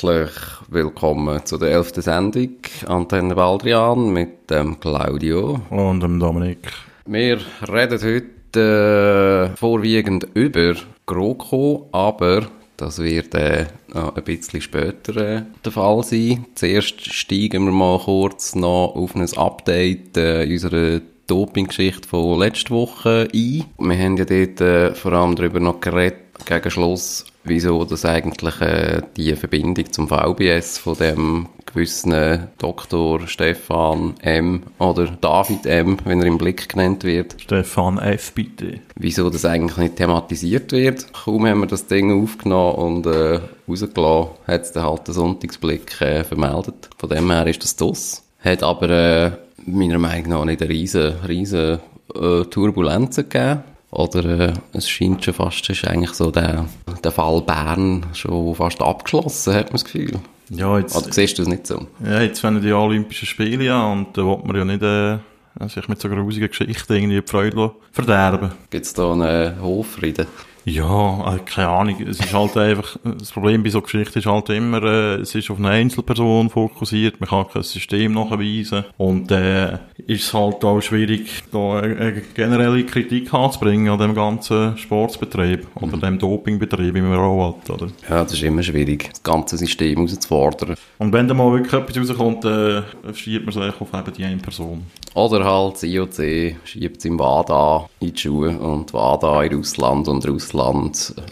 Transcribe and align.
Herzlich 0.00 0.30
willkommen 0.68 1.44
zu 1.44 1.58
der 1.58 1.72
elften 1.72 2.02
Sendung 2.02 2.50
Antenne 2.86 3.34
Baldrian 3.34 4.12
mit 4.12 4.48
dem 4.48 4.78
Claudio. 4.78 5.60
Und 5.70 6.00
dem 6.04 6.20
Dominik. 6.20 6.70
Wir 7.04 7.40
reden 7.68 8.00
heute 8.00 9.50
äh, 9.50 9.56
vorwiegend 9.56 10.28
über 10.34 10.76
GroKo, 11.04 11.88
aber 11.90 12.46
das 12.76 13.00
wird 13.00 13.34
äh, 13.34 13.66
noch 13.92 14.14
ein 14.14 14.22
bisschen 14.22 14.60
später 14.60 15.16
äh, 15.16 15.42
der 15.64 15.72
Fall 15.72 16.04
sein. 16.04 16.46
Zuerst 16.54 17.12
steigen 17.12 17.64
wir 17.64 17.72
mal 17.72 17.98
kurz 17.98 18.54
noch 18.54 18.94
auf 18.94 19.16
ein 19.16 19.26
Update 19.36 20.16
äh, 20.16 20.46
unserer 20.48 21.00
Doping-Geschichte 21.26 22.08
von 22.08 22.38
letzter 22.38 22.70
Woche 22.70 23.28
ein. 23.34 23.64
Wir 23.78 23.98
haben 23.98 24.16
ja 24.16 24.24
dort 24.24 24.60
äh, 24.60 24.94
vor 24.94 25.12
allem 25.12 25.34
darüber 25.34 25.58
noch 25.58 25.80
geredet, 25.80 26.27
gegen 26.46 26.70
Schluss, 26.70 27.24
wieso 27.44 27.84
das 27.84 28.04
eigentlich 28.04 28.60
äh, 28.60 29.02
die 29.16 29.34
Verbindung 29.36 29.92
zum 29.92 30.08
VBS 30.08 30.78
von 30.78 30.96
dem 30.96 31.48
gewissen 31.66 32.48
Dr. 32.58 33.26
Stefan 33.26 34.14
M. 34.20 34.62
oder 34.78 35.06
David 35.20 35.66
M., 35.66 35.98
wenn 36.04 36.20
er 36.20 36.26
im 36.26 36.38
Blick 36.38 36.68
genannt 36.68 37.04
wird. 37.04 37.36
Stefan 37.38 37.98
F., 37.98 38.32
bitte. 38.32 38.80
Wieso 38.96 39.30
das 39.30 39.44
eigentlich 39.44 39.76
nicht 39.76 39.96
thematisiert 39.96 40.72
wird. 40.72 41.12
Kaum 41.12 41.46
haben 41.46 41.60
wir 41.60 41.66
das 41.66 41.86
Ding 41.86 42.22
aufgenommen 42.22 42.74
und 42.76 43.06
äh, 43.06 43.40
rausgelassen, 43.68 44.30
hat 44.46 44.62
es 44.62 44.72
dann 44.72 44.84
halt 44.84 45.06
den 45.06 45.14
Sonntagsblick 45.14 46.00
äh, 46.00 46.24
vermeldet. 46.24 46.88
Von 46.96 47.10
dem 47.10 47.30
her 47.30 47.46
ist 47.46 47.62
das 47.62 47.76
das. 47.76 48.24
Hat 48.40 48.62
aber 48.62 48.90
äh, 48.90 49.30
meiner 49.66 49.98
Meinung 49.98 50.30
nach 50.30 50.44
nicht 50.44 50.62
eine 50.62 50.70
riesen, 50.70 51.14
riesen 51.26 51.80
äh, 52.14 52.44
Turbulenzen 52.44 53.28
gegeben. 53.28 53.62
Oder 53.90 54.24
äh, 54.24 54.52
es 54.72 54.88
scheint 54.88 55.24
schon 55.24 55.34
fast, 55.34 55.68
ist 55.70 55.86
eigentlich 55.86 56.12
so 56.12 56.30
der, 56.30 56.66
der 57.02 57.10
Fall 57.10 57.40
Bern 57.42 58.04
schon 58.12 58.54
fast 58.54 58.82
abgeschlossen, 58.82 59.54
hat 59.54 59.66
man 59.66 59.72
das 59.72 59.84
Gefühl. 59.84 60.18
Ja, 60.50 60.78
jetzt, 60.78 60.96
Oder 60.96 61.12
siehst 61.12 61.38
du 61.38 61.42
das 61.42 61.48
nicht 61.48 61.66
so? 61.66 61.86
ja, 62.04 62.20
jetzt 62.20 62.40
fangen 62.40 62.62
die 62.62 62.72
Olympischen 62.72 63.26
Spiele 63.26 63.72
an 63.74 63.98
und 63.98 64.16
da 64.16 64.22
will 64.22 64.38
man 64.44 64.56
ja 64.56 64.64
nicht 64.64 64.82
äh, 64.82 65.68
sich 65.68 65.88
mit 65.88 66.00
so 66.00 66.08
grusigen 66.08 66.48
Geschichten 66.48 66.92
irgendwie 66.92 67.20
die 67.20 67.26
Freude 67.26 67.72
verderben. 67.92 68.52
Gibt 68.70 68.86
es 68.86 68.94
da 68.94 69.12
einen 69.12 69.60
Hofrieden? 69.60 70.26
Ja, 70.68 71.34
äh, 71.34 71.38
keine 71.38 71.68
Ahnung. 71.68 71.96
Es 72.06 72.20
ist 72.20 72.34
halt 72.34 72.56
einfach, 72.56 72.96
das 73.02 73.32
Problem 73.32 73.62
bei 73.62 73.70
so 73.70 73.80
Geschichten 73.80 74.18
ist 74.18 74.26
halt 74.26 74.50
immer, 74.50 74.82
äh, 74.82 75.14
es 75.16 75.34
ist 75.34 75.50
auf 75.50 75.58
eine 75.58 75.70
Einzelperson 75.70 76.50
fokussiert, 76.50 77.18
man 77.20 77.28
kann 77.28 77.48
kein 77.48 77.62
System 77.62 78.12
nachweisen 78.12 78.84
und 78.98 79.30
äh, 79.30 79.78
ist 80.06 80.24
es 80.24 80.34
halt 80.34 80.62
auch 80.64 80.80
schwierig, 80.80 81.44
da 81.50 81.80
eine, 81.80 82.22
generelle 82.34 82.84
Kritik 82.84 83.32
anzubringen 83.32 83.90
an 83.90 83.98
dem 83.98 84.14
ganzen 84.14 84.76
Sportsbetrieb 84.76 85.66
oder 85.74 85.96
dem 85.96 86.18
Dopingbetrieb, 86.18 86.94
wie 86.94 87.00
man 87.00 87.18
auch 87.18 87.56
hat, 87.56 87.70
oder? 87.70 87.86
Ja, 88.08 88.22
das 88.22 88.34
ist 88.34 88.42
immer 88.42 88.62
schwierig, 88.62 89.08
das 89.10 89.22
ganze 89.22 89.56
System 89.56 90.06
herauszufordern. 90.06 90.76
Und 90.98 91.12
wenn 91.12 91.28
da 91.28 91.34
mal 91.34 91.50
wirklich 91.52 91.72
etwas 91.72 92.10
rauskommt, 92.10 92.44
äh, 92.44 92.82
schiebt 93.14 93.46
man 93.46 93.54
es 93.54 93.56
eigentlich 93.56 93.80
auf 93.80 93.94
eben 93.94 94.12
die 94.16 94.24
eine 94.24 94.36
Person. 94.36 94.84
Oder 95.14 95.44
halt 95.44 95.74
das 95.74 95.82
IOC 95.82 96.56
schiebt 96.64 96.98
es 96.98 97.04
im 97.06 97.18
WADA 97.18 97.88
in 98.00 98.12
die 98.12 98.20
Schuhe 98.20 98.58
und 98.58 98.92
WADA 98.92 99.44
in 99.44 99.54
Russland 99.54 100.06
und 100.08 100.28
Russland 100.28 100.57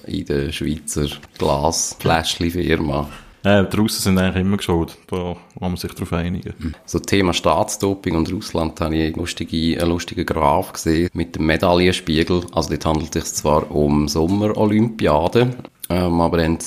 in 0.07 0.25
der 0.25 0.53
Schweizer 0.53 1.09
Glasfläschchen-Firma. 1.39 3.09
Äh, 3.47 3.65
die 3.65 3.77
Russen 3.77 4.03
sind 4.03 4.19
eigentlich 4.19 4.41
immer 4.41 4.57
geschuld, 4.57 4.97
da 5.07 5.37
kann 5.59 5.71
man 5.71 5.77
sich 5.77 5.93
darauf 5.93 6.13
einigen. 6.13 6.75
So 6.85 6.99
Thema 6.99 7.33
Staatsdoping 7.33 8.17
und 8.17 8.33
Russland 8.33 8.81
habe 8.81 8.97
ich 8.97 9.07
eine 9.07 9.17
lustige, 9.17 9.81
einen 9.81 9.91
lustigen 9.91 10.27
Graph 10.27 10.73
gesehen 10.73 11.11
mit 11.13 11.37
dem 11.37 11.47
Medaillenspiegel. 11.47 12.45
Also 12.51 12.71
dort 12.71 12.87
handelt 12.87 13.15
es 13.15 13.29
sich 13.29 13.35
zwar 13.35 13.71
um 13.71 14.09
Sommerolympiade, 14.09 15.51
ähm, 15.89 16.21
aber 16.21 16.39
dann 16.39 16.59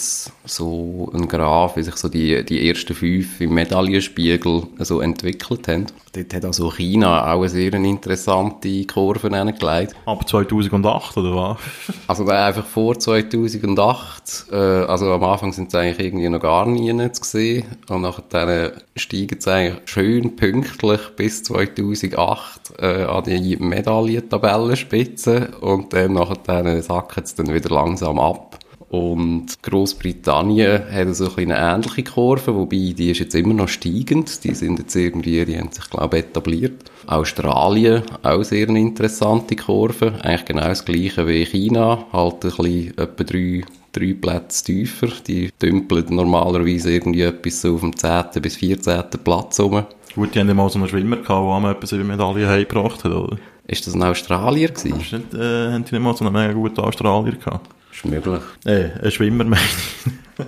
so 0.46 1.12
ein 1.13 1.28
Graph, 1.28 1.75
wie 1.75 1.84
sich 1.84 1.96
so 1.96 2.07
die, 2.07 2.44
die 2.46 2.68
ersten 2.69 2.94
fünf 2.94 3.41
im 3.41 3.53
Medaillenspiegel 3.53 4.63
so 4.80 5.02
entwickelt 5.02 5.68
haben. 5.68 5.88
Dort 6.13 6.34
hat 6.34 6.46
also 6.46 6.72
China 6.72 7.31
auch 7.31 7.41
eine 7.41 7.50
sehr 7.50 7.74
interessante 7.74 8.85
Kurve 8.85 9.30
hingelegt. 9.30 9.96
Ab 10.06 10.28
2008, 10.28 11.18
oder 11.18 11.35
was? 11.35 11.57
Also 12.07 12.25
da 12.25 12.47
einfach 12.47 12.66
vor 12.66 12.97
2008, 12.97 14.46
äh, 14.52 14.56
also 14.56 15.12
am 15.12 15.24
Anfang 15.24 15.53
sind 15.53 15.69
sie 15.69 15.78
eigentlich 15.78 16.07
irgendwie 16.07 16.30
noch 16.30 16.40
gar 16.40 16.66
nie 16.66 17.12
zu 17.12 17.24
sehen 17.24 17.66
und 17.88 18.01
nachher 18.01 18.74
steigen 18.96 19.40
sie 19.40 19.51
eigentlich 19.51 19.80
schön 19.86 20.36
pünktlich 20.36 21.01
bis 21.16 21.44
2008 21.44 22.74
äh, 22.80 23.03
an 23.03 23.24
die 23.25 23.57
Medaillentabellenspitze 23.57 25.51
und 25.62 25.94
dann 25.94 26.13
nachher 26.13 26.81
sacken 26.81 27.25
sie 27.25 27.36
dann 27.36 27.53
wieder 27.53 27.69
langsam 27.69 28.19
ab. 28.19 28.59
Und 28.90 29.62
Großbritannien 29.62 30.82
hat 30.92 31.16
so 31.16 31.36
ein 31.36 31.52
eine 31.52 31.76
ähnliche 31.76 32.04
Kurve, 32.04 32.56
wobei 32.56 32.94
die 32.98 33.12
ist 33.12 33.20
jetzt 33.20 33.36
immer 33.36 33.54
noch 33.54 33.68
steigend. 33.68 34.44
Die 34.44 34.56
sind 34.56 34.80
jetzt 34.80 34.96
irgendwie, 34.96 35.46
die 35.46 35.60
haben 35.60 35.72
sich, 35.72 35.88
glaube 35.90 36.18
ich, 36.18 36.26
etabliert. 36.26 36.90
Australien, 37.06 38.02
auch 38.24 38.44
sehr 38.44 38.68
eine 38.68 38.80
interessante 38.80 39.56
Kurve. 39.56 40.14
Eigentlich 40.22 40.46
genau 40.46 40.68
das 40.68 40.86
gleiche 40.86 41.28
wie 41.28 41.46
China, 41.46 42.06
halt 42.12 42.44
ein 42.46 42.50
bisschen 42.50 42.98
etwa 42.98 43.24
drei, 43.24 43.64
drei 43.92 44.14
Plätze 44.14 44.64
tiefer. 44.66 45.10
Die 45.28 45.52
dümpeln 45.62 46.06
normalerweise 46.10 46.92
irgendwie 46.92 47.22
etwas 47.22 47.62
so 47.62 47.76
auf 47.76 47.82
dem 47.82 47.96
10. 47.96 48.42
bis 48.42 48.56
14. 48.56 49.04
Platz 49.24 49.60
rum. 49.60 49.84
Gut, 50.16 50.34
die 50.34 50.40
haben 50.40 50.48
ja 50.48 50.56
mal 50.56 50.70
so 50.70 50.80
einen 50.80 50.88
Schwimmer 50.88 51.18
gehabt, 51.18 51.30
der 51.30 51.56
einmal 51.56 51.74
etwas 51.74 51.92
über 51.92 52.04
Medaillen 52.04 52.48
heimgebracht 52.48 53.04
hat, 53.04 53.12
oder? 53.12 53.38
Ist 53.68 53.86
das 53.86 53.94
ein 53.94 54.02
Australier 54.02 54.70
gewesen? 54.70 55.00
Ist 55.00 55.14
nicht, 55.14 55.34
äh, 55.36 55.72
haben 55.74 55.86
die 55.86 55.94
nicht 55.94 56.04
mal 56.04 56.16
so 56.16 56.26
einen 56.26 56.34
mega 56.34 56.54
guten 56.54 56.80
Australier 56.80 57.34
gehabt? 57.34 57.70
Ist 58.04 58.06
möglich. 58.06 58.42
Äh, 58.66 58.90
ein 59.04 59.12
Schwimmer, 59.12 59.44
meine 59.44 59.62
ich. 59.62 60.46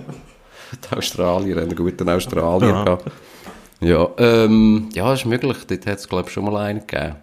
Die 0.90 0.96
Australier 0.96 1.56
haben 1.56 1.64
einen 1.68 1.76
guten 1.76 2.08
Australier 2.08 2.68
Ja. 2.68 2.84
gehabt. 2.84 3.10
Ja, 3.80 4.08
ähm, 4.18 4.88
ja, 4.94 5.12
ist 5.12 5.26
möglich. 5.26 5.56
Dort 5.66 5.86
hat 5.86 5.98
es, 5.98 6.08
glaube 6.08 6.28
ich, 6.28 6.32
schon 6.34 6.44
mal 6.44 6.56
einen 6.56 6.80
gegeben. 6.86 7.16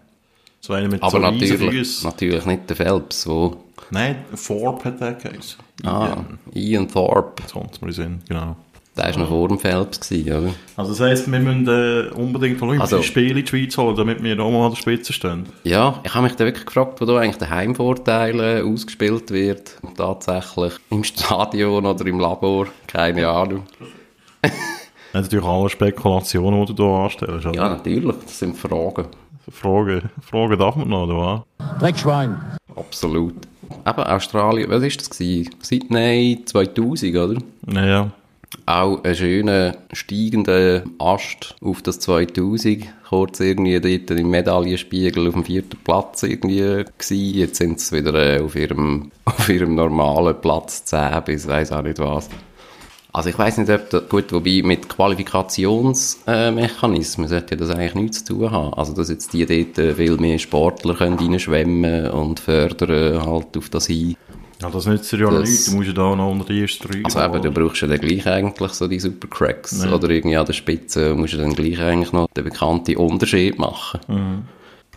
So 0.61 0.73
einer 0.73 0.89
mit 0.89 1.01
Aber 1.01 1.11
so 1.11 1.17
natürlich, 1.19 2.03
natürlich 2.03 2.45
nicht 2.45 2.69
der 2.69 2.75
Phelps, 2.75 3.25
wo, 3.25 3.55
Nein, 3.91 4.17
Thorpe 4.45 4.85
hat 4.89 4.99
der 5.01 5.13
geheißen. 5.13 5.57
ah, 5.85 6.07
Ian. 6.07 6.39
Ian 6.53 6.87
Thorpe, 6.89 7.41
in 7.55 7.69
den 7.81 7.91
Sinn, 7.93 8.21
genau. 8.27 8.57
Der 8.99 9.13
war 9.15 9.21
noch 9.21 9.29
vor 9.29 9.47
dem 9.47 9.59
Phelps 9.59 9.99
gewesen, 9.99 10.31
oder? 10.37 10.53
Also 10.75 10.91
das 10.91 10.99
heisst, 11.01 11.31
wir 11.31 11.39
müssen 11.39 11.67
äh, 11.67 12.09
unbedingt 12.15 12.61
Olympische 12.61 12.95
Also- 12.95 13.01
Spiele 13.03 13.39
in 13.39 13.45
die 13.45 13.47
Schweiz 13.47 13.77
holen, 13.77 13.95
damit 13.95 14.21
wir 14.23 14.39
auch 14.39 14.51
mal 14.51 14.65
an 14.65 14.71
der 14.71 14.77
Spitze 14.77 15.13
stehen. 15.13 15.45
Ja, 15.63 15.99
ich 16.03 16.13
habe 16.13 16.23
mich 16.25 16.35
da 16.35 16.45
wirklich 16.45 16.65
gefragt, 16.65 16.99
wo 17.01 17.05
da 17.05 17.17
eigentlich 17.17 17.37
der 17.37 17.49
Heimvorteil 17.49 18.39
äh, 18.39 18.61
ausgespielt 18.61 19.31
wird. 19.31 19.77
Tatsächlich 19.97 20.73
im 20.89 21.03
Stadion 21.03 21.85
oder 21.85 22.05
im 22.05 22.19
Labor, 22.19 22.67
keine 22.87 23.27
Ahnung. 23.27 23.63
Das 25.11 25.23
sind 25.27 25.33
natürlich 25.33 25.45
alle 25.45 25.69
Spekulationen, 25.69 26.65
die 26.67 26.75
du 26.75 26.83
hier 26.85 27.03
anstellst. 27.03 27.45
oder? 27.47 27.55
Ja, 27.55 27.69
natürlich, 27.69 28.15
das 28.23 28.37
sind 28.37 28.55
Fragen. 28.55 29.05
Fragen, 29.51 30.03
Fragen 30.21 30.59
darf 30.59 30.75
man 30.75 30.87
noch, 30.87 31.07
oder 31.07 31.45
was? 31.57 31.79
Dreckschwein. 31.79 32.39
Absolut. 32.75 33.33
Eben 33.87 34.03
Australien, 34.03 34.69
was 34.69 34.81
war 34.83 34.87
das? 34.89 35.09
Gewesen? 35.09 35.49
Sydney 35.61 36.43
2000, 36.45 37.15
oder? 37.15 37.39
Naja. 37.65 38.11
Auch 38.69 39.03
ein 39.03 39.15
schöner 39.15 39.75
steigender 39.93 40.83
Ast 40.99 41.55
auf 41.59 41.81
das 41.81 41.99
2000. 42.01 42.85
Kurz 43.09 43.39
irgendwie 43.39 43.79
dort 43.79 44.11
im 44.19 44.29
Medaillenspiegel 44.29 45.27
auf 45.27 45.33
dem 45.33 45.43
vierten 45.43 45.79
Platz 45.83 46.21
irgendwie 46.21 46.85
gewesen. 46.99 47.33
Jetzt 47.33 47.55
sind 47.55 47.79
sie 47.79 47.97
wieder 47.97 48.13
äh, 48.13 48.39
auf, 48.39 48.55
ihrem, 48.55 49.09
auf 49.25 49.49
ihrem 49.49 49.73
normalen 49.73 50.39
Platz 50.39 50.85
10 50.85 51.23
bis 51.25 51.47
weiss 51.47 51.71
auch 51.71 51.81
nicht 51.81 51.97
was. 51.97 52.29
Also 53.11 53.29
ich 53.29 53.39
weiß 53.39 53.57
nicht, 53.57 53.71
ob 53.71 53.89
das, 53.89 54.07
gut, 54.07 54.31
wobei 54.31 54.61
mit 54.63 54.87
Qualifikationsmechanismen 54.87 57.27
sollte 57.27 57.57
das 57.57 57.71
eigentlich 57.71 57.95
nichts 57.95 58.23
zu 58.23 58.35
tun 58.35 58.51
haben. 58.51 58.75
Also 58.75 58.93
dass 58.93 59.09
jetzt 59.09 59.33
die 59.33 59.47
dort 59.47 59.79
äh, 59.79 59.95
viel 59.95 60.17
mehr 60.17 60.37
Sportler 60.37 60.93
können 60.93 61.17
reinschwemmen 61.17 62.11
und 62.11 62.39
fördern 62.39 63.25
halt 63.25 63.57
auf 63.57 63.69
das 63.69 63.87
hin. 63.87 64.15
Ja, 64.61 64.69
das 64.69 64.85
nützt 64.85 65.11
dir 65.11 65.19
ja 65.19 65.29
Das- 65.31 65.49
nichts. 65.49 65.65
Du 65.69 65.75
musst 65.77 65.87
ja 65.87 65.93
da 65.93 66.15
noch 66.15 66.31
unter 66.31 66.45
die 66.45 66.61
ersten 66.61 66.87
drei. 66.87 67.01
Also 67.03 67.21
eben, 67.21 67.41
du 67.41 67.51
brauchst 67.51 67.81
ja 67.81 67.87
dann 67.87 67.99
gleich 67.99 68.27
eigentlich 68.27 68.71
so 68.71 68.87
die 68.87 68.99
Supercracks. 68.99 69.83
Ja. 69.85 69.93
Oder 69.93 70.09
irgendwie 70.09 70.35
an 70.35 70.45
der 70.45 70.53
Spitze 70.53 71.15
musst 71.15 71.33
du 71.33 71.37
dann 71.37 71.53
gleich 71.53 71.79
eigentlich 71.79 72.11
noch 72.11 72.27
den 72.35 72.43
bekannten 72.43 72.97
Unterschied 72.97 73.57
machen. 73.57 73.99
Mhm. 74.07 74.41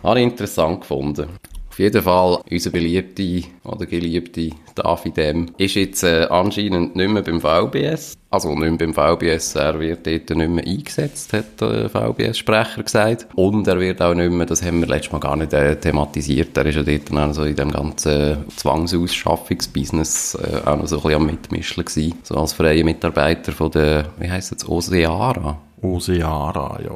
Habe 0.03 0.19
ich 0.19 0.25
interessant 0.25 0.81
gefunden. 0.81 1.27
Auf 1.73 1.79
jeden 1.79 2.03
Fall, 2.03 2.39
unser 2.51 2.69
beliebte 2.69 3.47
oder 3.63 3.87
geliebte 3.87 4.51
David 4.75 5.17
M. 5.17 5.47
ist 5.57 5.73
jetzt 5.73 6.03
äh, 6.03 6.27
anscheinend 6.29 6.95
nicht 6.95 7.09
mehr 7.09 7.23
beim 7.23 7.41
VBS. 7.41 8.15
Also 8.29 8.53
nicht 8.53 8.59
mehr 8.59 8.77
beim 8.77 8.93
VBS, 8.93 9.55
er 9.55 9.79
wird 9.79 10.05
dort 10.05 10.37
nicht 10.37 10.49
mehr 10.51 10.63
eingesetzt, 10.63 11.33
hat 11.33 11.59
der 11.59 11.89
VBS-Sprecher 11.89 12.83
gesagt. 12.83 13.25
Und 13.33 13.67
er 13.67 13.79
wird 13.79 14.03
auch 14.03 14.13
nicht 14.13 14.31
mehr, 14.31 14.45
das 14.45 14.61
haben 14.61 14.81
wir 14.81 14.87
letztes 14.87 15.13
Mal 15.13 15.17
gar 15.17 15.35
nicht 15.35 15.51
äh, 15.53 15.75
thematisiert, 15.75 16.55
er 16.55 16.67
ist 16.67 16.75
ja 16.75 16.83
dort 16.83 17.11
auch 17.11 17.33
so 17.33 17.43
in 17.43 17.55
dem 17.55 17.71
ganzen 17.71 18.45
Zwangsausschaffungsbusiness 18.55 20.35
äh, 20.35 20.69
auch 20.69 20.77
noch 20.77 20.85
so 20.85 20.97
ein 20.97 21.01
bisschen 21.01 21.21
am 21.21 21.25
Mitmischen 21.25 21.85
gewesen. 21.85 22.19
So 22.21 22.35
als 22.35 22.53
freier 22.53 22.83
Mitarbeiter 22.83 23.51
von 23.51 23.71
der, 23.71 24.09
wie 24.19 24.29
heisst 24.29 24.51
es, 24.51 24.69
Oseara. 24.69 25.57
Oseara, 25.81 26.79
ja. 26.83 26.95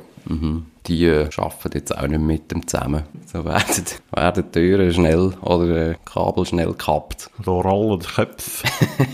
Die 0.88 1.06
äh, 1.06 1.28
arbeiten 1.38 1.72
jetzt 1.74 1.98
auch 1.98 2.07
nicht 2.07 2.22
mit 2.22 2.51
dem 2.51 2.66
zusammen. 2.68 3.04
So 3.25 3.44
werden, 3.44 3.86
werden 4.16 4.51
Türen 4.51 4.94
schnell 4.94 5.34
oder 5.42 5.92
äh, 5.92 5.95
Kabel 6.06 6.45
schnell 6.45 6.68
gekappt. 6.68 7.30
Da 7.44 7.51
rollen 7.51 8.00
die 8.00 8.06
Köpfe. 8.07 8.68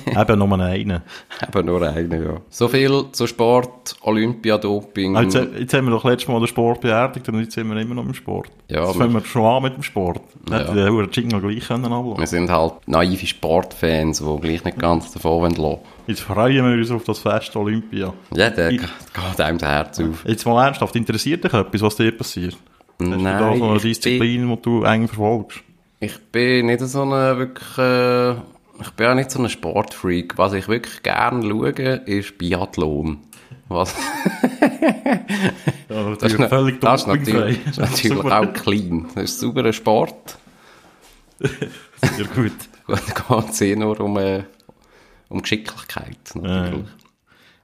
Eben 0.20 0.40
nur 0.40 0.60
einen. 0.60 1.02
Eben 1.48 1.66
nur 1.66 1.82
eine, 1.82 2.24
ja. 2.24 2.38
So 2.50 2.68
viel 2.68 3.06
zu 3.12 3.26
Sport, 3.28 3.96
Olympiadoping. 4.02 5.16
Jetzt, 5.18 5.36
jetzt 5.36 5.74
haben 5.74 5.86
wir 5.86 5.92
doch 5.92 6.04
letztes 6.04 6.28
Mal 6.28 6.40
den 6.40 6.48
Sport 6.48 6.82
beerdigt 6.82 7.28
und 7.30 7.40
jetzt 7.40 7.54
sind 7.54 7.70
wir 7.74 7.80
immer 7.82 7.96
noch 7.96 8.06
im 8.06 8.14
Sport. 8.14 8.50
Ja, 8.70 8.82
jetzt 8.86 8.96
wir- 8.96 9.02
fangen 9.02 9.14
wir 9.14 9.26
schon 9.26 9.46
an 9.46 9.64
mit 9.64 9.76
dem 9.76 9.84
Sport. 9.84 10.22
Ja. 10.50 10.60
Hätte 10.60 10.74
der 10.76 10.92
Uhr 10.94 11.08
Jingle 11.12 11.42
gleich 11.42 11.68
können 11.68 11.86
ablassen. 11.86 12.20
Wir 12.20 12.28
sind 12.28 12.50
halt 12.52 12.74
naive 12.88 13.26
Sportfans, 13.26 14.20
die 14.20 14.42
gleich 14.42 14.64
nicht 14.64 14.80
ganz 14.80 15.12
davon 15.12 15.42
lassen 15.42 15.58
wollen. 15.58 15.78
Jetzt 16.08 16.22
freuen 16.22 16.66
wir 16.66 16.78
uns 16.78 16.92
auf 16.92 17.04
das 17.06 17.20
Fest 17.20 17.56
Olympia. 17.56 18.14
Ja, 18.36 18.50
der 18.50 18.72
Ich- 18.72 18.82
geht 18.82 19.40
einem 19.42 19.58
das 19.58 19.70
Herz 19.70 20.00
auf. 20.02 20.26
Jetzt 20.28 20.46
mal 20.46 20.66
ernsthaft, 20.66 20.96
interessiert 20.96 21.44
dich 21.44 21.54
etwas, 21.54 21.82
was 21.82 21.96
dir 21.96 22.12
passiert? 22.12 22.58
Hast 23.00 23.12
du 23.12 23.24
da 23.24 23.56
so 23.58 23.66
eine 23.70 23.80
Disziplin, 23.80 24.48
die 24.50 24.62
du 24.62 24.84
eng 24.84 25.08
verfolgst? 25.08 25.60
ich 26.00 26.18
bin 26.34 26.66
nicht 26.66 26.82
so 26.82 27.04
eine 27.04 27.38
wirklich, 27.38 27.78
äh, 27.78 28.32
ich 28.82 28.90
bin 28.98 29.08
auch 29.08 29.16
nicht 29.16 29.32
so 29.32 29.42
ein 29.42 29.48
Sportfreak. 29.50 30.38
Was 30.38 30.52
ich 30.52 30.68
wirklich 30.68 31.02
gerne 31.02 31.48
schaue, 31.48 31.70
ist 31.70 32.38
Biathlon. 32.38 33.20
Was? 33.70 33.96
Ja, 35.90 36.16
Das 36.20 36.34
ist, 36.34 36.44
völlig 36.50 36.82
das 36.82 37.02
ist 37.02 37.08
natürlich, 37.08 37.60
das 37.66 37.78
ist 37.78 38.04
natürlich 38.10 38.24
auch 38.34 38.52
clean. 38.54 39.08
Das 39.16 39.24
ist 39.26 39.40
sauberer 39.40 39.72
Sport. 39.72 40.38
Sehr 41.40 42.26
gut. 42.36 42.52
Da 42.86 42.96
geht 42.98 43.50
es 43.50 43.62
eh 43.62 43.78
nur 43.78 43.98
um, 44.02 44.18
äh, 44.18 44.44
um 45.34 45.42
Geschicklichkeit. 45.42 46.18
Natürlich. 46.36 46.86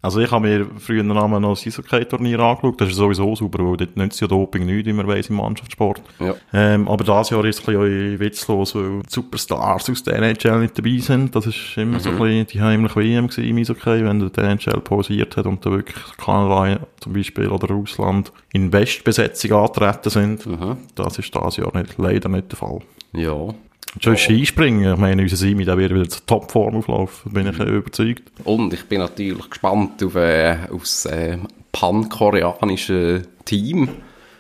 Also 0.02 0.22
ich 0.22 0.32
habe 0.32 0.48
mir 0.48 0.66
früher 0.78 1.04
noch 1.04 1.30
das 1.42 1.68
Eishockey-Turnier 1.68 2.40
angeschaut. 2.40 2.80
Das 2.80 2.90
ist 2.90 2.96
sowieso 2.96 3.36
super, 3.36 3.66
weil 3.66 3.76
dort 3.76 3.98
nützt 3.98 4.22
ja 4.22 4.28
Doping 4.28 4.66
nicht, 4.66 4.86
wie 4.86 4.94
man 4.94 5.08
weiss, 5.08 5.30
im 5.30 5.36
Mannschaftssport. 5.36 6.02
Ja. 6.20 6.36
Ähm, 6.54 6.88
aber 6.88 7.04
dieses 7.04 7.32
Jahr 7.32 7.44
ist 7.44 7.60
es 7.60 7.68
ein 7.68 7.78
bisschen 7.78 8.20
witzlos, 8.20 8.76
weil 8.76 9.02
die 9.02 9.10
Superstars 9.10 9.90
aus 9.90 10.04
der 10.04 10.16
NHL 10.20 10.62
nicht 10.62 10.78
dabei 10.78 11.00
sind. 11.00 11.36
Das 11.36 11.48
ist 11.48 11.76
immer 11.76 12.00
so 12.00 12.12
ein 12.12 12.18
bisschen 12.18 12.48
die 12.48 12.62
heimliche 12.62 12.96
WM 12.96 13.30
im 13.36 13.58
Eishockey, 13.58 14.06
wenn 14.06 14.32
der 14.32 14.44
NHL 14.46 14.80
pausiert 14.80 15.36
hat 15.36 15.46
und 15.46 15.66
da 15.66 15.72
wirklich 15.72 15.98
Kanada 16.16 16.80
zum 17.02 17.12
Beispiel 17.12 17.50
oder 17.50 17.68
Russland 17.68 18.32
in 18.54 18.72
Bestbesetzung 18.72 19.52
antreten 19.52 20.10
sind. 20.10 20.48
Das 20.96 21.20
ist 21.20 21.36
dieses 21.36 21.58
Jahr 21.58 21.78
nicht, 21.78 21.98
leider 21.98 22.30
nicht 22.30 22.50
der 22.54 22.58
Fall. 22.58 22.80
Ja. 23.12 23.54
Schon 24.00 24.18
Skispringen, 24.18 24.94
ich 24.94 25.00
meine, 25.00 25.22
unser 25.24 25.36
Simi, 25.36 25.66
der 25.66 25.78
wird 25.78 25.94
wieder 25.94 26.08
zur 26.08 26.26
Topform 26.26 26.76
auflaufen, 26.76 27.34
bin 27.34 27.48
ich 27.48 27.58
überzeugt. 27.60 28.24
Und 28.44 28.72
ich 28.74 28.86
bin 28.86 29.00
natürlich 29.00 29.50
gespannt 29.50 30.04
auf, 30.04 30.16
äh, 30.16 30.58
auf 30.72 30.82
das 30.82 31.06
äh, 31.06 31.38
pankoreanische 31.72 33.24
Team. 33.46 33.90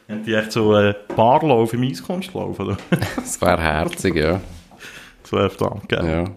Haben 0.08 0.24
die 0.24 0.34
echt 0.34 0.52
so 0.52 0.76
äh, 0.76 0.94
Barlauf 1.16 1.74
im 1.74 1.84
Eiskunstlauf, 1.84 2.60
oder? 2.60 2.78
Das 3.16 3.42
wäre 3.42 3.62
herzig, 3.62 4.16
ja. 4.16 4.40
Das 5.24 5.32
wäre 5.32 5.50
verdammt 5.50 5.90
geil. 5.90 6.06
ja. 6.06 6.32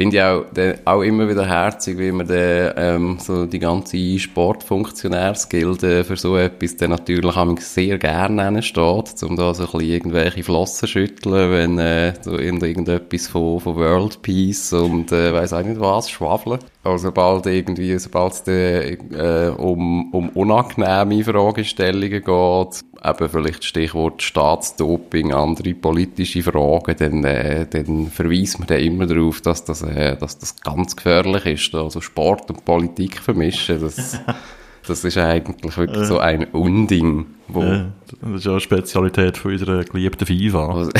Finde 0.00 0.16
ich 0.16 0.22
auch, 0.22 0.44
de, 0.56 0.76
auch 0.86 1.02
immer 1.02 1.28
wieder 1.28 1.44
herzig, 1.46 1.98
wie 1.98 2.10
man 2.10 2.26
de, 2.26 2.72
ähm, 2.74 3.18
so 3.20 3.44
die 3.44 3.58
ganze 3.58 4.18
Sportfunktionärsgilde 4.18 6.04
für 6.04 6.16
so 6.16 6.38
etwas 6.38 6.78
dann 6.78 6.92
natürlich 6.92 7.34
sehr 7.60 7.98
gerne 7.98 8.62
steht, 8.62 9.22
um 9.22 9.36
da 9.36 9.52
so 9.52 9.64
ein 9.64 9.70
bisschen 9.72 9.80
irgendwelche 9.80 10.42
Flossen 10.42 10.88
schütteln, 10.88 11.52
wenn 11.52 11.78
äh, 11.78 12.14
so 12.22 12.38
irgend- 12.38 12.62
irgendetwas 12.62 13.28
von, 13.28 13.60
von 13.60 13.76
World 13.76 14.22
Peace 14.22 14.72
und 14.72 15.12
äh, 15.12 15.34
weiß 15.34 15.52
auch 15.52 15.64
nicht 15.64 15.78
was, 15.78 16.08
schwafeln. 16.08 16.60
Aber 16.82 16.96
sobald 16.98 17.44
irgendwie, 17.44 17.98
sobald 17.98 18.32
es 18.32 18.42
dann, 18.42 18.54
äh, 18.54 19.52
um, 19.54 20.14
um 20.14 20.30
unangenehme 20.30 21.22
Fragestellungen 21.24 22.24
geht, 22.24 22.84
eben 23.04 23.28
vielleicht 23.28 23.64
Stichwort 23.64 24.22
Staatsdoping, 24.22 25.32
andere 25.32 25.74
politische 25.74 26.42
Fragen, 26.42 26.94
dann, 26.98 27.24
äh, 27.24 27.66
dann 27.66 28.08
verweist 28.08 28.58
man 28.58 28.68
dann 28.68 28.80
immer 28.80 29.06
darauf, 29.06 29.40
dass 29.40 29.64
das, 29.64 29.82
äh, 29.82 30.16
dass 30.16 30.38
das 30.38 30.60
ganz 30.60 30.96
gefährlich 30.96 31.46
ist. 31.46 31.74
Also 31.74 32.00
Sport 32.00 32.50
und 32.50 32.64
Politik 32.64 33.18
vermischen, 33.18 33.80
das, 33.80 34.18
das 34.86 35.04
ist 35.04 35.18
eigentlich 35.18 35.76
wirklich 35.76 36.06
so 36.06 36.18
ein 36.18 36.44
Unding, 36.44 37.26
wo 37.48 37.62
Ja, 37.62 37.92
das 38.20 38.30
ist 38.36 38.44
ja 38.44 38.52
eine 38.52 38.60
Spezialität 38.60 39.38
von 39.38 39.52
unserer 39.52 39.84
geliebten 39.84 40.26
FIFA. 40.26 40.88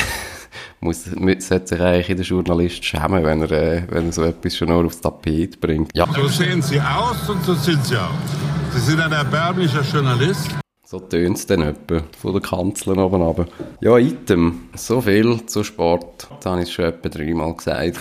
muss, 0.81 1.05
sollte 1.05 1.67
sich 1.67 1.81
eigentlich 1.81 2.09
jeder 2.09 2.23
Journalist 2.23 2.85
schämen, 2.85 3.25
wenn 3.25 3.43
er, 3.43 3.51
äh, 3.51 3.83
wenn 3.91 4.07
er 4.07 4.13
so 4.13 4.23
etwas 4.23 4.57
schon 4.57 4.69
nur 4.69 4.85
aufs 4.87 5.01
Tapet 5.01 5.61
bringt. 5.61 5.91
Ja, 5.95 6.07
So 6.13 6.27
sehen 6.29 6.63
Sie 6.63 6.81
aus 6.81 7.29
und 7.29 7.45
so 7.45 7.55
sind 7.55 7.85
Sie 7.85 7.97
auch. 7.97 8.11
Sie 8.73 8.81
sind 8.81 9.01
ein 9.01 9.13
erbärmlicher 9.13 9.83
Journalist. 9.83 10.51
So 10.91 10.99
tönt 10.99 11.37
es 11.37 11.47
dann 11.47 11.63
etwa 11.63 12.03
von 12.19 12.33
der 12.33 12.43
Kanzler 12.43 12.99
oben 12.99 13.23
runter. 13.23 13.47
Ja, 13.81 13.97
Item. 13.97 14.71
So 14.75 15.01
viel 15.01 15.47
zu 15.47 15.63
Sport. 15.63 16.27
Das 16.41 16.51
habe 16.51 16.65
ich 16.65 16.73
schon 16.73 16.87
etwa 16.87 17.09
dreimal 17.09 17.55
gesagt. 17.55 18.01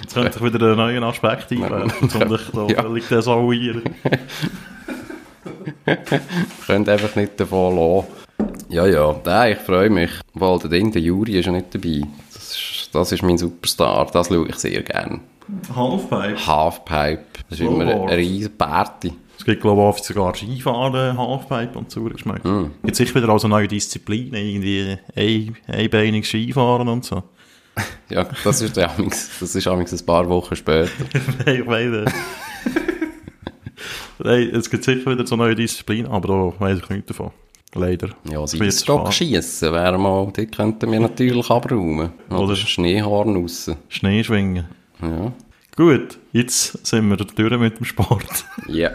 Jetzt 0.00 0.14
könnte 0.14 0.38
ich 0.38 0.42
wieder 0.42 0.66
einen 0.66 0.76
neuen 0.78 1.04
Aspekt 1.04 1.52
einwerfen, 1.52 2.08
um 2.22 2.28
dich 2.30 2.40
da 2.54 2.66
Ja. 2.68 2.82
völlig 2.84 3.06
desavouieren. 3.06 3.82
Könnt 6.66 6.88
einfach 6.88 7.16
nicht 7.16 7.38
davon 7.38 7.76
lassen. 7.76 8.06
Ja, 8.70 8.86
ja. 8.86 9.14
Nein, 9.26 9.52
ich 9.52 9.58
freue 9.58 9.90
mich. 9.90 10.10
Weil 10.32 10.58
der 10.60 10.70
Ding, 10.70 10.90
der 10.90 11.02
Juri 11.02 11.38
ist 11.38 11.44
ja 11.44 11.52
nicht 11.52 11.74
dabei. 11.74 12.00
Das 12.32 12.50
ist, 12.56 12.88
das 12.94 13.12
ist 13.12 13.22
mein 13.22 13.36
Superstar. 13.36 14.06
Das 14.10 14.28
schaue 14.28 14.48
ich 14.48 14.56
sehr 14.56 14.80
gerne. 14.82 15.20
Halfpipe. 15.76 16.46
Halfpipe. 16.46 17.24
Das 17.50 17.60
ist 17.60 17.66
immer 17.66 17.86
eine, 17.86 18.16
riesen 18.16 18.56
Party. 18.56 19.12
Es 19.36 19.44
gibt, 19.44 19.62
glaube 19.62 19.94
ich, 19.96 20.04
sogar 20.04 20.34
Skifahren, 20.34 21.18
Halfpipe 21.18 21.78
und 21.78 21.90
Zurich 21.90 22.20
schmeckt. 22.20 22.44
Hm. 22.44 22.70
Gibt 22.82 22.96
sicher 22.96 23.14
wieder 23.14 23.28
also 23.28 23.48
neue 23.48 23.68
Disziplinen, 23.68 24.34
irgendwie 24.34 24.96
ein, 25.16 25.56
einbeinig 25.66 26.26
Skifahren 26.26 26.88
und 26.88 27.04
so. 27.04 27.22
Ja, 28.08 28.28
das 28.44 28.62
ist 28.62 28.76
ja 28.76 28.94
das 28.96 29.42
ist 29.56 29.66
ein 29.66 30.06
paar 30.06 30.28
Wochen 30.28 30.54
später. 30.54 30.88
ich 31.46 31.66
weiß 31.66 32.04
Nein, 34.18 34.50
es 34.54 34.70
gibt 34.70 34.84
sicher 34.84 35.10
wieder 35.10 35.26
so 35.26 35.34
neue 35.34 35.56
Disziplinen, 35.56 36.10
aber 36.10 36.28
da 36.28 36.60
weiss 36.60 36.78
ich 36.78 36.88
nichts 36.88 37.08
davon. 37.08 37.32
Leider. 37.74 38.10
Ja, 38.30 38.42
Eisstockschiessen 38.44 39.72
wäre 39.72 39.98
mal, 39.98 40.32
die 40.36 40.46
könnten 40.46 40.92
wir 40.92 41.00
natürlich 41.00 41.50
abräumen. 41.50 42.12
Oder, 42.30 42.38
Oder- 42.38 42.56
Schneehorn 42.56 43.36
raus. 43.36 43.70
Schneeschwingen. 43.88 44.66
Ja. 45.02 45.32
Gut, 45.76 46.18
jetzt 46.32 46.86
sind 46.86 47.08
wir 47.08 47.16
durch 47.16 47.58
mit 47.58 47.78
dem 47.78 47.84
Sport. 47.84 48.44
Ja. 48.68 48.90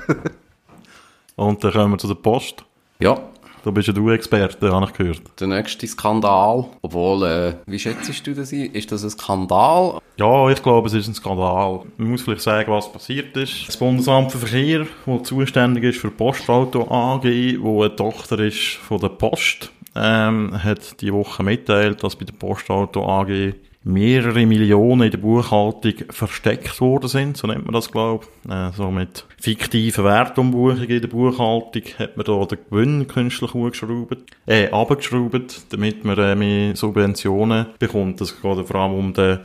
Und 1.35 1.63
dann 1.63 1.71
kommen 1.73 1.91
wir 1.93 1.97
zu 1.97 2.07
der 2.07 2.15
Post. 2.15 2.63
Ja, 2.99 3.17
Da 3.63 3.71
bist 3.71 3.87
ja 3.87 3.93
du 3.93 4.09
Experte, 4.09 4.71
habe 4.71 4.85
ich 4.85 4.93
gehört. 4.93 5.21
der 5.39 5.47
nächste 5.47 5.85
Skandal. 5.87 6.65
Obwohl, 6.81 7.25
äh, 7.25 7.53
wie 7.65 7.79
schätzt 7.79 8.25
du 8.25 8.33
das 8.33 8.51
ein? 8.53 8.71
Ist 8.73 8.91
das 8.91 9.03
ein 9.03 9.09
Skandal? 9.09 9.99
Ja, 10.17 10.49
ich 10.49 10.61
glaube, 10.63 10.87
es 10.87 10.93
ist 10.93 11.07
ein 11.07 11.13
Skandal. 11.13 11.81
Man 11.97 12.11
muss 12.11 12.21
vielleicht 12.21 12.41
sagen, 12.41 12.71
was 12.71 12.91
passiert 12.91 13.35
ist. 13.35 13.67
Das 13.67 13.77
Bundesamt 13.77 14.31
für 14.31 14.37
Verkehr, 14.39 14.85
das 15.05 15.23
zuständig 15.27 15.83
ist 15.83 15.99
für 15.99 16.11
Postauto 16.11 16.89
AG, 16.89 17.23
wo 17.59 17.83
eine 17.83 17.95
Tochter 17.95 18.39
ist 18.39 18.75
von 18.75 18.99
der 18.99 19.09
Post, 19.09 19.71
ähm, 19.95 20.61
hat 20.63 20.99
die 21.01 21.11
Woche 21.13 21.43
mitteilt, 21.43 22.01
dass 22.03 22.15
bei 22.15 22.25
der 22.25 22.33
Postauto 22.33 23.05
AG 23.05 23.53
mehrere 23.83 24.45
Millionen 24.45 25.03
in 25.03 25.11
der 25.11 25.17
Buchhaltung 25.17 25.93
versteckt 26.09 26.81
worden 26.81 27.07
sind, 27.07 27.37
so 27.37 27.47
nennt 27.47 27.65
man 27.65 27.73
das, 27.73 27.91
glaube 27.91 28.25
ich. 28.43 28.51
Äh, 28.51 28.71
so 28.73 28.91
mit 28.91 29.25
fiktiven 29.39 30.03
Wertumbuchungen 30.03 30.89
in 30.89 31.01
der 31.01 31.07
Buchhaltung 31.07 31.83
hat 31.97 32.17
man 32.17 32.25
da 32.25 32.45
den 32.45 32.59
Gewinn 32.69 33.07
künstlich 33.07 33.53
hochgeschraubt, 33.53 34.17
äh, 34.45 34.69
abgeschraubt, 34.69 35.73
damit 35.73 36.03
man 36.03 36.17
äh, 36.17 36.35
mehr 36.35 36.75
Subventionen 36.75 37.67
bekommt. 37.79 38.19
Das 38.19 38.41
geht 38.41 38.67
vor 38.67 38.75
allem 38.75 38.93
um 38.93 39.13
den 39.13 39.39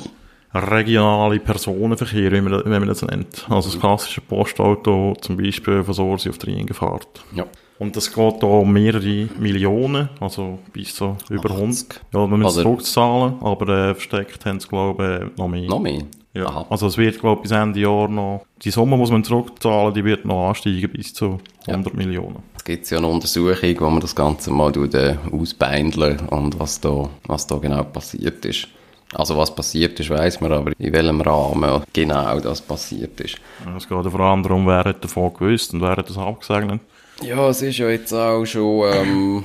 regionale 0.53 1.41
Personenverkehr, 1.41 2.33
wie 2.33 2.41
man, 2.41 2.65
wie 2.65 2.69
man 2.69 2.87
das 2.87 3.03
nennt. 3.03 3.47
Also 3.49 3.71
das 3.71 3.81
klassische 3.81 4.21
Postauto, 4.21 5.17
zum 5.21 5.37
Beispiel 5.37 5.83
von 5.83 5.95
Sorsi 5.95 6.29
auf 6.29 6.39
die 6.39 6.55
Rheinfahrt. 6.55 7.25
Ja. 7.35 7.47
Und 7.79 7.97
das 7.97 8.13
geht 8.13 8.43
da 8.43 8.47
um 8.47 8.73
mehrere 8.73 9.29
Millionen, 9.39 10.09
also 10.21 10.59
bis 10.73 10.95
so 10.97 11.17
über 11.29 11.51
100. 11.51 12.01
Ja, 12.13 12.27
man 12.27 12.41
muss 12.41 12.53
es 12.53 12.59
Also- 12.59 12.63
zurückzahlen, 12.71 13.35
aber 13.43 13.69
äh, 13.91 13.95
versteckt 13.95 14.45
haben 14.47 14.61
sie, 14.61 14.69
glaube 14.69 15.29
ich, 15.33 15.39
noch 15.39 15.49
mehr. 15.49 15.69
Noch 15.69 15.81
mehr? 15.81 16.03
Ja. 16.35 16.47
Aha. 16.47 16.67
Also 16.71 16.87
es 16.87 16.97
wird, 16.99 17.21
glaube 17.21 17.39
ich, 17.39 17.43
bis 17.43 17.51
Ende 17.53 17.81
Jahr 17.81 18.09
noch, 18.09 18.45
die 18.63 18.71
Summe 18.71 18.97
muss 18.97 19.11
man 19.11 19.23
zurückzahlen, 19.25 19.93
die 19.95 20.05
wird 20.05 20.25
noch 20.25 20.49
ansteigen 20.49 20.91
bis 20.93 21.15
zu 21.15 21.39
100 21.67 21.95
Millionen. 21.95 22.43
Es 22.57 22.65
gibt 22.65 22.89
ja 22.91 22.99
eine 22.99 23.07
Untersuchung, 23.09 23.75
wo 23.81 23.91
man 23.91 24.01
das 24.01 24.15
Ganze 24.15 24.51
mal 24.51 24.73
äh, 24.95 25.17
ausbeindeln 25.33 26.21
und 26.31 26.59
was 26.59 26.81
da, 26.81 27.09
was 27.27 27.47
da 27.47 27.57
genau 27.59 27.83
passiert 27.85 28.45
ist. 28.45 28.69
Also 29.13 29.37
was 29.37 29.55
passiert 29.55 29.99
ist, 30.01 30.11
weiss 30.11 30.41
man, 30.41 30.53
aber 30.53 30.73
in 30.79 30.93
welchem 30.93 31.21
Rahmen 31.21 31.83
genau 31.93 32.41
das 32.41 32.61
passiert 32.61 33.21
ist. 33.21 33.37
Ja, 33.65 33.77
Es 33.77 33.89
geht 33.89 34.05
ja 34.05 34.11
vor 34.11 34.21
allem 34.21 34.43
darum, 34.43 34.67
wer 34.67 34.83
hat 34.85 35.05
davon 35.05 35.33
gewusst 35.35 35.73
und 35.73 35.83
wer 35.83 35.97
hat 35.97 36.09
das 36.09 36.19
abgesegnet. 36.19 36.81
Ja, 37.27 37.49
es 37.49 37.63
ist 37.63 37.79
ja 37.79 37.89
jetzt 37.89 38.13
auch 38.13 38.45
schon, 38.45 38.85
ähm, 38.93 39.45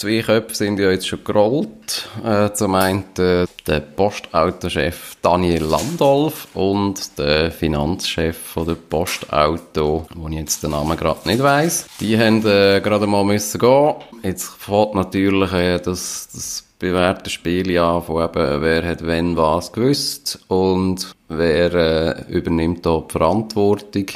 Zwei 0.00 0.22
Köpfe 0.22 0.54
sind 0.54 0.78
ja 0.78 0.90
jetzt 0.90 1.06
schon 1.06 1.22
gerollt. 1.24 2.08
Äh, 2.24 2.54
zum 2.54 2.74
einen 2.74 3.04
äh, 3.18 3.46
der 3.66 3.80
Postautochef 3.80 5.16
Daniel 5.20 5.62
Landolf 5.62 6.48
und 6.54 7.18
der 7.18 7.50
Finanzchef 7.50 8.34
von 8.34 8.66
der 8.66 8.76
Postauto, 8.76 10.06
wo 10.14 10.28
ich 10.28 10.36
jetzt 10.36 10.62
den 10.62 10.70
Namen 10.70 10.96
gerade 10.96 11.28
nicht 11.28 11.42
weiss. 11.42 11.86
Die 12.00 12.18
haben 12.18 12.38
äh, 12.46 12.80
gerade 12.80 13.06
mal 13.06 13.24
müssen 13.24 13.58
gehen. 13.58 13.94
Jetzt 14.22 14.48
fährt 14.58 14.94
natürlich 14.94 15.52
äh, 15.52 15.78
das, 15.80 16.30
das 16.32 16.64
bewährte 16.78 17.28
Spiel 17.28 17.76
an, 17.76 18.02
von 18.02 18.24
eben, 18.24 18.62
wer 18.62 18.88
hat 18.88 19.06
wenn 19.06 19.36
was 19.36 19.70
gewusst 19.70 20.38
und 20.48 21.14
wer 21.28 21.74
äh, 21.74 22.32
übernimmt 22.32 22.86
da 22.86 23.04
die 23.06 23.12
Verantwortung. 23.12 24.06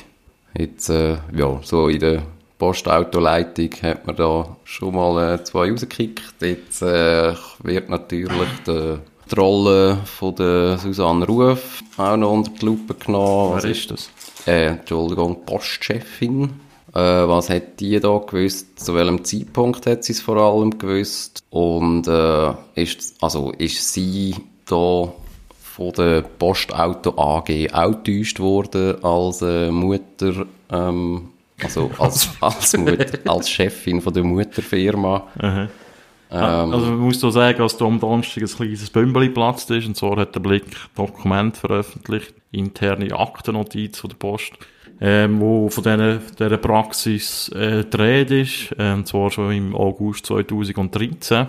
Jetzt, 0.56 0.88
äh, 0.88 1.18
ja, 1.36 1.60
so 1.62 1.88
in 1.88 2.00
der 2.00 2.22
Postautoleitung 2.58 3.70
hat 3.82 4.06
man 4.06 4.16
da 4.16 4.56
schon 4.64 4.94
mal 4.94 5.34
äh, 5.34 5.44
zwei 5.44 5.70
rausgekickt. 5.70 6.34
Jetzt 6.40 6.82
äh, 6.82 7.34
wird 7.62 7.88
natürlich 7.88 8.48
die, 8.66 8.98
die 9.30 9.34
Rolle 9.34 9.98
von 10.04 10.34
der 10.36 10.78
Susanne 10.78 11.26
Ruf 11.26 11.82
auch 11.96 12.16
noch 12.16 12.32
unter 12.32 12.50
die 12.50 12.64
Lupe 12.64 12.94
genommen. 12.94 13.58
Wer 13.60 13.70
ist 13.70 13.90
das? 13.90 14.10
Äh, 14.46 14.66
Entschuldigung, 14.66 15.44
Postchefin. 15.44 16.60
Äh, 16.94 17.00
was 17.00 17.50
hat 17.50 17.80
die 17.80 17.98
da 17.98 18.18
gewusst? 18.18 18.78
Zu 18.78 18.94
welchem 18.94 19.24
Zeitpunkt 19.24 19.86
hat 19.86 20.04
sie 20.04 20.12
es 20.12 20.20
vor 20.20 20.36
allem 20.36 20.78
gewusst? 20.78 21.42
Und 21.50 22.06
äh, 22.06 22.52
ist, 22.76 23.16
also 23.20 23.50
ist 23.50 23.92
sie 23.92 24.36
da 24.66 25.12
von 25.74 25.92
der 25.92 26.22
Postauto 26.22 27.18
AG 27.18 27.72
auch 27.72 28.02
getäuscht 28.02 28.38
worden 28.38 29.02
als 29.02 29.42
äh, 29.42 29.72
Mutter, 29.72 30.46
ähm, 30.70 31.30
also 31.62 31.90
als, 31.98 32.28
als, 32.40 32.74
als 33.26 33.50
Chefin 33.50 34.00
von 34.00 34.12
der 34.12 34.24
Mutterfirma. 34.24 35.26
Aha. 35.38 35.68
also 36.30 36.86
man 36.86 36.98
muss 36.98 37.20
da 37.20 37.30
sagen, 37.30 37.58
dass 37.58 37.76
da 37.76 37.84
am 37.84 38.00
Donnerstag 38.00 38.42
ein 38.42 38.48
kleines 38.48 38.90
Bümbeli 38.90 39.28
geplatzt 39.28 39.70
ist, 39.70 39.86
und 39.86 39.96
zwar 39.96 40.16
hat 40.16 40.34
der 40.34 40.40
Blick 40.40 40.64
Dokument 40.96 41.56
veröffentlicht, 41.56 42.34
interne 42.50 43.12
Aktennotiz 43.12 43.98
von 43.98 44.10
der 44.10 44.16
Post, 44.16 44.52
ähm, 45.00 45.40
wo 45.40 45.68
von 45.68 45.84
dieser, 45.84 46.16
dieser 46.16 46.56
Praxis 46.56 47.48
äh, 47.50 47.84
die 47.84 47.96
Rede 47.96 48.40
ist, 48.40 48.72
und 48.72 49.06
zwar 49.06 49.30
schon 49.30 49.52
im 49.52 49.76
August 49.76 50.26
2013. 50.26 51.46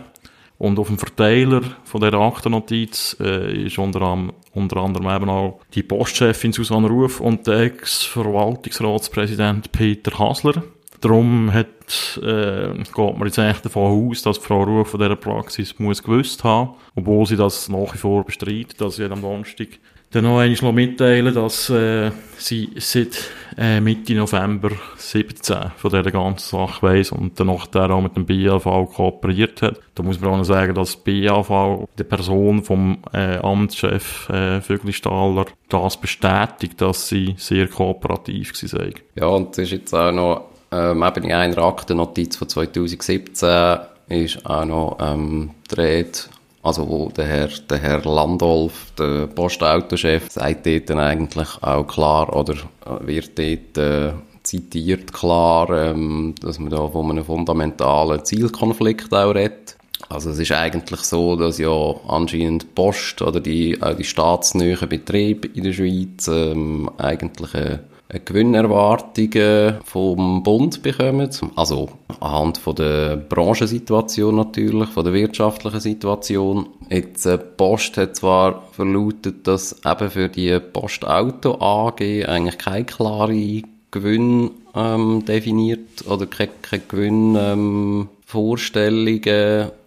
Und 0.57 0.79
auf 0.79 0.87
dem 0.87 0.97
Verteiler 0.97 1.61
von 1.83 2.01
dieser 2.01 2.19
Aktennotiz 2.19 3.17
äh, 3.19 3.65
ist 3.65 3.77
unter, 3.77 4.01
am, 4.01 4.33
unter 4.53 4.77
anderem 4.77 5.09
eben 5.09 5.29
auch 5.29 5.59
die 5.73 5.83
Postchefin 5.83 6.53
Susanne 6.53 6.87
Ruf 6.87 7.19
und 7.19 7.45
der 7.45 7.63
Ex-Verwaltungsratspräsident 7.63 9.71
Peter 9.71 10.17
Hasler. 10.17 10.63
Darum 11.01 11.53
hat, 11.53 12.19
äh, 12.23 12.73
geht 12.73 12.97
man 12.97 13.25
jetzt 13.25 13.37
eigentlich 13.37 13.61
davon 13.61 14.09
aus, 14.09 14.21
dass 14.21 14.37
Frau 14.37 14.63
Ruf 14.63 14.91
von 14.91 14.99
dieser 14.99 15.17
Praxis 15.17 15.77
muss 15.77 16.01
gewusst 16.01 16.43
haben, 16.43 16.75
obwohl 16.95 17.25
sie 17.25 17.35
das 17.35 17.69
nach 17.69 17.93
wie 17.93 17.97
vor 17.97 18.25
bestreitet, 18.25 18.79
dass 18.79 18.95
sie 18.95 19.05
am 19.05 19.21
Donnerstag 19.21 19.67
dann 20.11 20.23
noch 20.23 20.39
einmal 20.39 20.73
mitteilen, 20.73 21.35
dass 21.35 21.69
äh, 21.69 22.11
sie 22.37 22.69
seit 22.77 23.29
äh, 23.57 23.79
Mitte 23.79 24.13
November 24.13 24.71
17 24.97 25.71
von 25.77 25.91
dieser 25.91 26.11
ganzen 26.11 26.57
Sache 26.57 26.81
weiss 26.81 27.11
und 27.11 27.39
dann 27.39 27.47
nachher 27.47 27.89
auch 27.89 28.01
mit 28.01 28.15
dem 28.15 28.25
BAV 28.25 28.63
kooperiert 28.93 29.61
hat. 29.61 29.79
Da 29.95 30.03
muss 30.03 30.19
man 30.19 30.31
auch 30.31 30.37
noch 30.37 30.43
sagen, 30.43 30.75
dass 30.75 30.97
BAV 30.97 31.87
die 31.97 32.03
Person 32.03 32.63
vom 32.63 32.97
äh, 33.13 33.37
Amtschef 33.37 34.29
äh, 34.29 34.61
Vögelstaller 34.61 35.45
das 35.69 35.97
bestätigt, 35.97 36.81
dass 36.81 37.07
sie 37.07 37.35
sehr 37.37 37.67
kooperativ 37.67 38.55
sei. 38.55 38.93
Ja, 39.15 39.27
und 39.27 39.51
das 39.51 39.65
ist 39.65 39.71
jetzt 39.71 39.93
auch 39.93 40.11
noch 40.11 40.49
ähm, 40.71 41.03
eben 41.03 41.23
in 41.25 41.31
einer 41.31 41.57
Aktennotiz 41.59 42.35
von 42.35 42.49
2017 42.49 43.79
ist 44.07 44.45
auch 44.45 44.65
noch 44.65 44.97
ähm, 44.99 45.51
die 45.71 45.75
Rede 45.75 46.19
also 46.65 46.89
wo 46.89 47.09
der 47.09 47.25
Herr, 47.25 47.49
der 47.69 47.77
Herr 47.77 48.01
Landolf, 48.03 48.91
der 48.97 49.27
Postautochef, 49.27 50.31
sagt 50.31 50.65
dort 50.65 50.89
dann 50.89 50.99
eigentlich 50.99 51.47
auch 51.61 51.85
klar, 51.85 52.35
oder 52.35 52.55
wird 53.01 53.37
dort 53.37 53.77
äh, 53.77 54.13
zitiert 54.41 55.13
klar, 55.13 55.69
ähm, 55.69 56.33
dass 56.41 56.59
man 56.59 56.71
da 56.71 56.87
von 56.87 57.11
einem 57.11 57.23
fundamentalen 57.23 58.25
Zielkonflikt 58.25 59.13
auch 59.13 59.35
redet. 59.35 59.77
Also 60.09 60.31
es 60.31 60.39
ist 60.39 60.51
eigentlich 60.51 61.01
so, 61.01 61.35
dass 61.35 61.57
ja 61.57 61.95
anscheinend 62.07 62.73
Post 62.75 63.21
oder 63.21 63.39
die, 63.39 63.81
auch 63.81 63.95
die 63.95 64.03
staatsnähen 64.03 64.89
Betriebe 64.89 65.47
in 65.47 65.63
der 65.63 65.73
Schweiz 65.73 66.27
ähm, 66.27 66.89
eigentlich 66.97 67.55
eine 67.55 67.79
Gewinnerwartungen 68.09 69.79
vom 69.83 70.43
Bund 70.43 70.81
bekommen. 70.83 71.29
Also 71.55 71.89
anhand 72.19 72.57
von 72.57 72.75
der 72.75 73.17
Branchensituation 73.17 74.35
natürlich, 74.35 74.89
von 74.89 75.03
der 75.03 75.13
wirtschaftlichen 75.13 75.79
Situation. 75.79 76.67
Jetzt, 76.89 77.25
äh, 77.25 77.37
Post 77.37 77.97
hat 77.97 78.15
zwar 78.15 78.63
verlautet, 78.71 79.47
dass 79.47 79.81
eben 79.85 80.09
für 80.09 80.29
die 80.29 80.59
Postauto 80.59 81.59
AG 81.59 82.01
eigentlich 82.27 82.57
keine 82.57 82.85
klare 82.85 83.63
Gewinn 83.91 84.51
ähm, 84.75 85.23
definiert 85.25 86.05
oder 86.07 86.25
keine, 86.25 86.51
keine 86.61 86.83
Gewinn 86.87 87.35
ähm, 87.39 88.09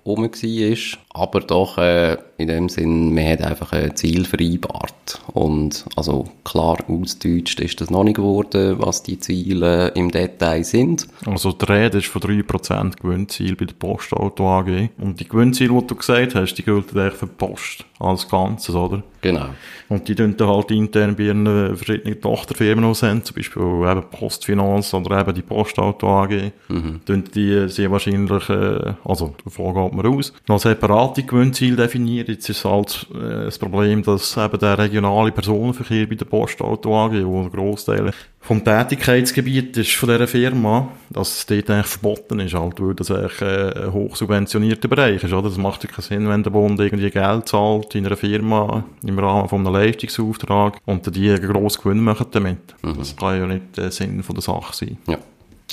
rum 0.06 0.24
war. 0.24 0.98
Aber 1.10 1.40
doch, 1.40 1.78
äh, 1.78 2.18
in 2.36 2.48
dem 2.48 2.68
Sinn, 2.68 3.14
man 3.14 3.26
hat 3.26 3.42
einfach 3.42 3.72
ein 3.72 3.96
Ziel 3.96 4.24
vereinbart. 4.24 5.20
Und, 5.32 5.86
also, 5.96 6.26
klar 6.44 6.76
ausgedeutscht 6.86 7.60
ist 7.60 7.80
das 7.80 7.90
noch 7.90 8.04
nicht 8.04 8.16
geworden, 8.16 8.76
was 8.78 9.02
die 9.02 9.18
Ziele 9.18 9.88
im 9.94 10.10
Detail 10.10 10.62
sind. 10.62 11.08
Also, 11.26 11.52
die 11.52 11.64
Rede 11.64 11.98
ist 11.98 12.06
von 12.08 12.22
3% 12.22 13.00
Gewinnziel 13.00 13.56
bei 13.56 13.64
der 13.64 13.74
Postauto 13.74 14.48
AG. 14.48 14.90
Und 14.98 15.18
die 15.18 15.28
Gewinnziele, 15.28 15.72
die 15.80 15.86
du 15.86 15.94
gesagt 15.94 16.34
hast, 16.34 16.54
die 16.54 16.62
gelten 16.62 16.98
eigentlich 16.98 17.14
für 17.14 17.26
die 17.26 17.32
Post 17.36 17.84
als 17.98 18.28
Ganzes, 18.28 18.74
oder? 18.74 19.02
Genau. 19.20 19.46
Und 19.88 20.06
die 20.06 20.14
tun 20.14 20.36
dann 20.36 20.48
halt 20.48 20.70
intern 20.70 21.16
bei 21.16 21.24
ihren 21.24 21.46
äh, 21.46 21.74
verschiedenen 21.74 22.20
Tochterfirmen 22.20 22.84
auch 22.84 22.94
sind, 22.94 23.26
zum 23.26 23.34
Beispiel 23.34 23.62
eben 23.62 24.04
Postfinanz 24.10 24.94
oder 24.94 25.20
eben 25.20 25.34
die 25.34 25.42
Postauto 25.42 26.06
AG. 26.06 26.52
Mhm. 26.68 27.00
die 27.34 27.52
äh, 27.52 27.68
sehr 27.68 27.90
wahrscheinlich, 27.90 28.48
äh, 28.48 28.94
also 29.04 29.34
davon 29.44 29.74
geht 29.74 29.94
man 29.94 30.06
aus, 30.06 30.32
noch 30.46 30.60
separate 30.98 31.22
Gewinnziele 31.22 31.76
definiert. 31.76 32.28
Jetzt 32.28 32.48
ist 32.48 32.64
halt 32.64 33.06
äh, 33.14 33.44
das 33.44 33.58
Problem, 33.58 34.02
dass 34.02 34.36
eben 34.36 34.58
der 34.58 34.78
regionale 34.78 35.30
Personenverkehr 35.30 36.06
bei 36.06 36.16
der 36.16 36.24
Postauto 36.24 36.96
AG, 36.96 37.24
wo 37.24 37.40
ein 37.40 37.50
Grossteil 37.50 38.10
vom 38.40 38.64
Tätigkeitsgebiet 38.64 39.76
ist 39.76 39.94
von 39.94 40.08
dieser 40.08 40.26
Firma, 40.26 40.88
dass 41.10 41.38
es 41.38 41.46
dort 41.46 41.70
eigentlich 41.70 41.86
verboten 41.86 42.40
ist, 42.40 42.54
halt, 42.54 42.80
weil 42.80 42.94
das 42.94 43.10
eigentlich 43.10 43.40
äh, 43.42 43.84
ein 43.84 43.92
hochsubventionierter 43.92 44.88
Bereich 44.88 45.22
ist, 45.22 45.32
oder? 45.32 45.48
Das 45.48 45.58
macht 45.58 45.84
ja 45.84 45.90
keinen 45.90 46.02
Sinn, 46.02 46.28
wenn 46.28 46.42
der 46.42 46.50
Bund 46.50 46.80
irgendwie 46.80 47.10
Geld 47.10 47.48
zahlt 47.48 47.94
in 47.94 48.06
einer 48.06 48.16
Firma 48.16 48.84
im 49.04 49.18
Rahmen 49.18 49.48
von 49.48 49.66
einem 49.66 49.74
Leistungsauftrag 49.74 50.78
und 50.84 51.14
die 51.14 51.30
einen 51.30 51.46
grossen 51.46 51.82
Gewinn 51.82 52.00
machen 52.00 52.26
damit. 52.32 52.74
Mhm. 52.82 52.98
Das 52.98 53.16
kann 53.16 53.38
ja 53.38 53.46
nicht 53.46 53.76
der 53.76 53.90
Sinn 53.92 54.22
von 54.22 54.34
der 54.34 54.42
Sache 54.42 54.74
sein. 54.74 54.98
Ja. 55.06 55.18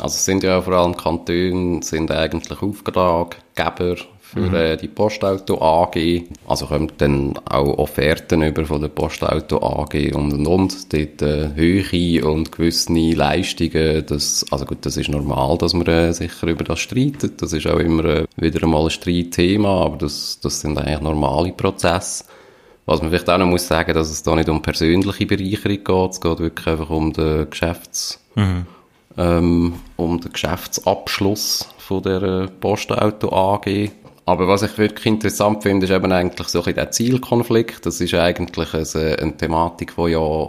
Also 0.02 0.16
es 0.16 0.26
sind 0.26 0.44
ja 0.44 0.62
vor 0.62 0.74
allem 0.74 0.98
Kantone, 0.98 1.82
sind 1.82 2.12
eigentlich 2.12 2.62
Auftraggeber 2.62 3.96
für 4.36 4.42
mhm. 4.42 4.54
äh, 4.54 4.76
die 4.76 4.90
Postauto 4.90 5.62
AG. 5.62 6.24
Also 6.46 6.66
kommt 6.66 6.96
dann 6.98 7.38
auch 7.50 7.78
Offerten 7.78 8.44
über 8.44 8.66
von 8.66 8.82
der 8.82 8.90
Postauto 8.90 9.64
AG 9.64 10.14
und 10.14 10.34
und 10.34 10.46
und. 10.46 10.94
Dort 10.94 11.22
äh, 11.22 11.56
Höhe 11.56 12.26
und 12.26 12.52
gewisse 12.52 12.92
Leistungen, 12.94 14.06
das, 14.06 14.46
also 14.52 14.66
gut, 14.66 14.80
das 14.86 14.98
ist 14.98 15.10
normal, 15.10 15.58
dass 15.58 15.74
man 15.74 15.88
äh, 15.88 16.12
sicher 16.14 16.48
über 16.48 16.66
das 16.66 16.80
streitet. 16.80 17.42
Das 17.42 17.54
ist 17.54 17.66
auch 17.66 17.80
immer 17.80 18.04
äh, 18.04 18.26
wieder 18.36 18.62
einmal 18.64 18.84
ein 18.84 18.90
Streitthema, 18.90 19.86
aber 19.86 19.98
das, 19.98 20.38
das 20.42 20.60
sind 20.60 20.78
eigentlich 20.78 21.00
normale 21.00 21.54
Prozesse. 21.54 22.26
Was 22.86 23.02
man 23.02 23.10
vielleicht 23.10 23.30
auch 23.30 23.38
noch 23.38 23.48
muss 23.48 23.68
sagen, 23.68 23.94
dass 23.94 24.12
es 24.12 24.22
da 24.22 24.36
nicht 24.36 24.50
um 24.50 24.62
persönliche 24.62 25.26
Bereicherung 25.26 25.84
geht, 25.84 26.12
es 26.12 26.22
geht 26.22 26.40
wirklich 26.40 26.68
einfach 26.68 26.90
um 26.90 27.14
den 27.14 27.50
Geschäfts, 27.50 28.20
mhm. 28.36 28.66
ähm, 29.18 29.74
um 29.96 30.20
den 30.20 30.32
Geschäftsabschluss 30.34 31.70
von 31.78 32.04
der 32.04 32.48
Postauto 32.60 33.32
AG. 33.32 33.92
Aber 34.26 34.48
was 34.48 34.64
ich 34.64 34.78
wirklich 34.78 35.06
interessant 35.06 35.64
finde, 35.64 35.86
ist 35.86 35.92
eben 35.92 36.12
eigentlich 36.12 36.48
so 36.48 36.64
ein 36.64 36.74
der 36.74 36.92
Zielkonflikt. 36.92 37.86
Das 37.86 38.02
ist 38.02 38.14
eigentlich 38.16 38.74
eine, 38.74 39.20
eine 39.20 39.38
Thematik, 39.38 39.96
die 39.96 40.12
ja 40.12 40.48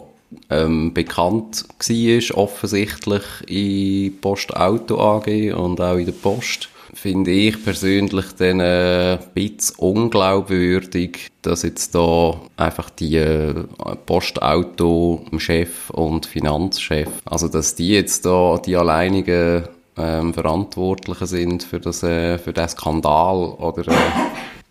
ähm, 0.50 0.94
bekannt 0.94 1.64
war, 1.78 2.38
offensichtlich 2.38 3.22
in 3.46 4.20
Postauto 4.20 4.98
AG 4.98 5.52
und 5.54 5.80
auch 5.80 5.96
in 5.96 6.06
der 6.06 6.12
Post. 6.12 6.70
Finde 6.94 7.30
ich 7.30 7.62
persönlich 7.62 8.24
dann 8.38 8.60
äh, 8.60 9.18
ein 9.20 9.32
bisschen 9.34 9.76
unglaubwürdig, 9.76 11.28
dass 11.42 11.62
jetzt 11.62 11.94
da 11.94 12.40
einfach 12.56 12.88
die 12.88 13.16
äh, 13.16 13.52
Postauto-Chef 14.06 15.90
und 15.90 16.24
Finanzchef, 16.24 17.08
also 17.26 17.48
dass 17.48 17.74
die 17.74 17.90
jetzt 17.90 18.24
da 18.24 18.58
die 18.64 18.76
alleinigen 18.76 19.64
ähm, 19.96 20.34
Verantwortlichen 20.34 21.26
sind 21.26 21.62
für 21.62 21.80
das, 21.80 22.02
äh, 22.02 22.38
für 22.38 22.52
den 22.52 22.68
Skandal 22.68 23.54
oder 23.58 23.88
äh, 23.88 23.94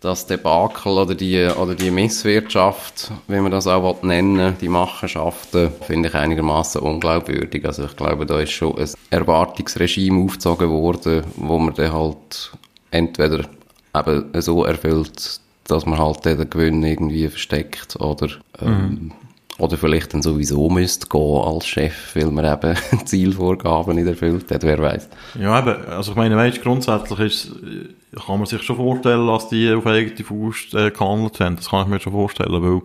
das 0.00 0.26
Debakel 0.26 0.92
oder 0.92 1.14
die, 1.14 1.46
oder 1.46 1.74
die 1.74 1.90
Misswirtschaft, 1.90 3.10
wie 3.26 3.40
man 3.40 3.50
das 3.50 3.66
auch 3.66 4.02
nennen 4.02 4.56
die 4.60 4.68
Machenschaften, 4.68 5.70
finde 5.80 6.10
ich 6.10 6.14
einigermaßen 6.14 6.80
unglaubwürdig. 6.80 7.64
Also 7.64 7.86
ich 7.86 7.96
glaube, 7.96 8.26
da 8.26 8.38
ist 8.38 8.52
schon 8.52 8.78
ein 8.78 8.88
Erwartungsregime 9.10 10.22
aufgezogen 10.24 10.70
worden, 10.70 11.24
wo 11.36 11.58
man 11.58 11.74
dann 11.74 11.92
halt 11.92 12.52
entweder 12.90 13.46
eben 13.96 14.42
so 14.42 14.64
erfüllt, 14.64 15.40
dass 15.66 15.86
man 15.86 15.98
halt 15.98 16.24
den 16.24 16.48
Gewinn 16.48 16.82
irgendwie 16.84 17.28
versteckt 17.28 17.96
oder, 17.96 18.28
ähm, 18.60 19.12
oder 19.58 19.76
vielleicht 19.76 20.12
dann 20.12 20.22
sowieso 20.22 20.68
müsste 20.68 21.08
gehen 21.08 21.42
als 21.42 21.66
Chef, 21.66 22.14
weil 22.14 22.26
man 22.26 22.44
eben 22.44 22.76
Zielvorgaben 23.06 23.96
nicht 23.96 24.06
erfüllt 24.06 24.50
hat, 24.50 24.62
wer 24.62 24.78
weiß. 24.78 25.08
Ja, 25.40 25.58
eben, 25.58 25.86
also 25.86 26.12
ich 26.12 26.16
meine, 26.16 26.36
weißt, 26.36 26.62
grundsätzlich 26.62 27.18
ist, 27.20 27.46
äh, 27.46 28.16
kann 28.26 28.38
man 28.38 28.46
sich 28.46 28.62
schon 28.62 28.76
vorstellen, 28.76 29.26
dass 29.26 29.48
die 29.48 29.72
auf 29.72 29.86
eigene 29.86 30.24
Faust 30.24 30.74
äh, 30.74 30.90
gehandelt 30.90 31.40
haben. 31.40 31.56
Das 31.56 31.70
kann 31.70 31.82
ich 31.82 31.88
mir 31.88 32.00
schon 32.00 32.12
vorstellen, 32.12 32.62
weil, 32.62 32.82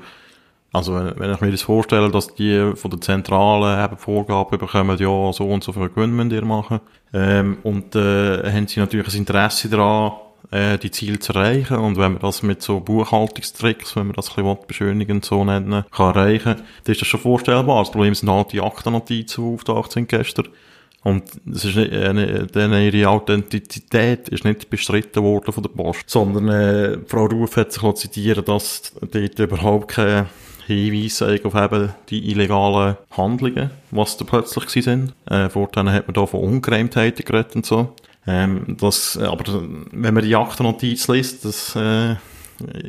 also 0.71 0.95
wenn, 0.95 1.19
wenn 1.19 1.33
ich 1.33 1.41
mir 1.41 1.51
das 1.51 1.61
vorstelle, 1.61 2.09
dass 2.09 2.33
die 2.35 2.71
von 2.75 2.91
der 2.91 3.01
Zentrale 3.01 3.83
eben 3.83 3.97
Vorgaben 3.97 4.57
bekommen, 4.57 4.97
ja, 4.97 5.33
so 5.33 5.49
und 5.49 5.63
so 5.63 5.73
viel 5.73 5.89
Gewinn 5.89 6.15
müsst 6.15 6.31
ihr 6.31 6.45
machen, 6.45 6.79
ähm, 7.13 7.57
und 7.63 7.95
äh, 7.95 8.49
haben 8.49 8.67
sie 8.67 8.79
natürlich 8.79 9.13
ein 9.13 9.17
Interesse 9.17 9.67
daran, 9.67 10.13
äh, 10.51 10.77
die 10.77 10.91
Ziele 10.91 11.19
zu 11.19 11.33
erreichen. 11.33 11.77
Und 11.77 11.97
wenn 11.97 12.13
man 12.13 12.21
das 12.21 12.43
mit 12.43 12.61
so 12.61 12.79
Buchhaltungstricks, 12.79 13.95
wenn 13.95 14.07
man 14.07 14.15
das 14.15 14.29
ein 14.29 14.43
bisschen 14.43 14.67
beschönigend 14.67 15.25
so 15.25 15.43
nennen, 15.43 15.85
kann 15.91 16.15
erreichen, 16.15 16.55
dann 16.83 16.91
ist 16.91 17.01
das 17.01 17.07
schon 17.07 17.19
vorstellbar. 17.19 17.79
Das 17.79 17.91
Problem 17.91 18.13
sind 18.13 18.29
halt 18.29 18.51
die 18.51 18.61
Aktennotizen, 18.61 19.43
die 19.43 19.53
auftaucht 19.53 19.91
sind 19.91 20.09
gestern. 20.09 20.47
Und 21.03 21.23
es 21.51 21.65
ist 21.65 21.75
nicht, 21.75 21.91
äh, 21.91 22.45
denn 22.47 22.73
ihre 22.73 23.09
Authentizität 23.09 24.29
ist 24.29 24.45
nicht 24.45 24.69
bestritten 24.69 25.23
worden 25.23 25.51
von 25.51 25.63
der 25.63 25.69
Post, 25.69 26.09
sondern 26.09 26.47
äh, 26.49 26.97
Frau 27.07 27.25
Ruf 27.25 27.57
hat 27.57 27.71
sich 27.71 27.93
zitieren 27.95 28.45
dass 28.45 28.93
dort 29.11 29.39
überhaupt 29.39 29.87
keine 29.87 30.27
Hinweise 30.67 31.39
auf 31.43 31.55
eben 31.55 31.89
die 32.09 32.29
illegalen 32.29 32.97
Handlungen, 33.11 33.71
was 33.89 34.17
da 34.17 34.25
plötzlich 34.25 34.67
gewesen 34.67 35.13
sind. 35.25 35.33
Äh, 35.33 35.49
vorhin 35.49 35.91
hat 35.91 36.07
man 36.07 36.13
da 36.13 36.27
von 36.27 36.41
Ungereimtheiten 36.41 37.25
geredet 37.25 37.55
und 37.55 37.65
so. 37.65 37.95
Ähm, 38.27 38.77
das, 38.79 39.17
aber 39.17 39.63
wenn 39.91 40.13
man 40.13 40.23
die 40.23 40.35
Aktennotiz 40.35 41.07
liest, 41.07 41.43
das 41.45 41.75
äh, 41.75 42.15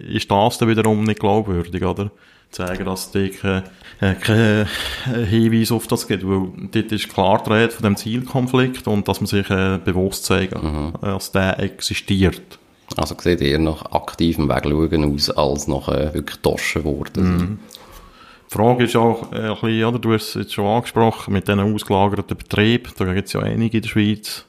ist 0.09 0.31
das 0.31 0.59
dann 0.59 0.69
wiederum 0.69 1.05
nicht 1.05 1.21
glaubwürdig, 1.21 1.83
oder? 1.83 2.11
Zeigen, 2.51 2.85
dass 2.85 3.15
es 3.15 3.41
keine, 3.41 3.65
äh, 4.01 4.15
keine 4.15 4.69
Hinweis 5.27 5.73
auf 5.73 5.87
das 5.87 6.07
gibt, 6.07 6.27
weil 6.27 6.49
dort 6.71 6.93
ist 6.93 7.09
klar 7.09 7.43
die 7.43 7.51
Rede 7.51 7.71
von 7.71 7.83
dem 7.83 7.97
Zielkonflikt 7.97 8.87
und 8.87 9.09
dass 9.09 9.21
man 9.21 9.27
sich 9.27 9.49
äh, 9.49 9.79
bewusst 9.83 10.27
zeigen, 10.27 10.61
mhm. 10.63 10.93
dass 11.01 11.33
der 11.33 11.59
existiert. 11.61 12.59
Also 12.97 13.17
sieht 13.19 13.41
eher 13.41 13.59
nach 13.59 13.93
aktivem 13.93 14.51
Wegschauen 14.51 15.15
aus, 15.15 15.31
als 15.31 15.67
nach 15.67 15.89
äh, 15.89 16.13
wirklich 16.13 16.41
Taschen 16.41 16.85
worden. 16.85 17.37
Mhm. 17.37 17.59
Die 18.51 18.55
Frage 18.55 18.85
ist 18.85 18.97
auch, 18.97 19.33
äh, 19.33 19.49
ein 19.49 19.55
bisschen, 19.55 19.85
oder, 19.85 19.99
du 19.99 20.13
hast 20.13 20.29
es 20.29 20.35
jetzt 20.35 20.53
schon 20.53 20.67
angesprochen, 20.67 21.33
mit 21.33 21.49
diesen 21.49 21.61
ausgelagerten 21.61 22.37
Betrieben, 22.37 22.93
da 22.99 23.15
gibt 23.15 23.29
es 23.29 23.33
ja 23.33 23.41
einige 23.41 23.79
in 23.79 23.83
der 23.83 23.89
Schweiz, 23.89 24.45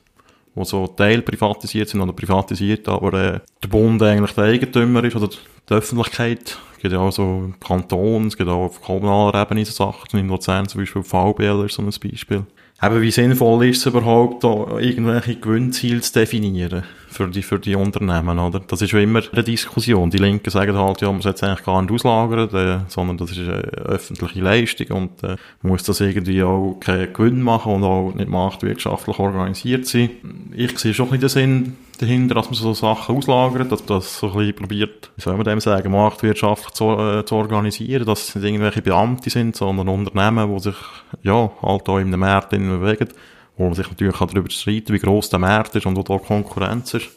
die 0.56 0.66
so 0.66 0.88
teilprivatisiert 0.88 1.90
sind 1.90 2.02
oder 2.02 2.14
privatisiert, 2.14 2.88
aber 2.88 3.14
äh, 3.14 3.40
der 3.62 3.68
Bund 3.68 4.02
eigentlich 4.02 4.34
der 4.34 4.46
Eigentümer 4.46 5.04
ist 5.04 5.16
oder 5.16 5.30
die 5.70 5.74
Öffentlichkeit. 5.74 6.58
Es 6.76 6.80
gibt 6.82 6.94
ja 6.94 7.00
auch 7.00 7.12
so 7.12 7.54
Kanton, 7.66 8.28
es 8.28 8.38
gibt 8.38 8.50
auch 8.50 8.66
auf 8.66 8.82
kommunaler 8.82 9.42
Ebene 9.42 9.66
so 9.66 9.72
Sachen, 9.72 10.20
in 10.20 10.28
Luzern 10.28 10.68
zum 10.68 10.82
Beispiel 10.82 11.04
VBL 11.04 11.66
ist 11.66 11.76
so 11.76 11.82
ein 11.82 11.86
Beispiel. 11.86 12.44
Eben, 12.82 13.02
wie 13.02 13.12
sinnvoll 13.12 13.68
ist 13.68 13.78
es 13.78 13.86
überhaupt, 13.86 14.44
da 14.44 14.78
irgendwelche 14.80 15.36
Gewinnziele 15.36 16.02
zu 16.02 16.14
definieren 16.14 16.84
für 17.14 17.28
die, 17.30 17.44
für 17.44 17.60
die 17.60 17.76
Unternehmen, 17.76 18.40
oder? 18.40 18.60
Das 18.60 18.82
ist 18.82 18.92
ja 18.92 19.00
immer 19.00 19.22
eine 19.32 19.44
Diskussion. 19.44 20.10
Die 20.10 20.18
Linken 20.18 20.50
sagen 20.50 20.76
halt, 20.76 21.02
ja, 21.02 21.12
man 21.12 21.22
sollte 21.22 21.38
es 21.38 21.44
eigentlich 21.44 21.66
gar 21.66 21.82
nicht 21.82 21.92
auslagern, 21.92 22.50
äh, 22.54 22.80
sondern 22.88 23.18
das 23.18 23.32
ist 23.32 23.40
eine 23.40 23.62
öffentliche 23.62 24.42
Leistung 24.42 24.88
und 24.98 25.24
äh, 25.24 25.36
muss 25.62 25.84
das 25.84 26.02
irgendwie 26.02 26.44
auch 26.44 26.78
keinen 26.80 27.14
Gewinn 27.14 27.42
machen 27.42 27.74
und 27.74 27.84
auch 27.84 28.14
nicht 28.14 28.30
marktwirtschaftlich 28.30 29.20
organisiert 29.20 29.88
sein. 29.88 30.10
Ich 30.56 30.78
sehe 30.80 30.94
schon 30.94 31.12
ein 31.12 31.20
bisschen 31.20 31.24
den 31.24 31.30
Sinn 31.30 31.78
dahinter, 32.00 32.36
dass 32.36 32.46
man 32.46 32.56
so 32.56 32.74
Sachen 32.74 33.16
auslagert, 33.16 33.72
dass 33.72 33.80
man 33.82 34.00
das 34.00 34.18
so 34.18 34.28
ein 34.28 34.38
bisschen 34.38 34.56
probiert, 34.56 35.12
wie 35.16 35.22
soll 35.22 35.36
man 35.36 35.46
dem 35.46 35.60
sagen, 35.60 35.92
marktwirtschaftlich 35.92 36.74
zu, 36.74 36.92
äh, 36.98 37.26
zu 37.26 37.36
organisieren, 37.36 38.06
dass 38.06 38.30
es 38.30 38.36
nicht 38.36 38.46
irgendwelche 38.46 38.82
Beamte 38.82 39.30
sind, 39.30 39.56
sondern 39.56 39.88
Unternehmen, 39.88 40.54
die 40.54 40.64
sich, 40.64 40.76
ja, 41.22 41.52
halt 41.62 41.90
auch 41.90 42.00
in 42.00 42.08
einem 42.08 42.20
Markt 42.20 42.50
bewegen, 42.50 43.10
wo 43.58 43.66
man 43.66 43.74
sich 43.74 43.90
natürlich 43.90 44.20
auch 44.20 44.28
darüber 44.28 44.50
streiten 44.50 44.94
wie 44.94 45.00
gross 45.00 45.30
der 45.30 45.40
Markt 45.40 45.76
ist 45.76 45.86
und 45.86 45.96
wo 45.96 46.04
da 46.04 46.18
Konkurrenz 46.18 46.94
ist. 46.94 47.10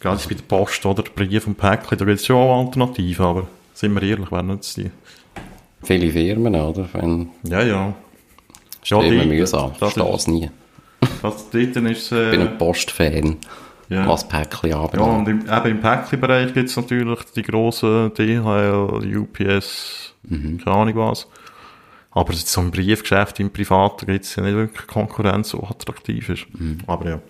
Gerade 0.00 0.20
bei 0.28 0.34
der 0.34 0.42
Post 0.42 0.84
oder 0.86 1.02
Brief 1.02 1.46
und 1.46 1.56
Päckchen, 1.56 1.98
da 1.98 2.04
gibt 2.04 2.20
es 2.20 2.26
schon 2.26 2.36
auch 2.36 2.64
Alternativen, 2.64 3.24
aber 3.24 3.46
sind 3.74 3.94
wir 3.94 4.02
ehrlich, 4.02 4.30
wer 4.30 4.42
nutzt 4.42 4.76
die? 4.76 4.90
Viele 5.82 6.10
Firmen, 6.10 6.54
oder? 6.54 6.88
Wenn 6.92 7.30
ja, 7.42 7.62
ja. 7.62 7.94
Ist 8.82 8.90
ja, 8.90 9.02
immer 9.02 9.26
mühsam, 9.26 9.72
ich 9.72 9.78
verstehe 9.78 10.32
nie. 10.32 10.50
Das 11.22 11.42
ist, 11.52 12.12
äh, 12.12 12.24
ich 12.24 12.30
bin 12.30 12.40
ein 12.40 12.58
Postfan 12.58 13.36
ja. 13.90 14.08
was 14.08 14.26
Päckchen 14.26 14.72
anbelangt. 14.72 14.94
Ja, 14.94 15.04
und 15.04 15.28
im, 15.28 15.40
eben 15.40 15.76
im 15.76 15.80
Päckchenbereich 15.80 16.54
gibt 16.54 16.70
es 16.70 16.76
natürlich 16.76 17.18
die 17.36 17.42
grossen 17.42 18.14
DHL, 18.14 19.18
UPS, 19.18 20.14
mhm. 20.22 20.58
keine 20.58 20.76
Ahnung 20.76 20.96
was. 20.96 21.26
Aber 22.12 22.32
so 22.32 22.60
ein 22.60 22.70
Briefgeschäft 22.70 23.38
im 23.40 23.50
Privaten 23.50 24.06
gibt 24.06 24.24
es 24.24 24.34
ja 24.36 24.42
nicht 24.42 24.54
wirklich 24.54 24.86
Konkurrenz, 24.86 25.50
so 25.50 25.62
attraktiv 25.62 26.28
ist. 26.28 26.46
Mhm. 26.58 26.78
Aber 26.86 27.08
ja. 27.08 27.20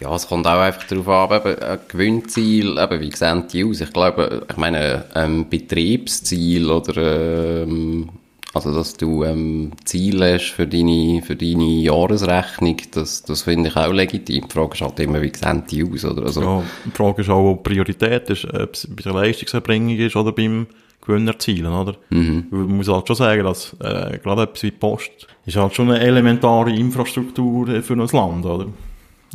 Ja, 0.00 0.14
es 0.14 0.26
kommt 0.26 0.46
auch 0.46 0.60
einfach 0.60 0.84
darauf 0.88 1.08
an, 1.08 1.40
eben, 1.40 1.62
ein 1.62 1.78
Gewinnziel, 1.88 2.76
eben, 2.78 3.00
wie 3.00 3.14
sehen 3.14 3.44
die 3.50 3.64
aus? 3.64 3.80
Ich 3.80 3.92
glaube, 3.92 4.44
ich 4.50 4.56
meine, 4.56 5.04
ein 5.14 5.48
Betriebsziel 5.48 6.68
oder 6.68 7.62
ähm, 7.62 8.10
also, 8.54 8.72
dass 8.72 8.96
du 8.96 9.24
ähm, 9.24 9.72
Ziele 9.84 10.34
hast 10.34 10.50
für 10.50 10.66
deine, 10.68 11.22
für 11.22 11.34
deine 11.34 11.64
Jahresrechnung, 11.64 12.76
das, 12.92 13.24
das 13.24 13.42
finde 13.42 13.70
ich 13.70 13.76
auch 13.76 13.92
legitim. 13.92 14.46
Die 14.46 14.52
Frage 14.52 14.74
ist 14.74 14.80
halt 14.80 15.00
immer, 15.00 15.20
wie 15.20 15.32
sehen 15.34 15.64
die 15.68 15.84
aus? 15.84 16.04
Oder? 16.04 16.22
Also, 16.22 16.40
ja, 16.40 16.62
die 16.84 16.90
Frage 16.92 17.22
ist 17.22 17.30
auch, 17.30 17.50
ob 17.50 17.64
Priorität 17.64 18.30
ist, 18.30 18.44
ob 18.44 18.74
es 18.74 18.86
bei 18.88 19.02
der 19.02 19.12
Leistungserbringung 19.12 19.96
ist 19.96 20.14
oder 20.14 20.30
beim 20.30 20.68
Gewinn 21.06 21.26
erzielen, 21.26 21.72
oder? 21.72 21.94
Mhm. 22.10 22.46
Man 22.50 22.76
muss 22.76 22.88
halt 22.88 23.06
schon 23.06 23.16
sagen, 23.16 23.44
dass 23.44 23.74
äh, 23.80 24.18
gerade 24.18 24.42
etwas 24.42 24.62
wie 24.62 24.70
Post 24.70 25.26
ist 25.46 25.56
halt 25.56 25.74
schon 25.74 25.90
eine 25.90 26.00
elementare 26.00 26.70
Infrastruktur 26.70 27.82
für 27.82 27.92
ein 27.94 28.06
Land, 28.06 28.46
oder? 28.46 28.66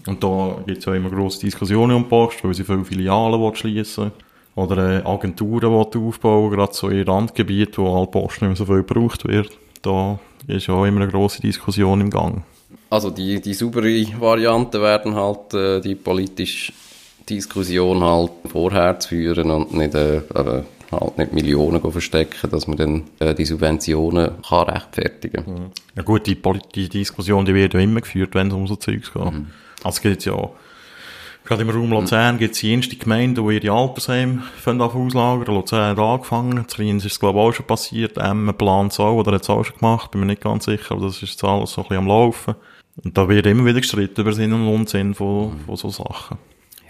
Und 0.07 0.23
da 0.23 0.57
gibt 0.65 0.79
es 0.79 0.85
ja 0.85 0.95
immer 0.95 1.09
grosse 1.09 1.41
Diskussionen 1.41 1.95
um 1.95 2.07
Post, 2.07 2.43
weil 2.43 2.53
sie 2.53 2.63
viele 2.63 2.85
Filialen 2.85 3.55
schließen 3.55 4.11
oder 4.55 4.99
äh, 4.99 5.05
Agenturen 5.05 5.73
aufbauen, 5.73 6.51
gerade 6.51 6.73
so 6.73 6.89
in 6.89 7.03
Randgebieten, 7.03 7.83
wo 7.83 7.95
halt 7.95 8.11
Post 8.11 8.41
nicht 8.41 8.49
mehr 8.49 8.55
so 8.55 8.65
viel 8.65 8.83
gebraucht 8.83 9.27
wird. 9.27 9.57
Da 9.81 10.19
ist 10.47 10.67
ja 10.67 10.73
auch 10.73 10.85
immer 10.85 11.01
eine 11.01 11.11
grosse 11.11 11.41
Diskussion 11.41 12.01
im 12.01 12.09
Gang. 12.09 12.43
Also 12.89 13.09
die, 13.11 13.39
die 13.39 13.53
saubere 13.53 14.05
Variante 14.19 14.81
werden 14.81 15.15
halt 15.15 15.53
äh, 15.53 15.79
die 15.79 15.95
politische 15.95 16.73
Diskussion 17.29 18.03
halt 18.03 18.31
vorher 18.45 18.99
zu 18.99 19.09
führen 19.09 19.51
und 19.51 19.73
nicht, 19.73 19.93
äh, 19.93 20.21
halt 20.91 21.17
nicht 21.17 21.33
Millionen 21.33 21.79
verstecken, 21.91 22.49
dass 22.49 22.67
man 22.67 22.77
dann 22.77 23.03
äh, 23.19 23.35
die 23.35 23.45
Subventionen 23.45 24.41
kann 24.47 24.69
rechtfertigen 24.69 25.45
kann. 25.45 25.53
Mhm. 25.53 25.71
Ja 25.95 26.03
gut, 26.03 26.27
die, 26.27 26.37
die 26.75 26.89
Diskussion 26.89 27.45
die 27.45 27.53
wird 27.53 27.73
ja 27.73 27.79
immer 27.79 28.01
geführt, 28.01 28.35
wenn 28.35 28.47
es 28.47 28.53
um 28.53 28.67
so 28.67 28.75
Zeugs 28.75 29.13
geht. 29.13 29.23
Mhm. 29.23 29.47
Also 29.83 29.97
es 29.97 30.01
geht 30.01 30.25
ja 30.25 30.49
Gerade 31.49 31.63
im 31.63 31.69
Raum 31.71 31.89
Luzern 31.89 32.37
gibt 32.37 32.53
es 32.53 32.61
die 32.61 32.75
erste 32.75 32.95
Gemeinde, 32.95 33.41
die 33.41 33.55
ihre 33.55 33.73
Altersheime 33.73 34.43
auslagern. 34.63 35.55
Luzern 35.55 35.97
hat 35.97 35.99
angefangen. 35.99 36.57
In 36.57 36.65
Rheins 36.77 37.05
ist 37.05 37.13
es, 37.13 37.19
glaube 37.19 37.39
ich, 37.39 37.45
auch 37.45 37.53
schon 37.53 37.65
passiert. 37.65 38.17
Emmen 38.17 38.53
plant 38.53 38.91
es 38.91 38.99
auch, 38.99 39.15
oder 39.15 39.31
hat 39.31 39.41
es 39.41 39.49
auch 39.49 39.63
schon 39.63 39.77
gemacht. 39.77 40.11
Bin 40.11 40.19
mir 40.19 40.27
nicht 40.27 40.43
ganz 40.43 40.65
sicher, 40.65 40.91
aber 40.91 41.07
das 41.07 41.23
ist 41.23 41.31
jetzt 41.31 41.43
alles 41.43 41.71
so 41.71 41.81
ein 41.81 41.87
bisschen 41.87 42.03
am 42.03 42.07
Laufen. 42.07 42.53
Und 43.03 43.17
da 43.17 43.27
wird 43.27 43.47
immer 43.47 43.65
wieder 43.65 43.79
gestritten 43.79 44.21
über 44.21 44.33
Sinn 44.33 44.53
und 44.53 44.67
Unsinn 44.67 45.15
von, 45.15 45.59
von 45.65 45.75
so 45.75 45.89
Sachen. 45.89 46.37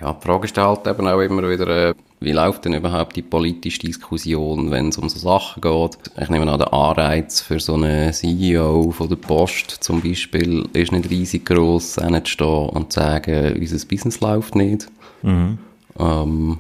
Ja, 0.02 0.14
die 0.14 0.26
Frage 0.26 0.48
stellt 0.48 0.68
halt 0.68 0.88
eben 0.88 1.08
auch 1.08 1.20
immer 1.20 1.50
wieder, 1.50 1.68
äh, 1.68 1.94
wie 2.22 2.32
läuft 2.32 2.66
denn 2.66 2.74
überhaupt 2.74 3.16
die 3.16 3.22
politische 3.22 3.80
Diskussion, 3.80 4.72
wenn 4.72 4.90
es 4.90 4.98
um 4.98 5.10
so 5.10 5.20
Sachen 5.20 5.62
geht? 5.62 5.98
Ich 6.22 6.30
nehme 6.30 6.50
an, 6.50 6.60
der 6.60 6.74
Anreiz 6.74 7.42
für 7.42 7.60
so 7.60 7.74
einen 7.74 8.14
CEO 8.14 8.92
von 8.92 9.10
der 9.10 9.18
Post 9.18 9.72
zum 9.82 10.02
Beispiel 10.02 10.68
ist 10.74 10.92
nicht 10.92 11.10
riesig 11.10 11.46
gross, 11.46 11.96
hinzustehen 11.96 12.70
und 12.70 12.94
zu 12.94 13.00
sagen, 13.00 13.58
unser 13.60 13.88
Business 13.88 14.22
läuft 14.22 14.56
nicht. 14.56 14.88
Mhm. 15.22 15.58
Ähm, 16.00 16.58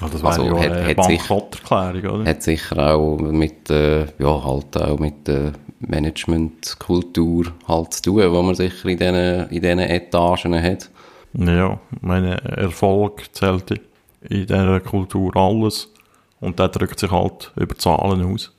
ja, 0.00 0.08
das 0.08 0.24
also, 0.24 0.44
ja 0.44 0.58
hat, 0.58 0.72
eine 0.72 0.94
Bankrotterklärung, 0.94 2.20
oder? 2.20 2.30
Hat 2.30 2.42
sicher 2.42 2.94
auch 2.94 3.18
mit, 3.18 3.68
äh, 3.68 4.06
ja, 4.18 4.44
halt 4.44 4.76
auch 4.76 4.98
mit 4.98 5.26
der 5.26 5.52
Managementkultur 5.80 7.46
halt 7.66 7.94
zu 7.94 8.02
tun, 8.02 8.32
wo 8.32 8.42
man 8.42 8.54
sicher 8.54 8.88
in 8.88 8.98
diesen, 8.98 9.48
in 9.50 9.60
diesen 9.60 9.78
Etagen 9.80 10.62
hat. 10.62 10.88
Ja, 11.32 11.78
meine 12.00 12.42
Erfolg 12.42 13.34
zählt 13.34 13.70
in 13.70 14.46
dieser 14.46 14.80
Kultur 14.80 15.36
alles. 15.36 15.92
Und 16.40 16.58
der 16.58 16.68
drückt 16.68 16.98
sich 16.98 17.10
halt 17.10 17.52
über 17.56 17.76
Zahlen 17.76 18.24
aus, 18.24 18.52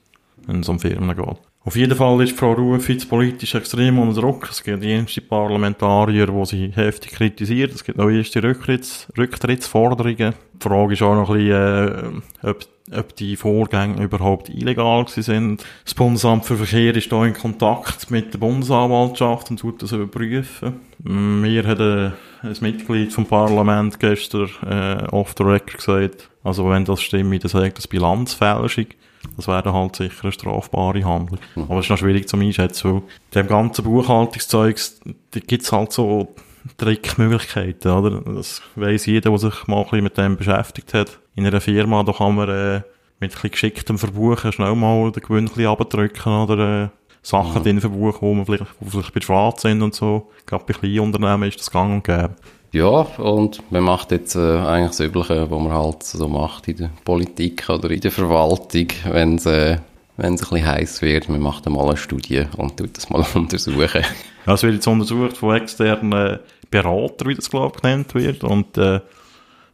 wenn 0.46 0.62
es 0.62 0.70
um 0.70 0.80
Firmen 0.80 1.16
geht. 1.16 1.51
Auf 1.64 1.76
jeden 1.76 1.96
Fall 1.96 2.24
ist 2.24 2.38
Frau 2.38 2.54
Ruf 2.54 2.90
jetzt 2.90 3.08
politisch 3.08 3.54
extrem 3.54 4.00
unter 4.00 4.22
Druck. 4.22 4.50
Es 4.50 4.64
gibt 4.64 4.82
die 4.82 4.94
ersten 4.94 5.28
Parlamentarier, 5.28 6.26
die 6.26 6.46
sie 6.46 6.72
heftig 6.74 7.12
kritisiert. 7.12 7.74
Es 7.74 7.84
gibt 7.84 8.00
noch 8.00 8.10
erste 8.10 8.42
Rücktritts 8.42 9.08
Rücktrittsforderungen. 9.16 10.34
Die 10.56 10.68
Frage 10.68 10.94
ist 10.94 11.04
auch 11.04 11.14
noch 11.14 11.30
ein 11.30 11.38
bisschen, 11.38 12.24
äh, 12.42 12.48
ob 12.50 12.66
ob 12.94 13.16
die 13.16 13.36
Vorgänge 13.36 14.04
überhaupt 14.04 14.50
illegal 14.50 15.06
sind. 15.08 15.64
Das 15.86 15.94
Bundesamt 15.94 16.46
für 16.46 16.58
Verkehr 16.58 16.96
ist 16.96 17.12
da 17.12 17.26
in 17.26 17.34
Kontakt 17.34 18.12
mit 18.12 18.34
der 18.34 18.40
Bundesanwaltschaft 18.40 19.50
und 19.50 19.60
tut 19.60 19.82
das 19.82 19.92
überprüfen. 19.92 20.82
Mir 21.04 21.66
hat 21.66 21.80
ein, 21.80 22.14
ein 22.42 22.56
Mitglied 22.60 23.14
vom 23.14 23.26
Parlament 23.26 24.00
gestern 24.00 24.50
äh, 24.66 25.04
off 25.12 25.34
the 25.38 25.44
record 25.44 25.78
gesagt, 25.78 26.30
also 26.44 26.70
wenn 26.70 26.86
das 26.86 27.02
stimmt, 27.02 27.44
dann 27.44 27.50
sagt 27.50 27.78
das 27.78 27.88
Bilanzfälschung. 27.88 28.88
Das 29.36 29.48
wäre 29.48 29.62
dann 29.64 29.74
halt 29.74 29.96
sicher 29.96 30.24
eine 30.24 30.32
strafbare 30.32 31.04
Handlung. 31.06 31.40
Aber 31.56 31.80
es 31.80 31.86
ist 31.86 31.90
noch 31.90 31.98
schwierig 31.98 32.28
zu 32.28 32.38
einschätzen, 32.38 32.94
weil 32.94 33.02
dem 33.36 33.48
ganzen 33.48 33.84
Buchhaltungszeugs, 33.84 35.00
da 35.32 35.40
gibt's 35.40 35.72
halt 35.72 35.92
so 35.92 36.34
Trickmöglichkeiten, 36.78 37.92
oder? 37.92 38.22
Das 38.22 38.62
weiss 38.76 39.06
jeder, 39.06 39.30
der 39.30 39.40
sich 39.40 39.68
mal 39.68 39.78
ein 39.78 39.84
bisschen 39.84 40.04
mit 40.04 40.18
dem 40.18 40.38
beschäftigt 40.38 40.94
hat. 40.94 41.20
In 41.36 41.46
einer 41.46 41.62
Firma, 41.62 42.04
da 42.04 42.12
kann 42.14 42.36
man 42.36 42.50
äh, 42.50 42.82
mit 43.20 43.32
ein 43.32 43.34
bisschen 43.34 43.52
geschicktem 43.52 43.98
Verbuchen 43.98 44.52
schnell 44.52 44.76
mal 44.76 45.12
den 45.12 45.22
Gewinn 45.24 45.46
ein 45.46 45.48
bisschen 45.48 45.68
abdrücken 45.68 46.34
oder 46.34 46.84
äh, 46.86 46.90
Sachen 47.24 47.60
Mhm. 47.60 47.64
drin 47.64 47.82
verbuchen, 47.82 48.22
wo 48.22 48.34
man 48.34 48.46
vielleicht, 48.46 48.66
wo 48.80 48.90
vielleicht 48.90 49.14
bei 49.14 49.22
Schwarz 49.22 49.62
sind 49.62 49.82
und 49.82 49.94
so. 49.94 50.32
Gerade 50.46 50.66
bei 50.66 50.74
kleinen 50.74 51.00
Unternehmen 51.02 51.44
ist 51.48 51.60
das 51.60 51.70
gang 51.72 51.94
und 51.94 52.04
gäbe. 52.04 52.36
Ja, 52.74 53.02
und 53.18 53.70
man 53.72 53.84
macht 53.84 54.12
jetzt 54.12 54.36
äh, 54.36 54.40
eigentlich 54.40 54.92
das 54.92 55.00
Übliche, 55.02 55.52
was 55.52 55.62
man 55.62 55.74
halt 55.74 56.04
so 56.04 56.30
macht 56.30 56.70
in 56.70 56.78
der 56.78 56.90
Politik 57.04 57.68
oder 57.70 57.92
in 57.92 58.00
der 58.00 58.12
Verwaltung, 58.12 58.88
wenn 59.12 59.36
es 59.36 59.46
äh, 59.46 59.80
ein 60.18 60.38
bisschen 60.38 60.66
heiß 60.66 61.02
wird. 61.02 61.28
Man 61.28 61.42
macht 61.42 61.68
einmal 61.68 61.88
eine 61.88 61.98
Studie 61.98 62.46
und 62.56 62.78
tut 62.78 62.96
das 62.96 63.10
mal 63.10 63.26
untersuchen. 63.34 64.06
Es 64.46 64.64
wird 64.64 64.76
jetzt 64.76 64.88
untersucht 64.88 65.36
von 65.36 65.54
externen 65.56 66.40
Beratern, 66.70 67.28
wie 67.28 67.36
das 67.36 67.50
glaube 67.50 67.74
ich 67.76 67.82
genannt 67.82 68.16
wird. 68.16 68.46
Und 68.46 68.78
äh, 68.78 69.02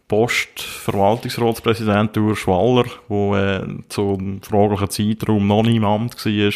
Post-Verwaltungsratspräsident 0.08 2.18
Urs 2.18 2.40
Schwaller, 2.40 2.86
der 3.10 3.64
äh, 3.64 3.68
zu 3.90 4.14
einem 4.14 4.42
fraglichen 4.42 4.90
Zeitraum 4.90 5.46
noch 5.46 5.68
Amt 5.68 6.26
war, 6.26 6.52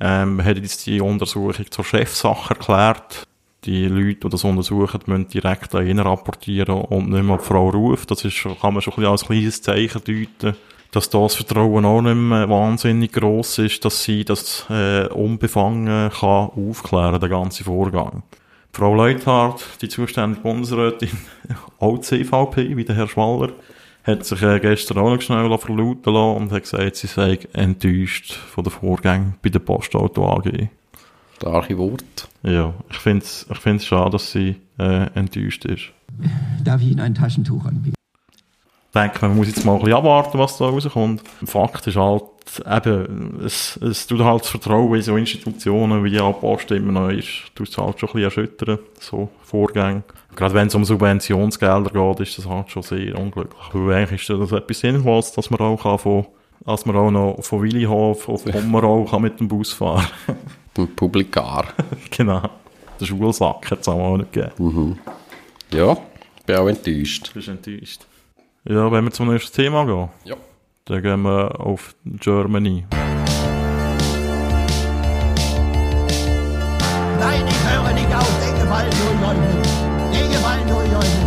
ähm, 0.00 0.44
hat 0.44 0.56
jetzt 0.56 0.84
die 0.86 1.00
Untersuchung 1.00 1.70
zur 1.70 1.84
Chefsache 1.84 2.54
erklärt. 2.54 3.28
Die 3.66 3.86
Leute, 3.86 4.20
die 4.20 4.28
das 4.28 4.44
untersuchen, 4.44 5.00
müssen 5.06 5.28
direkt 5.28 5.74
an 5.74 5.86
ihn 5.86 5.98
rapportieren 5.98 6.82
und 6.82 7.10
nicht 7.10 7.24
mehr 7.24 7.36
die 7.36 7.44
Frau 7.44 7.68
Ruf. 7.68 8.06
Das 8.06 8.24
ist, 8.24 8.46
kann 8.60 8.74
man 8.74 8.80
schon 8.80 9.04
als 9.04 9.24
kleines 9.24 9.60
Zeichen 9.60 10.02
deuten, 10.04 10.56
dass 10.92 11.10
da 11.10 11.18
das 11.18 11.34
Vertrauen 11.34 11.84
auch 11.84 12.00
nicht 12.00 12.14
mehr 12.14 12.48
wahnsinnig 12.48 13.12
gross 13.12 13.58
ist, 13.58 13.84
dass 13.84 14.04
sie 14.04 14.24
das 14.24 14.66
äh, 14.70 15.08
unbefangen 15.08 16.10
kann 16.10 16.50
aufklären, 16.50 17.20
den 17.20 17.28
ganzen 17.28 17.64
Vorgang. 17.64 18.22
Frau 18.72 18.94
Leuthardt, 18.94 19.64
die 19.82 19.88
zuständige 19.88 20.42
Bundesrätin, 20.42 21.10
auch 21.80 21.98
CVP, 21.98 22.76
wie 22.76 22.84
der 22.84 22.94
Herr 22.94 23.08
Schwaller, 23.08 23.52
hat 24.04 24.24
sich 24.24 24.42
äh, 24.42 24.60
gestern 24.60 24.98
auch 24.98 25.10
noch 25.10 25.20
schnell 25.20 25.58
verlauten 25.58 26.14
lassen 26.14 26.36
und 26.36 26.52
hat 26.52 26.62
gesagt, 26.62 26.96
sie 26.96 27.08
sei 27.08 27.40
enttäuscht 27.52 28.32
von 28.32 28.62
den 28.62 28.70
Vorgängen 28.70 29.34
bei 29.42 29.48
der 29.48 29.58
Postauto 29.58 30.24
AG. 30.28 30.68
Starke 31.36 31.76
Wort. 31.76 32.28
Ja, 32.42 32.72
ich 32.90 32.96
finde 32.96 33.24
es 33.24 33.46
ich 33.50 33.58
find's 33.58 33.84
schade, 33.84 34.10
dass 34.10 34.32
sie 34.32 34.56
äh, 34.78 35.10
enttäuscht 35.14 35.66
ist. 35.66 35.92
Darf 36.64 36.80
ich 36.80 36.92
Ihnen 36.92 37.00
ein 37.00 37.14
Taschentuch 37.14 37.66
anbieten? 37.66 37.94
Ich 38.32 39.00
denke, 39.00 39.28
man 39.28 39.36
muss 39.36 39.48
jetzt 39.48 39.62
mal 39.66 39.74
ein 39.74 39.80
bisschen 39.80 39.98
abwarten, 39.98 40.38
was 40.38 40.56
da 40.56 40.64
rauskommt. 40.64 41.20
Fakt 41.44 41.86
ist 41.86 41.96
halt, 41.96 42.22
eben, 42.66 43.44
es, 43.44 43.76
es 43.76 44.06
tut 44.06 44.20
halt 44.20 44.40
das 44.40 44.48
Vertrauen 44.48 44.94
in 44.94 45.02
so 45.02 45.18
Institutionen 45.18 46.02
wie 46.04 46.18
auch 46.18 46.36
die 46.36 46.40
Post 46.40 46.70
immer 46.70 46.92
noch 46.92 47.10
ist, 47.10 47.54
tut 47.54 47.68
es 47.68 47.76
halt 47.76 48.00
schon 48.00 48.08
ein 48.08 48.12
bisschen 48.14 48.24
erschüttern, 48.24 48.78
so 48.98 49.28
Vorgänge. 49.42 50.04
Gerade 50.34 50.54
wenn 50.54 50.68
es 50.68 50.74
um 50.74 50.86
Subventionsgelder 50.86 51.90
geht, 51.90 52.20
ist 52.20 52.38
das 52.38 52.48
halt 52.48 52.70
schon 52.70 52.82
sehr 52.82 53.18
unglücklich. 53.18 53.62
Weil 53.74 53.96
eigentlich 53.96 54.22
ist 54.22 54.30
das 54.30 54.52
etwas 54.52 54.80
Sinnvolles, 54.80 55.32
dass 55.32 55.50
man 55.50 55.60
auch 55.60 55.82
kann 55.82 55.98
von, 55.98 56.26
dass 56.64 56.86
man 56.86 56.96
auch 56.96 57.10
noch 57.10 57.42
von 57.42 57.60
Willihof 57.60 58.26
auf 58.26 58.44
Pommerau 58.50 59.04
kann 59.04 59.20
mit 59.20 59.38
dem 59.38 59.48
Bus 59.48 59.74
fahren. 59.74 60.06
Dem 60.76 60.94
Publikar. 60.94 61.68
genau. 62.10 62.42
Der 63.00 63.06
Schulsack 63.06 63.70
hat 63.70 63.80
es 63.80 63.88
auch 63.88 64.16
nicht 64.16 64.32
gegeben. 64.32 64.98
Ja, 65.72 65.96
bin 66.46 66.56
auch 66.56 66.68
enttäuscht. 66.68 67.32
Bist 67.34 67.48
enttäuscht. 67.48 68.06
Ja, 68.64 68.90
wenn 68.90 69.04
wir 69.04 69.10
zum 69.10 69.32
nächsten 69.32 69.54
Thema 69.54 69.84
gehen. 69.84 70.08
Ja. 70.24 70.36
Dann 70.86 71.02
gehen 71.02 71.22
wir 71.22 71.60
auf 71.60 71.94
Germany. 72.04 72.84
Nein, 77.20 77.44
ich 77.48 77.64
höre 77.68 77.92
nicht 77.92 78.14
auf. 78.14 78.28
Den 78.40 78.56
ich 78.56 78.62
euch 78.70 78.84
nicht. 78.84 78.96
Den 80.12 80.30
ich 80.30 80.44
euch 80.46 80.64
nicht. 80.64 81.26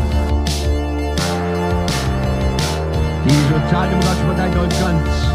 Die 3.26 3.36
Sozialdemokratische 3.54 4.26
Partei 4.26 4.50
Deutschlands. 4.50 5.29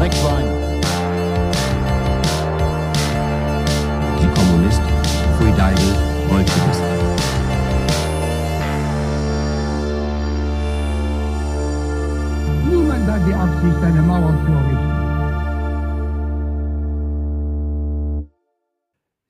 Wegfahren. 0.00 0.48
Die 4.18 4.28
Kommunist, 4.34 4.80
Deigel, 5.58 5.94
Bolschewist. 6.26 6.82
Niemand 12.70 13.06
hat 13.10 13.26
die 13.28 13.34
Absicht, 13.34 13.82
eine 13.82 14.00
Mauer 14.00 14.34
zu 14.46 14.52
errichten. 14.52 14.90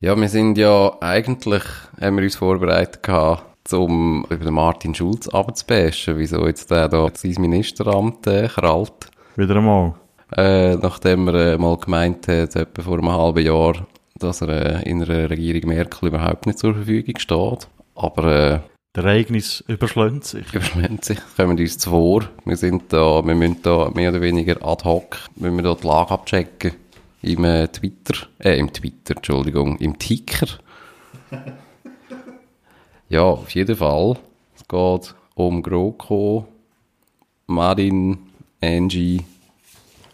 Ja, 0.02 0.16
wir 0.16 0.28
sind 0.28 0.56
ja 0.56 0.96
eigentlich, 1.00 1.64
haben 2.00 2.16
wir 2.16 2.22
uns 2.22 2.36
vorbereitet 2.36 3.02
gehabt, 3.02 3.72
um 3.72 4.24
über 4.30 4.44
den 4.44 4.54
Martin 4.54 4.94
Schulz 4.94 5.28
abzubashen, 5.28 6.16
wieso 6.16 6.46
jetzt 6.46 6.70
der 6.70 6.88
da 6.88 7.08
sein 7.12 7.34
Ministeramt 7.38 8.24
äh, 8.28 8.46
krallt. 8.46 9.10
Wieder 9.34 9.56
einmal. 9.56 9.99
Äh, 10.36 10.76
nachdem 10.76 11.28
er 11.28 11.54
äh, 11.54 11.58
mal 11.58 11.76
gemeint 11.76 12.28
hat, 12.28 12.54
etwa 12.54 12.82
vor 12.82 12.98
einem 12.98 13.10
halben 13.10 13.44
Jahr, 13.44 13.86
dass 14.16 14.42
er 14.42 14.48
äh, 14.84 14.88
in 14.88 15.02
einer 15.02 15.28
Regierung 15.28 15.70
Merkel 15.70 16.08
überhaupt 16.08 16.46
nicht 16.46 16.58
zur 16.58 16.74
Verfügung 16.74 17.18
steht. 17.18 17.68
Aber 17.96 18.24
äh, 18.24 18.60
Der 18.94 19.04
Ereignis 19.04 19.64
überschlägt 19.66 20.24
sich. 20.24 20.46
überschlägt 20.52 21.04
sich, 21.04 21.18
kommen 21.36 21.58
uns 21.58 21.78
zuvor. 21.78 22.28
Wir 22.44 22.56
sind 22.56 22.92
da, 22.92 23.24
wir 23.26 23.34
müssen 23.34 23.62
da 23.62 23.90
mehr 23.90 24.10
oder 24.10 24.20
weniger 24.20 24.64
ad 24.64 24.84
hoc, 24.84 25.18
müssen 25.36 25.56
wir 25.56 25.62
da 25.64 25.74
die 25.74 25.86
Lage 25.86 26.10
abchecken. 26.12 26.72
Im 27.22 27.44
äh, 27.44 27.68
Twitter, 27.68 28.14
äh, 28.38 28.56
im 28.56 28.72
Twitter, 28.72 29.16
Entschuldigung, 29.16 29.76
im 29.78 29.98
Ticker. 29.98 30.46
ja, 33.08 33.22
auf 33.22 33.50
jeden 33.50 33.76
Fall. 33.76 34.16
Es 34.56 34.66
geht 34.66 35.14
um 35.34 35.62
GroKo, 35.62 36.46
Marin, 37.46 38.18
Angie 38.62 39.24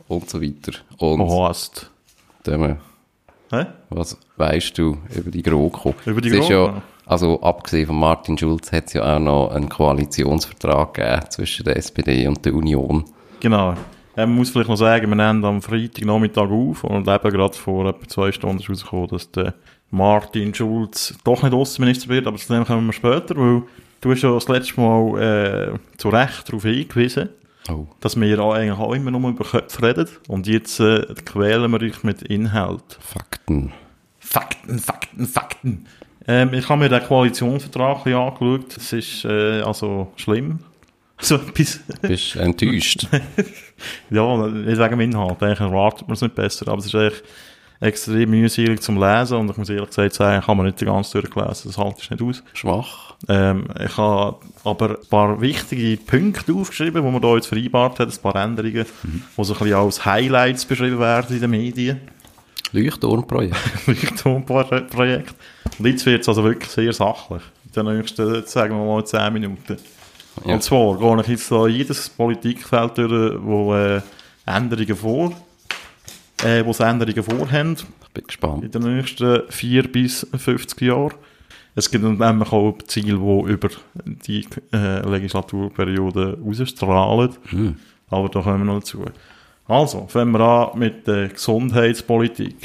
und 0.09 0.29
so 0.29 0.41
weiter. 0.43 0.73
Und 0.99 1.21
Oh, 1.21 1.49
hast. 1.49 1.91
Döme, 2.47 2.79
Hä? 3.51 3.67
was 3.91 4.17
weißt 4.37 4.77
du 4.79 4.99
über 5.15 5.31
die 5.31 5.43
GroKo? 5.43 5.95
Über 6.05 6.21
die 6.21 6.31
GroKo? 6.31 6.53
Ja, 6.53 6.83
also 7.07 7.41
abgesehen 7.43 7.87
von 7.87 7.99
Martin 7.99 8.37
Schulz 8.39 8.73
hat 8.73 8.87
es 8.87 8.93
ja 8.95 9.17
auch 9.17 9.21
noch 9.21 9.51
einen 9.51 9.69
Koalitionsvertrag 9.69 10.95
gegeben 10.95 11.23
zwischen 11.31 11.65
der 11.65 11.77
SPD 11.77 12.27
und 12.27 12.45
der 12.45 12.55
Union. 12.55 13.05
Genau. 13.41 13.75
Ja, 14.17 14.27
man 14.27 14.35
muss 14.37 14.51
vielleicht 14.51 14.69
noch 14.71 14.77
sagen, 14.77 15.09
wir 15.11 15.15
nehmen 15.17 15.45
am 15.45 15.61
Freitagnachmittag 15.61 16.49
auf 16.51 16.85
und 16.85 17.07
eben 17.07 17.31
gerade 17.31 17.55
vor 17.55 17.87
etwa 17.87 18.09
zwei 18.09 18.33
Stunden 18.33 18.59
ist 18.63 18.71
rausgekommen, 18.71 19.09
dass 19.09 19.31
der 19.31 19.55
Martin 19.91 20.55
Schulz 20.55 21.15
doch 21.23 21.43
nicht 21.43 21.53
Außenminister 21.53 22.09
wird, 22.09 22.27
aber 22.27 22.37
zu 22.39 22.53
dem 22.53 22.65
kommen 22.65 22.87
wir 22.87 22.93
später, 22.93 23.37
weil 23.37 23.63
du 24.01 24.11
hast 24.11 24.23
ja 24.23 24.33
das 24.33 24.49
letzte 24.49 24.81
Mal 24.81 25.23
äh, 25.75 25.79
zu 25.99 26.09
Recht 26.09 26.49
darauf 26.49 26.63
hingewiesen, 26.63 27.29
Oh. 27.69 27.87
dass 28.01 28.19
wir 28.21 28.29
ja 28.29 28.51
eigentlich 28.51 28.79
auch 28.79 28.93
immer 28.93 29.11
nur 29.11 29.31
über 29.31 29.45
Köpfe 29.45 29.83
reden 29.83 30.09
und 30.29 30.47
jetzt 30.47 30.79
äh, 30.81 31.03
quälen 31.25 31.71
wir 31.73 31.81
euch 31.81 32.05
mit 32.05 32.23
Inhalt. 32.23 32.99
Fakten. 33.01 33.73
Fakten, 34.19 34.79
Fakten, 34.79 35.27
Fakten. 35.27 35.87
Ähm, 36.29 36.53
ich 36.55 36.69
habe 36.69 36.81
mir 36.81 36.89
den 36.89 37.03
Koalitionsvertrag 37.03 38.07
angeschaut. 38.07 38.77
Es 38.77 38.93
ist 38.93 39.25
äh, 39.25 39.61
also 39.63 40.13
schlimm. 40.17 40.61
So 41.19 41.37
etwas. 41.37 41.81
Bist 42.03 42.37
enttäuscht? 42.37 43.09
ja, 44.11 44.47
nicht 44.49 44.79
wegen 44.79 44.91
dem 44.91 45.01
Inhalt. 45.01 45.43
Eigentlich 45.43 45.61
erwartet 45.61 46.07
man 46.07 46.15
es 46.15 46.21
nicht 46.21 46.35
besser. 46.35 46.69
Aber 46.69 46.79
es 46.79 46.87
ist 46.87 46.95
eigentlich 46.95 47.23
extrem 47.81 48.31
mühselig 48.31 48.81
zum 48.81 48.99
Lesen. 48.99 49.39
Und 49.39 49.51
ich 49.51 49.57
muss 49.57 49.69
ehrlich 49.69 49.89
gesagt 49.89 50.15
sagen, 50.15 50.45
kann 50.45 50.57
man 50.57 50.67
nicht 50.67 50.81
die 50.81 50.87
ganze 50.87 51.21
durchlesen. 51.21 51.71
Das 51.71 51.79
halte 51.79 52.01
ich 52.01 52.11
nicht 52.11 52.23
aus. 52.23 52.43
Schwach. 52.55 53.15
Ähm, 53.29 53.69
ich 53.85 53.97
habe 53.97 54.37
aber 54.65 54.91
ein 54.91 55.09
paar 55.09 55.41
wichtige 55.41 55.97
Punkte 55.97 56.53
aufgeschrieben, 56.53 57.05
die 57.05 57.11
man 57.11 57.21
da 57.21 57.35
jetzt 57.35 57.47
vereinbart 57.47 57.99
hat. 58.01 58.09
Ein 58.09 58.23
paar 58.23 58.37
Änderungen, 58.37 58.85
die 58.85 59.45
so 59.45 59.53
ein 59.53 59.59
bisschen 59.59 59.75
als 59.75 60.05
Highlights 60.05 60.65
beschrieben 60.65 60.99
werden 60.99 61.35
in 61.35 61.41
den 61.41 61.51
Medien. 61.51 62.01
Leuchtturmprojekt. 62.73 63.57
Leuchtturmprojekt. 63.87 65.35
Und 65.79 65.87
jetzt 65.87 66.07
wird 66.07 66.23
es 66.23 66.29
also 66.29 66.45
wirklich 66.45 66.71
sehr 66.71 66.93
sachlich. 66.93 67.43
In 67.65 67.85
den 67.85 67.97
nächsten, 67.99 68.47
sagen 68.47 68.77
wir 68.77 68.85
mal, 68.85 69.05
10 69.05 69.33
Minuten. 69.33 69.77
Ja. 70.45 70.55
Und 70.55 70.63
zwar 70.63 70.99
gehe 70.99 71.21
ich 71.21 71.29
jetzt 71.29 71.51
da 71.51 71.67
jedes 71.67 72.09
Politikfeld 72.11 72.99
durch, 72.99 73.39
wo 73.43 73.75
äh, 73.75 74.01
Änderungen 74.45 74.97
vor. 74.97 75.33
Äh, 76.45 76.65
wo 76.65 76.73
sie 76.73 76.85
Änderungen 76.85 77.23
vorhaben 77.23 77.73
Ich 77.75 78.13
bin 78.13 78.27
gespannt. 78.27 78.65
in 78.65 78.71
den 78.71 78.97
nächsten 78.97 79.43
4 79.49 79.83
bis 79.93 80.27
50 80.37 80.81
Jahren. 80.83 81.15
Es 81.75 81.91
gibt 81.91 82.05
nämlich 82.05 82.53
auch 82.53 82.79
Ziele, 82.87 83.19
die 83.19 83.53
über 83.53 83.69
die 84.05 84.47
äh, 84.73 85.07
Legislaturperiode 85.09 86.39
ausstrahlen. 86.43 87.31
Aber 88.09 88.29
da 88.29 88.41
kommen 88.41 88.61
wir 88.61 88.73
noch 88.73 88.81
dazu. 88.81 89.05
Also, 89.69 90.07
fangen 90.09 90.33
wir 90.33 90.41
an 90.41 90.79
mit 90.79 91.07
der 91.07 91.29
Gesundheitspolitik. 91.29 92.57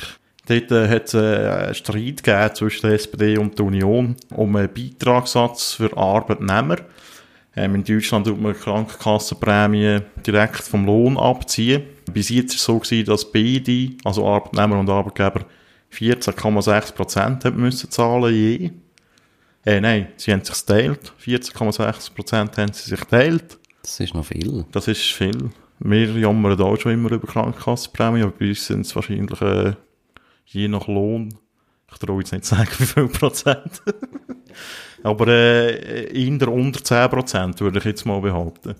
Dort 0.47 0.71
äh, 0.71 0.87
hat 0.87 1.05
es 1.07 1.13
äh, 1.13 1.17
einen 1.17 1.75
Streit 1.75 2.23
gegeben 2.23 2.55
zwischen 2.55 2.87
der 2.87 2.95
SPD 2.95 3.37
und 3.37 3.57
der 3.57 3.65
Union 3.65 4.15
um 4.29 4.55
einen 4.55 4.69
Beitragssatz 4.73 5.73
für 5.73 5.95
Arbeitnehmer. 5.97 6.77
Ähm, 7.55 7.75
in 7.75 7.83
Deutschland 7.83 8.27
tut 8.27 8.39
man 8.41 8.53
Krankenkassenprämie 8.53 9.99
direkt 10.25 10.63
vom 10.63 10.85
Lohn 10.85 11.17
abziehen. 11.17 11.83
Bis 12.13 12.29
jetzt 12.29 12.51
war 12.51 12.55
es 12.55 12.63
so, 12.63 12.79
gewesen, 12.79 13.05
dass 13.05 13.31
beide, 13.31 13.91
also 14.03 14.27
Arbeitnehmer 14.27 14.79
und 14.79 14.89
Arbeitgeber, 14.89 15.45
14,6 15.93 16.93
Prozent 16.93 17.45
haben 17.45 17.61
müssen 17.61 17.91
zahlen 17.91 18.33
je. 18.33 18.71
Äh, 19.65 19.81
nein, 19.81 20.07
sie 20.17 20.31
haben 20.31 20.43
sich 20.43 20.59
geteilt. 20.65 21.13
14,6 21.23 22.13
Prozent 22.13 22.57
haben 22.57 22.73
sie 22.73 22.89
sich 22.89 22.99
geteilt. 22.99 23.59
Das 23.81 23.99
ist 23.99 24.13
noch 24.13 24.25
viel. 24.25 24.65
Das 24.71 24.87
ist 24.87 25.01
viel. 25.01 25.51
Wir 25.79 26.11
jammern 26.11 26.59
auch 26.61 26.77
schon 26.77 26.93
immer 26.93 27.11
über 27.11 27.27
Krankenkassenprämie, 27.27 28.21
aber 28.21 28.31
bei 28.31 28.49
uns 28.49 28.65
sind 28.65 28.85
es 28.85 28.95
wahrscheinlich 28.95 29.41
äh, 29.41 29.73
je 30.45 30.67
nach 30.67 30.87
Lohn. 30.87 31.33
Ich 31.91 31.97
traue 31.97 32.21
jetzt 32.21 32.31
nicht 32.31 32.45
zu 32.45 32.55
sagen, 32.55 32.69
wie 32.77 32.85
viel 32.85 33.07
Prozent. 33.07 33.81
aber 35.03 35.27
äh, 35.27 36.03
in 36.05 36.39
der 36.39 36.51
unter 36.51 36.83
10 36.83 37.09
Prozent, 37.09 37.59
würde 37.59 37.79
ich 37.79 37.85
jetzt 37.85 38.05
mal 38.05 38.21
behaupten. 38.21 38.75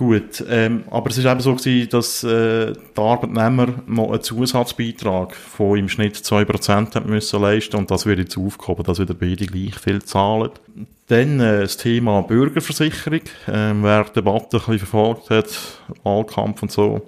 Gut, 0.00 0.42
ähm, 0.48 0.84
aber 0.90 1.10
es 1.10 1.18
ist 1.18 1.26
eben 1.26 1.40
so 1.40 1.54
gewesen, 1.54 1.90
dass 1.90 2.24
äh, 2.24 2.72
die 2.72 2.98
Arbeitnehmer 2.98 3.66
noch 3.86 4.12
einen 4.12 4.22
Zusatzbeitrag 4.22 5.36
von 5.36 5.78
im 5.78 5.90
Schnitt 5.90 6.16
2% 6.16 6.94
haben 6.94 7.10
müssen 7.10 7.42
leisten 7.42 7.76
und 7.76 7.90
das 7.90 8.06
wird 8.06 8.18
jetzt 8.18 8.38
aufgehoben, 8.38 8.82
dass 8.84 8.98
wieder 8.98 9.12
beide 9.12 9.44
gleich 9.44 9.78
viel 9.78 10.00
zahlen. 10.02 10.52
Dann 11.08 11.38
äh, 11.40 11.60
das 11.60 11.76
Thema 11.76 12.22
Bürgerversicherung, 12.22 13.20
ähm, 13.46 13.82
wer 13.82 14.04
die 14.04 14.14
Debatte 14.14 14.56
ein 14.56 14.60
bisschen 14.60 14.78
verfolgt 14.78 15.28
hat, 15.28 15.48
Wahlkampf 16.02 16.62
und 16.62 16.72
so, 16.72 17.02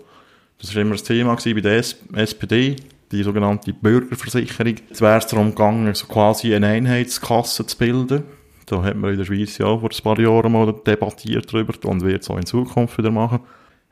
das 0.60 0.74
war 0.74 0.82
immer 0.82 0.94
ein 0.94 1.02
Thema 1.02 1.34
gewesen 1.34 1.54
bei 1.54 1.62
der 1.62 1.78
S 1.78 1.96
SPD, 2.12 2.76
die 3.10 3.22
sogenannte 3.22 3.72
Bürgerversicherung. 3.72 4.74
Es 4.90 5.00
wäre 5.00 5.16
es 5.16 5.26
darum 5.28 5.54
gegangen, 5.54 5.94
so 5.94 6.08
quasi 6.08 6.54
eine 6.54 6.66
Einheitskasse 6.66 7.64
zu 7.64 7.78
bilden. 7.78 8.24
Da 8.72 8.82
hat 8.82 8.96
man 8.96 9.10
in 9.10 9.18
der 9.18 9.26
Schweiz 9.26 9.58
ja 9.58 9.66
vor 9.66 9.90
ein 9.90 10.02
paar 10.02 10.18
Jahren 10.18 10.50
mal 10.50 10.72
debattiert 10.72 11.52
darüber 11.52 11.74
und 11.90 12.02
wird 12.02 12.22
es 12.22 12.30
auch 12.30 12.38
in 12.38 12.46
Zukunft 12.46 12.96
wieder 12.96 13.10
machen. 13.10 13.40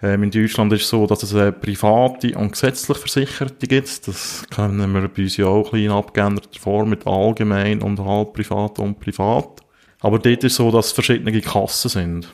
Ähm, 0.00 0.22
in 0.22 0.30
Deutschland 0.30 0.72
ist 0.72 0.84
es 0.84 0.88
so, 0.88 1.06
dass 1.06 1.22
es 1.22 1.34
eine 1.34 1.52
private 1.52 2.34
und 2.38 2.52
gesetzlich 2.52 2.96
Versicherte 2.96 3.66
gibt. 3.66 4.08
Das 4.08 4.46
kennen 4.48 4.90
wir 4.94 5.06
bei 5.06 5.22
uns 5.22 5.36
ja 5.36 5.44
auch 5.44 5.74
ein 5.74 5.80
in 5.80 5.90
abgeänderter 5.90 6.58
Form 6.58 6.88
mit 6.88 7.06
allgemein 7.06 7.82
und 7.82 8.00
halb 8.00 8.32
privat 8.32 8.78
und 8.78 8.98
privat. 8.98 9.60
Aber 10.00 10.18
dort 10.18 10.44
ist 10.44 10.52
es 10.52 10.56
so, 10.56 10.70
dass 10.70 10.86
es 10.86 10.92
verschiedene 10.92 11.38
Kassen 11.42 11.90
sind, 11.90 12.32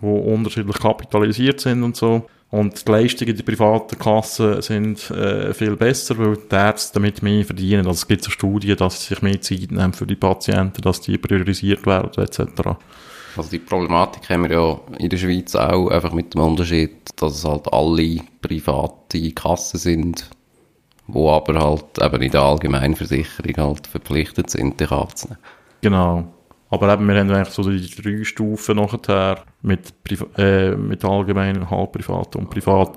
die 0.00 0.06
unterschiedlich 0.06 0.78
kapitalisiert 0.78 1.58
sind 1.58 1.82
und 1.82 1.96
so. 1.96 2.28
Und 2.50 2.86
die 2.86 2.90
Leistungen 2.90 3.30
in 3.32 3.36
der 3.36 3.44
privaten 3.44 3.98
Kassen 3.98 4.62
sind 4.62 5.10
äh, 5.10 5.52
viel 5.52 5.76
besser, 5.76 6.16
weil 6.18 6.36
die 6.36 6.54
Ärzte 6.54 6.94
damit 6.94 7.22
mehr 7.22 7.44
verdienen. 7.44 7.86
Also 7.86 7.90
es 7.90 8.08
gibt 8.08 8.24
so 8.24 8.30
Studien, 8.30 8.76
dass 8.76 9.02
sie 9.02 9.14
sich 9.14 9.22
mehr 9.22 9.40
Zeit 9.40 9.70
nehmen 9.70 9.92
für 9.92 10.06
die 10.06 10.16
Patienten, 10.16 10.80
dass 10.80 11.02
die 11.02 11.18
priorisiert 11.18 11.84
werden 11.84 12.22
etc. 12.22 12.40
Also 13.36 13.50
die 13.50 13.58
Problematik 13.58 14.30
haben 14.30 14.48
wir 14.48 14.52
ja 14.52 14.80
in 14.98 15.10
der 15.10 15.18
Schweiz 15.18 15.54
auch, 15.54 15.88
einfach 15.90 16.12
mit 16.12 16.32
dem 16.32 16.40
Unterschied, 16.40 17.10
dass 17.16 17.34
es 17.34 17.44
halt 17.44 17.70
alle 17.70 18.20
private 18.40 19.32
Kassen 19.32 19.78
sind, 19.78 20.30
wo 21.06 21.30
aber 21.30 21.60
halt 21.60 22.02
eben 22.02 22.22
in 22.22 22.30
der 22.30 22.42
Allgemeinversicherung 22.42 23.56
halt 23.58 23.86
verpflichtet 23.86 24.48
sind, 24.48 24.80
dich 24.80 24.90
abzunehmen. 24.90 25.38
Genau. 25.82 26.32
Aber 26.70 26.92
eben, 26.92 27.08
wir 27.08 27.18
haben 27.18 27.30
eigentlich 27.30 27.54
so 27.54 27.62
die 27.62 27.88
drei 27.88 28.24
Stufen 28.24 28.76
nachher 28.76 29.44
mit, 29.62 30.04
Priva 30.04 30.26
äh, 30.36 30.76
mit 30.76 31.04
allgemein, 31.04 31.70
halb 31.70 31.92
privat 31.92 32.36
und 32.36 32.50
privat. 32.50 32.92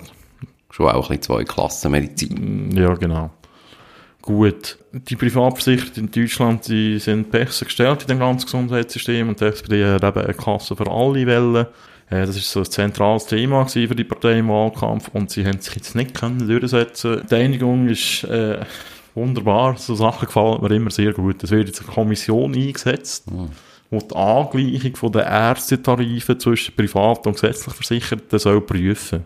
Schon 0.69 0.87
auch 0.87 1.09
ein 1.09 1.17
bisschen 1.17 1.21
zwei 1.21 1.43
Klassen 1.43 1.91
Medizin. 1.91 2.71
Ja, 2.75 2.93
genau. 2.95 3.31
Gut. 4.21 4.77
Die 4.91 5.15
Privatversicherten 5.15 6.05
in 6.05 6.11
Deutschland, 6.11 6.67
die 6.67 6.99
sind 6.99 7.31
besser 7.31 7.65
gestellt 7.65 8.03
in 8.03 8.07
dem 8.09 8.19
ganzen 8.19 8.45
Gesundheitssystem 8.45 9.29
und 9.29 9.39
die 9.39 9.45
SPD 9.45 9.85
hat 9.85 10.03
eben 10.03 10.21
eine 10.21 10.33
Kasse 10.33 10.75
für 10.75 10.89
alle 10.89 11.25
Wellen. 11.25 11.65
Äh, 12.09 12.25
das 12.25 12.35
ist 12.35 12.51
so 12.51 12.59
ein 12.59 12.65
zentrales 12.65 13.25
Thema 13.25 13.65
für 13.65 13.95
die 13.95 14.03
Partei 14.03 14.39
im 14.39 14.49
Wahlkampf 14.49 15.09
und 15.13 15.31
sie 15.31 15.45
haben 15.45 15.59
sich 15.59 15.75
jetzt 15.75 15.95
nicht 15.95 16.13
können 16.13 16.47
durchsetzen. 16.47 17.21
Die 17.29 17.35
Einigung 17.35 17.87
ist 17.87 18.23
äh, 18.25 18.59
wunderbar. 19.15 19.77
So 19.77 19.95
Sachen 19.95 20.25
gefallen 20.25 20.61
mir 20.61 20.71
immer 20.71 20.91
sehr 20.91 21.13
gut. 21.13 21.43
Es 21.43 21.51
wird 21.51 21.67
jetzt 21.67 21.81
eine 21.83 21.91
Kommission 21.91 22.53
eingesetzt, 22.53 23.25
die 23.91 23.97
die 23.97 24.15
Angleichung 24.15 24.95
von 24.95 25.11
den 25.11 25.21
Ärztetarifen 25.23 26.39
zwischen 26.39 26.75
privat 26.75 27.25
und 27.27 27.33
gesetzlich 27.33 27.73
Versicherten 27.75 28.39
soll 28.39 28.61
prüfen. 28.61 29.23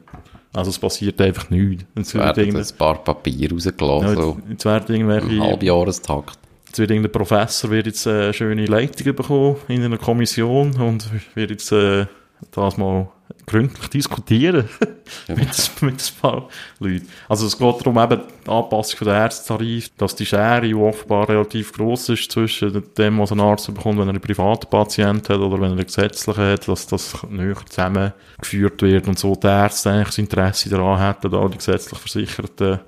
Also 0.54 0.70
es 0.70 0.80
passiert 0.80 1.20
einfach 1.22 1.50
nichts. 1.50 1.84
Es 1.96 2.14
wird 2.14 2.24
irgendein- 2.38 2.64
ein 2.64 2.78
paar 2.78 3.04
Papiere 3.04 3.54
rausgelassen, 3.54 4.18
ja, 4.18 4.30
jetzt, 4.50 4.66
jetzt 4.66 4.90
im 4.90 4.96
irgendwelche 4.96 5.40
Halbjahrestakt. 5.42 6.40
Jetzt 6.68 6.80
wird 6.80 6.92
irgendein 6.92 7.12
Professor 7.12 7.70
wird 7.72 7.86
jetzt 7.88 8.08
eine 8.08 8.34
schöne 8.34 8.66
Leitung 8.66 9.16
bekommen 9.16 9.58
in 9.68 9.84
einer 9.84 9.98
Kommission 9.98 10.74
und 10.82 11.10
wird 11.36 11.52
jetzt 11.52 11.72
äh, 11.72 12.06
das 12.52 12.78
mal 12.78 13.08
gründlich 13.46 13.90
diskutieren 13.90 14.68
mit, 15.28 15.82
mit 15.82 15.94
ein 16.02 16.22
paar 16.22 16.50
Leuten. 16.80 17.08
Also 17.30 17.46
es 17.46 17.58
geht 17.58 17.86
darum 17.86 17.98
eben 17.98 18.22
die 18.46 18.50
Anpassung 18.50 18.98
von 18.98 19.08
der 19.08 19.18
Ärztetarif, 19.18 19.90
dass 19.98 20.16
die 20.16 20.26
Schere, 20.26 20.62
die 20.62 20.74
offenbar 20.74 21.30
relativ 21.30 21.74
gross 21.74 22.10
ist 22.10 22.32
zwischen 22.32 22.84
dem, 22.98 23.20
was 23.20 23.32
ein 23.32 23.40
Arzt 23.40 23.74
bekommt, 23.74 24.00
wenn 24.00 24.08
er 24.08 24.14
einen 24.14 24.22
privaten 24.22 24.70
Patient 24.70 25.30
hat 25.30 25.40
oder 25.40 25.56
wenn 25.58 25.72
er 25.72 25.78
einen 25.78 25.86
gesetzlichen 25.86 26.44
hat, 26.44 26.68
dass 26.68 26.88
das 26.88 27.16
näher 27.30 27.58
zusammengeführt 27.68 28.82
wird 28.82 29.08
und 29.08 29.20
so 29.20 29.36
die 29.36 29.48
Ärzte 29.48 29.92
eigentlich 29.92 30.08
das 30.08 30.18
Interesse 30.18 30.70
daran 30.70 31.00
hätten, 31.00 31.32
da 31.32 31.48
die 31.48 31.58
gesetzlich 31.58 32.00
Versicherten 32.00 32.80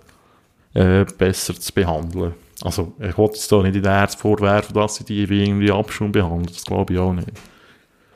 äh, 0.73 1.05
besser 1.17 1.59
zu 1.59 1.73
behandeln. 1.73 2.33
Also, 2.61 2.93
ich 2.99 3.15
wollte 3.17 3.35
jetzt 3.35 3.51
da 3.51 3.61
nicht 3.61 3.75
den 3.75 3.85
Ärzten 3.85 4.19
vorwerfen, 4.19 4.73
dass 4.73 4.95
sie 4.95 5.03
die 5.03 5.29
wie 5.29 5.43
irgendwie 5.43 5.71
Abschwung 5.71 6.11
behandeln. 6.11 6.47
Das 6.47 6.63
glaube 6.63 6.93
ich 6.93 6.99
auch 6.99 7.13
nicht. 7.13 7.29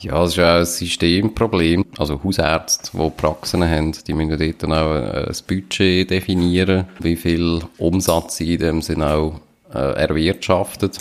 Ja, 0.01 0.13
das 0.13 0.31
ist 0.31 0.37
ja 0.37 0.57
ein 0.57 0.65
Systemproblem. 0.65 1.85
Also 1.99 2.23
Hausärzte, 2.23 2.97
die 2.97 3.09
Praxen 3.11 3.63
haben, 3.63 3.91
die 3.91 4.13
müssen 4.15 4.39
dort 4.39 4.63
dann 4.63 4.73
auch 4.73 4.95
äh, 4.95 5.27
ein 5.27 5.35
Budget 5.47 6.09
definieren, 6.09 6.85
wie 6.99 7.15
viel 7.15 7.61
Umsatz 7.77 8.37
sie 8.37 8.55
in 8.55 8.59
dem 8.59 8.81
Sinne 8.81 9.13
auch 9.13 9.39
äh, 9.71 9.77
erwirtschaftet. 9.77 10.97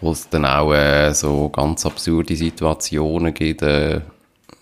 Wo 0.00 0.12
es 0.12 0.28
dann 0.28 0.44
auch 0.44 0.72
äh, 0.72 1.12
so 1.12 1.48
ganz 1.48 1.84
absurde 1.86 2.36
Situationen 2.36 3.34
gibt, 3.34 3.62
äh, 3.62 4.02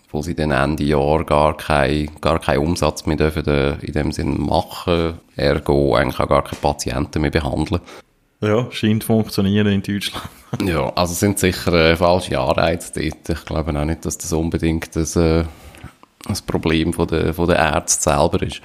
wo 0.09 0.23
sie 0.23 0.33
dann 0.33 0.49
Ende 0.49 0.83
Jahr 0.83 1.23
gar 1.23 1.55
keinen 1.55 2.09
gar 2.21 2.39
keinen 2.39 2.65
Umsatz 2.65 3.05
mehr 3.05 3.17
dürfen, 3.17 3.45
äh, 3.45 3.75
in 3.85 3.93
dem 3.93 4.11
Sinne 4.11 4.35
machen, 4.39 5.19
ergo 5.35 5.93
eigentlich 5.93 6.19
auch 6.19 6.29
gar 6.29 6.43
keine 6.43 6.59
Patienten 6.59 7.21
mehr 7.21 7.31
behandeln. 7.31 7.81
Ja, 8.41 8.67
scheint 8.71 9.03
zu 9.03 9.07
funktionieren 9.07 9.67
in 9.67 9.81
Deutschland. 9.81 10.29
Ja, 10.63 10.89
also 10.95 11.11
es 11.11 11.19
sind 11.19 11.37
sicher 11.37 11.73
äh, 11.73 11.97
falsche 11.97 12.39
Anreize 12.39 12.93
dort. 12.93 13.27
Ich 13.27 13.45
glaube 13.45 13.77
auch 13.77 13.83
nicht, 13.83 14.05
dass 14.05 14.17
das 14.17 14.31
unbedingt 14.31 14.95
das, 14.95 15.17
äh, 15.17 15.43
das 16.25 16.41
Problem 16.41 16.93
von 16.93 17.07
der, 17.07 17.33
von 17.33 17.47
der 17.47 17.57
Ärzte 17.57 18.03
selber 18.03 18.41
ist. 18.41 18.61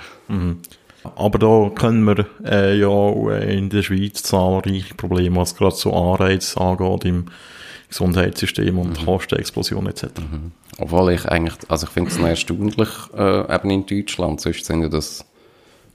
Aber 1.17 1.39
da 1.39 1.71
können 1.75 2.05
wir 2.05 2.27
äh, 2.45 2.79
ja 2.79 2.87
auch 2.87 3.31
äh, 3.31 3.57
in 3.57 3.71
der 3.71 3.83
Schweiz 3.83 4.23
zahlreiche 4.23 4.95
Probleme, 4.95 5.37
was 5.37 5.57
gerade 5.57 5.75
so 5.75 5.93
Anreize 5.93 6.61
angeht 6.61 7.07
im 7.07 7.27
Gesundheitssystem 7.89 8.79
und 8.79 9.05
Kostenexplosion 9.05 9.87
etc. 9.87 10.07
Obwohl 10.79 11.13
ich 11.13 11.27
eigentlich, 11.27 11.57
also 11.69 11.87
ich 11.87 11.93
finde 11.93 12.11
es 12.11 12.19
erstaunlich, 12.19 12.89
äh, 13.17 13.55
eben 13.55 13.71
in 13.71 13.87
Deutschland, 13.87 14.41
sonst 14.41 14.65
sind 14.65 14.83
ja 14.83 14.89
das, 14.89 15.25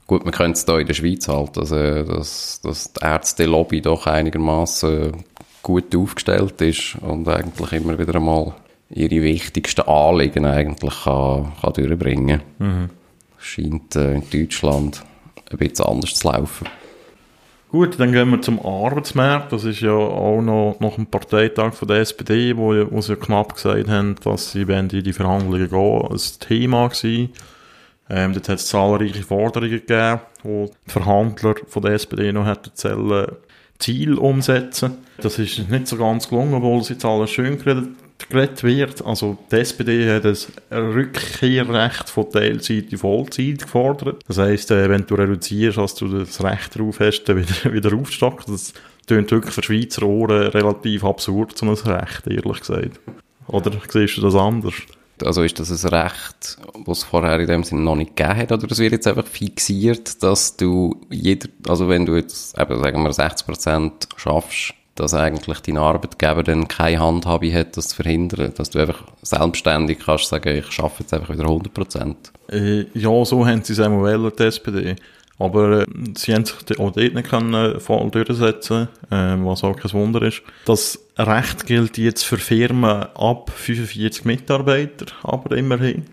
gut, 0.06 0.24
man 0.24 0.32
könnte 0.32 0.58
es 0.58 0.64
da 0.64 0.78
in 0.78 0.86
der 0.86 0.94
Schweiz 0.94 1.28
halt, 1.28 1.58
also, 1.58 2.02
dass, 2.04 2.60
dass 2.62 2.92
die 2.92 3.04
Ärzte-Lobby 3.04 3.80
doch 3.80 4.06
einigermaßen 4.06 5.12
gut 5.62 5.96
aufgestellt 5.96 6.60
ist 6.60 6.96
und 7.00 7.28
eigentlich 7.28 7.72
immer 7.72 7.98
wieder 7.98 8.14
einmal 8.14 8.54
ihre 8.90 9.22
wichtigsten 9.22 9.82
Anliegen 9.82 10.44
eigentlich 10.44 11.04
kann, 11.04 11.52
kann 11.60 11.72
durchbringen. 11.72 12.40
Scheint 13.38 13.96
äh, 13.96 14.14
in 14.14 14.30
Deutschland 14.30 15.02
ein 15.50 15.58
bisschen 15.58 15.86
anders 15.86 16.14
zu 16.14 16.28
laufen. 16.28 16.68
Gut, 17.70 17.98
dann 17.98 18.12
gehen 18.12 18.30
wir 18.30 18.40
zum 18.40 18.64
Arbeitsmarkt. 18.64 19.52
Das 19.52 19.64
ist 19.64 19.80
ja 19.80 19.92
auch 19.92 20.40
noch 20.40 20.76
nach 20.78 20.94
dem 20.94 21.06
Parteitag 21.06 21.74
von 21.74 21.88
der 21.88 21.98
SPD, 21.98 22.56
wo, 22.56 22.72
wo 22.90 23.00
sie 23.00 23.14
ja 23.14 23.16
knapp 23.16 23.54
gesagt 23.54 23.88
haben, 23.88 24.14
dass 24.22 24.52
sie 24.52 24.68
wenn 24.68 24.88
die 24.88 24.98
in 24.98 25.04
die 25.04 25.12
Verhandlungen 25.12 25.68
gehen, 25.68 26.08
ein 26.08 26.20
Thema 26.40 26.88
gewesen. 26.88 27.30
Ähm, 28.08 28.32
dort 28.32 28.48
hat 28.48 28.58
es 28.58 28.66
zahlreiche 28.66 29.22
Forderungen 29.22 29.70
gegeben, 29.70 30.20
wo 30.42 30.70
die 30.86 30.90
Verhandler 30.90 31.54
von 31.66 31.82
der 31.82 31.92
SPD 31.92 32.32
noch 32.32 32.46
hätten 32.46 32.70
sollen 32.74 33.32
Ziel 33.78 34.14
umsetzen. 34.14 34.98
Das 35.18 35.38
ist 35.38 35.68
nicht 35.68 35.88
so 35.88 35.96
ganz 35.96 36.28
gelungen, 36.28 36.54
obwohl 36.54 36.82
sie 36.82 36.94
jetzt 36.94 37.04
alles 37.04 37.30
schön 37.30 37.58
geredet 37.58 37.88
geredet 38.18 38.62
wird. 38.64 39.04
Also 39.04 39.38
die 39.50 39.56
SPD 39.56 40.10
hat 40.10 40.24
ein 40.24 40.78
Rückkehrrecht 40.92 42.08
von 42.08 42.30
Teilzeit 42.30 42.92
in 42.92 42.98
Vollzeit 42.98 43.62
gefordert. 43.62 44.22
Das 44.26 44.38
heisst, 44.38 44.70
äh, 44.70 44.88
wenn 44.88 45.06
du 45.06 45.14
reduzierst, 45.14 45.78
hast 45.78 46.00
du 46.00 46.08
das 46.08 46.42
Recht 46.42 46.76
darauf 46.76 47.00
hast, 47.00 47.24
dann 47.24 47.38
wieder, 47.38 47.72
wieder 47.72 47.94
aufzustocken. 47.94 48.52
Das 48.52 48.72
klingt 49.06 49.30
wirklich 49.30 49.54
für 49.54 49.62
Schweizer 49.62 50.02
Ohren 50.04 50.48
relativ 50.48 51.04
absurd, 51.04 51.56
so 51.56 51.66
ein 51.66 51.74
Recht, 51.74 52.26
ehrlich 52.26 52.60
gesagt. 52.60 53.00
Oder 53.48 53.72
siehst 53.88 54.16
du 54.16 54.22
das 54.22 54.34
anders? 54.34 54.74
Also 55.24 55.42
ist 55.42 55.58
das 55.58 55.84
ein 55.84 55.94
Recht, 55.94 56.58
was 56.84 56.98
es 56.98 57.04
vorher 57.04 57.40
in 57.40 57.46
dem 57.46 57.64
Sinne 57.64 57.82
noch 57.82 57.96
nicht 57.96 58.16
gegeben 58.16 58.38
hat, 58.38 58.52
oder 58.52 58.70
es 58.70 58.78
wird 58.78 58.92
jetzt 58.92 59.06
einfach 59.06 59.26
fixiert, 59.26 60.22
dass 60.22 60.56
du 60.56 61.00
jeder, 61.10 61.48
also 61.68 61.88
wenn 61.88 62.04
du 62.04 62.16
jetzt 62.16 62.58
eben, 62.58 62.78
sagen 62.78 63.02
wir, 63.02 63.10
60% 63.10 63.90
schaffst, 64.16 64.74
dass 64.96 65.14
eigentlich 65.14 65.60
dein 65.60 65.76
Arbeitgeber 65.76 66.42
dann 66.42 66.68
keine 66.68 67.00
Handhabe 67.00 67.52
hat, 67.52 67.76
das 67.76 67.88
zu 67.88 67.96
verhindern, 67.96 68.52
dass 68.56 68.70
du 68.70 68.78
einfach 68.78 69.04
selbstständig 69.22 69.98
kannst 70.04 70.28
sagen, 70.28 70.56
ich 70.56 70.72
schaffe 70.72 71.02
jetzt 71.02 71.12
einfach 71.12 71.32
wieder 71.32 71.44
100%. 71.44 72.14
Äh, 72.50 72.86
ja, 72.94 73.24
so 73.24 73.46
haben 73.46 73.62
sie 73.62 73.74
es 73.74 73.80
einmal 73.80 74.30
die 74.30 74.42
SPD. 74.42 74.96
Aber 75.38 75.82
äh, 75.82 75.86
sie 76.16 76.34
haben 76.34 76.44
sich 76.44 76.78
auch 76.78 76.90
dort 76.90 76.96
nicht 76.96 77.28
können, 77.28 77.54
äh, 77.54 77.80
voll 77.80 78.10
durchsetzen 78.10 78.88
äh, 79.10 79.36
was 79.38 79.64
auch 79.64 79.76
kein 79.76 79.92
Wunder 79.92 80.22
ist. 80.22 80.42
Das 80.64 80.98
Recht 81.18 81.66
gilt 81.66 81.98
jetzt 81.98 82.24
für 82.24 82.38
Firmen 82.38 83.02
ab 83.14 83.50
45 83.54 84.24
Mitarbeiter, 84.24 85.06
aber 85.22 85.56
immerhin. 85.56 86.04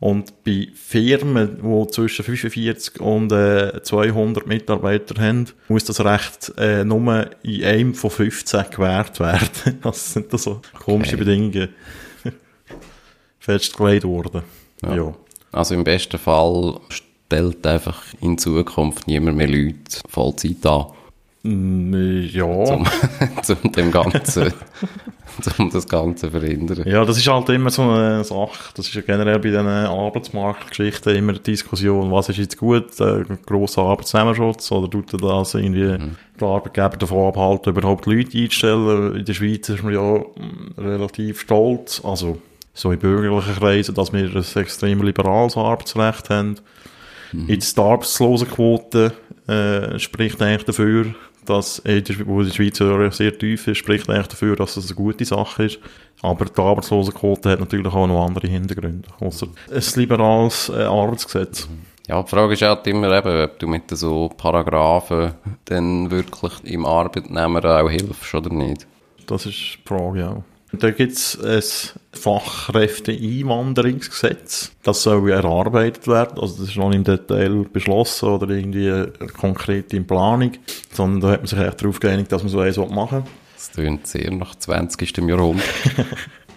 Und 0.00 0.44
bei 0.44 0.68
Firmen, 0.74 1.58
die 1.60 1.90
zwischen 1.90 2.24
45 2.24 3.00
und 3.00 3.32
äh, 3.32 3.82
200 3.82 4.46
Mitarbeiter 4.46 5.20
haben, 5.20 5.46
muss 5.68 5.84
das 5.84 6.04
Recht 6.04 6.52
äh, 6.56 6.84
nur 6.84 7.30
in 7.42 7.64
einem 7.64 7.94
von 7.94 8.10
15 8.10 8.70
gewährt 8.70 9.18
werden. 9.18 9.78
Das 9.82 10.12
sind 10.12 10.32
da 10.32 10.38
so 10.38 10.60
komische 10.84 11.16
Okay. 11.16 11.24
Bedingungen 11.24 11.68
festgelegt 13.40 14.04
worden. 14.04 14.42
Ja. 14.82 14.94
ja. 14.94 15.14
Also 15.50 15.74
im 15.74 15.82
besten 15.82 16.18
Fall 16.18 16.78
stellt 17.28 17.66
einfach 17.66 18.02
in 18.22 18.38
Zukunft 18.38 19.06
niemand 19.06 19.36
mehr 19.36 19.48
Leute 19.48 19.76
Vollzeit 20.08 20.64
an, 20.64 20.86
Mm, 21.44 22.28
Ja. 22.32 22.44
um, 22.44 22.84
um 23.62 23.72
dem 23.72 23.92
Ganzen, 23.92 24.52
um 25.58 25.70
das 25.70 25.86
Ganze 25.86 26.26
zu 26.26 26.30
verhindern. 26.32 26.82
Ja, 26.84 27.04
das 27.04 27.16
ist 27.16 27.28
halt 27.28 27.48
immer 27.50 27.70
so 27.70 27.82
eine 27.82 28.24
Sache. 28.24 28.72
Das 28.74 28.88
ist 28.88 28.94
ja 28.94 29.02
generell 29.02 29.38
bei 29.38 29.48
diesen 29.50 29.66
Arbeitsmarktgeschichten 29.68 31.14
immer 31.14 31.32
eine 31.32 31.38
Diskussion, 31.38 32.10
was 32.10 32.28
ist 32.28 32.38
jetzt 32.38 32.58
gut, 32.58 32.98
äh, 33.00 33.22
grosser 33.46 33.82
Arbeitsnehmerschutz 33.82 34.72
oder 34.72 34.90
tut 34.90 35.12
er 35.12 35.18
das 35.20 35.54
irgendwie 35.54 35.96
der 36.40 36.48
Arbeitgeber 36.48 36.96
davon 36.96 37.28
abhalten, 37.28 37.70
überhaupt 37.72 38.06
Leute 38.06 38.36
einzustellen? 38.36 39.16
In 39.16 39.24
der 39.24 39.34
Schweiz 39.34 39.68
ist 39.68 39.84
man 39.84 39.94
ja 39.94 40.18
mm, 40.18 40.74
relativ 40.76 41.40
stolz, 41.42 42.02
also 42.04 42.38
so 42.74 42.90
in 42.90 42.98
bürgerlichen 42.98 43.54
Kreisen, 43.54 43.94
dass 43.94 44.12
wir 44.12 44.24
ein 44.28 44.44
extrem 44.56 45.02
liberales 45.02 45.56
Arbeitsrecht 45.56 46.30
haben. 46.30 46.56
Jetzt 47.46 47.76
die 47.76 47.80
Arbeitslosenquote 47.80 49.12
äh, 49.46 49.98
spricht 49.98 50.40
eigentlich 50.42 50.64
dafür, 50.64 51.14
dass, 51.44 51.78
äh, 51.80 52.02
die, 52.02 52.26
wo 52.26 52.42
die 52.42 52.50
Schweiz 52.50 52.78
sehr 53.16 53.38
tief 53.38 53.66
ist, 53.66 53.78
spricht 53.78 54.08
eigentlich 54.08 54.28
dafür, 54.28 54.56
dass 54.56 54.76
es 54.76 54.86
eine 54.86 54.96
gute 54.96 55.24
Sache 55.24 55.64
ist. 55.64 55.78
Aber 56.22 56.44
die 56.44 56.60
Arbeitslosenquote 56.60 57.50
hat 57.50 57.60
natürlich 57.60 57.92
auch 57.92 58.06
noch 58.06 58.26
andere 58.26 58.48
Hintergründe. 58.48 59.08
Ausser 59.20 59.48
ein 59.70 59.82
liberales 59.96 60.68
äh, 60.68 60.82
Arbeitsgesetz. 60.82 61.68
Ja, 62.08 62.22
die 62.22 62.30
Frage 62.30 62.54
ist 62.54 62.62
halt 62.62 62.86
immer 62.86 63.12
eben, 63.18 63.44
ob 63.44 63.58
du 63.58 63.66
mit 63.66 63.90
so 63.90 64.30
Paragraphen 64.36 65.32
dann 65.66 66.10
wirklich 66.10 66.52
im 66.64 66.86
Arbeitnehmer 66.86 67.64
auch 67.64 67.90
hilfst 67.90 68.34
oder 68.34 68.50
nicht. 68.50 68.86
Das 69.26 69.44
ist 69.44 69.54
die 69.54 69.78
Frage, 69.84 70.20
ja. 70.20 70.42
Da 70.72 70.90
gibt 70.90 71.12
es 71.12 71.38
ein 71.38 71.62
Fachkräfte-Einwanderungsgesetz. 72.18 74.72
Das 74.82 75.02
soll 75.02 75.30
erarbeitet 75.30 76.06
werden. 76.06 76.38
Also 76.40 76.60
das 76.60 76.70
ist 76.70 76.76
noch 76.76 76.88
nicht 76.88 76.98
im 76.98 77.04
Detail 77.04 77.64
beschlossen 77.72 78.28
oder 78.28 78.48
irgendwie 78.50 78.88
äh, 78.88 79.10
konkret 79.38 79.92
in 79.92 80.06
Planung. 80.06 80.52
Sondern 80.92 81.20
da 81.20 81.30
hat 81.32 81.40
man 81.40 81.46
sich 81.46 81.58
echt 81.58 81.82
darauf 81.82 82.00
geeinigt, 82.00 82.32
dass 82.32 82.42
man 82.42 82.50
so 82.50 82.60
eins 82.60 82.76
machen 82.76 83.24
will. 83.24 83.30
Das 83.54 83.72
klingt 83.72 84.06
sehr 84.06 84.30
nach 84.30 84.54
20. 84.54 85.18
Jahrhundert. 85.18 85.66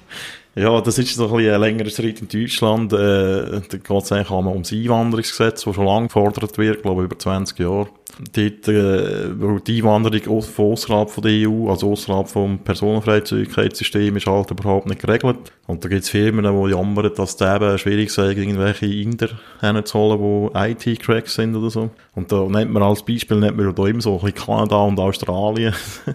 Ja, 0.54 0.82
das 0.82 0.98
ist 0.98 1.16
so 1.16 1.28
ein 1.28 1.38
bisschen 1.38 1.54
ein 1.54 1.62
längerer 1.62 1.90
Schritt 1.90 2.22
in 2.22 2.28
Deutschland. 2.28 2.92
Äh, 2.92 3.62
da 3.70 3.78
geht 3.78 3.90
es 3.90 4.12
eigentlich 4.12 4.32
auch 4.32 4.42
mal 4.42 4.52
ums 4.52 4.74
Einwanderungsgesetz, 4.74 5.64
das 5.64 5.76
schon 5.76 5.86
lange 5.86 6.08
gefordert 6.08 6.58
wird, 6.58 6.82
glaube 6.82 7.02
ich, 7.02 7.06
über 7.06 7.18
20 7.18 7.58
Jahre. 7.58 7.88
Dort, 8.34 8.68
äh, 8.68 9.60
die 9.66 9.78
Einwanderung 9.78 10.42
von 10.42 10.74
außerhalb 10.74 11.10
von 11.10 11.24
der 11.24 11.50
EU, 11.50 11.70
also 11.70 11.94
außerhalb 11.94 12.28
vom 12.28 12.60
Personenfreizügigkeitssystem, 12.60 14.18
ist 14.18 14.28
halt 14.28 14.52
überhaupt 14.52 14.88
nicht 14.88 15.02
geregelt. 15.02 15.54
Und 15.68 15.86
da 15.86 15.90
gibt 15.90 16.04
es 16.04 16.10
Firmen, 16.10 16.44
die 16.44 16.72
jammern, 16.72 17.12
dass 17.16 17.36
es 17.36 17.42
eben 17.42 17.78
schwierig 17.78 18.12
sei, 18.12 18.32
irgendwelche 18.32 18.88
Inder 18.88 19.30
hinzuholen, 19.62 20.50
die 20.54 20.92
IT-Cracks 20.92 21.36
sind 21.36 21.56
oder 21.56 21.70
so. 21.70 21.92
Und 22.14 22.30
da 22.30 22.44
nennt 22.44 22.74
man 22.74 22.84
als 22.84 23.04
Beispiel, 23.04 23.38
nennt 23.38 23.56
man 23.56 23.74
da 23.74 23.88
immer 23.88 24.02
so 24.02 24.20
ein 24.20 24.26
bisschen 24.26 24.46
Kanada 24.46 24.82
und 24.84 25.00
Australien. 25.00 25.74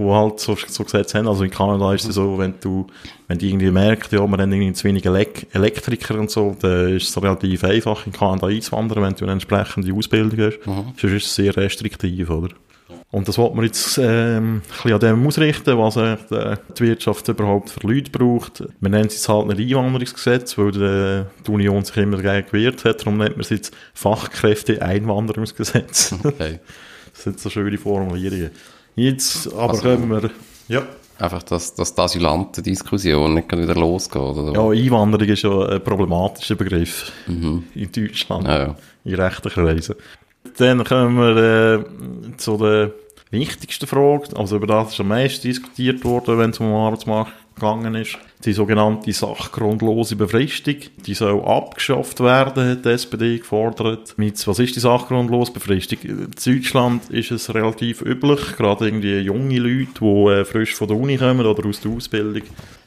wo 0.00 0.14
halt 0.14 0.40
so, 0.40 0.56
so 0.66 0.84
Gesetze 0.84 1.18
haben. 1.18 1.28
Also 1.28 1.44
in 1.44 1.50
Kanada 1.50 1.92
ist 1.94 2.08
es 2.08 2.14
so, 2.14 2.38
wenn 2.38 2.54
du, 2.60 2.86
wenn 3.28 3.36
die 3.38 3.50
irgendwie 3.50 3.70
merkt, 3.70 4.12
ja, 4.12 4.26
wir 4.26 4.38
haben 4.38 4.52
irgendwie 4.52 4.72
zu 4.72 4.84
wenig 4.84 5.04
Elek 5.04 5.46
Elektriker 5.52 6.18
und 6.18 6.30
so, 6.30 6.56
dann 6.60 6.96
ist 6.96 7.10
es 7.10 7.22
relativ 7.22 7.62
einfach, 7.64 8.06
in 8.06 8.12
Kanada 8.12 8.46
einzuwandern, 8.46 9.02
wenn 9.02 9.14
du 9.14 9.24
eine 9.24 9.32
entsprechende 9.32 9.92
Ausbildung 9.92 10.46
hast. 10.46 10.60
Sonst 10.64 11.04
ist 11.04 11.26
es 11.26 11.34
sehr 11.34 11.54
restriktiv, 11.56 12.30
oder? 12.30 12.48
Und 13.12 13.26
das 13.26 13.38
wollte 13.38 13.56
man 13.56 13.64
jetzt 13.64 13.98
ähm, 13.98 14.56
ein 14.56 14.62
bisschen 14.70 14.92
an 14.92 15.00
dem 15.00 15.26
ausrichten, 15.26 15.76
was 15.76 15.96
äh, 15.96 16.16
die 16.30 16.54
die 16.78 16.84
Wirtschaft 16.84 17.26
überhaupt 17.28 17.70
für 17.70 17.84
Leute 17.86 18.08
braucht. 18.10 18.62
Man 18.78 18.92
nennt 18.92 19.06
es 19.06 19.14
jetzt 19.14 19.28
halt 19.28 19.48
nicht 19.48 19.60
Einwanderungsgesetz, 19.60 20.56
weil 20.56 20.70
die, 20.70 21.24
die 21.44 21.50
Union 21.50 21.84
sich 21.84 21.96
immer 21.96 22.22
dagegen 22.22 22.46
gewehrt 22.46 22.84
hat. 22.84 23.00
Darum 23.00 23.16
nennt 23.18 23.32
man 23.32 23.40
es 23.40 23.50
jetzt 23.50 23.74
Fachkräfte-Einwanderungsgesetz. 23.94 26.14
Okay. 26.24 26.60
Das 27.12 27.24
sind 27.24 27.40
so 27.40 27.50
schöne 27.50 27.76
Formulierungen. 27.76 28.52
Jetzt 29.00 29.52
aber 29.54 29.70
Also- 29.70 29.82
können 29.82 30.10
wir... 30.10 30.30
Ja. 30.68 30.82
Einfach, 31.18 31.42
dass, 31.42 31.74
dass 31.74 31.94
die 31.94 32.00
Asylantendiskussion 32.00 33.34
nicht 33.34 33.52
wieder 33.52 33.74
losgeht. 33.74 34.22
Oder? 34.22 34.52
Ja, 34.54 34.70
Einwanderung 34.84 35.28
ist 35.28 35.42
ja 35.42 35.66
ein 35.68 35.84
problematischer 35.84 36.54
Begriff 36.54 37.12
in 37.26 37.62
Deutschland, 37.94 38.46
Ja, 38.46 38.58
ja. 38.58 38.76
in 39.04 39.14
rechten 39.16 39.50
Kreisen. 39.50 39.96
Dann 40.56 40.82
kommen 40.84 41.16
wir 41.18 41.84
äh, 41.84 42.36
zu 42.38 42.56
der 42.56 42.92
wichtigsten 43.30 43.86
Frage, 43.86 44.34
also 44.34 44.56
über 44.56 44.66
das 44.66 44.94
ist 44.94 45.00
am 45.00 45.08
meisten 45.08 45.46
diskutiert 45.46 46.02
worden, 46.04 46.38
wenn 46.38 46.50
es 46.50 46.58
um 46.60 46.66
den 46.68 46.74
Arbeitsmarkt 46.74 47.32
gegangen 47.60 47.94
ist. 47.94 48.18
Die 48.44 48.52
sogenannte 48.52 49.12
sachgrundlose 49.12 50.16
Befristung, 50.16 50.76
die 51.06 51.14
soll 51.14 51.40
abgeschafft 51.44 52.20
werden, 52.20 52.70
hat 52.70 52.84
die 52.84 52.88
SPD 52.88 53.38
gefordert. 53.38 54.14
Mit, 54.16 54.44
was 54.46 54.58
ist 54.58 54.74
die 54.74 54.80
sachgrundlose 54.80 55.52
Befristung? 55.52 55.98
In 56.02 56.30
Deutschland 56.30 57.08
ist 57.10 57.30
es 57.30 57.54
relativ 57.54 58.02
üblich, 58.02 58.56
gerade 58.56 58.86
irgendwie 58.86 59.18
junge 59.18 59.58
Leute, 59.58 60.00
die 60.00 60.30
äh, 60.30 60.44
frisch 60.44 60.74
von 60.74 60.88
der 60.88 60.96
Uni 60.96 61.18
kommen 61.18 61.46
oder 61.46 61.66
aus 61.68 61.80
der 61.80 61.92
Ausbildung, 61.92 62.42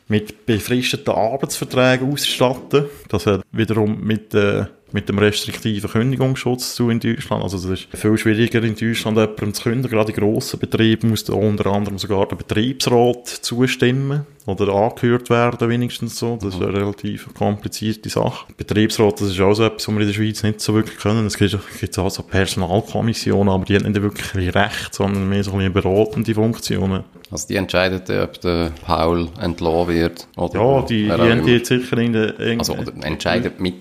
mit 0.08 0.46
befristeten 0.46 1.14
Arbeitsverträgen 1.14 2.12
ausstatten. 2.12 2.86
Das 3.08 3.26
hat 3.26 3.42
wiederum 3.52 4.02
mit, 4.02 4.34
äh, 4.34 4.66
mit 4.94 5.10
dem 5.10 5.18
restriktiven 5.18 5.90
Kündigungsschutz 5.90 6.76
zu 6.76 6.90
in 6.90 7.00
Deutschland. 7.00 7.44
Also 7.44 7.58
es 7.58 7.66
ist 7.66 7.88
viel 7.98 8.18
schwieriger 8.18 8.64
in 8.64 8.76
Deutschland 8.76 9.18
jemandem 9.18 9.54
zu 9.54 9.64
kündigen. 9.64 9.90
Gerade 9.98 10.12
in 10.14 10.18
grossen 10.20 10.60
Betrieben 10.60 11.10
muss 11.10 11.28
unter 11.30 11.66
anderem 11.66 11.98
sogar 11.98 12.26
der 12.28 12.36
Betriebsrat 12.36 13.28
zustimmen 13.28 14.26
oder 14.46 14.68
angehört 14.74 15.30
werden 15.30 15.70
wenigstens 15.70 16.18
so. 16.20 16.38
Das 16.42 16.54
ist 16.56 16.62
eine 16.62 16.74
relativ 16.74 17.34
komplizierte 17.34 18.10
Sache. 18.10 18.46
Betriebsrat, 18.56 19.20
das 19.20 19.30
ist 19.30 19.40
auch 19.42 19.54
so 19.56 19.64
etwas, 19.64 19.88
was 19.88 19.94
wir 19.96 20.02
in 20.02 20.08
der 20.08 20.14
Schweiz 20.14 20.44
nicht 20.44 20.62
so 20.62 20.74
wirklich 20.76 20.98
können. 21.00 21.26
Es 21.26 21.38
gibt, 21.38 21.58
gibt 21.80 21.98
auch 21.98 22.10
so 22.12 22.24
Personalkommissionen, 22.24 23.54
aber 23.54 23.66
die 23.66 23.76
haben 23.76 23.90
nicht 23.92 24.02
wirklich 24.02 24.54
Recht, 24.56 24.94
sondern 24.94 25.28
mehr 25.30 25.44
so 25.44 25.52
ein 25.54 25.58
bisschen 25.58 25.74
beratende 25.74 26.34
Funktionen. 26.36 27.04
Also 27.32 27.48
die 27.48 27.56
entscheiden, 27.56 28.02
ob 28.22 28.42
der 28.42 28.72
Paul 28.86 29.28
entlassen 29.42 29.88
wird. 29.88 30.28
Oder 30.36 30.60
Ja, 30.60 30.82
die, 30.84 31.04
die 31.06 31.12
haben 31.12 31.46
die 31.46 31.52
jetzt 31.54 31.70
sicher 31.70 31.98
in 31.98 32.14
der... 32.14 32.40
in- 32.40 32.60
Also 32.60 32.74
oder 32.76 32.92
entscheidet 33.04 33.60
mit. 33.60 33.74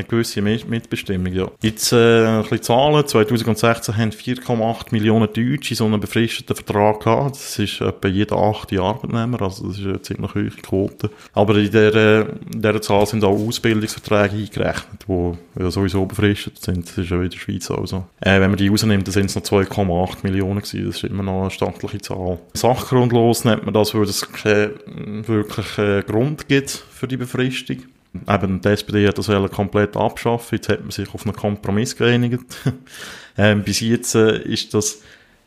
Eine 0.00 0.08
gewisse 0.08 0.40
Mit- 0.40 0.66
Mitbestimmung, 0.66 1.30
ja. 1.32 1.50
Jetzt 1.60 1.92
äh, 1.92 2.24
ein 2.26 2.40
bisschen 2.42 2.62
Zahlen. 2.62 3.06
2016 3.06 3.96
haben 3.98 4.10
4,8 4.10 4.86
Millionen 4.92 5.28
Deutsche 5.30 5.74
so 5.74 5.84
einen 5.84 6.00
befristeten 6.00 6.56
Vertrag 6.56 7.00
gehabt. 7.00 7.36
Das 7.36 7.58
ist 7.58 7.82
etwa 7.82 8.08
jeder 8.08 8.36
achte 8.36 8.80
Arbeitnehmer, 8.80 9.42
also 9.42 9.68
das 9.68 9.78
ist 9.78 9.84
eine 9.84 10.00
ziemlich 10.00 10.34
hohe 10.34 10.48
Quote. 10.62 11.10
Aber 11.34 11.54
in 11.56 11.70
der, 11.70 11.94
äh, 11.94 12.20
in 12.54 12.62
dieser 12.62 12.80
Zahl 12.80 13.04
sind 13.06 13.22
auch 13.24 13.38
Ausbildungsverträge 13.38 14.36
eingerechnet, 14.36 15.04
die 15.06 15.32
ja 15.62 15.70
sowieso 15.70 16.06
befristet 16.06 16.58
sind. 16.62 16.88
Das 16.88 16.96
ist 16.96 17.10
ja 17.10 17.20
in 17.22 17.28
der 17.28 17.38
Schweiz 17.38 17.70
auch 17.70 17.86
so. 17.86 18.06
Äh, 18.20 18.40
wenn 18.40 18.50
man 18.50 18.56
die 18.56 18.68
rausnimmt, 18.68 19.06
dann 19.06 19.12
sind 19.12 19.26
es 19.26 19.34
noch 19.34 19.42
2,8 19.42 20.18
Millionen 20.22 20.60
gewesen. 20.60 20.86
Das 20.86 20.96
ist 20.96 21.04
immer 21.04 21.22
noch 21.22 21.42
eine 21.42 21.50
stattliche 21.50 21.98
Zahl. 21.98 22.38
Sachgrundlos 22.54 23.44
nennt 23.44 23.66
man 23.66 23.74
das, 23.74 23.94
weil 23.94 24.04
es 24.04 24.26
keinen 24.32 25.28
wirklichen 25.28 26.06
Grund 26.06 26.48
gibt 26.48 26.70
für 26.70 27.06
die 27.06 27.18
Befristung. 27.18 27.82
Eben, 28.28 28.60
die 28.60 28.68
SPD 28.68 29.06
hat 29.06 29.18
das 29.18 29.28
komplett 29.52 29.96
abschaffen. 29.96 30.56
Jetzt 30.56 30.68
hat 30.68 30.80
man 30.80 30.90
sich 30.90 31.12
auf 31.14 31.24
einen 31.24 31.36
Kompromiss 31.36 31.96
geeinigt. 31.96 32.44
ähm, 33.38 33.62
bis 33.62 33.80
jetzt 33.80 34.14
äh, 34.14 34.42
ist 34.42 34.74
das 34.74 35.02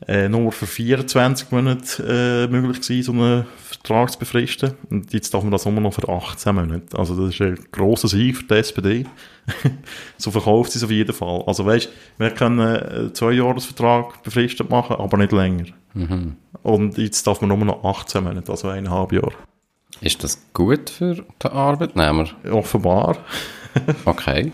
äh, 0.07 0.29
nur 0.29 0.51
für 0.51 0.65
24 0.65 1.51
Monate 1.51 2.03
äh, 2.03 2.51
möglich 2.51 2.81
gewesen, 2.81 3.03
so 3.03 3.11
einen 3.11 3.45
Vertrag 3.57 4.11
zu 4.11 4.19
befristen. 4.19 4.73
Und 4.89 5.13
jetzt 5.13 5.33
darf 5.33 5.43
man 5.43 5.51
das 5.51 5.65
nur 5.65 5.73
noch 5.73 5.93
für 5.93 6.07
18 6.07 6.55
Monate. 6.55 6.97
Also 6.97 7.15
das 7.15 7.33
ist 7.33 7.41
ein 7.41 7.59
grosser 7.71 8.07
Sieg 8.07 8.37
für 8.37 8.43
die 8.43 8.53
SPD. 8.53 9.05
so 10.17 10.31
verkauft 10.31 10.71
sie 10.71 10.79
es 10.79 10.83
auf 10.83 10.91
jeden 10.91 11.13
Fall. 11.13 11.43
Also 11.45 11.65
weißt, 11.65 11.89
wir 12.17 12.31
können 12.31 12.59
einen 12.61 13.13
Zwei-Jahres-Vertrag 13.13 14.23
befristet 14.23 14.69
machen, 14.69 14.95
aber 14.95 15.17
nicht 15.17 15.33
länger. 15.33 15.65
Und 16.63 16.97
jetzt 16.97 17.27
darf 17.27 17.41
man 17.41 17.49
nur 17.49 17.57
noch 17.57 17.83
18 17.83 18.23
Monate, 18.23 18.51
also 18.51 18.69
eineinhalb 18.69 19.11
Jahre. 19.11 19.33
Ist 20.01 20.23
das 20.23 20.37
gut 20.53 20.89
für 20.89 21.15
den 21.15 21.51
Arbeitnehmer? 21.51 22.27
Offenbar. 22.51 23.17
Okay. 24.05 24.51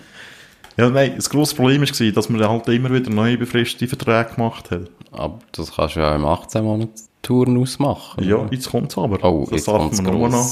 Ja, 0.78 0.90
nein, 0.90 1.14
das 1.18 1.30
grosse 1.30 1.56
Problem 1.56 1.82
war, 1.82 2.12
dass 2.12 2.30
man 2.30 2.48
halt 2.48 2.68
immer 2.70 2.90
wieder 2.94 3.10
neue 3.10 3.38
befristete 3.38 3.88
Verträge 3.88 4.36
gemacht 4.36 4.72
hat. 4.72 4.90
Aber 5.12 5.40
das 5.52 5.76
kannst 5.76 5.98
du 5.98 6.00
ja 6.00 6.16
im 6.16 6.26
18 6.26 6.64
Monats 6.64 7.10
Turnus 7.22 7.80
machen. 7.80 8.24
Ja, 8.24 8.48
jetzt 8.50 8.70
kommt 8.72 8.92
es 8.92 8.98
aber. 8.98 9.22
Oh, 9.24 9.42
das 9.42 9.52
jetzt 9.52 9.68
darf 9.68 9.78
kommt 9.78 9.92
das 9.92 10.02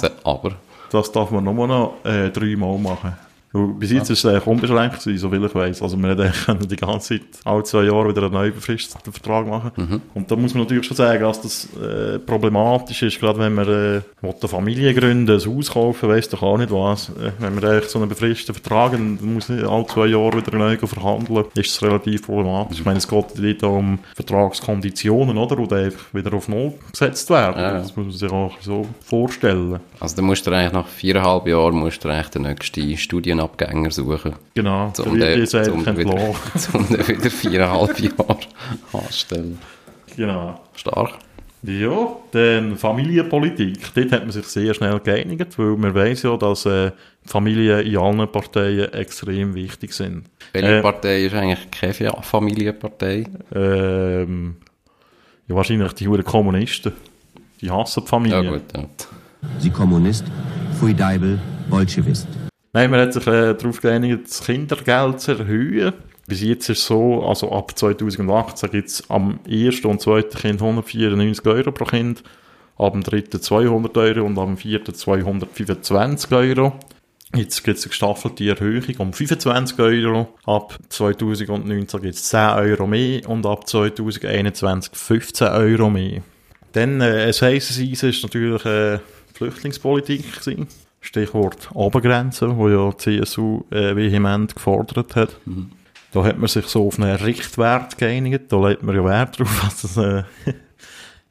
noch, 0.02 0.12
Aber. 0.26 0.56
das 0.92 1.12
darf 1.14 1.32
man 1.32 1.46
nur 1.46 1.68
noch 1.68 1.94
äh, 2.04 2.30
dreimal 2.30 2.78
machen. 2.78 3.14
Bis 3.54 3.92
jetzt 3.92 4.10
ist 4.10 4.20
es 4.20 4.26
eigentlich 4.26 4.46
unbeschränkt 4.46 5.00
gewesen, 5.00 5.18
soviel 5.18 5.46
ich 5.46 5.56
weiss. 5.56 5.82
Also 5.82 5.98
eigentlich 5.98 6.46
können 6.46 6.68
die 6.68 6.76
ganze 6.76 7.20
Zeit, 7.20 7.28
alle 7.46 7.64
zwei 7.64 7.84
Jahre 7.84 8.10
wieder 8.10 8.24
einen 8.24 8.34
neu 8.34 8.52
befristeten 8.52 9.12
Vertrag 9.12 9.48
machen. 9.48 9.72
Mhm. 9.76 10.02
Und 10.14 10.30
da 10.30 10.36
muss 10.36 10.54
man 10.54 10.64
natürlich 10.64 10.86
schon 10.86 10.98
sagen, 10.98 11.24
dass 11.24 11.42
das 11.42 11.68
äh, 11.76 12.20
problematisch 12.20 13.04
ist, 13.04 13.20
gerade 13.20 13.40
wenn 13.40 13.54
man 13.54 13.68
äh, 13.68 14.02
eine 14.22 14.34
Familie 14.48 14.94
gründen, 14.94 15.32
ein 15.32 15.40
Haus 15.40 15.72
kaufen, 15.72 16.10
weiss 16.10 16.28
doch 16.30 16.42
auch 16.44 16.58
nicht 16.58 16.72
was. 16.72 17.10
Äh, 17.10 17.32
wenn 17.40 17.56
man 17.56 17.64
eigentlich 17.64 17.90
so 17.90 18.00
einen 18.00 18.10
befristeten 18.10 18.54
Vertrag 18.54 18.92
hat, 18.92 19.00
dann 19.00 19.34
muss 19.34 19.50
man 19.50 19.66
alle 19.66 19.88
zwei 19.88 20.08
Jahre 20.08 20.38
wieder 20.38 20.58
neu 20.58 20.78
verhandeln, 20.78 21.46
ist 21.56 21.76
das 21.76 21.82
relativ 21.82 22.26
problematisch. 22.26 22.80
Ich 22.80 22.86
meine, 22.86 22.98
es 22.98 23.08
geht 23.08 23.26
dort 23.38 23.64
um 23.64 24.00
Vertragskonditionen, 24.16 25.38
oder? 25.38 25.56
Die 25.56 25.76
einfach 25.76 26.14
wieder 26.14 26.34
auf 26.34 26.48
Null 26.48 26.74
gesetzt 26.92 27.30
werden. 27.30 27.60
Ja. 27.60 27.74
Das 27.74 27.96
muss 27.96 28.06
man 28.06 28.12
sich 28.12 28.32
auch 28.32 28.54
so 28.62 28.86
vorstellen. 29.04 29.80
Also 30.00 30.16
dann 30.18 30.26
musst 30.26 30.46
du 30.46 30.52
eigentlich 30.52 30.74
nach 30.74 30.88
viereinhalb 30.88 31.48
Jahren 31.48 31.76
musst 31.76 32.04
du 32.04 32.10
eigentlich 32.10 32.30
den 32.30 32.44
nächsten 32.44 32.82
Studienabgänger 33.38 33.92
suchen. 33.92 34.34
Genau, 34.54 34.92
Um 35.06 35.20
der 35.20 35.36
um 35.72 35.80
einfach 35.80 35.84
den 35.86 35.98
wieder, 35.98 36.14
um 36.74 36.88
den 36.90 37.08
wieder 37.08 37.30
viereinhalb 37.30 38.00
Jahre 38.00 38.38
anstellen. 38.94 39.60
Genau. 40.16 40.60
Stark. 40.76 41.12
Ja, 41.64 42.16
dann 42.32 42.78
Familienpolitik. 42.78 43.94
Dort 43.94 44.12
hat 44.12 44.22
man 44.22 44.32
sich 44.32 44.46
sehr 44.46 44.74
schnell 44.74 45.00
geeinigt, 45.00 45.58
weil 45.58 45.76
man 45.76 45.94
weiss 45.96 46.24
ja, 46.24 46.38
dass 46.38 46.66
äh, 46.66 46.92
Familien 47.26 47.80
in 47.86 47.98
allen 47.98 48.32
Parteien 48.32 48.94
extrem 48.94 49.56
wichtig 49.56 49.92
sind. 49.94 50.26
Welche 50.54 50.78
Äh, 50.78 50.82
Partei 50.82 51.26
ist 51.26 51.34
eigentlich 51.34 51.70
keine 51.72 52.12
Familienpartei? 52.22 53.26
Ähm, 53.54 54.58
ja, 55.48 55.56
wahrscheinlich 55.56 55.94
die 55.94 56.08
Huren 56.08 56.24
Kommunisten. 56.24 56.94
Die 57.60 57.72
hassen 57.72 58.02
die 58.02 58.06
Ja 58.06 58.10
Familie. 58.10 58.52
gut, 58.52 58.62
ja. 58.76 58.84
Sie 59.60 59.70
Kommunist, 59.72 60.26
Pfui 60.78 60.94
Deibel, 60.94 61.40
Bolschewist. 61.70 62.28
Nein, 62.78 62.92
man 62.92 63.00
hat 63.00 63.14
sich 63.14 63.26
äh, 63.26 63.56
darauf 63.56 63.82
geeinigt, 63.82 64.26
das 64.26 64.46
Kindergeld 64.46 65.20
zu 65.20 65.32
erhöhen. 65.32 65.94
Bis 66.28 66.42
jetzt 66.42 66.70
ist 66.70 66.78
es 66.78 66.86
so, 66.86 67.24
also 67.24 67.52
ab 67.52 67.76
2018 67.76 68.70
gibt 68.70 68.88
es 68.90 69.10
am 69.10 69.40
ersten 69.50 69.88
und 69.88 70.00
zweiten 70.00 70.38
Kind 70.38 70.62
194 70.62 71.44
Euro 71.48 71.72
pro 71.72 71.86
Kind, 71.86 72.22
ab 72.78 72.94
dem 72.94 73.02
dritten 73.02 73.42
200 73.42 73.98
Euro 73.98 74.28
und 74.28 74.38
am 74.38 74.58
vierten 74.58 74.94
225 74.94 76.32
Euro. 76.32 76.74
Jetzt 77.34 77.64
gibt 77.64 77.80
es 77.80 77.86
eine 77.86 77.90
gestaffelte 77.90 78.48
Erhöhung 78.48 78.96
um 79.00 79.12
25 79.12 79.80
Euro. 79.80 80.36
Ab 80.46 80.78
2019 80.90 82.00
gibt 82.00 82.14
es 82.14 82.30
10 82.30 82.40
Euro 82.40 82.86
mehr 82.86 83.28
und 83.28 83.44
ab 83.48 83.68
2021 83.68 84.92
15 84.94 85.48
Euro 85.48 85.90
mehr. 85.90 86.22
Dann, 86.74 87.02
äh, 87.02 87.24
ein 87.24 87.34
heißes 87.34 87.80
Eisen 87.80 88.10
ist 88.10 88.22
natürlich 88.22 88.64
äh, 88.66 89.00
Flüchtlingspolitik 89.34 90.42
gewesen. 90.42 90.68
Stichwort 91.08 91.70
Obergrenze, 91.74 92.58
wo 92.58 92.68
ja 92.68 92.92
die 92.92 93.22
CSU 93.22 93.64
äh, 93.72 93.96
vehement 93.96 94.54
gefordert 94.54 95.16
hat. 95.16 95.38
Da 96.12 96.24
hat 96.24 96.38
man 96.38 96.50
sich 96.50 96.66
so 96.66 96.88
auf 96.88 97.00
einen 97.00 97.16
Richtwert 97.16 97.98
geeinigt. 97.98 98.52
Da 98.52 98.68
legt 98.68 98.84
man 98.84 98.94
ja 98.94 99.06
Wert 99.06 99.40
darauf, 99.40 99.62
dass 99.64 99.82
das 99.84 99.98
äh, 99.98 100.24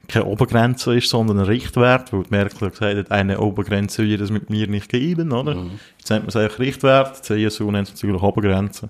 keine 0.08 0.24
Obergrenze 0.24 0.96
ist, 0.96 1.10
sondern 1.10 1.40
ein 1.40 1.44
Richtwert, 1.44 2.10
weil 2.12 2.24
Merkel 2.30 2.70
gesagt 2.70 2.98
hat, 2.98 3.10
eine 3.10 3.38
Obergrenze 3.38 4.04
wird 4.04 4.22
es 4.22 4.30
mit 4.30 4.48
mir 4.48 4.66
nicht 4.66 4.88
geben, 4.88 5.32
oder? 5.32 5.52
Jetzt 5.98 6.08
nennt 6.08 6.22
man 6.22 6.28
es 6.28 6.36
eigentlich 6.36 6.58
Richtwert, 6.58 7.18
die 7.28 7.48
CSU 7.48 7.70
nennt 7.70 7.88
es 7.88 7.94
natürlich 7.94 8.22
Obergrenze. 8.22 8.88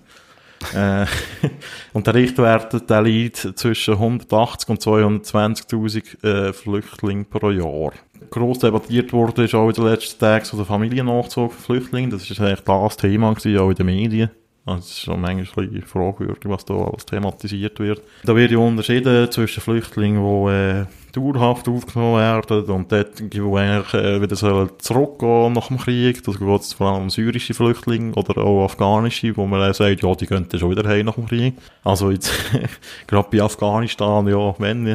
Äh, 0.74 1.06
und 1.92 2.06
der 2.06 2.14
Richtwert, 2.14 2.88
der 2.88 3.02
liegt 3.02 3.36
zwischen 3.36 3.94
180 3.94 4.68
und 4.68 4.80
220.000 4.80 6.24
äh, 6.24 6.52
Flüchtlinge 6.52 7.24
pro 7.24 7.50
Jahr. 7.50 7.92
Gross 8.30 8.58
debattiert 8.58 9.12
wurde 9.12 9.44
ist 9.44 9.54
auch 9.54 9.68
in 9.68 9.74
den 9.74 9.84
letzten 9.84 10.18
Tagen 10.18 10.44
so 10.44 10.56
der 10.56 10.66
Familiennachzug 10.66 11.52
für 11.52 11.60
Flüchtlinge. 11.60 12.08
Das 12.08 12.30
ist 12.30 12.40
eigentlich 12.40 12.60
das 12.60 12.96
Thema 12.96 13.32
gewesen, 13.32 13.58
auch 13.58 13.70
in 13.70 13.76
den 13.76 13.86
Medien. 13.86 14.30
Also 14.64 14.80
es 14.80 14.86
ist 14.86 15.00
schon 15.02 15.20
manchmal 15.20 15.66
ein 15.66 15.82
fragwürdig, 15.82 16.42
was 16.44 16.64
da 16.64 16.74
alles 16.74 17.06
thematisiert 17.06 17.78
wird. 17.78 18.02
Da 18.24 18.34
wird 18.34 18.50
ja 18.50 18.58
unterschieden 18.58 19.30
zwischen 19.30 19.60
Flüchtlingen, 19.60 20.20
die 20.20 20.50
äh, 20.50 20.86
dauerhaft 21.16 21.68
aufgenommen 21.68 22.18
werden 22.18 22.64
und 22.66 22.92
dort, 22.92 23.20
eigentlich 23.20 23.94
äh, 23.94 24.20
wieder 24.22 24.36
sollen 24.36 24.70
zurückgehen 24.78 25.52
nach 25.52 25.68
dem 25.68 25.78
Krieg. 25.78 26.22
Das 26.24 26.38
geht 26.38 26.48
jetzt 26.48 26.74
vor 26.74 26.92
allem 26.92 27.04
um 27.04 27.10
syrische 27.10 27.54
Flüchtlinge 27.54 28.14
oder 28.14 28.38
auch 28.38 28.64
afghanische, 28.64 29.36
wo 29.36 29.46
man 29.46 29.60
dann 29.60 29.74
sagt, 29.74 30.02
ja, 30.02 30.14
die 30.14 30.26
gehen 30.26 30.46
dann 30.48 30.60
schon 30.60 30.70
wieder 30.70 30.88
heim 30.88 31.06
nach 31.06 31.14
dem 31.14 31.26
Krieg. 31.26 31.54
Also 31.82 32.10
jetzt, 32.10 32.32
gerade 33.06 33.28
bei 33.30 33.42
Afghanistan, 33.42 34.26
ja, 34.28 34.54
wenn, 34.58 34.86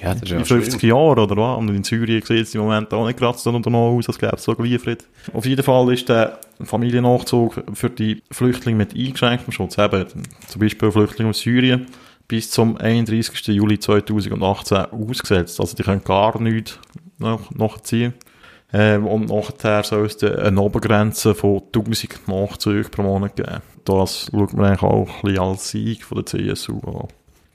Ja, 0.00 0.12
das 0.12 0.22
ist 0.22 0.32
in 0.32 0.38
ja 0.38 0.44
50 0.44 0.80
schön. 0.80 0.90
Jahren, 0.90 1.18
oder 1.18 1.36
was? 1.36 1.58
Und 1.58 1.68
in 1.70 1.84
Syrien 1.84 2.22
sieht 2.22 2.42
es 2.42 2.54
im 2.54 2.60
Moment 2.62 2.92
auch 2.92 3.06
nicht 3.06 3.18
gerade 3.18 3.38
so 3.38 3.50
aus, 3.50 4.08
als 4.08 4.18
gäbe 4.18 4.36
es 4.36 4.42
so 4.42 4.54
geliefert. 4.54 5.04
Auf 5.32 5.46
jeden 5.46 5.62
Fall 5.62 5.92
ist 5.92 6.08
der 6.08 6.38
Familiennachzug 6.62 7.62
für 7.72 7.90
die 7.90 8.22
Flüchtlinge 8.30 8.78
mit 8.78 8.94
eingeschränktem 8.94 9.52
Schutz, 9.52 9.78
eben 9.78 10.06
zum 10.46 10.60
Beispiel 10.60 10.92
Flüchtlinge 10.92 11.30
aus 11.30 11.40
Syrien, 11.40 11.86
bis 12.28 12.50
zum 12.50 12.76
31. 12.76 13.48
Juli 13.48 13.78
2018 13.78 14.76
ausgesetzt. 14.86 15.60
Also 15.60 15.76
die 15.76 15.82
können 15.82 16.04
gar 16.04 16.40
nichts 16.40 16.78
nach, 17.18 17.50
nachziehen. 17.50 18.14
Ähm, 18.72 19.06
und 19.06 19.28
nachher 19.28 19.84
soll 19.84 20.06
es 20.06 20.22
eine 20.22 20.60
Obergrenze 20.60 21.34
von 21.34 21.62
1000 21.74 22.28
Nachzügen 22.28 22.90
pro 22.90 23.02
Monat 23.02 23.36
geben. 23.36 23.62
Das 23.84 24.28
schaut 24.30 24.54
man 24.54 24.66
eigentlich 24.66 24.82
auch 24.82 25.08
ein 25.08 25.22
bisschen 25.22 25.38
als 25.38 25.70
Sieg 25.70 26.04
von 26.04 26.16
der 26.16 26.26
CSU 26.26 26.80
an. 26.80 27.08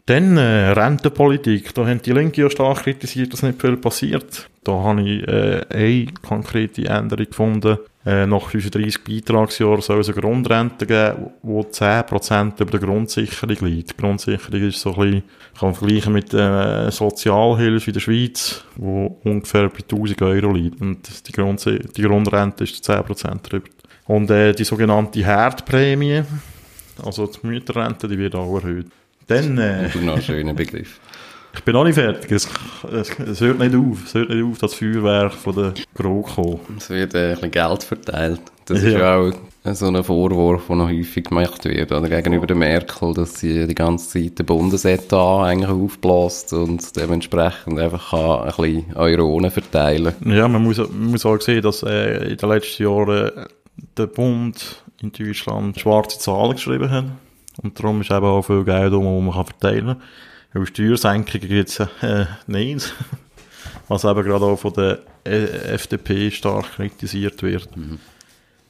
Dann 0.06 0.38
äh, 0.38 0.70
Rentenpolitik. 0.72 1.74
Da 1.74 1.86
haben 1.86 2.02
die 2.02 2.12
Linke 2.12 2.42
ja 2.42 2.50
stark 2.50 2.84
kritisiert, 2.84 3.34
dass 3.34 3.44
nicht 3.44 3.62
viel 3.62 3.78
passiert. 3.78 4.50
Da 4.64 4.72
habe 4.72 5.02
ich 5.02 5.28
äh, 5.28 5.66
eine 5.70 6.08
konkrete 6.28 6.86
Änderung 6.88 7.26
gefunden. 7.26 7.78
Äh, 8.04 8.26
nach 8.26 8.50
35 8.50 9.04
Beitragsjahren 9.04 9.82
soll 9.82 10.00
es 10.00 10.10
eine 10.10 10.20
Grundrente 10.20 10.88
geben, 10.88 11.30
die 11.44 11.48
10% 11.48 12.60
über 12.60 12.72
der 12.72 12.80
Grundsicherung 12.80 13.58
liegt. 13.62 13.92
Die 13.92 13.98
Grundsicherung 13.98 14.62
ist 14.64 14.82
so 14.82 14.96
ein 14.96 15.02
bisschen, 15.02 15.24
kann 15.60 15.70
man 15.70 15.76
vergleichen 15.76 16.14
mit 16.14 16.34
äh, 16.34 16.90
Sozialhilfe 16.90 17.92
in 17.92 17.94
der 17.94 18.00
Schweiz, 18.00 18.64
wo 18.76 19.20
ungefähr 19.24 19.70
bei 19.70 19.80
1000 19.80 20.22
Euro 20.24 20.52
liegt. 20.52 20.82
Und 20.82 21.28
die, 21.28 21.32
Grundsi 21.32 21.80
die 21.96 22.02
Grundrente 22.02 22.64
ist 22.64 22.90
10% 22.90 23.44
drüber. 23.44 23.68
Und 24.08 24.32
äh, 24.32 24.54
die 24.54 24.64
sogenannte 24.64 25.24
Herdprämie, 25.24 26.24
also 27.06 27.28
die 27.28 27.46
Mütterrente, 27.46 28.08
die 28.08 28.18
wird 28.18 28.34
auch 28.34 28.56
erhöht. 28.56 28.88
Dann, 29.28 29.60
äh, 29.60 29.84
Das 29.84 29.96
ist 29.96 30.02
noch 30.02 30.16
ein 30.16 30.22
schöner 30.24 30.56
Begriff. 30.56 31.00
Ich 31.54 31.64
bin 31.64 31.74
noch 31.74 31.84
nicht 31.84 31.96
fertig. 31.96 32.32
Es, 32.32 32.48
es, 32.92 33.10
es 33.20 33.42
hört 33.42 33.60
nicht 33.60 33.76
auf. 33.76 34.06
Es 34.06 34.14
hört 34.14 34.30
nicht 34.30 34.44
auf, 34.44 34.58
das 34.60 34.74
Feuerwerk 34.74 35.34
von 35.34 35.56
der 35.56 35.74
GroKo. 35.96 36.60
Es 36.78 36.90
wird 36.90 37.14
äh, 37.14 37.30
ein 37.30 37.34
bisschen 37.36 37.52
Geld 37.52 37.84
verteilt. 37.84 38.42
Das 38.66 38.82
ist 38.82 38.94
Ja. 38.94 39.00
ja 39.00 39.30
auch 39.30 39.34
so 39.76 39.88
ein 39.88 40.04
Vorwurf, 40.04 40.68
der 40.68 40.76
noch 40.76 40.90
häufig 40.90 41.26
gemacht 41.26 41.66
wird, 41.66 41.92
oder 41.92 42.10
gegenüber 42.10 42.48
der 42.48 42.56
Merkel, 42.56 43.14
dass 43.14 43.40
sie 43.40 43.68
die 43.68 43.76
ganze 43.76 44.10
Zeit 44.10 44.40
den 44.40 44.46
Bundesetat 44.46 45.46
eigentlich 45.46 45.70
aufbläst 45.70 46.54
und 46.54 46.96
dementsprechend 46.96 47.78
einfach 47.80 48.10
kann 48.12 48.42
ein 48.42 48.46
bisschen 48.56 48.96
Euronen 48.96 49.52
verteilen. 49.52 50.16
Ja, 50.26 50.48
man 50.48 50.64
muss, 50.64 50.78
man 50.78 51.12
muss 51.12 51.26
auch 51.26 51.40
sehen, 51.42 51.62
dass 51.62 51.84
äh, 51.84 52.32
in 52.32 52.38
den 52.38 52.50
letzten 52.50 52.84
Jahren 52.84 53.28
äh, 53.28 53.46
der 53.98 54.08
Bund 54.08 54.84
in 55.02 55.12
Deutschland 55.12 55.80
schwarze 55.80 56.18
Zahlen 56.20 56.54
geschrieben 56.54 56.90
hat. 56.90 57.06
Und 57.62 57.78
darum 57.78 58.02
ist 58.02 58.10
eben 58.12 58.26
auch 58.26 58.42
viel 58.44 58.64
Geld 58.64 58.94
um, 58.94 59.04
das 59.04 59.24
man 59.26 59.34
kann 59.34 59.46
verteilen 59.46 59.86
kann. 59.88 60.02
Weil 60.54 60.66
Steuersenkungen 60.66 61.48
gibt 61.48 61.70
es 61.70 61.80
äh, 61.80 62.26
nicht. 62.48 62.94
Was 63.88 64.04
eben 64.04 64.24
gerade 64.24 64.46
auch 64.46 64.60
von 64.60 64.74
der 64.74 65.00
äh, 65.24 65.74
FDP 65.74 66.32
stark 66.32 66.66
kritisiert 66.76 67.42
wird. 67.44 67.70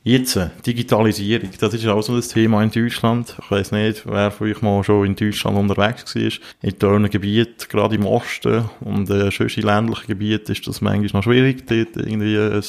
Jetzt, 0.04 0.36
äh, 0.36 0.50
Digitalisierung, 0.66 1.52
das 1.60 1.76
ist 1.76 1.86
auch 1.86 2.02
so 2.02 2.16
ein 2.16 2.22
Thema 2.22 2.64
in 2.64 2.72
Deutschland. 2.72 3.36
Ich 3.40 3.52
weiss 3.52 3.72
nicht, 3.72 4.04
wer 4.08 4.32
von 4.32 4.48
euch 4.50 4.62
mal 4.64 4.84
schon 4.84 5.06
in 5.06 5.16
Deutschland 5.16 5.58
unterwegs 5.58 6.16
war. 6.16 6.22
In 6.24 6.72
diesen 6.72 7.10
Gebieten, 7.10 7.68
gerade 7.70 7.96
im 7.96 8.08
Osten 8.08 8.66
und 8.80 9.10
äh, 9.12 9.30
schon 9.30 9.48
in 9.48 9.62
ländlichen 9.62 10.08
Gebieten 10.08 10.52
ist 10.52 10.66
das 10.66 10.82
manchmal 10.82 11.20
noch 11.20 11.24
schwierig, 11.24 11.68
dort 11.68 11.98
irgendwie 11.98 12.36
ein 12.36 12.64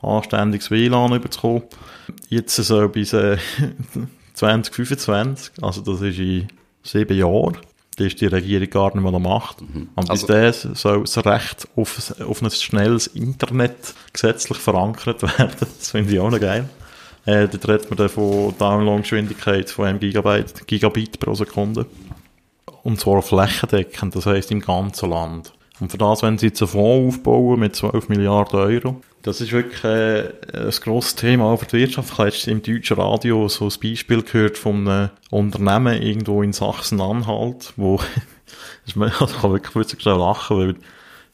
anständiges 0.00 0.70
WLAN 0.70 1.14
überzukommen. 1.14 1.64
Jetzt 2.30 2.56
so 2.56 2.88
bis 2.88 3.12
äh, 3.12 3.36
2025, 4.32 5.62
also 5.62 5.82
das 5.82 6.00
ist 6.00 6.18
in 6.18 6.48
sieben 6.82 7.18
Jahren, 7.18 7.58
dann 7.96 8.06
ist 8.06 8.20
die 8.20 8.26
Regierung 8.26 8.70
gar 8.70 8.94
nicht 8.94 9.02
mehr 9.10 9.18
Macht. 9.18 9.60
Und 9.60 9.88
bis 9.96 10.08
Also- 10.10 10.26
das 10.26 10.62
soll 10.74 11.00
das 11.02 11.18
Recht 11.24 11.68
auf, 11.76 12.14
auf 12.20 12.42
ein 12.42 12.50
schnelles 12.50 13.06
Internet 13.08 13.94
gesetzlich 14.12 14.58
verankert 14.58 15.22
werden. 15.38 15.56
Das 15.78 15.90
finde 15.90 16.12
ich 16.12 16.18
auch 16.20 16.30
noch 16.30 16.40
geil. 16.40 16.68
Äh, 17.24 17.46
dort 17.48 17.68
redet 17.68 17.88
man 17.90 17.96
dann 17.98 18.08
von 18.08 18.54
Downloadgeschwindigkeit 18.58 19.70
von 19.70 19.86
einem 19.86 20.00
Gigabyte, 20.00 20.66
Gigabit 20.66 21.20
pro 21.20 21.34
Sekunde. 21.34 21.86
Und 22.82 22.98
zwar 22.98 23.22
flächendeckend, 23.22 24.16
das 24.16 24.26
heisst 24.26 24.50
im 24.50 24.60
ganzen 24.60 25.10
Land. 25.10 25.52
Und 25.82 25.90
für 25.90 25.98
das, 25.98 26.22
wenn 26.22 26.38
sie 26.38 26.46
jetzt 26.46 26.62
einen 26.62 26.70
Fonds 26.70 27.16
aufbauen 27.16 27.58
mit 27.58 27.74
12 27.74 28.08
Milliarden 28.08 28.56
Euro, 28.60 29.00
das 29.22 29.40
ist 29.40 29.50
wirklich 29.50 29.82
äh, 29.82 30.28
ein 30.54 30.70
grosses 30.80 31.16
Thema 31.16 31.46
auch 31.46 31.56
für 31.56 31.66
die 31.66 31.78
Wirtschaft. 31.78 32.12
Ich 32.12 32.18
habe 32.18 32.28
jetzt 32.28 32.46
im 32.46 32.62
deutschen 32.62 32.96
Radio 32.98 33.48
so 33.48 33.64
ein 33.64 33.72
Beispiel 33.82 34.22
gehört 34.22 34.58
von 34.58 34.86
einem 34.86 35.10
Unternehmen 35.30 36.00
irgendwo 36.00 36.44
in 36.44 36.52
Sachsen-Anhalt, 36.52 37.72
wo 37.76 37.96
also 38.96 39.24
ich 39.26 39.40
kann 39.40 39.52
wirklich 39.52 39.74
wirklich 39.74 40.00
schnell 40.00 40.18
lachen, 40.18 40.56
weil 40.56 40.74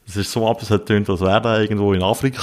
es 0.07 0.17
ist 0.17 0.31
so 0.31 0.49
ab, 0.49 0.59
es 0.63 0.71
hat 0.71 0.87
tönt, 0.87 1.07
als 1.11 1.21
wäre 1.21 1.41
der 1.41 1.61
irgendwo 1.61 1.93
in 1.93 2.01
Afrika. 2.01 2.41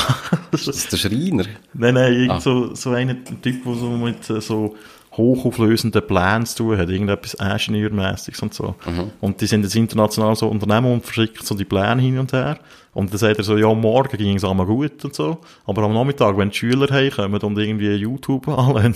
Das 0.53 0.69
ist 0.69 0.93
der 0.93 0.99
Schreiner. 0.99 1.47
Nein, 1.75 1.95
nein, 1.95 2.13
irgend 2.13 2.31
Ah. 2.31 2.41
so, 2.41 2.73
so 2.77 2.91
einer 2.91 3.17
Typ, 3.25 3.65
der 3.65 3.75
so 3.75 3.91
mit 3.91 4.31
äh, 4.31 4.41
so 4.41 4.77
hochauflösenden 5.17 6.07
Plänen 6.07 6.47
zu 6.47 6.57
tun 6.59 6.79
hat, 6.79 6.89
irgendetwas 6.91 7.35
Ingenieurmäßiges 7.35 8.43
und 8.43 8.55
so. 8.55 8.75
Und 9.21 9.41
die 9.41 9.47
sind 9.47 9.63
jetzt 9.63 9.77
international 9.77 10.37
so 10.37 10.49
Unternehmen 10.49 10.93
und 10.93 11.05
verschicken 11.05 11.45
so 11.45 11.55
die 11.55 11.65
Pläne 11.65 12.03
hin 12.03 12.19
und 12.19 12.33
her. 12.33 12.59
Und 12.93 13.11
dann 13.11 13.19
sagt 13.19 13.37
er 13.39 13.45
so, 13.45 13.57
ja, 13.59 13.73
morgen 13.75 14.17
ging 14.17 14.37
es 14.37 14.45
einmal 14.45 14.67
gut 14.67 15.05
und 15.05 15.15
so. 15.15 15.39
Aber 15.67 15.83
am 15.83 15.93
Nachmittag, 15.93 16.39
wenn 16.39 16.51
die 16.51 16.57
Schüler 16.57 16.89
heimkommen 16.91 17.41
und 17.41 17.59
irgendwie 17.59 17.91
YouTube 17.95 18.49
anlegen, 18.49 18.95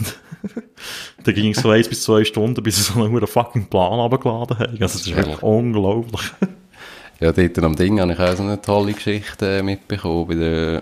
dann 1.25 1.35
ging 1.35 1.53
es 1.53 1.61
so 1.61 1.71
eins 1.71 1.89
bis 1.89 2.03
zwei 2.03 2.25
Stunden, 2.25 2.62
bis 2.62 2.77
sie 2.77 2.93
so 2.93 3.03
einen 3.03 3.27
fucking 3.27 3.66
Plan 3.66 4.01
runtergeladen 4.01 4.59
haben. 4.59 4.66
Also, 4.71 4.79
das 4.79 4.95
ist 4.95 5.14
wirklich 5.14 5.43
unglaublich. 5.43 6.23
Ja, 7.21 7.33
dort 7.33 7.59
am 7.59 7.77
Ding 7.77 8.01
habe 8.01 8.12
ich 8.12 8.18
auch 8.18 8.35
so 8.35 8.43
eine 8.43 8.62
tolle 8.62 8.95
Geschichte 8.95 9.59
äh, 9.59 9.62
mitbekommen. 9.62 10.27
Bei 10.27 10.35
der, 10.35 10.81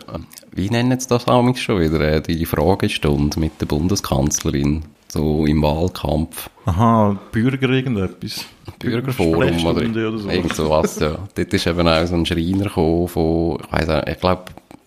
wie 0.52 0.70
nennen 0.70 1.00
sie 1.00 1.08
das 1.08 1.26
amigs 1.26 1.60
schon 1.60 1.80
wieder? 1.80 2.00
Äh, 2.00 2.22
Die 2.22 2.46
Fragestunde 2.46 3.40
mit 3.40 3.60
der 3.60 3.66
Bundeskanzlerin. 3.66 4.84
So 5.10 5.46
im 5.46 5.62
Wahlkampf. 5.62 6.50
Aha, 6.66 7.18
Bürger 7.32 7.70
irgendetwas. 7.70 8.44
Bürgerforum 8.78 9.64
oder, 9.64 9.82
oder 9.88 10.18
so. 10.18 10.28
irgend 10.28 10.54
sowas, 10.54 10.98
ja. 11.00 11.18
Dort 11.34 11.54
ist 11.54 11.66
eben 11.66 11.88
auch 11.88 12.06
so 12.06 12.14
ein 12.14 12.26
Schreiner 12.26 12.64
gekommen 12.64 13.08
von, 13.08 13.58
ich 13.64 13.72
weiss 13.72 13.88
auch, 13.88 14.06
ich 14.06 14.20
glaube, 14.20 14.44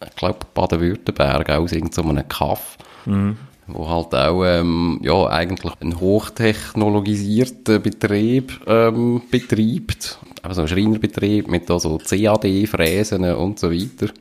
ich 0.07 0.15
glaub 0.15 0.53
Baden-Württemberg, 0.53 1.49
aus 1.49 1.71
irgend 1.71 1.93
so 1.93 2.03
Kaff. 2.29 2.77
Wo 3.67 3.89
halt 3.89 4.13
auch, 4.13 4.43
ähm, 4.43 4.99
ja, 5.01 5.27
eigentlich 5.27 5.73
einen 5.79 5.99
hochtechnologisierten 5.99 7.81
Betrieb, 7.81 8.59
ähm, 8.67 9.21
betreibt. 9.31 10.19
Also 10.43 10.61
ein 10.63 10.67
Schreinerbetrieb 10.67 11.47
mit 11.47 11.67
so 11.67 11.97
CAD-Fräsen 11.97 13.23
und 13.35 13.59
so 13.59 13.71
weiter. 13.71 14.11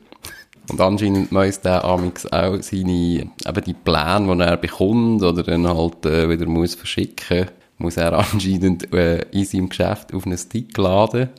Und 0.71 0.79
anscheinend 0.79 1.33
muss 1.33 1.59
der 1.59 1.83
Amix 1.83 2.25
auch 2.27 2.61
seine, 2.61 3.27
eben 3.45 3.63
die 3.65 3.73
Pläne, 3.73 4.33
die 4.37 4.41
er 4.41 4.55
bekommt 4.55 5.21
oder 5.21 5.43
dann 5.43 5.67
halt 5.67 6.05
äh, 6.05 6.29
wieder 6.29 6.45
muss 6.45 6.75
verschicken, 6.75 7.47
muss 7.77 7.97
er 7.97 8.13
anscheinend 8.33 8.93
äh, 8.93 9.23
in 9.31 9.43
seinem 9.43 9.67
Geschäft 9.67 10.13
auf 10.13 10.25
einen 10.25 10.37
Stick 10.37 10.77
laden 10.77 11.29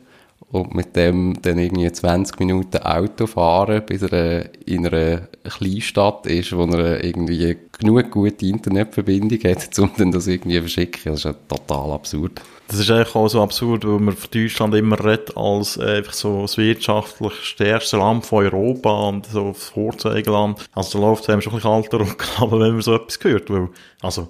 und 0.51 0.75
mit 0.75 0.95
dem 0.97 1.41
dann 1.41 1.59
irgendwie 1.59 1.91
20 1.91 2.39
Minuten 2.41 2.83
Auto 2.83 3.27
fahren, 3.27 3.83
bis 3.87 4.03
er 4.03 4.13
äh, 4.13 4.49
in 4.67 4.87
einer 4.87 5.29
Kleinstadt 5.45 6.27
ist, 6.27 6.55
wo 6.55 6.65
er 6.65 7.03
irgendwie 7.03 7.57
genug 7.79 8.11
gute 8.11 8.45
Internetverbindung 8.45 9.39
hat, 9.45 9.79
um 9.79 9.93
dann 9.97 10.13
das 10.13 10.27
irgendwie 10.27 10.59
verschicken. 10.61 11.13
Das 11.13 11.21
ist 11.21 11.25
ja 11.25 11.33
total 11.49 11.93
absurd. 11.93 12.43
Das 12.73 12.81
ist 12.81 12.91
eigentlich 12.91 13.15
auch 13.15 13.29
so 13.29 13.43
absurd, 13.43 13.87
weil 13.87 13.99
man 13.99 14.17
von 14.17 14.31
Deutschland 14.31 14.75
immer 14.75 14.99
redet 14.99 15.37
als 15.37 15.77
äh, 15.77 15.99
einfach 15.99 16.15
so 16.15 16.41
das 16.41 16.57
wirtschaftlich 16.57 17.35
stärkste 17.43 17.99
Land 17.99 18.25
von 18.25 18.47
Europa 18.47 19.09
und 19.09 19.27
so 19.27 19.49
das 19.49 19.69
Vorzeigeland. 19.69 20.59
Also 20.73 20.99
da 20.99 21.07
läuft 21.07 21.25
es 21.25 21.29
einem 21.29 21.43
schon 21.43 21.53
ein 21.53 21.57
bisschen 21.57 21.71
alter 21.71 22.01
Rücken, 22.01 22.51
wenn 22.51 22.73
man 22.73 22.81
so 22.81 22.95
etwas 22.95 23.19
hört, 23.23 23.51
weil, 23.51 23.69
also, 24.01 24.29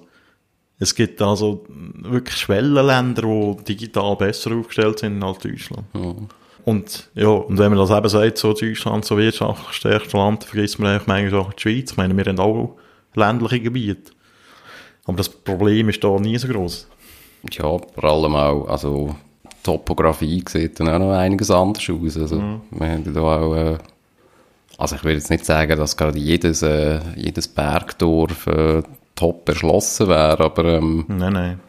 es 0.77 0.93
gibt 0.93 1.21
also 1.21 1.63
wirklich 1.69 2.35
Schwellenländer, 2.35 3.21
die 3.21 3.75
digital 3.75 4.17
besser 4.17 4.51
aufgestellt 4.51 4.99
sind 4.99 5.23
als 5.23 5.37
Deutschland. 5.37 5.85
Und, 6.65 7.09
ja, 7.15 7.29
und 7.29 7.57
wenn 7.57 7.73
man 7.73 7.79
das 7.79 7.91
eben 7.97 8.09
sagt, 8.09 8.37
so 8.39 8.51
Deutschland, 8.51 9.05
so 9.05 9.17
wirtschaftlich 9.17 9.71
stärkste 9.71 10.17
Land, 10.17 10.43
vergisst 10.43 10.79
man 10.79 10.91
eigentlich 10.91 11.07
manchmal 11.07 11.39
auch 11.39 11.53
die 11.53 11.61
Schweiz. 11.61 11.91
Ich 11.91 11.97
meine, 11.97 12.17
wir 12.17 12.25
haben 12.25 12.39
auch 12.39 12.75
ländliche 13.15 13.61
Gebiete. 13.61 14.11
Aber 15.05 15.15
das 15.15 15.29
Problem 15.29 15.87
ist 15.87 16.03
da 16.03 16.19
nie 16.19 16.37
so 16.37 16.49
groß. 16.49 16.89
Ja, 17.51 17.63
vor 17.63 18.03
allem 18.03 18.35
auch, 18.35 18.67
also, 18.67 19.15
Topografie 19.63 20.43
sieht 20.47 20.79
dann 20.79 20.89
auch 20.89 20.99
noch 20.99 21.11
einiges 21.13 21.49
anders 21.51 21.89
aus. 21.89 22.17
Also, 22.17 22.41
wir 22.71 22.89
haben 22.89 23.13
da 23.13 23.21
auch, 23.21 23.55
äh, 23.55 23.77
also 24.77 24.95
ich 24.95 25.03
will 25.03 25.13
jetzt 25.15 25.29
nicht 25.29 25.45
sagen, 25.45 25.77
dass 25.77 25.95
gerade 25.95 26.19
jedes, 26.19 26.61
äh, 26.63 26.99
jedes 27.15 27.47
Bergdorf 27.47 28.47
äh, 28.47 28.83
top 29.15 29.47
erschlossen 29.47 30.07
wäre, 30.09 30.39
aber, 30.43 30.65
ähm, 30.65 31.05
Nein, 31.07 31.33
nein. 31.33 31.59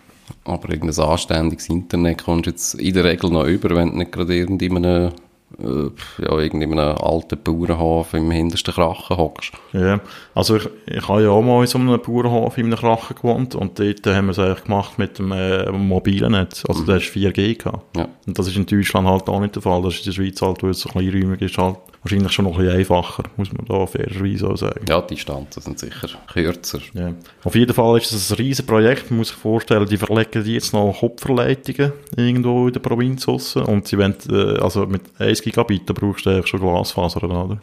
aber 0.45 0.71
irgendein 0.71 1.05
anständiges 1.05 1.69
Internet 1.69 2.25
kommst 2.25 2.47
du 2.47 2.51
jetzt 2.51 2.75
in 2.75 2.95
der 2.95 3.05
Regel 3.05 3.31
noch 3.31 3.45
über, 3.45 3.77
wenn 3.77 3.91
du 3.91 3.99
nicht 3.99 4.13
gerade 4.13 4.35
irgendwie 4.35 4.67
in 4.67 4.77
einem, 4.79 5.09
äh, 5.09 5.13
ja, 5.59 6.39
irgendwie 6.39 6.65
in 6.65 6.79
einem 6.79 6.97
alten 6.97 7.39
Bauernhof 7.43 8.15
im 8.15 8.31
hintersten 8.31 8.75
Krachen 8.75 9.17
hockst. 9.17 9.53
Ja, 9.73 10.01
also 10.35 10.57
ich, 10.57 10.69
ich 10.87 11.09
habe 11.09 11.23
ja 11.23 11.31
auch 11.31 11.43
mal 11.43 11.61
in 11.61 11.67
so 11.67 11.79
einem 11.79 12.01
Bauernhof 12.01 12.59
in 12.59 12.67
einem 12.67 12.79
Krachen 12.79 13.17
gewohnt 13.17 13.55
und 13.55 13.79
dort 13.79 14.07
haben 14.07 14.27
wir 14.27 14.33
es 14.33 14.39
eigentlich 14.39 14.65
gemacht 14.65 14.99
mit 14.99 15.19
dem 15.19 15.33
äh, 15.33 15.71
mobilen 15.71 16.33
Netz. 16.33 16.65
Also 16.69 16.85
der 16.85 16.97
ist 16.97 17.15
4G 17.15 17.59
gehabt. 17.63 17.97
Ja. 17.97 18.09
Und 18.27 18.39
das 18.39 18.49
ist 18.49 18.57
in 18.57 18.67
Deutschland 18.67 19.09
halt 19.09 19.29
auch 19.29 19.41
nicht 19.41 19.55
der 19.55 19.63
Fall. 19.63 19.83
Das 19.83 19.95
ist 19.95 20.01
in 20.01 20.13
der 20.13 20.13
Schweiz 20.13 20.43
halt, 20.43 20.63
weil 20.63 20.71
es 20.71 20.81
so 20.81 20.89
kleinräumig 20.89 21.41
ist, 21.43 21.59
halt 21.59 21.77
wahrscheinlich 22.05 22.33
schon 22.33 22.45
noch 22.45 22.59
ein 22.59 22.65
bisschen 22.65 22.79
einfacher, 22.79 23.23
muss 23.37 23.53
man 23.53 23.65
da 23.67 23.87
fairerweise 23.87 24.49
auch 24.49 24.57
sagen. 24.57 24.85
Ja, 24.89 25.01
die 25.01 25.15
Distanzen 25.15 25.63
sind 25.63 25.79
sicher 25.79 26.09
kürzer. 26.33 26.81
Ja. 26.93 27.15
Auf 27.43 27.55
jeden 27.55 27.73
Fall 27.73 27.99
ist 27.99 28.13
es 28.13 28.31
ein 28.31 28.37
riesen 28.37 28.67
Projekt. 28.67 29.11
Man 29.11 29.19
muss 29.19 29.29
sich 29.29 29.37
vorstellen, 29.37 29.89
die 29.89 29.97
verlegen 29.97 30.45
jetzt 30.45 30.73
noch 30.75 30.99
Kupferleitungen 31.01 31.93
irgendwo 32.17 32.67
in 32.67 32.75
der 32.75 32.81
Provinz 32.81 33.27
raus. 33.27 33.57
Und 33.57 33.89
sie 33.89 33.99
wollen, 33.99 34.15
äh, 34.31 34.61
also 34.61 34.87
mit 34.87 35.03
1 35.19 35.43
Gigabit, 35.43 35.89
da 35.89 35.95
brauchst 35.95 36.27
du 36.27 36.31
eigentlich 36.31 36.47
schon 36.47 36.61
Glasfaser, 36.61 37.23
oder? 37.25 37.59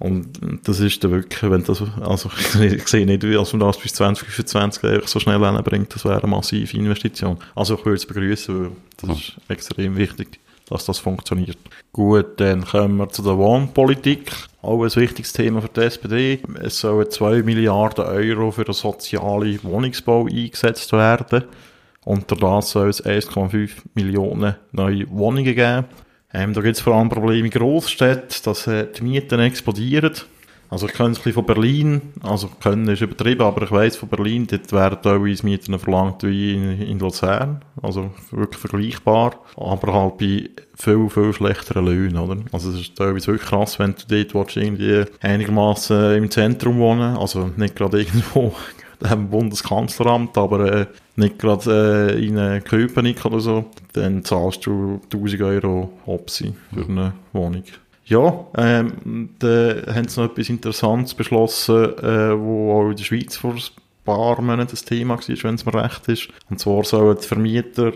Und 0.00 0.40
das 0.64 0.80
ist 0.80 1.04
dann 1.04 1.10
wirklich, 1.12 1.42
wenn 1.42 1.62
das, 1.62 1.82
also 2.00 2.30
ich 2.60 2.88
sehe 2.88 3.06
nicht, 3.06 3.22
wie 3.22 3.36
als 3.36 3.52
man 3.52 3.60
das 3.60 3.78
bis 3.78 3.92
2025 3.94 4.82
eigentlich 4.82 5.08
so 5.08 5.20
schnell 5.20 5.38
hinbringt, 5.38 5.94
das 5.94 6.04
wäre 6.04 6.22
eine 6.22 6.30
massive 6.30 6.76
Investition. 6.76 7.36
Also 7.54 7.74
ich 7.74 7.84
würde 7.84 7.96
es 7.96 8.06
begrüßen, 8.06 8.60
weil 8.60 8.70
das 8.96 9.18
ist 9.18 9.36
extrem 9.48 9.96
wichtig, 9.96 10.40
dass 10.70 10.86
das 10.86 10.98
funktioniert. 10.98 11.58
Gut, 11.92 12.40
dann 12.40 12.64
kommen 12.64 12.96
wir 12.96 13.08
zu 13.08 13.22
der 13.22 13.36
Wohnpolitik. 13.36 14.32
Auch 14.62 14.82
ein 14.82 14.94
wichtiges 14.94 15.32
Thema 15.32 15.60
für 15.60 15.68
die 15.68 15.80
SPD. 15.80 16.40
Es 16.62 16.80
sollen 16.80 17.10
2 17.10 17.42
Milliarden 17.42 18.04
Euro 18.04 18.50
für 18.52 18.64
den 18.64 18.74
sozialen 18.74 19.62
Wohnungsbau 19.62 20.26
eingesetzt 20.26 20.92
werden. 20.92 21.44
Und 22.04 22.30
das 22.30 22.70
soll 22.70 22.88
es 22.88 23.04
1,5 23.04 23.70
Millionen 23.94 24.56
neue 24.72 25.10
Wohnungen 25.10 25.44
geben. 25.44 25.84
Ähm, 26.32 26.54
da 26.54 26.60
gibt 26.60 26.76
es 26.76 26.82
vor 26.82 26.94
allem 26.94 27.08
Probleme 27.08 27.46
in 27.46 27.50
Großstädten, 27.50 28.42
dass 28.44 28.66
äh, 28.66 28.86
die 28.86 29.02
Mieten 29.02 29.40
explodieren. 29.40 30.12
Also 30.70 30.86
ich 30.86 30.92
kenne 30.92 31.10
es 31.10 31.18
ein 31.18 31.24
bisschen 31.24 31.44
von 31.44 31.46
Berlin, 31.46 32.00
also 32.22 32.48
können 32.62 32.88
ist 32.88 33.02
übertrieben, 33.02 33.42
aber 33.42 33.62
ich 33.62 33.72
weiss 33.72 33.96
von 33.96 34.08
Berlin, 34.08 34.46
dort 34.48 34.72
werden 34.72 34.98
teilweise 35.02 35.44
Mieten 35.44 35.76
verlangt 35.80 36.22
wie 36.22 36.54
in, 36.54 36.80
in 36.80 36.98
Luzern, 37.00 37.64
also 37.82 38.10
wirklich 38.30 38.60
vergleichbar, 38.60 39.34
aber 39.56 39.92
halt 39.92 40.18
bei 40.18 40.48
viel, 40.76 41.10
viel 41.10 41.32
schlechteren 41.32 41.86
Löhnen, 41.86 42.16
oder? 42.16 42.36
Also 42.52 42.70
es 42.70 42.80
ist 42.80 42.96
teilweise 42.96 43.26
wirklich 43.26 43.48
krass, 43.48 43.80
wenn 43.80 43.96
du 43.96 44.16
dort 44.16 44.34
willst, 44.34 44.56
irgendwie 44.56 45.04
einigermaßen 45.20 46.14
im 46.14 46.30
Zentrum 46.30 46.78
wohnen, 46.78 47.16
also 47.16 47.50
nicht 47.56 47.74
gerade 47.74 48.02
irgendwo 48.02 48.54
im 49.10 49.28
Bundeskanzleramt, 49.28 50.38
aber 50.38 50.72
äh, 50.72 50.86
nicht 51.16 51.38
gerade 51.40 52.14
äh, 52.14 52.24
in 52.24 52.36
äh, 52.38 52.60
Köpenick 52.60 53.24
oder 53.24 53.40
so, 53.40 53.64
dann 53.94 54.24
zahlst 54.24 54.66
du 54.66 55.00
1000 55.12 55.42
Euro 55.42 55.92
Hopsi 56.06 56.54
für 56.72 56.84
eine 56.84 57.12
Wohnung. 57.32 57.64
Ja, 58.10 58.44
ähm, 58.56 59.30
da 59.38 59.94
haben 59.94 60.08
sie 60.08 60.20
noch 60.20 60.32
etwas 60.32 60.48
Interessantes 60.48 61.14
beschlossen, 61.14 61.96
äh, 61.98 62.36
wo 62.36 62.72
auch 62.72 62.90
in 62.90 62.96
der 62.96 63.04
Schweiz 63.04 63.36
vor 63.36 63.54
ein 63.54 63.60
paar 64.04 64.42
Monaten 64.42 64.72
das 64.72 64.84
Thema 64.84 65.16
war, 65.16 65.44
wenn 65.44 65.54
es 65.54 65.64
mir 65.64 65.74
recht 65.74 66.08
ist. 66.08 66.28
Und 66.50 66.58
zwar 66.58 66.82
sollen 66.82 67.16
die 67.22 67.26
Vermieter 67.28 67.92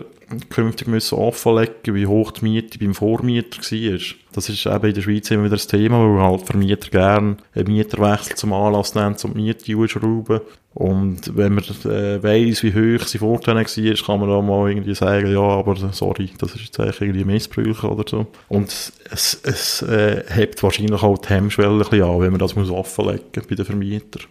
künftig 0.49 0.87
müssen 0.87 1.19
offenlegen, 1.19 1.95
wie 1.95 2.07
hoch 2.07 2.31
die 2.31 2.45
Miete 2.45 2.79
beim 2.79 2.95
Vormieter 2.95 3.57
war. 3.57 3.99
Das 4.31 4.47
ist 4.47 4.65
eben 4.65 4.85
in 4.87 4.93
der 4.93 5.01
Schweiz 5.01 5.31
immer 5.31 5.43
wieder 5.43 5.57
das 5.57 5.67
Thema, 5.67 5.99
weil 5.99 6.23
halt 6.23 6.43
Vermieter 6.43 6.89
gerne 6.89 7.35
einen 7.53 7.67
Mieterwechsel 7.67 8.37
zum 8.37 8.53
Anlass 8.53 8.95
nehmen, 8.95 9.17
um 9.21 9.33
die 9.33 9.41
Miete 9.41 9.75
hochzuschrauben. 9.75 10.39
Und 10.75 11.37
wenn 11.37 11.53
man 11.53 11.63
äh, 11.63 12.21
weiss, 12.21 12.61
wie 12.61 12.73
hoch 12.73 13.07
sie 13.07 13.19
vorher 13.19 13.55
war, 13.55 13.63
kann 13.63 14.19
man 14.19 14.29
da 14.29 14.41
mal 14.41 14.69
irgendwie 14.69 14.93
sagen, 14.93 15.31
ja, 15.31 15.39
aber 15.39 15.77
sorry, 15.93 16.31
das 16.37 16.53
ist 16.53 16.65
jetzt 16.65 16.79
eigentlich 16.81 16.99
irgendwie 16.99 17.23
Missbrauch 17.23 17.85
oder 17.85 18.03
so. 18.05 18.27
Und 18.49 18.91
es, 19.09 19.39
es 19.43 19.81
äh, 19.83 20.25
hebt 20.27 20.61
wahrscheinlich 20.63 21.01
auch 21.01 21.17
die 21.17 21.29
Hemmschwelle 21.29 21.71
ein 21.71 21.79
bisschen 21.79 22.03
an, 22.03 22.19
wenn 22.19 22.31
man 22.31 22.39
das 22.39 22.57
muss 22.57 22.69
offenlegen 22.69 23.23
bei 23.47 23.55
den 23.55 23.65
Vermietern. 23.65 24.23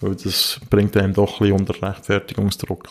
Weil 0.00 0.14
das 0.14 0.58
bringt 0.70 0.96
einem 0.96 1.12
doch 1.12 1.34
ein 1.34 1.48
bisschen 1.48 1.60
unter 1.60 1.86
Rechtfertigungsdruck. 1.86 2.88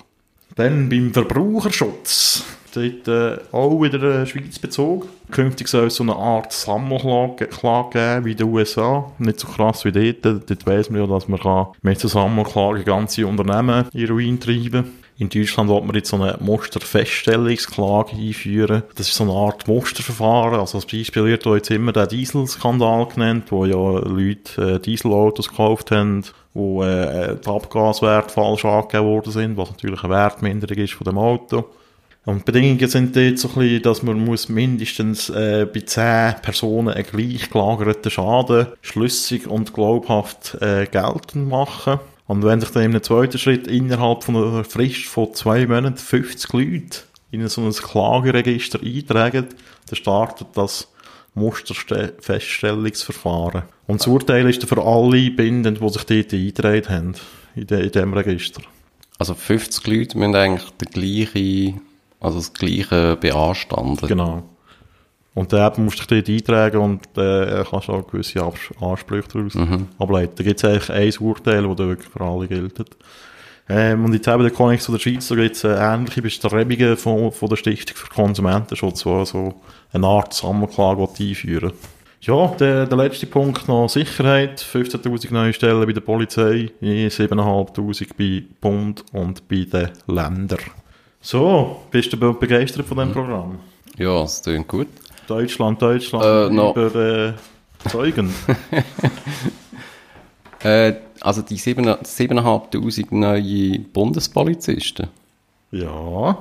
Dann 0.55 0.87
beim 0.87 1.11
Verbraucherschutz. 1.11 2.43
Dort 2.77 3.07
äh, 3.07 3.41
auch 3.51 3.81
wieder 3.81 4.23
äh, 4.23 4.41
bezogen. 4.61 5.07
Künftig 5.31 5.67
soll 5.67 5.87
es 5.87 5.95
so 5.95 6.03
eine 6.03 6.15
Art 6.15 6.53
Sammelklage 6.53 7.47
Klage 7.47 7.89
geben 7.99 8.25
wie 8.25 8.31
in 8.31 8.37
den 8.37 8.47
USA. 8.47 9.11
Nicht 9.19 9.39
so 9.39 9.47
krass 9.47 9.83
wie 9.85 9.91
dort. 9.91 10.49
Dort 10.49 10.65
weiss 10.65 10.89
man 10.89 11.01
ja, 11.01 11.07
dass 11.07 11.27
man 11.27 11.39
kann 11.39 11.67
mit 11.81 11.99
so 11.99 12.07
Sammelklage 12.07 12.83
ganze 12.83 13.27
Unternehmen 13.27 13.85
in 13.93 14.07
Ruin 14.07 14.39
treiben 14.39 14.85
in 15.19 15.29
Deutschland 15.29 15.69
wird 15.69 15.83
man 15.83 15.95
jetzt 15.95 16.09
so 16.09 16.15
eine 16.17 16.37
Musterfeststellungsklage 16.39 18.15
einführen. 18.15 18.83
Das 18.95 19.07
ist 19.07 19.15
so 19.15 19.23
eine 19.23 19.33
Art 19.33 19.67
Musterverfahren. 19.67 20.59
Also 20.59 20.77
als 20.77 20.85
Beispiel 20.85 21.25
wird 21.25 21.43
jetzt 21.43 21.71
immer 21.71 21.91
der 21.91 22.05
Dieselskandal 22.05 23.07
genannt, 23.07 23.45
wo 23.49 23.65
ja 23.65 23.75
Leute 23.75 24.75
äh, 24.75 24.79
Dieselautos 24.79 25.49
gekauft 25.49 25.89
haben, 25.89 26.23
wo 26.53 26.83
äh, 26.83 27.35
die 27.35 27.49
Abgaswerte 27.49 28.31
falsch 28.31 28.65
angegeben 28.65 29.05
worden 29.05 29.31
sind, 29.31 29.57
was 29.57 29.71
natürlich 29.71 30.03
eine 30.03 30.13
Wertminderung 30.13 30.77
ist 30.77 30.93
von 30.93 31.05
dem 31.05 31.17
Auto. 31.17 31.65
Und 32.27 32.39
die 32.39 32.51
Bedingungen 32.51 32.89
sind 32.89 33.15
dort 33.15 33.39
so 33.39 33.47
ein 33.47 33.53
bisschen, 33.53 33.81
dass 33.83 34.03
man 34.03 34.25
muss 34.25 34.49
mindestens 34.49 35.29
äh, 35.29 35.65
bei 35.65 35.79
zehn 35.79 36.35
Personen 36.41 36.89
einen 36.89 37.05
gleich 37.05 37.49
gelagerten 37.49 38.11
Schaden 38.11 38.67
schlüssig 38.81 39.47
und 39.47 39.73
glaubhaft 39.73 40.55
äh, 40.55 40.87
geltend 40.87 41.47
machen. 41.47 42.01
Und 42.25 42.43
wenn 42.43 42.59
sich 42.59 42.71
dann 42.71 42.83
im 42.83 43.01
zweiten 43.01 43.37
Schritt 43.37 43.67
innerhalb 43.67 44.25
von 44.25 44.35
einer 44.35 44.65
Frist 44.65 45.05
von 45.05 45.33
zwei 45.35 45.65
Monaten 45.65 45.95
50 45.95 46.51
Leute 46.51 46.99
in 47.31 47.47
so 47.47 47.61
ein 47.61 47.71
Klageregister 47.71 48.81
eintragen, 48.83 49.47
dann 49.87 49.95
startet 49.95 50.47
das 50.53 50.91
Musterfeststellungsverfahren. 51.33 53.61
Und 53.87 54.01
das 54.01 54.07
Urteil 54.07 54.49
ist 54.49 54.61
dann 54.61 54.67
für 54.67 54.83
alle 54.83 55.31
bindend, 55.31 55.79
die 55.79 55.89
sich 55.89 56.03
dort 56.03 56.33
eingetragen 56.33 56.89
haben, 56.89 57.13
in, 57.55 57.67
de, 57.67 57.85
in 57.85 57.91
diesem 57.93 58.13
Register. 58.13 58.63
Also 59.17 59.33
50 59.33 59.87
Leute 59.87 60.17
müssen 60.17 60.35
eigentlich 60.35 60.69
den 60.71 60.89
gleichen, 60.89 61.79
also 62.19 62.37
das 62.37 62.53
gleiche 62.53 63.15
beanstanden. 63.15 64.07
Genau. 64.07 64.43
Und 65.37 65.53
dann 65.53 65.71
musst 65.85 65.99
du 65.99 66.15
dich 66.15 66.23
dort 66.23 66.51
eintragen 66.51 66.77
und 66.77 67.17
äh, 67.17 67.63
kannst 67.69 67.89
auch 67.89 68.07
gewisse 68.07 68.43
Ansprüche 68.81 69.27
daraus 69.31 69.55
ableiten. 69.99 70.33
Da 70.35 70.43
gibt 70.43 70.63
es 70.63 70.65
eigentlich 70.65 70.89
ein 70.89 71.25
Urteil, 71.27 71.61
das 71.61 71.75
dann 71.75 71.89
wirklich 71.89 72.09
für 72.09 72.21
alle 72.21 72.47
gilt. 72.47 72.83
Ähm, 73.69 74.05
und 74.05 74.13
jetzt 74.13 74.27
eben 74.27 74.41
der 74.41 74.51
Konnex 74.51 74.85
zu 74.85 74.93
der 74.93 74.99
Schweiz, 74.99 75.27
da 75.27 75.35
gibt 75.35 75.55
es 75.55 75.63
äh, 75.63 75.75
ähnliche 75.75 76.21
Bestrebungen 76.21 76.97
von, 76.97 77.31
von 77.31 77.49
der 77.49 77.57
Stiftung 77.57 77.97
für 77.97 78.07
Konsumentenschutz, 78.07 79.03
die 79.03 79.25
so 79.25 79.61
eine 79.91 80.07
Art 80.07 80.33
Sammelklage 80.33 81.07
einführen 81.19 81.73
Ja, 82.21 82.47
der, 82.59 82.87
der 82.87 82.97
letzte 82.97 83.27
Punkt 83.27 83.67
noch 83.67 83.89
Sicherheit. 83.89 84.59
15.000 84.59 85.33
neue 85.33 85.53
Stellen 85.53 85.85
bei 85.85 85.91
der 85.91 86.01
Polizei, 86.01 86.71
je 86.79 87.07
7.500 87.09 88.09
bei 88.17 88.43
Bund 88.61 89.03
und 89.11 89.47
bei 89.49 89.65
den 89.65 89.89
Ländern. 90.07 90.59
So, 91.21 91.81
bist 91.91 92.13
du 92.13 92.17
be- 92.17 92.33
begeistert 92.33 92.85
von 92.85 92.97
diesem 92.97 93.13
Programm? 93.13 93.59
Ja, 93.97 94.21
das 94.21 94.41
klingt 94.41 94.67
gut. 94.67 94.87
Deutschland, 95.27 95.81
Deutschland, 95.81 96.23
Äh, 96.51 96.53
noch- 96.53 96.75
über 96.75 96.95
äh, 96.95 97.33
Zeugen. 97.89 98.33
Äh, 100.63 100.95
also 101.21 101.43
die 101.43 101.55
7 101.57 101.85
7'500 101.85 103.05
neue 103.11 103.77
Bundespolizisten, 103.79 105.07
ja, 105.71 106.35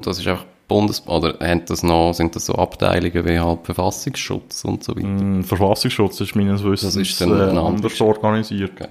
das 0.00 0.18
ist 0.18 0.26
einfach 0.26 0.46
Bundes... 0.66 1.06
Oder 1.06 1.34
haben 1.46 1.64
das 1.66 1.82
noch, 1.82 2.14
sind 2.14 2.34
das 2.34 2.46
so 2.46 2.54
Abteilungen 2.54 3.26
wie 3.26 3.38
halt 3.38 3.66
Verfassungsschutz 3.66 4.64
und 4.64 4.82
so 4.84 4.96
weiter? 4.96 5.06
ein 5.06 5.44
Verfassungsschutz 5.44 6.18
ist 6.22 6.34
meines 6.34 6.64
Wissens 6.64 6.94
Das 6.94 7.02
ist 7.02 7.20
dann 7.20 7.38
äh, 7.38 7.58
anders 7.58 8.00
organisiert. 8.00 8.72
Okay. 8.74 8.88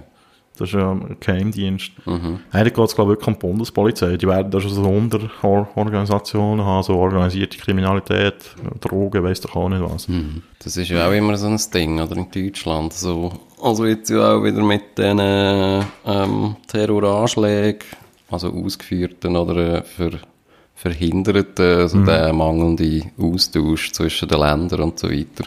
Das 0.58 0.70
ist 0.70 0.76
ja 0.76 0.92
ein 0.92 1.18
Geheimdienst. 1.20 1.92
Mhm. 2.06 2.40
Eigentlich 2.52 2.74
geht 2.74 2.86
es, 2.86 2.96
glaube 2.96 3.14
ich, 3.14 3.20
wirklich 3.20 3.28
um 3.28 3.34
die 3.34 3.48
Bundespolizei. 3.48 4.18
Die 4.18 4.28
werden 4.28 4.52
da 4.52 4.60
schon 4.60 4.72
so 4.72 4.82
Unterorganisationen 4.84 6.66
haben, 6.66 6.84
so 6.84 6.96
organisierte 6.96 7.58
Kriminalität, 7.58 8.56
Drogen, 8.82 9.24
weiss 9.24 9.42
doch 9.42 9.56
auch 9.56 9.70
nicht 9.70 9.84
was. 9.84 10.08
Mhm. 10.08 10.42
Das 10.64 10.76
ist 10.76 10.90
ja 10.90 11.08
auch 11.08 11.12
immer 11.12 11.38
so 11.38 11.48
ein 11.48 11.60
Ding, 11.74 12.02
oder, 12.02 12.18
in 12.18 12.32
Deutschland. 12.32 12.94
So, 12.94 13.32
also 13.62 13.86
jetzt 13.86 14.10
ja 14.10 14.36
auch 14.36 14.44
wieder 14.44 14.64
mit 14.64 14.98
den 14.98 15.20
ähm, 15.20 16.56
Terroranschlägen, 16.68 17.88
also 18.32 18.50
ausgeführten 18.50 19.36
oder 19.36 19.78
äh, 19.78 19.84
ver, 19.84 20.12
verhinderten, 20.74 21.82
also 21.82 22.04
der 22.04 22.34
mangelnde 22.34 23.04
Austausch 23.20 23.92
zwischen 23.92 24.28
den 24.28 24.40
Ländern 24.40 24.82
und 24.82 25.00
so 25.00 25.10
weiter. 25.10 25.46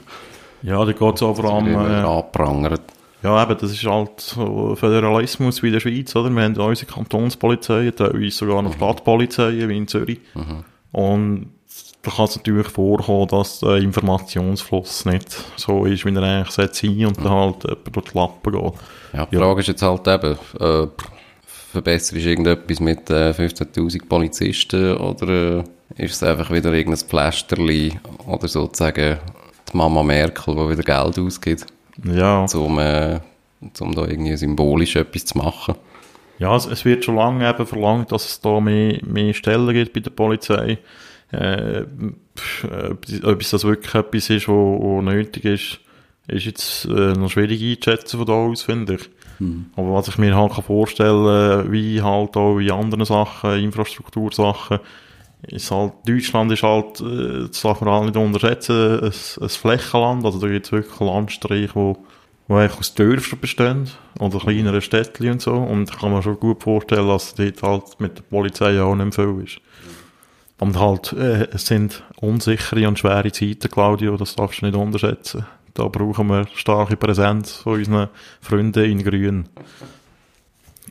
Ja, 0.63 0.85
da 0.85 0.93
geht 0.93 1.15
es 1.17 1.23
auch 1.23 1.35
vor 1.35 1.53
allem... 1.53 1.69
Äh. 1.69 2.05
Ja, 3.23 3.43
eben, 3.43 3.59
das 3.59 3.71
ist 3.73 3.85
halt 3.85 4.21
so 4.21 4.75
Föderalismus 4.77 5.63
wie 5.63 5.67
in 5.67 5.73
der 5.75 5.81
Schweiz, 5.81 6.15
oder? 6.17 6.31
Wir 6.31 6.43
haben 6.43 6.57
unsere 6.57 6.91
Kantonspolizei, 6.91 7.91
teilweise 7.91 8.31
sogar 8.31 8.63
noch 8.63 8.75
Stadtpolizei, 8.75 9.69
wie 9.69 9.77
in 9.77 9.89
Zürich. 9.89 10.21
Und 10.93 11.51
da 12.03 12.11
kann 12.11 12.25
es 12.25 12.37
natürlich 12.37 12.69
vorkommen, 12.69 13.29
dass 13.29 13.61
der 13.61 13.77
Informationsfluss 13.77 15.05
nicht 15.05 15.37
so 15.57 15.85
ist, 15.85 16.05
wie 16.07 16.15
er 16.15 16.23
eigentlich 16.23 16.51
sollte 16.51 16.75
sein 16.75 17.07
und 17.07 17.19
dann 17.19 17.31
halt 17.31 17.65
jemand 17.65 17.97
durch 17.97 18.11
die 18.11 18.19
Lappen 18.19 18.53
geht. 18.53 18.73
Ja, 19.13 19.27
die 19.27 19.37
Frage 19.37 19.61
ist 19.61 19.67
jetzt 19.67 19.83
halt 19.83 20.09
eben, 20.09 20.39
äh, 20.59 20.87
verbesserst 21.73 22.13
du 22.13 22.17
irgendetwas 22.17 22.81
mit 22.81 23.11
äh, 23.11 23.31
15'000 23.31 24.09
Polizisten 24.09 24.97
oder 24.97 25.59
äh, 25.59 25.65
ist 25.97 26.15
es 26.15 26.23
einfach 26.23 26.51
wieder 26.51 26.73
irgendein 26.73 27.07
Pflasterli 27.07 27.99
oder 28.27 28.49
sozusagen 28.49 29.19
die 29.71 29.77
Mama 29.77 30.03
Merkel, 30.03 30.55
die 30.55 30.69
wieder 30.71 30.83
Geld 30.83 31.19
ausgibt, 31.19 31.67
Ja, 32.05 32.47
um, 32.55 32.79
äh, 32.79 33.21
um 33.81 33.95
da 33.95 34.07
irgendwie 34.07 34.37
symbolisch 34.37 34.97
etwas 34.97 35.25
zu 35.27 35.39
machen? 35.39 35.75
ja 36.41 36.57
es, 36.57 36.67
es 36.67 36.85
wird 36.85 37.05
schon 37.05 37.17
lange 37.17 37.49
eben 37.49 37.67
verlangt, 37.67 38.11
dass 38.11 38.25
es 38.25 38.41
da 38.41 38.61
mehr, 38.61 38.99
mehr 39.05 39.35
Stellen 39.35 39.73
gibt 39.73 39.93
bei 39.93 40.01
der 40.01 40.11
Polizei. 40.11 40.79
Äh, 41.33 41.81
äh, 41.81 41.85
ob 43.23 43.39
das 43.39 43.65
wirklich 43.65 43.95
etwas 43.95 44.31
ist, 44.31 44.49
wo 44.49 45.01
nötig 45.03 45.45
ist, 45.45 45.81
ist 46.27 46.47
jetzt 46.47 46.85
äh, 46.87 47.13
noch 47.13 47.31
schwierig 47.31 47.63
einzuschätzen 47.63 48.19
von 48.19 48.27
da 48.27 48.33
aus, 48.33 48.63
finde 48.63 48.95
ich. 48.95 49.11
Aber 49.77 49.95
was 49.95 50.09
ich 50.09 50.19
mir 50.19 50.37
halt 50.37 50.53
kann 50.53 50.65
vorstellen, 50.65 51.71
wie 51.73 52.03
halt 52.03 52.37
auch 52.37 52.59
in 52.59 52.71
anderen 52.71 53.05
Sachen, 53.05 53.59
Infrastruktursachen, 53.63 54.81
ist 55.49 55.71
halt, 55.71 55.93
Deutschland 56.07 56.53
ist 56.53 56.63
halt, 56.63 57.01
das 57.01 57.63
darf 57.63 57.81
man 57.81 57.89
auch 57.89 58.05
nicht 58.05 58.17
unterschätzen, 58.17 59.01
ein, 59.01 59.13
ein 59.41 59.49
Flächenland, 59.49 60.25
also 60.25 60.39
da 60.39 60.49
gibt 60.49 60.67
es 60.67 60.73
wirklich 60.73 61.01
Landstriche, 61.01 61.75
wo, 61.75 61.97
wo 62.49 62.57
eigentlich 62.57 62.79
aus 62.79 62.95
Dörfern 62.95 63.41
bestehen, 63.41 63.91
oder 64.19 64.39
kleinere 64.39 64.81
Städtchen 64.81 65.33
und 65.33 65.43
so, 65.43 65.55
und 65.55 65.91
ich 65.91 65.99
kann 65.99 66.13
mir 66.13 66.23
schon 66.23 66.39
gut 66.39 66.63
vorstellen, 66.63 67.09
dass 67.09 67.35
dort 67.35 67.63
halt 67.63 68.01
mit 68.01 68.19
der 68.19 68.23
Polizei 68.23 68.81
auch 68.81 68.95
nicht 68.95 69.15
viel 69.15 69.43
ist. 69.45 69.61
Und 70.59 70.79
halt, 70.79 71.15
äh, 71.15 71.49
es 71.53 71.67
sind 71.67 72.03
unsichere 72.21 72.87
und 72.87 72.99
schwere 72.99 73.33
Zeiten, 73.33 73.71
Claudio, 73.71 74.17
das 74.19 74.37
darfst 74.37 74.61
du 74.61 74.67
nicht 74.67 74.77
unterschätzen. 74.77 75.47
Da 75.73 75.89
brauchen 75.89 76.27
wir 76.27 76.47
starke 76.55 76.97
Präsenz 76.97 77.57
von 77.57 77.79
unseren 77.79 78.09
Freunden 78.43 78.85
in 78.85 79.03
Grün. 79.03 79.49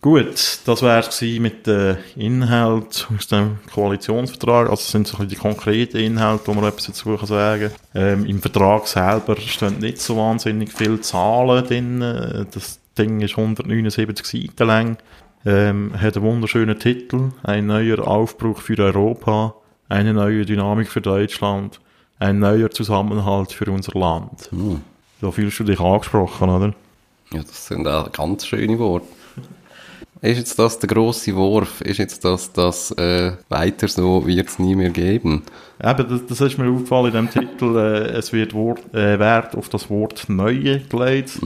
Gut, 0.02 0.60
das 0.66 0.82
wäre 0.82 1.00
es 1.00 1.22
mit 1.22 1.68
den 1.68 1.98
Inhalten 2.16 3.18
aus 3.18 3.28
dem 3.28 3.58
Koalitionsvertrag. 3.74 4.70
Also 4.70 4.82
es 4.82 4.92
sind 4.92 5.08
so 5.08 5.18
ein 5.18 5.28
bisschen 5.28 5.30
die 5.30 5.36
konkreten 5.36 5.98
Inhalte, 5.98 6.48
wo 6.48 6.54
man 6.54 6.64
etwas 6.64 6.86
dazu 6.86 7.18
kann 7.18 7.28
sagen 7.28 7.72
ähm, 7.94 8.26
Im 8.26 8.40
Vertrag 8.40 8.88
selber 8.88 9.36
stehen 9.36 9.80
nicht 9.80 10.00
so 10.00 10.16
wahnsinnig 10.16 10.72
viele 10.72 11.02
Zahlen 11.02 11.66
drin. 11.66 12.00
Das 12.00 12.80
Ding 12.98 13.20
ist 13.20 13.38
179 13.38 14.26
Seiten 14.26 14.68
lang. 14.68 14.98
Ähm, 15.46 15.92
hat 16.00 16.16
einen 16.16 16.26
wunderschönen 16.26 16.80
Titel. 16.80 17.32
Ein 17.44 17.68
neuer 17.68 18.08
Aufbruch 18.08 18.62
für 18.62 18.80
Europa. 18.80 19.56
Eine 19.90 20.14
neue 20.14 20.46
Dynamik 20.46 20.88
für 20.88 21.02
Deutschland. 21.02 21.82
Ein 22.20 22.40
neuer 22.40 22.72
Zusammenhalt 22.72 23.52
für 23.52 23.70
unser 23.70 24.00
Land. 24.00 24.50
Da 25.20 25.32
fühlst 25.32 25.60
du 25.60 25.66
dich 25.66 25.80
angesprochen, 25.82 26.50
oder? 26.50 26.74
Ja, 27.34 27.42
das 27.42 27.68
sind 27.68 27.86
auch 27.86 28.12
ganz 28.12 28.46
schöne 28.46 28.80
Worte. 28.80 29.08
Ist 30.22 30.38
jetzt 30.38 30.60
das 30.60 30.80
der 30.80 30.90
grosse 30.90 31.34
Wurf? 31.36 31.80
Ist 31.82 31.98
jetzt 31.98 32.26
das, 32.26 32.52
das 32.52 32.92
äh, 32.92 33.32
weiter 33.48 33.88
so 33.88 34.28
wird 34.28 34.50
es 34.50 34.60
nie 34.60 34.76
mehr 34.76 34.90
geben? 34.90 35.44
Eben, 35.82 36.10
das, 36.10 36.26
das 36.26 36.42
ist 36.42 36.58
mir 36.58 36.70
aufgefallen 36.70 37.08
in 37.08 37.14
dem 37.14 37.30
Titel, 37.30 37.78
äh, 37.78 38.18
es 38.18 38.34
wird 38.34 38.54
Wort, 38.54 38.94
äh, 38.94 39.18
Wert 39.18 39.56
auf 39.56 39.70
das 39.70 39.90
Wort 39.90 40.28
Neue 40.28 40.80
gelegt. 40.80 41.40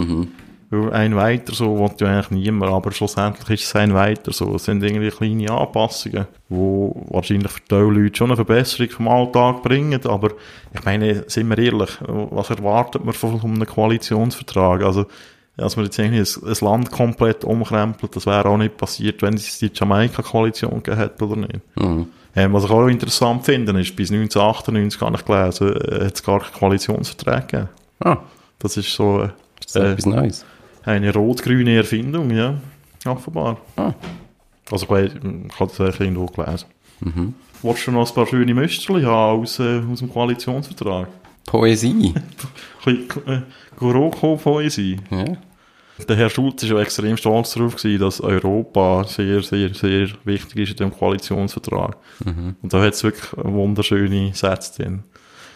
Weil 0.71 0.91
Ein 0.91 1.15
weiter 1.15 1.53
so 1.53 1.77
will 1.77 1.91
ja 1.99 2.07
eigentlich 2.07 2.31
niemand, 2.31 2.71
aber 2.71 2.91
schlussendlich 2.91 3.61
ist 3.61 3.67
es 3.67 3.75
ein 3.75 3.93
weiter 3.93 4.33
so. 4.33 4.55
Es 4.55 4.65
sind 4.65 4.81
irgendwie 4.81 5.11
kleine 5.11 5.51
Anpassungen, 5.51 6.25
die 6.49 6.55
wahrscheinlich 6.55 7.51
für 7.51 7.61
die 7.69 7.75
Leute 7.75 8.17
schon 8.17 8.29
eine 8.29 8.37
Verbesserung 8.37 8.89
vom 8.89 9.07
Alltag 9.07 9.61
bringen, 9.61 10.03
aber 10.07 10.31
ich 10.73 10.83
meine, 10.83 11.25
sind 11.27 11.47
wir 11.47 11.59
ehrlich, 11.59 11.91
was 12.07 12.49
erwartet 12.49 13.05
man 13.05 13.13
von 13.13 13.39
einem 13.39 13.67
Koalitionsvertrag? 13.67 14.81
Also, 14.81 15.05
dass 15.57 15.75
man 15.75 15.85
jetzt 15.85 15.97
irgendwie 15.99 16.19
ein, 16.19 16.47
ein 16.51 16.57
Land 16.65 16.91
komplett 16.91 17.43
umkrempelt, 17.43 18.15
das 18.15 18.25
wäre 18.25 18.45
auch 18.49 18.57
nicht 18.57 18.77
passiert, 18.77 19.21
wenn 19.21 19.35
es 19.35 19.59
die 19.59 19.71
Jamaika-Koalition 19.73 20.81
gegeben 20.83 20.97
hätte 20.97 21.25
oder 21.25 21.35
nicht. 21.35 21.59
Mhm. 21.75 22.07
Ähm, 22.35 22.53
was 22.53 22.63
ich 22.65 22.71
auch 22.71 22.87
interessant 22.87 23.45
finde, 23.45 23.79
ist, 23.79 23.95
bis 23.95 24.11
1998 24.11 24.99
gar 24.99 25.11
nicht 25.11 25.25
gelesen, 25.25 25.75
äh, 25.75 26.05
hat 26.05 26.15
es 26.15 26.23
gar 26.23 26.39
keine 26.39 26.51
Koalitionsverträge 26.57 27.41
gegeben. 27.45 27.69
Ah, 27.99 28.17
Das 28.59 28.75
ist 28.77 28.91
so 28.93 29.21
äh, 29.21 29.29
das 29.61 29.75
ist 29.75 30.45
Äh. 30.85 30.89
eine 30.89 31.13
rot-grüne 31.13 31.75
Erfindung, 31.77 32.31
ja. 32.31 32.55
Offenbar. 33.05 33.57
Ah. 33.75 33.93
Also 34.71 34.85
ich, 34.85 34.89
weiss, 34.91 35.11
ich 35.13 35.59
habe 35.59 35.69
das 35.69 35.79
eigentlich 35.79 35.99
irgendwo 35.99 36.25
gelesen. 36.25 36.65
willst 37.61 37.85
du 37.87 37.91
noch 37.91 38.07
ein 38.09 38.15
paar 38.15 38.25
schöne 38.27 38.53
Müsterli 38.53 39.03
haben 39.03 39.41
aus, 39.41 39.59
äh, 39.59 39.81
aus 39.91 39.99
dem 39.99 40.11
Koalitionsvertrag? 40.11 41.07
Poesie. 41.45 42.13
Äh, 42.85 43.41
Goroko-Poesie. 43.77 44.97
Ja. 45.09 45.25
Der 46.09 46.15
Herr 46.15 46.29
Schulz 46.29 46.63
war 46.63 46.77
ja 46.77 46.81
extrem 46.81 47.15
stolz 47.17 47.53
darauf, 47.53 47.75
gewesen, 47.75 48.01
dass 48.01 48.19
Europa 48.19 49.03
sehr, 49.05 49.41
sehr, 49.43 49.73
sehr 49.73 50.09
wichtig 50.25 50.57
ist 50.57 50.71
in 50.71 50.77
dem 50.77 50.91
Koalitionsvertrag. 50.91 51.97
Und 52.25 52.73
da 52.73 52.81
hat 52.81 52.93
es 52.93 53.03
wirklich 53.03 53.29
wunderschöne 53.37 54.33
Sätze 54.33 54.81
drin. 54.83 55.03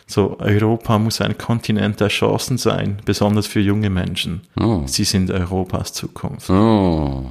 So, 0.05 0.37
Europa 0.39 0.97
muss 0.99 1.19
ein 1.19 1.37
Kontinent 1.37 1.99
der 1.99 2.07
Chancen 2.07 2.57
sein, 2.57 3.01
besonders 3.03 3.45
für 3.47 3.59
junge 3.59 3.89
Menschen. 3.89 4.41
Oh. 4.57 4.83
Sie 4.85 5.03
sind 5.03 5.31
Europas 5.31 5.91
Zukunft. 5.91 6.49
Oh. 6.49 7.29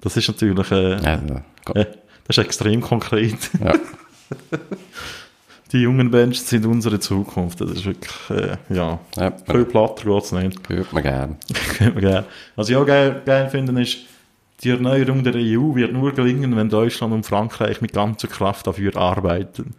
Das 0.00 0.16
ist 0.16 0.26
natürlich, 0.26 0.70
äh, 0.72 0.94
Also, 0.94 1.34
äh, 1.74 1.84
das 2.26 2.38
ist 2.38 2.44
extrem 2.44 2.80
konkret. 2.80 3.38
ja. 3.62 3.74
Die 5.72 5.78
jungen 5.78 6.10
Menschen 6.10 6.44
sind 6.44 6.64
unsere 6.66 7.00
Zukunft. 7.00 7.60
Das 7.60 7.70
ist 7.72 7.84
wirklich, 7.86 8.30
äh, 8.30 8.56
ja, 8.72 9.00
Ja, 9.16 9.32
viel 9.50 9.64
platter 9.64 10.04
geht's 10.04 10.32
nicht. 10.32 10.60
hört 10.68 10.92
man 10.92 11.02
gern. 11.02 11.36
Kennt 11.76 11.94
man 11.94 12.04
gerne. 12.04 12.26
Was 12.54 12.68
ich 12.68 12.76
auch 12.76 12.86
geil, 12.86 13.22
geil 13.24 13.48
finde, 13.50 13.80
ist, 13.82 13.98
die 14.62 14.70
Erneuerung 14.70 15.22
der 15.24 15.34
EU 15.34 15.74
wird 15.74 15.92
nur 15.92 16.12
gelingen, 16.12 16.56
wenn 16.56 16.68
Deutschland 16.70 17.12
und 17.12 17.26
Frankreich 17.26 17.80
mit 17.80 17.92
ganzer 17.92 18.28
Kraft 18.28 18.66
dafür 18.66 18.96
arbeiten. 18.96 19.74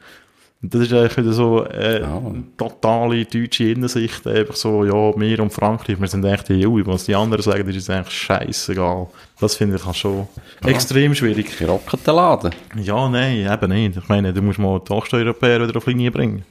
Und 0.60 0.74
das 0.74 0.82
ist 0.82 0.94
eigentlich 0.94 1.18
wieder 1.18 1.34
so 1.34 1.66
äh, 1.66 2.02
Ja. 2.02 2.20
totale 2.58 3.24
deutsche 3.26 3.66
Innensicht, 3.66 4.26
einfach 4.26 4.56
so, 4.56 4.84
ja, 4.86 4.92
wir 5.20 5.40
und 5.40 5.54
Frankreich, 5.54 6.00
wir 6.02 6.08
sind 6.08 6.26
echt 6.26 6.50
die 6.50 6.66
EU, 6.68 6.82
was 6.86 7.06
die 7.06 7.14
anderen 7.14 7.44
sagen, 7.44 7.66
das 7.68 7.76
ist 7.76 7.90
eigentlich 7.92 8.16
scheißegal. 8.16 9.08
Das 9.40 9.56
finde 9.56 9.76
ich 9.76 9.86
auch 9.86 9.94
schon 9.94 10.28
extrem 10.66 11.14
schwierig. 11.14 11.56
Den 11.60 12.16
Laden. 12.16 12.52
Ja, 12.82 13.08
nein, 13.08 13.38
eben 13.52 13.72
nicht. 13.72 13.98
Ich 13.98 14.10
meine, 14.10 14.34
du 14.34 14.42
musst 14.42 14.58
mal 14.58 14.80
die 14.80 14.92
Osteuropäer 14.92 15.68
wieder 15.68 15.78
auf 15.78 15.86
Linie 15.86 16.10
bringen. 16.12 16.44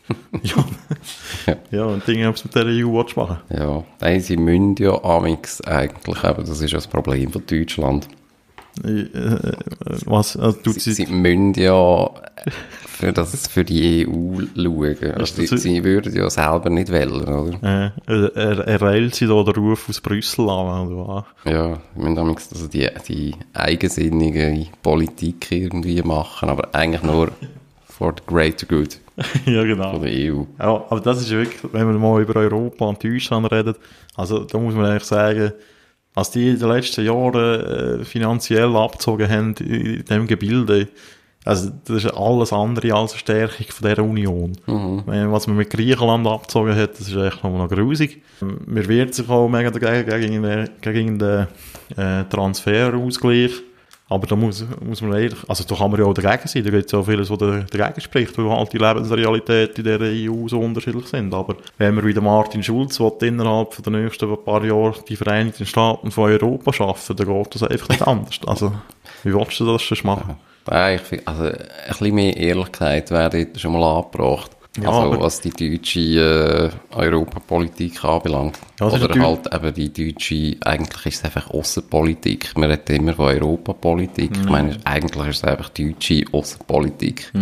ja. 0.43 0.55
Ja. 1.47 1.57
ja, 1.71 1.85
und 1.85 2.07
Dinge, 2.09 2.29
ob 2.29 2.35
es 2.35 2.45
mit 2.45 2.55
der 2.57 2.65
EU 2.67 2.93
willst 2.93 3.17
machen 3.17 3.39
Ja, 3.57 3.85
nein, 4.01 4.21
sie 4.21 4.37
müssen 4.37 4.75
ja 4.79 5.01
amix 5.05 5.61
eigentlich, 5.61 6.25
eben, 6.25 6.45
das 6.45 6.61
ist 6.61 6.71
ja 6.73 6.79
das 6.79 6.89
Problem 6.89 7.31
von 7.31 7.43
Deutschland. 7.47 8.09
Äh, 8.85 9.03
äh, 9.03 9.53
Was, 10.07 10.37
also, 10.37 10.59
tut 10.61 10.75
Sie, 10.81 10.93
sie, 10.93 11.05
sie 11.05 11.13
müssen 11.13 11.55
ja 11.55 12.11
für, 12.97 13.13
das, 13.13 13.47
für 13.47 13.65
die 13.65 14.07
EU 14.07 14.41
schauen. 14.57 15.13
Also, 15.13 15.43
das 15.43 15.63
sie, 15.63 15.85
würden 15.85 16.15
ja 16.15 16.31
selber 16.31 16.71
nicht 16.71 16.91
wählen, 16.91 17.13
oder? 17.13 17.53
äh, 17.63 17.91
er, 18.07 18.37
er, 18.37 18.59
er 18.67 18.83
reilt 18.83 19.15
sie 19.15 19.27
da 19.27 19.43
den 19.43 19.55
Ruf 19.55 19.89
aus 19.89 20.01
Brüssel 20.01 20.49
an, 20.49 20.89
oder 20.89 21.09
was? 21.09 21.53
Ja, 21.53 21.79
wir 21.95 22.25
müssen 22.25 22.55
also 22.55 22.69
die, 22.69 22.89
die 23.07 23.35
eigensinnige 23.53 24.67
Politik 24.83 25.53
irgendwie 25.53 26.01
machen, 26.03 26.49
aber 26.49 26.75
eigentlich 26.75 27.03
nur 27.03 27.33
for 27.87 28.15
the 28.17 28.23
greater 28.27 28.67
good 28.67 28.99
ja, 29.47 29.63
genau. 29.65 29.93
von 29.93 30.03
der 30.03 30.13
EU. 30.13 30.45
Ja, 30.59 30.85
aber 30.89 31.01
das 31.01 31.21
ist 31.21 31.31
wirklich, 31.31 31.61
wenn 31.73 31.87
man 31.87 32.01
mal 32.01 32.23
über 32.23 32.37
Europa 32.41 32.87
und 32.87 33.03
Deutschland 33.03 33.51
redet, 33.53 33.79
also 34.15 34.45
da 34.45 34.59
muss 34.59 34.75
man 34.75 34.87
eigentlich 34.87 35.05
sagen, 35.05 35.53
als 36.15 36.31
die 36.31 36.51
in 36.51 36.59
den 36.59 36.69
letzten 36.69 37.05
Jahren 37.05 38.01
äh, 38.01 38.05
finanziell 38.05 38.75
abgezogen 38.75 39.29
haben 39.29 39.55
in 39.57 40.03
dem 40.07 40.27
Gebilde, 40.27 40.89
also 41.47 41.71
das 41.85 42.05
ist 42.05 42.11
alles 42.13 42.53
andere 42.53 42.93
als 42.93 43.13
eine 43.13 43.19
Stärkung 43.21 43.67
von 43.71 43.89
dieser 43.89 44.03
Union. 44.05 44.53
Wenn- 45.07 45.33
Was 45.33 45.47
man 45.47 45.57
mit 45.57 45.71
Griechenland 45.71 46.27
abgezogen 46.27 46.75
hat, 46.77 46.93
das 46.99 47.09
ist 47.09 47.17
echt 47.17 47.43
noch 47.43 47.57
noch 47.57 47.69
grusig. 47.69 48.23
Man 48.41 48.89
wehrt 48.89 49.15
sich 49.15 49.29
auch 49.29 49.49
mega 49.49 49.71
dagegen, 49.71 50.21
gegen 50.21 50.43
den, 50.43 50.69
gegen 50.83 51.19
den 51.19 51.47
äh, 51.97 52.25
Transferausgleich. 52.29 53.53
Aber 54.09 54.25
da 54.29 54.37
muss, 54.37 54.65
muss 54.85 55.03
man 55.03 55.15
ehrlich, 55.15 55.39
also 55.49 55.65
da 55.65 55.75
kann 55.75 55.91
man 55.91 55.99
ja 55.99 56.07
auch 56.07 56.15
dagegen 56.15 56.47
sein, 56.47 56.63
da 56.63 56.71
gibt 56.71 56.87
es 56.87 56.93
ja 56.93 57.03
vieles, 57.03 57.29
was 57.29 57.39
da- 57.39 57.65
dagegen 57.77 58.01
spricht, 58.01 58.39
weil 58.39 58.49
halt 58.49 58.73
die 58.73 58.79
Lebensrealitäten 58.79 59.85
in 59.85 59.99
der 59.99 60.31
EU 60.31 60.47
so 60.47 60.61
unterschiedlich 60.61 61.07
sind. 61.09 61.35
Aber 61.35 61.57
wenn 61.79 61.93
man 61.97 62.05
wie 62.07 62.15
der 62.15 62.23
Martin 62.23 62.63
Schulz 62.63 63.01
will, 63.01 63.11
innerhalb 63.23 63.75
von 63.75 63.83
den 63.83 64.05
nächsten 64.05 64.33
paar 64.45 64.65
Jahren 64.65 64.95
die 65.09 65.17
Vereinigten 65.17 65.67
Staaten 65.67 66.13
von 66.13 66.31
Europa 66.31 66.73
schaffen, 66.73 67.17
dann 67.17 67.27
geht 67.27 67.55
das 67.57 67.65
einfach 67.65 67.89
nicht 67.89 68.07
anders. 68.07 68.39
Also, 68.47 68.73
wie 69.25 69.35
willst 69.35 69.59
du 69.59 69.67
das 69.67 69.83
schon 69.83 69.99
machen? 70.05 70.37
Nein, 70.69 70.97
ich 70.97 71.03
finde, 71.03 71.27
also, 71.27 71.45
ein 71.45 71.59
bisschen 71.89 72.15
mehr 72.15 72.37
Ehrlichkeit 72.37 73.11
wäre 73.11 73.47
schon 73.57 73.73
mal 73.73 73.99
angebracht. 73.99 74.51
Ja, 74.83 74.91
also, 74.91 75.21
was 75.21 75.41
die 75.41 75.51
deutsche 75.51 76.01
äh, 76.01 76.95
Europapolitik 76.95 78.05
anbelangt. 78.05 78.59
Ja, 78.79 78.89
Oder 78.89 79.09
halt 79.23 79.49
eben 79.53 79.75
die 79.75 80.13
deutsche, 80.13 80.57
eigentlich 80.61 81.07
ist 81.07 81.19
es 81.19 81.25
einfach 81.25 81.51
Außenpolitik. 81.51 82.57
Man 82.57 82.71
redet 82.71 82.91
immer 82.91 83.15
von 83.15 83.27
Europapolitik. 83.27 84.37
Mhm. 84.37 84.43
Ich 84.43 84.51
meine, 84.51 84.77
eigentlich 84.85 85.29
ist 85.29 85.37
es 85.39 85.45
einfach 85.45 85.71
deutsche 85.71 86.25
Außenpolitik. 86.31 87.33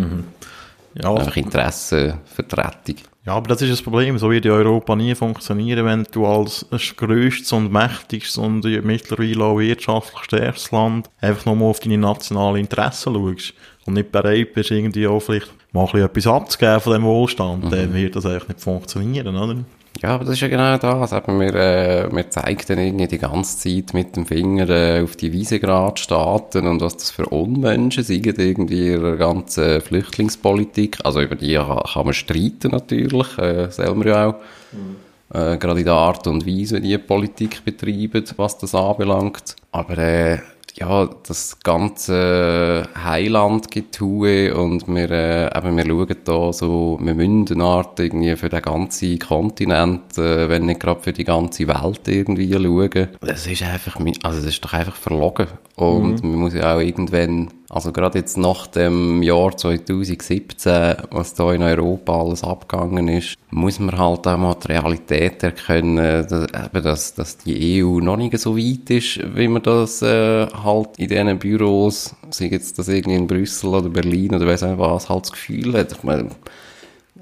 Ja, 0.95 1.13
Einfach 1.13 1.37
Interessenvertretung. 1.37 2.97
Ja, 3.27 3.33
aber 3.33 3.49
das 3.49 3.63
ist 3.63 3.73
das 3.73 3.81
Problem. 3.83 4.19
So 4.19 4.31
wird 4.31 4.45
Europa 4.45 4.95
nie 4.95 5.15
funktionieren, 5.15 5.87
wenn 5.87 6.07
du 6.11 6.27
als 6.27 6.67
das 6.71 6.95
grösstes 6.95 7.53
und 7.53 7.73
mächtigstes 7.73 8.37
und 8.37 8.65
mittlerweile 8.85 9.45
auch 9.45 9.59
wirtschaftlich 9.59 10.25
stärkstes 10.25 10.71
Land 10.73 11.09
einfach 11.21 11.47
nochmal 11.47 11.71
auf 11.71 11.81
deine 11.81 11.97
nationalen 11.97 12.61
Interessen 12.61 13.15
schaust 13.15 13.55
und 13.87 13.95
nicht 13.95 14.13
bereit 14.13 14.53
bist, 14.53 14.71
irgendwie 14.71 15.07
auch 15.07 15.21
vielleicht 15.21 15.51
mal 15.73 15.87
ein 15.87 15.87
bisschen 15.87 16.05
etwas 16.05 16.27
abzugeben 16.27 16.81
von 16.81 16.93
dem 16.93 17.03
Wohlstand, 17.05 17.73
dann 17.73 17.95
wird 17.95 18.15
das 18.15 18.27
eigentlich 18.27 18.49
nicht 18.49 18.61
funktionieren, 18.61 19.35
oder? 19.35 19.57
Ja, 20.03 20.11
aber 20.11 20.25
das 20.25 20.35
ist 20.35 20.41
ja 20.41 20.49
genau 20.49 20.77
das. 20.77 21.13
Eben, 21.13 21.41
wir, 21.41 21.55
äh, 21.55 22.09
wir 22.13 22.31
zeigen 22.31 22.63
dann 22.67 22.79
irgendwie 22.79 23.07
die 23.07 23.19
ganze 23.19 23.59
Zeit 23.59 23.95
mit 23.95 24.17
dem 24.17 24.27
Finger 24.27 24.69
äh, 24.69 25.03
auf 25.03 25.17
die 25.17 25.33
Visegrad-Staaten 25.33 26.67
und 26.67 26.81
was 26.81 26.97
das 26.97 27.11
für 27.11 27.27
Unmenschen 27.27 28.03
sind, 28.03 28.27
irgendwie 28.39 28.89
ihrer 28.89 29.17
ganzen 29.17 29.81
Flüchtlingspolitik. 29.81 30.99
Also 31.05 31.21
über 31.21 31.37
die 31.37 31.55
kann 31.55 32.05
man 32.05 32.13
streiten 32.13 32.73
natürlich, 32.73 33.39
äh, 33.39 33.71
sehen 33.71 34.05
wir 34.05 34.13
ja 34.13 34.27
auch. 34.29 34.35
Äh, 35.33 35.57
gerade 35.57 35.81
in 35.81 35.87
der 35.87 35.95
Art 35.95 36.27
und 36.27 36.47
Weise, 36.47 36.77
wie 36.77 36.89
die 36.89 36.99
Politik 36.99 37.65
betreiben, 37.65 38.25
was 38.37 38.59
das 38.59 38.75
anbelangt. 38.75 39.57
Aber 39.73 39.99
äh, 39.99 40.39
ja, 40.77 41.09
das 41.27 41.61
ganze 41.63 42.83
Heilandgetue 43.03 44.55
und 44.55 44.89
wir, 44.89 45.11
äh, 45.11 45.57
eben, 45.57 45.77
wir 45.77 45.87
schauen 45.87 46.17
da 46.25 46.53
so, 46.53 46.99
wir 47.01 47.15
müssen 47.15 47.47
eine 47.53 47.65
Art 47.65 48.01
irgendwie 48.01 48.35
für 48.35 48.49
den 48.49 48.63
ganzen 48.63 49.19
Kontinent, 49.21 50.19
äh, 50.19 50.49
wenn 50.49 50.67
nicht 50.67 50.81
gerade 50.81 51.01
für 51.01 51.13
die 51.13 51.25
ganze 51.25 51.69
Welt 51.69 52.09
irgendwie 52.09 52.53
schauen. 52.53 53.09
Das 53.21 53.47
ist 53.47 53.63
einfach, 53.63 54.01
also 54.25 54.39
das 54.39 54.47
ist 54.47 54.65
doch 54.65 54.73
einfach 54.73 54.97
verlogen. 54.97 55.47
Und 55.77 56.25
man 56.25 56.35
muss 56.37 56.55
ja 56.55 56.75
auch 56.75 56.81
irgendwann, 56.81 57.51
also 57.75 57.91
gerade 57.91 58.21
jetzt 58.21 58.37
nach 58.37 58.69
dem 58.69 59.21
Jahr 59.25 59.57
2017, 59.57 60.95
was 61.11 61.35
da 61.35 61.53
in 61.53 61.61
Europa 61.61 62.21
alles 62.21 62.45
abgegangen 62.45 63.09
ist, 63.09 63.35
muss 63.51 63.81
man 63.81 63.99
halt 63.99 64.29
auch 64.29 64.39
mal 64.39 64.55
die 64.55 64.69
Realität 64.69 65.43
erkennen, 65.43 65.97
dass, 65.97 66.45
eben, 66.45 66.85
dass, 66.85 67.15
dass 67.15 67.39
die 67.39 67.83
EU 67.83 67.99
noch 67.99 68.17
nicht 68.17 68.39
so 68.39 68.57
weit 68.57 68.89
ist, 68.91 69.19
wie 69.37 69.49
man 69.49 69.65
das 69.65 70.03
äh, 70.03 70.47
halt 70.47 70.91
in 70.99 71.09
diesen 71.09 71.39
Büros, 71.41 72.15
sei 72.31 72.47
jetzt 72.47 72.79
das 72.79 72.87
irgendwie 72.87 73.17
in 73.17 73.27
Brüssel 73.27 73.71
oder 73.71 73.89
Berlin 73.89 74.37
oder 74.37 74.47
weiss 74.47 74.63
nicht 74.63 74.79
was, 74.79 75.09
halt 75.09 75.25
das 75.25 75.33
Gefühl 75.33 75.77
hat. 75.77 75.91
Ich 75.91 76.05
meine, 76.05 76.29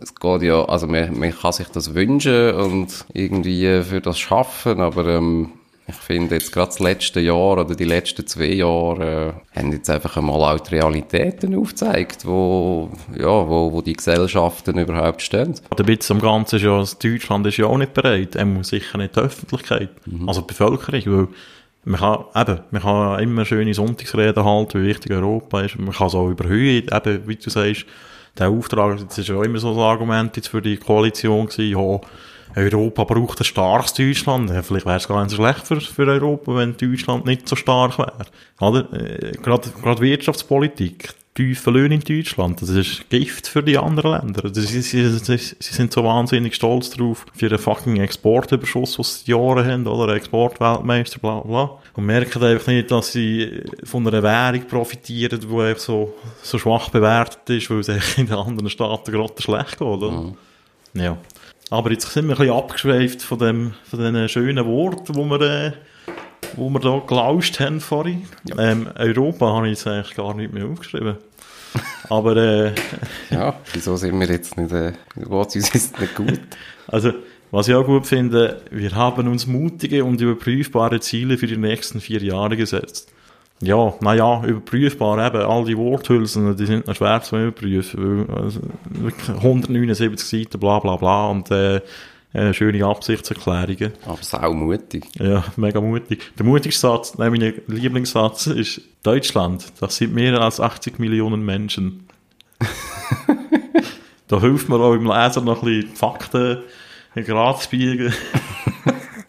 es 0.02 0.14
geht 0.14 0.42
ja, 0.42 0.66
also 0.66 0.86
man, 0.86 1.18
man 1.18 1.32
kann 1.32 1.52
sich 1.52 1.68
das 1.68 1.94
wünschen 1.94 2.52
und 2.52 3.06
irgendwie 3.14 3.82
für 3.82 4.02
das 4.02 4.18
schaffen, 4.18 4.82
aber 4.82 5.06
ähm, 5.06 5.52
ich 5.86 5.94
finde 5.94 6.36
jetzt 6.36 6.52
gerade 6.52 6.68
das 6.68 6.78
letzte 6.78 7.20
Jahr 7.20 7.52
oder 7.52 7.74
die 7.74 7.84
letzten 7.84 8.26
zwei 8.26 8.52
Jahre 8.52 9.34
äh, 9.54 9.58
haben 9.58 9.72
jetzt 9.72 9.90
einfach 9.90 10.16
einmal 10.16 10.54
auch 10.54 10.60
die 10.60 10.76
Realitäten 10.76 11.56
aufgezeigt, 11.56 12.24
wo, 12.24 12.90
ja, 13.18 13.26
wo, 13.48 13.72
wo 13.72 13.82
die 13.82 13.94
Gesellschaften 13.94 14.78
überhaupt 14.78 15.22
stehen. 15.22 15.54
Der 15.76 15.86
Witz 15.86 16.10
am 16.10 16.20
Ganzen 16.20 16.56
ist 16.56 16.62
ja, 16.62 16.84
Deutschland 17.02 17.46
ist 17.46 17.56
ja 17.56 17.66
auch 17.66 17.78
nicht 17.78 17.94
bereit. 17.94 18.36
Er 18.36 18.44
muss 18.44 18.68
sicher 18.68 18.98
nicht 18.98 19.16
die 19.16 19.20
Öffentlichkeit. 19.20 19.90
Also 20.26 20.42
die 20.42 20.46
Bevölkerung, 20.48 21.02
weil 21.06 21.28
man 21.84 22.00
kann, 22.00 22.24
eben, 22.36 22.60
man 22.70 22.82
kann 22.82 23.20
immer 23.20 23.44
schöne 23.44 23.74
Sonntagsreden 23.74 24.44
halten, 24.44 24.82
wie 24.82 24.86
wichtig 24.86 25.10
Europa 25.10 25.62
ist. 25.62 25.78
Man 25.78 25.92
kann 25.92 26.06
es 26.06 26.14
auch 26.14 26.30
überhöhen, 26.30 26.86
eben, 26.92 27.28
wie 27.28 27.36
du 27.36 27.50
sagst, 27.50 27.86
der 28.38 28.48
Auftrag, 28.48 28.98
das 29.08 29.18
ist 29.18 29.28
ja 29.28 29.36
auch 29.36 29.42
immer 29.42 29.58
so 29.58 29.72
ein 29.72 29.78
Argument 29.78 30.36
jetzt 30.36 30.48
für 30.48 30.62
die 30.62 30.76
Koalition 30.76 31.46
gewesen, 31.46 31.76
ja, 31.78 32.00
Europa 32.56 33.04
braucht 33.04 33.40
ein 33.40 33.44
starkes 33.44 33.94
Deutschland. 33.94 34.50
Vielleicht 34.64 34.86
wäre 34.86 34.96
es 34.96 35.08
gar 35.08 35.22
nicht 35.22 35.30
so 35.30 35.36
schlecht 35.36 35.66
für, 35.66 35.80
für 35.80 36.06
Europa, 36.06 36.56
wenn 36.56 36.76
Deutschland 36.76 37.24
nicht 37.24 37.48
so 37.48 37.56
stark 37.56 37.98
wäre. 37.98 38.26
Oder? 38.60 38.92
Äh, 38.92 39.32
Gerade, 39.42 39.70
gerade 39.70 40.00
Wirtschaftspolitik, 40.00 41.14
tiefe 41.34 41.70
Löhne 41.70 41.94
in 41.94 42.00
Deutschland, 42.00 42.60
das 42.60 42.68
ist 42.68 43.08
Gift 43.08 43.48
für 43.48 43.62
die 43.62 43.78
anderen 43.78 44.12
Länder. 44.12 44.50
Das 44.50 44.58
ist, 44.58 44.90
sie, 44.90 45.08
sie, 45.08 45.38
sie 45.38 45.54
sind 45.58 45.92
so 45.92 46.04
wahnsinnig 46.04 46.54
stolz 46.54 46.90
drauf, 46.90 47.24
für 47.34 47.48
den 47.48 47.58
fucking 47.58 47.96
Exportüberschuss, 47.96 48.96
den 48.96 49.04
sie 49.04 49.30
Jahre 49.30 49.64
haben, 49.64 49.86
oder? 49.86 50.14
Exportweltmeister, 50.14 51.18
bla, 51.20 51.40
bla. 51.40 51.78
Und 51.94 52.06
merken 52.06 52.42
einfach 52.42 52.66
nicht, 52.66 52.90
dass 52.90 53.12
sie 53.12 53.62
von 53.84 54.06
einer 54.06 54.22
Währung 54.22 54.66
profitieren, 54.66 55.40
die 55.40 55.46
einfach 55.46 55.82
so, 55.82 56.14
so 56.42 56.58
schwach 56.58 56.90
bewertet 56.90 57.48
ist, 57.48 57.70
weil 57.70 57.80
es 57.80 57.88
in 58.18 58.26
den 58.26 58.34
anderen 58.36 58.68
Staaten 58.68 59.10
gerade 59.10 59.40
schlecht 59.40 59.78
geht, 59.78 59.80
oder? 59.80 60.34
Ja. 60.94 61.16
Aber 61.72 61.90
jetzt 61.90 62.12
sind 62.12 62.26
wir 62.26 62.34
ein 62.34 62.38
bisschen 62.38 62.54
abgeschweift 62.54 63.22
von 63.22 63.38
dem, 63.38 63.72
von 63.84 63.98
diesen 63.98 64.28
schönen 64.28 64.66
Worten, 64.66 65.14
wo 65.14 65.24
wir, 65.24 65.40
äh, 65.40 65.72
wo 66.54 66.68
wir 66.68 66.80
da 66.80 66.98
gelauscht 67.06 67.60
haben 67.60 67.80
vorhin. 67.80 68.24
Ähm, 68.58 68.90
Europa 68.94 69.46
habe 69.54 69.70
ich 69.70 69.78
jetzt 69.78 69.86
eigentlich 69.86 70.14
gar 70.14 70.34
nicht 70.34 70.52
mehr 70.52 70.66
aufgeschrieben. 70.66 71.16
Aber, 72.10 72.36
äh, 72.36 72.74
Ja, 73.30 73.54
wieso 73.72 73.96
sind 73.96 74.20
wir 74.20 74.28
jetzt 74.28 74.58
nicht, 74.58 74.70
äh, 74.70 74.92
was 75.14 75.56
uns 75.56 75.74
ist 75.74 75.98
nicht 75.98 76.14
gut? 76.14 76.40
also, 76.88 77.12
was 77.50 77.68
ich 77.68 77.74
auch 77.74 77.86
gut 77.86 78.06
finde, 78.06 78.60
wir 78.70 78.94
haben 78.94 79.26
uns 79.28 79.46
mutige 79.46 80.04
und 80.04 80.20
überprüfbare 80.20 81.00
Ziele 81.00 81.38
für 81.38 81.46
die 81.46 81.56
nächsten 81.56 82.02
vier 82.02 82.22
Jahre 82.22 82.58
gesetzt. 82.58 83.10
Ja, 83.62 83.94
naja, 84.00 84.42
überprüfbar 84.44 85.24
eben, 85.24 85.42
all 85.42 85.64
die 85.64 85.76
Worthülsen, 85.76 86.56
die 86.56 86.66
sind 86.66 86.88
noch 86.88 86.96
schwer 86.96 87.22
zu 87.22 87.36
überprüfen, 87.38 88.26
weil, 88.28 88.36
also, 88.36 88.60
wirklich 88.84 89.28
179 89.28 90.26
Seiten, 90.26 90.58
bla 90.58 90.80
bla 90.80 90.96
bla, 90.96 91.28
und, 91.28 91.48
äh, 91.52 91.80
äh, 92.32 92.52
schöne 92.54 92.84
Absichtserklärungen. 92.84 93.92
Aber 94.04 94.22
saumutig. 94.22 95.04
Ja, 95.18 95.44
mega 95.56 95.80
mutig. 95.80 96.32
Der 96.38 96.46
mutigste 96.46 96.80
Satz, 96.80 97.18
nein, 97.18 97.30
mein 97.30 97.54
Lieblingssatz 97.68 98.46
ist 98.48 98.80
Deutschland. 99.02 99.72
Das 99.80 99.96
sind 99.96 100.14
mehr 100.14 100.40
als 100.40 100.58
80 100.58 100.98
Millionen 100.98 101.44
Menschen. 101.44 102.08
da 104.28 104.40
hilft 104.40 104.68
mir 104.68 104.76
auch 104.76 104.94
im 104.94 105.06
Leser 105.06 105.42
noch 105.42 105.62
ein 105.62 105.68
bisschen 105.82 105.94
Fakten 105.94 106.58
gerade 107.14 107.58
zu 107.60 107.68
biegen. 107.70 108.12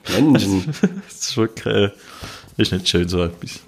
Menschen. 0.10 0.74
Das 1.06 1.30
ist 1.30 1.38
wirklich, 1.38 1.76
äh, 1.76 1.90
ist 2.58 2.72
nicht 2.72 2.88
schön 2.88 3.08
so 3.08 3.24
etwas. 3.24 3.62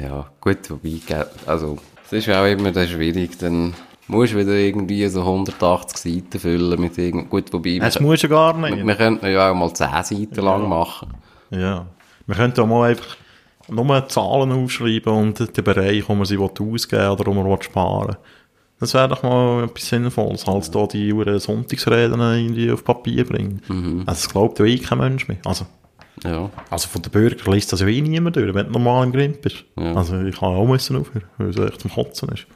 Ja, 0.00 0.30
gut, 0.40 0.70
wobei, 0.70 1.00
also, 1.46 1.76
es 2.06 2.12
ist 2.12 2.26
ja 2.26 2.42
auch 2.42 2.46
immer 2.46 2.72
dann 2.72 2.88
schwierig, 2.88 3.38
dann 3.38 3.74
musst 4.08 4.32
du 4.32 4.38
wieder 4.38 4.52
irgendwie 4.52 5.06
so 5.08 5.20
180 5.20 5.96
Seiten 5.96 6.38
füllen 6.38 6.80
mit 6.80 6.96
irgend, 6.98 7.28
gut, 7.30 7.52
wobei, 7.52 7.78
Das 7.78 7.96
wir, 7.96 8.02
muss 8.02 8.22
ja 8.22 8.28
gar 8.28 8.56
nicht. 8.56 8.86
wir 8.86 8.94
könnten 8.94 9.26
ja 9.26 9.50
auch 9.50 9.54
mal 9.54 9.72
10 9.72 9.88
Seiten 10.02 10.44
lang 10.44 10.68
machen. 10.68 11.08
Ja. 11.50 11.86
Wir 12.26 12.34
könnten 12.36 12.60
auch 12.60 12.66
mal 12.66 12.90
einfach 12.90 13.16
nur 13.68 14.08
Zahlen 14.08 14.52
aufschreiben 14.52 15.12
und 15.12 15.56
den 15.56 15.64
Bereich, 15.64 16.08
wo 16.08 16.14
man 16.14 16.24
sie 16.24 16.38
ausgeben 16.38 17.02
will 17.02 17.08
oder 17.08 17.26
wo 17.26 17.32
man 17.34 17.62
sparen 17.62 18.08
will. 18.08 18.16
Das 18.80 18.94
wäre 18.94 19.08
doch 19.08 19.22
mal 19.22 19.64
etwas 19.64 19.88
Sinnvolles, 19.88 20.48
als 20.48 20.70
da 20.70 20.86
die 20.86 21.12
Uhren 21.12 21.38
Sonntagsreden 21.38 22.18
irgendwie 22.18 22.70
auf 22.72 22.82
Papier 22.82 23.26
bringen. 23.26 23.60
Also, 24.06 24.24
das 24.24 24.28
glaubt 24.30 24.58
ja 24.58 24.64
eh 24.64 24.78
kein 24.78 24.98
Mensch 24.98 25.28
mehr. 25.28 25.36
Also, 25.44 25.66
Ja, 26.24 26.50
also 26.68 26.88
von 26.88 27.02
den 27.02 27.10
Bürgern 27.10 27.52
liest 27.52 27.72
das 27.72 27.80
ja 27.80 27.86
eh 27.86 28.00
niemand 28.00 28.36
durch, 28.36 28.52
wenn 28.54 28.66
du 28.66 28.72
normal 28.72 29.06
im 29.06 29.12
Grimp 29.12 29.40
bist. 29.40 29.64
Ja. 29.78 29.94
Also, 29.94 30.20
ich 30.20 30.38
kann 30.38 30.50
auch 30.50 30.66
müssen 30.66 30.96
aufhören, 30.96 31.24
weil 31.38 31.48
es 31.48 31.56
echt 31.56 31.80
zum 31.80 31.90
Kotzen 31.92 32.28
ist. 32.30 32.46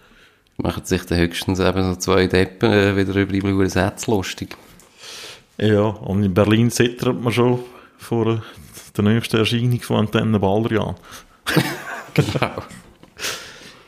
machen 0.59 0.85
sich 0.85 1.03
dann 1.07 1.19
höchstens 1.19 1.61
eben 1.61 1.83
so 1.85 1.97
zwei 1.97 2.27
Deppen 2.27 2.71
äh, 2.71 2.97
wieder 2.97 3.15
über 3.15 3.33
die 3.33 3.41
blauen 3.41 3.69
Sätze 3.69 4.11
lustig. 4.11 4.57
Ja, 5.59 5.83
und 5.83 6.23
in 6.23 6.35
Berlin 6.35 6.71
zittert 6.71 7.21
man 7.21 7.33
schon 7.33 7.61
vor 7.97 8.43
der 8.97 9.05
nächsten 9.05 9.37
Erscheinung 9.37 9.81
von 9.81 9.97
Antenne 9.99 10.39
Baldrian. 10.39 10.95
Genau. 12.15 12.63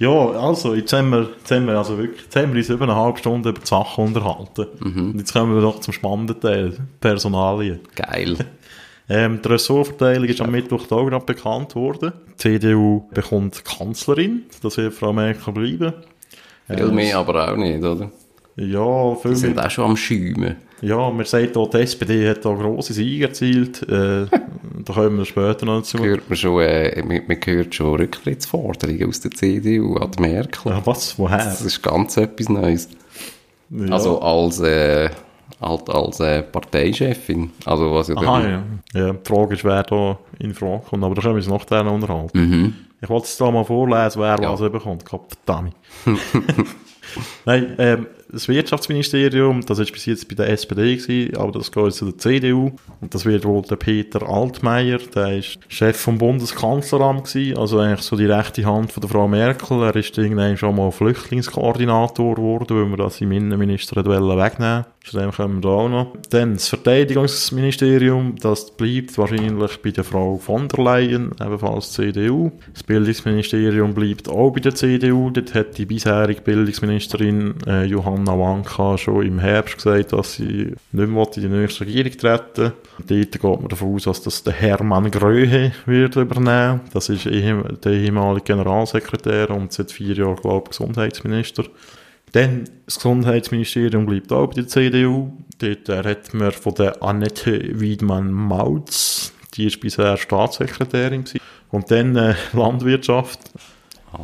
Ja, 0.00 0.10
also, 0.10 0.74
jetzt 0.74 0.92
haben 0.92 1.10
wir, 1.10 1.30
jetzt 1.38 1.50
haben 1.52 1.66
wir, 1.66 1.78
also 1.78 1.96
wirklich, 1.96 2.22
jetzt 2.22 2.34
haben 2.34 2.52
wir 2.52 2.58
uns 2.58 2.68
über 2.68 2.84
eine 2.84 2.96
halbe 2.96 3.18
Stunde 3.18 3.50
über 3.50 3.60
die 3.60 3.66
Sachen 3.66 4.06
unterhalten. 4.06 4.66
Und 4.80 5.18
jetzt 5.18 5.32
kommen 5.32 5.54
wir 5.54 5.62
doch 5.62 5.78
zum 5.78 5.94
spannenden 5.94 6.40
Teil, 6.40 6.76
Personalien. 7.00 7.78
Geil. 7.94 8.36
Ähm, 9.08 9.40
die 9.42 9.48
Ressortverteilung 9.48 10.28
ist 10.28 10.40
am 10.40 10.50
Mittwoch 10.50 10.86
da 10.86 10.96
gerade 11.02 11.24
bekannt 11.24 11.74
worden. 11.76 12.12
Die 12.34 12.58
CDU 12.58 13.04
bekommt 13.12 13.64
Kanzlerin, 13.64 14.44
das 14.62 14.76
wird 14.76 14.94
Frau 14.94 15.12
Merkel 15.12 15.52
bleiben. 15.52 15.92
Viel 16.68 16.90
mehr 16.90 17.18
aber 17.18 17.52
auch 17.52 17.56
nicht, 17.56 17.82
oder? 17.84 18.10
Ja, 18.56 19.14
viel 19.14 19.32
Die 19.32 19.36
sind 19.36 19.60
auch 19.60 19.70
schon 19.70 19.84
am 19.84 19.96
Schäumen. 19.96 20.56
Ja, 20.82 21.10
man 21.10 21.24
sagt 21.24 21.56
auch, 21.56 21.70
die 21.70 21.78
SPD 21.78 22.28
hat 22.28 22.44
da 22.44 22.52
grosse 22.52 22.92
Siege 22.92 23.26
erzielt. 23.26 23.82
Äh, 23.82 24.26
da 24.84 24.92
kommen 24.92 25.18
wir 25.18 25.24
später 25.24 25.64
noch 25.64 25.78
dazu. 25.78 25.98
Hört 25.98 26.28
man 26.28 26.36
schon, 26.36 26.60
äh, 26.62 27.02
man, 27.02 27.22
man 27.26 27.38
hört 27.44 27.74
schon 27.74 27.94
Rücktrittsforderungen 27.96 29.08
aus 29.08 29.20
der 29.20 29.30
CDU 29.30 29.96
an 29.96 30.10
die 30.10 30.22
Merkel. 30.22 30.72
Ja, 30.72 30.84
was? 30.84 31.18
Woher? 31.18 31.38
Das 31.38 31.62
ist 31.62 31.82
ganz 31.82 32.16
etwas 32.16 32.48
Neues. 32.48 32.88
Ja. 33.70 33.92
Also 33.92 34.20
als, 34.20 34.60
äh, 34.60 35.10
halt 35.60 35.88
als 35.90 36.20
äh, 36.20 36.42
Parteichefin. 36.42 37.50
Also 37.64 37.92
was 37.94 38.08
ja 38.08 38.16
Aha, 38.16 38.40
dann- 38.40 38.80
ja. 38.94 39.06
ja. 39.06 39.12
Die 39.12 39.28
Frage 39.28 39.54
ist, 39.54 39.64
wer 39.64 39.82
da 39.82 40.18
in 40.38 40.54
Frage 40.54 40.82
kommt, 40.88 41.04
aber 41.04 41.14
da 41.14 41.22
können 41.22 41.34
wir 41.34 41.38
uns 41.38 41.48
noch 41.48 41.64
dann 41.64 41.86
unterhalten. 41.88 42.38
Mhm. 42.38 42.74
Ich 43.00 43.08
wollte 43.08 43.26
es 43.26 43.36
da 43.36 43.50
mal 43.50 43.64
vorlesen, 43.64 44.20
wer 44.22 44.40
Ja. 44.40 44.52
was 44.52 44.60
bekommt. 44.70 45.04
Verdammt. 45.08 45.74
Nein, 47.44 47.74
ähm, 47.78 48.06
das 48.30 48.48
Wirtschaftsministerium, 48.48 49.64
das 49.64 49.78
ist 49.78 49.92
bis 49.92 50.06
jetzt 50.06 50.28
bei 50.28 50.34
der 50.34 50.48
SPD 50.50 50.96
gewesen, 50.96 51.36
aber 51.36 51.52
das 51.52 51.70
geht 51.70 51.84
jetzt 51.84 51.98
zu 51.98 52.06
der 52.06 52.18
CDU. 52.18 52.72
Und 53.00 53.14
das 53.14 53.24
wird 53.24 53.44
wohl 53.44 53.62
der 53.62 53.76
Peter 53.76 54.28
Altmaier, 54.28 54.98
der 55.14 55.38
ist 55.38 55.58
Chef 55.68 55.96
vom 55.96 56.18
Bundeskanzleramt 56.18 57.24
gewesen, 57.24 57.56
also 57.56 57.78
eigentlich 57.78 58.02
so 58.02 58.16
die 58.16 58.26
rechte 58.26 58.64
Hand 58.64 58.92
von 58.92 59.00
der 59.00 59.10
Frau 59.10 59.28
Merkel. 59.28 59.82
Er 59.82 59.94
ist 59.94 60.16
irgendwann 60.18 60.56
schon 60.56 60.76
mal 60.76 60.90
Flüchtlingskoordinator 60.90 62.34
geworden, 62.34 62.76
weil 62.76 62.90
wir 62.90 63.04
das 63.04 63.20
im 63.20 63.32
Innenminister 63.32 64.04
wegnehmen 64.04 64.86
Zu 65.04 65.18
dem 65.18 65.30
kommen 65.30 65.56
wir 65.56 65.60
da 65.62 65.68
auch 65.68 65.88
noch. 65.88 66.16
Dann 66.30 66.54
das 66.54 66.68
Verteidigungsministerium, 66.68 68.36
das 68.40 68.76
bleibt 68.76 69.16
wahrscheinlich 69.18 69.82
bei 69.82 69.90
der 69.90 70.04
Frau 70.04 70.36
von 70.36 70.68
der 70.68 70.84
Leyen, 70.84 71.30
ebenfalls 71.40 71.92
CDU. 71.92 72.50
Das 72.72 72.82
Bildungsministerium 72.82 73.94
bleibt 73.94 74.28
auch 74.28 74.50
bei 74.50 74.60
der 74.60 74.74
CDU. 74.74 75.30
Dort 75.30 75.54
hat 75.54 75.78
die 75.78 75.86
bisherige 75.86 76.40
Bildungsministerin 76.40 77.54
äh, 77.66 77.84
Johanna 77.84 78.15
Wanka 78.24 78.96
schon 78.96 79.26
im 79.26 79.38
Herbst 79.38 79.76
gesagt, 79.76 80.12
dass 80.12 80.34
sie 80.34 80.74
nicht 80.92 81.08
mehr 81.08 81.28
in 81.34 81.42
die 81.42 81.48
nächste 81.48 81.84
Regierung 81.84 82.12
treten 82.12 82.72
Dort 82.98 83.32
geht 83.32 83.42
man 83.42 83.68
davon 83.68 83.94
aus, 83.94 84.04
dass 84.04 84.22
das 84.22 84.42
der 84.42 84.54
Hermann 84.54 85.10
Gröhe 85.10 85.72
wird 85.84 86.16
übernehmen. 86.16 86.80
Das 86.92 87.08
ist 87.08 87.26
der 87.26 87.92
ehemalige 87.92 88.44
Generalsekretär 88.44 89.50
und 89.50 89.72
seit 89.72 89.92
vier 89.92 90.14
Jahren, 90.14 90.36
glaube 90.36 90.64
ich, 90.64 90.78
Gesundheitsminister. 90.78 91.64
Dann, 92.32 92.64
das 92.86 92.96
Gesundheitsministerium 92.96 94.06
bleibt 94.06 94.32
auch 94.32 94.46
bei 94.48 94.54
der 94.54 94.68
CDU. 94.68 95.32
Dort 95.58 95.88
äh, 95.88 96.02
hat 96.04 96.34
man 96.34 96.52
von 96.52 96.74
der 96.74 97.02
Annette 97.02 97.80
Wiedmann-Mautz, 97.80 99.32
die 99.54 99.66
ist 99.66 99.80
bisher 99.80 100.16
Staatssekretärin 100.16 101.24
gewesen. 101.24 101.40
Und 101.70 101.90
dann 101.90 102.16
äh, 102.16 102.34
Landwirtschaft. 102.52 103.40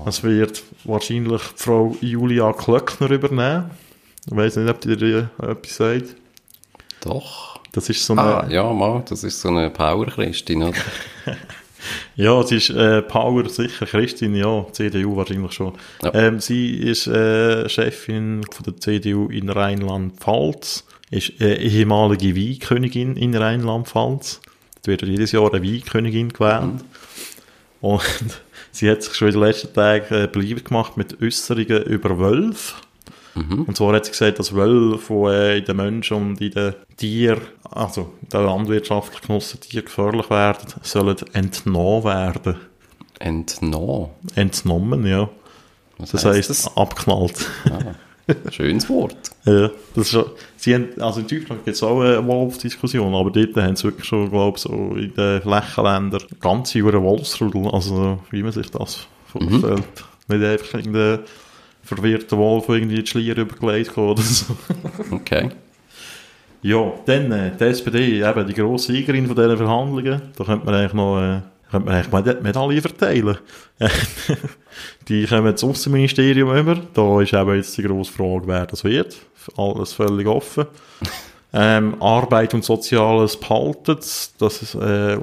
Das 0.04 0.22
wird 0.22 0.62
wahrscheinlich 0.84 1.42
Frau 1.56 1.96
Julia 2.00 2.52
Klöckner 2.52 3.10
übernehmen. 3.10 3.70
Ich 4.26 4.36
weiß 4.36 4.56
nicht, 4.56 4.70
ob 4.70 4.84
äh, 4.86 5.26
etwas 5.50 5.76
sagt. 5.76 6.16
Doch. 7.00 7.60
Das 7.72 7.88
ist 7.88 8.04
so 8.04 8.12
eine, 8.12 8.22
Ah, 8.22 8.46
ja, 8.48 8.70
mal, 8.72 9.02
das 9.08 9.24
ist 9.24 9.40
so 9.40 9.48
eine 9.48 9.70
Power-Christin, 9.70 10.62
oder? 10.62 10.78
Ja, 12.14 12.42
sie 12.42 12.56
ist 12.56 12.70
äh, 12.70 13.02
Power 13.02 13.48
sicher, 13.48 13.86
Christine, 13.86 14.38
ja, 14.38 14.66
CDU 14.72 15.16
wahrscheinlich 15.16 15.52
schon. 15.52 15.72
Ja. 16.02 16.14
Ähm, 16.14 16.40
sie 16.40 16.76
ist 16.76 17.06
äh, 17.06 17.68
Chefin 17.68 18.42
von 18.50 18.64
der 18.64 18.76
CDU 18.76 19.28
in 19.28 19.48
Rheinland-Pfalz, 19.48 20.84
ist 21.10 21.40
äh, 21.40 21.56
ehemalige 21.56 22.36
Weinkönigin 22.36 23.16
in 23.16 23.34
Rheinland-Pfalz. 23.34 24.40
Es 24.80 24.86
wird 24.86 25.02
jedes 25.02 25.32
Jahr 25.32 25.52
eine 25.52 25.64
Weinkönigin 25.64 26.28
gewählt. 26.28 26.84
Und 27.80 28.02
sie 28.72 28.90
hat 28.90 29.02
sich 29.02 29.14
schon 29.14 29.28
in 29.28 29.34
den 29.34 29.42
letzten 29.42 29.72
Tagen 29.72 30.14
äh, 30.14 30.28
beliebt 30.30 30.66
gemacht 30.66 30.96
mit 30.96 31.20
Äußerungen 31.20 31.82
über 31.84 32.18
Wölfe. 32.18 32.74
Und 33.34 33.76
zwar 33.76 33.94
hat 33.94 34.04
sie 34.04 34.10
gesagt, 34.10 34.38
dass 34.38 34.54
Wölfe 34.54 34.98
von 34.98 35.32
äh, 35.32 35.58
in 35.58 35.64
den 35.64 35.76
Menschen 35.76 36.16
und 36.16 36.40
in 36.40 36.50
den 36.50 36.74
Tieren, 36.96 37.40
also 37.70 38.12
in 38.22 38.28
den 38.28 38.44
landwirtschaftlich 38.44 39.22
genossenen 39.22 39.62
Tieren 39.62 39.84
gefährlich 39.86 40.28
werden, 40.28 40.74
sollen 40.82 41.16
entnommen 41.32 42.04
werden. 42.04 42.56
Entnommen. 43.18 44.10
Entnommen, 44.34 45.06
ja. 45.06 45.30
Was 45.98 46.10
Das 46.10 46.24
heisst 46.24 46.50
das? 46.50 46.76
abgeknallt. 46.76 47.46
Schönes 48.50 48.88
Wort. 48.88 49.16
ja, 49.44 49.68
das 49.94 50.06
ist 50.06 50.10
schon, 50.10 50.26
sie 50.56 50.74
haben, 50.74 50.88
also 51.00 51.20
in 51.20 51.26
Deutschland 51.26 51.64
gibt 51.64 51.76
es 51.76 51.82
auch 51.82 52.00
eine 52.00 52.26
Wolfsdiskussion, 52.26 53.14
aber 53.14 53.30
dort 53.30 53.56
haben 53.56 53.76
sie 53.76 53.84
wirklich 53.84 54.06
schon, 54.06 54.30
glaube 54.30 54.56
ich, 54.56 54.62
so 54.62 54.94
in 54.94 55.12
den 55.14 55.42
Flächenländern 55.42 56.22
ganze 56.40 56.78
Jahre 56.78 57.02
Wolfsrudel, 57.02 57.68
also 57.68 58.20
wie 58.30 58.42
man 58.42 58.52
sich 58.52 58.70
das 58.70 59.06
vorstellt. 59.26 59.84
Nicht 60.28 60.44
einfach 60.44 60.74
irgendein 60.74 61.20
verwirrter 61.94 62.36
Wolf, 62.38 62.68
irgendwie 62.68 63.02
die 63.02 63.06
Schlier 63.06 63.36
übergelegt 63.36 63.96
oder 63.96 64.22
so. 64.22 64.56
Okay. 65.10 65.50
Ja, 66.62 66.92
dann 67.06 67.32
äh, 67.32 67.50
die 67.58 67.64
SPD, 67.64 68.20
eben 68.22 68.46
die 68.46 68.54
grosse 68.54 68.92
Siegerin 68.92 69.26
von 69.26 69.34
diesen 69.36 69.56
Verhandlungen. 69.56 70.22
Da 70.36 70.44
könnte 70.44 70.64
man 70.64 70.74
eigentlich 70.74 70.92
noch 70.92 71.20
äh, 71.20 71.40
könnte 71.70 71.86
man 71.86 71.94
eigentlich 71.96 72.12
Meda- 72.12 72.40
Medaillen 72.40 72.80
verteilen. 72.82 73.38
die 75.08 75.26
kommen 75.26 75.48
ins 75.48 75.64
Außenministerium 75.64 76.56
über. 76.56 76.76
Da 76.94 77.20
ist 77.20 77.32
eben 77.32 77.56
jetzt 77.56 77.76
die 77.76 77.82
grosse 77.82 78.12
Frage, 78.12 78.46
wer 78.46 78.66
das 78.66 78.84
wird. 78.84 79.16
Alles 79.56 79.92
völlig 79.92 80.26
offen. 80.28 80.66
Ähm, 81.54 82.00
Arbeit 82.00 82.54
und 82.54 82.64
Soziales 82.64 83.38
behalten. 83.38 83.98
Das 84.38 84.62
ist, 84.62 84.74
äh, 84.74 85.18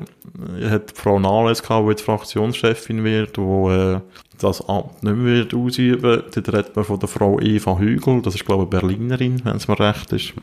hat 0.70 0.92
Frau 0.94 1.20
Nahles 1.20 1.64
gehabt, 1.64 1.86
die 1.86 1.90
jetzt 1.90 2.04
Fraktionschefin 2.04 3.04
wird, 3.04 3.38
wo 3.40 3.72
äh, 3.72 4.00
das 4.40 4.68
Amt 4.70 5.02
nicht 5.04 5.16
mehr 5.16 5.36
wird 5.36 5.54
ausüben. 5.54 6.24
Dort 6.34 6.54
redet 6.54 6.76
man 6.76 6.86
von 6.86 7.00
der 7.00 7.10
Frau 7.10 7.40
Eva 7.40 7.78
Hügel. 7.78 8.22
Das 8.22 8.36
ist, 8.36 8.46
glaube 8.46 8.64
ich, 8.64 8.70
Berlinerin, 8.70 9.42
wenn 9.44 9.58
es 9.58 9.68
mir 9.68 9.80
recht 9.80 10.14
ist. 10.14 10.34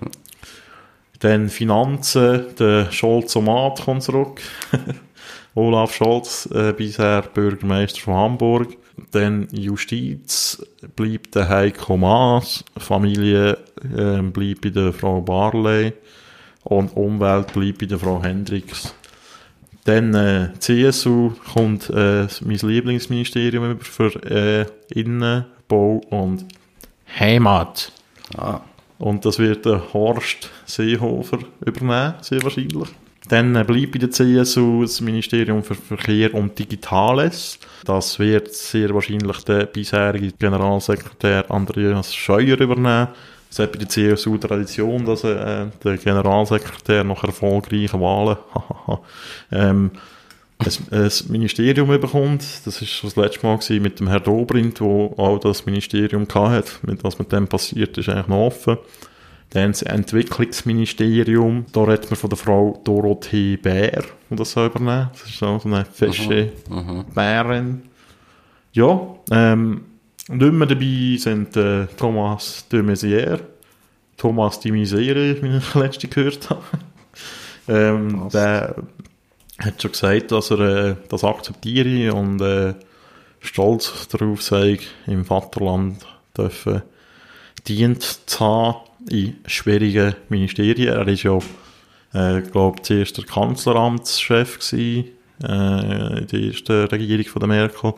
Dann 1.20 1.48
Finanzen, 1.48 2.46
der 2.58 2.90
Scholz-Omat 2.90 3.84
kommt 3.84 4.02
zurück. 4.02 4.40
Olaf 5.54 5.94
Scholz, 5.94 6.48
äh, 6.52 6.72
bisher 6.72 7.22
Bürgermeister 7.22 8.00
von 8.00 8.14
Hamburg. 8.14 8.76
Dann 9.12 9.48
Justiz 9.52 10.64
bleibt 10.94 11.34
der 11.34 11.48
Heiko 11.48 11.96
Maas, 11.96 12.64
Familie 12.76 13.58
äh, 13.82 14.20
bleibt 14.22 14.60
bei 14.62 14.70
der 14.70 14.92
Frau 14.92 15.20
Barley 15.20 15.92
und 16.64 16.96
Umwelt 16.96 17.52
bleibt 17.52 17.78
bei 17.78 17.86
der 17.86 17.98
Frau 17.98 18.22
Hendricks. 18.22 18.94
Dann 19.84 20.14
äh, 20.14 20.48
CSU 20.58 21.32
kommt 21.54 21.90
äh, 21.90 22.26
mein 22.44 22.58
Lieblingsministerium 22.58 23.78
für 23.80 24.14
äh, 24.24 24.66
Innenbau 24.88 26.00
und 26.10 26.44
Heimat. 27.18 27.92
Ah. 28.36 28.60
Und 28.98 29.24
das 29.24 29.38
wird 29.38 29.64
der 29.64 29.92
Horst 29.92 30.50
Seehofer 30.64 31.38
übernehmen, 31.64 32.14
sehr 32.20 32.42
wahrscheinlich. 32.42 32.88
Dann 33.28 33.52
bleibt 33.66 33.92
bei 33.92 33.98
der 33.98 34.10
CSU 34.10 34.82
das 34.82 35.00
Ministerium 35.00 35.62
für 35.64 35.74
Verkehr 35.74 36.32
und 36.34 36.58
Digitales. 36.58 37.58
Das 37.84 38.18
wird 38.18 38.54
sehr 38.54 38.94
wahrscheinlich 38.94 39.38
der 39.44 39.66
bisherige 39.66 40.32
Generalsekretär 40.32 41.50
Andreas 41.50 42.14
Scheuer 42.14 42.60
übernehmen. 42.60 43.08
Es 43.50 43.58
hat 43.58 43.72
bei 43.72 43.78
der 43.78 43.88
CSU 43.88 44.38
Tradition, 44.38 45.04
dass 45.04 45.24
äh, 45.24 45.66
der 45.82 45.96
Generalsekretär 45.96 47.04
nach 47.04 47.24
erfolgreichen 47.24 48.00
Wahlen 48.00 48.36
ähm, 49.50 49.90
ein, 50.58 51.10
Ministerium 51.28 51.88
bekommt. 51.88 52.44
Das 52.64 52.80
ist 52.80 53.02
das 53.02 53.16
letzte 53.16 53.46
Mal 53.46 53.58
mit 53.80 54.00
dem 54.00 54.08
Herrn 54.08 54.22
Dobrindt, 54.22 54.80
wo 54.80 55.14
auch 55.16 55.38
das 55.38 55.66
Ministerium 55.66 56.26
hatte. 56.32 56.72
Was 57.02 57.18
mit 57.18 57.32
dem 57.32 57.48
passiert, 57.48 57.98
ist 57.98 58.08
eigentlich 58.08 58.28
noch 58.28 58.46
offen. 58.46 58.78
Dann 59.50 59.72
das 59.72 59.82
Entwicklungsministerium. 59.82 61.66
Da 61.72 61.84
redet 61.84 62.10
man 62.10 62.16
von 62.16 62.30
der 62.30 62.36
Frau 62.36 62.80
Dorothee 62.84 63.56
Bär, 63.56 64.04
die 64.30 64.36
das 64.36 64.52
soll 64.52 64.66
übernehmen. 64.66 65.10
Das 65.12 65.22
ist 65.22 65.38
so 65.38 65.60
eine 65.64 65.84
fesche 65.84 66.52
Bärin. 67.14 67.82
Ja, 68.72 69.16
ähm, 69.30 69.84
nicht 70.28 70.52
mehr 70.52 70.66
dabei 70.66 71.16
sind 71.18 71.56
äh, 71.56 71.86
Thomas 71.96 72.66
de 72.70 72.82
Maizière, 72.82 73.40
Thomas 74.16 74.60
de 74.60 74.72
Misere, 74.72 75.40
wie 75.40 75.56
ich 75.56 75.74
letzte 75.74 76.08
gehört 76.08 76.50
habe. 76.50 76.62
ähm, 77.68 78.28
der 78.32 78.74
hat 79.58 79.80
schon 79.80 79.92
gesagt, 79.92 80.32
dass 80.32 80.50
er 80.50 80.60
äh, 80.60 80.96
das 81.08 81.24
akzeptiere 81.24 82.12
und 82.12 82.40
äh, 82.40 82.74
stolz 83.40 84.08
darauf 84.08 84.42
sei, 84.42 84.78
im 85.06 85.24
Vaterland 85.24 86.04
dürfen 86.36 86.82
dient 87.66 88.02
zu 88.02 88.40
haben 88.40 88.85
in 89.10 89.36
schwierigen 89.46 90.14
Ministerien. 90.28 90.94
Er 90.94 91.08
ist 91.08 91.22
ja, 91.22 91.38
äh, 92.12 92.42
glaube 92.42 92.82
zuerst 92.82 93.16
der 93.16 93.24
Kanzleramtschef 93.24 94.58
gewesen, 94.58 95.04
äh, 95.42 96.18
in 96.20 96.26
der 96.26 96.40
ersten 96.40 96.84
Regierung 96.86 97.24
von 97.26 97.40
der 97.40 97.48
Merkel. 97.48 97.94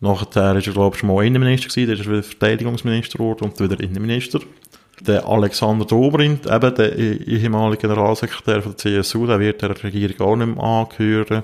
Nachher 0.00 0.56
ist 0.56 0.66
er, 0.66 0.72
glaube 0.72 0.94
ich, 0.94 1.00
schon 1.00 1.08
mal 1.08 1.24
Innenminister 1.24 1.68
gewesen, 1.68 1.88
dann 1.88 1.98
ist 1.98 2.06
er 2.06 2.12
wieder 2.12 2.22
Verteidigungsminister 2.22 3.18
geworden 3.18 3.44
und 3.44 3.60
wieder 3.60 3.80
Innenminister. 3.80 4.40
Der 5.00 5.26
Alexander 5.26 5.84
Dobrindt, 5.84 6.46
eben 6.46 6.74
der 6.74 6.98
eh- 6.98 7.16
ehemalige 7.24 7.82
Generalsekretär 7.82 8.62
von 8.62 8.72
der 8.72 9.02
CSU, 9.02 9.26
der 9.26 9.40
wird 9.40 9.62
der 9.62 9.82
Regierung 9.82 10.20
auch 10.20 10.36
nicht 10.36 10.54
mehr 10.54 10.64
angehören. 10.64 11.42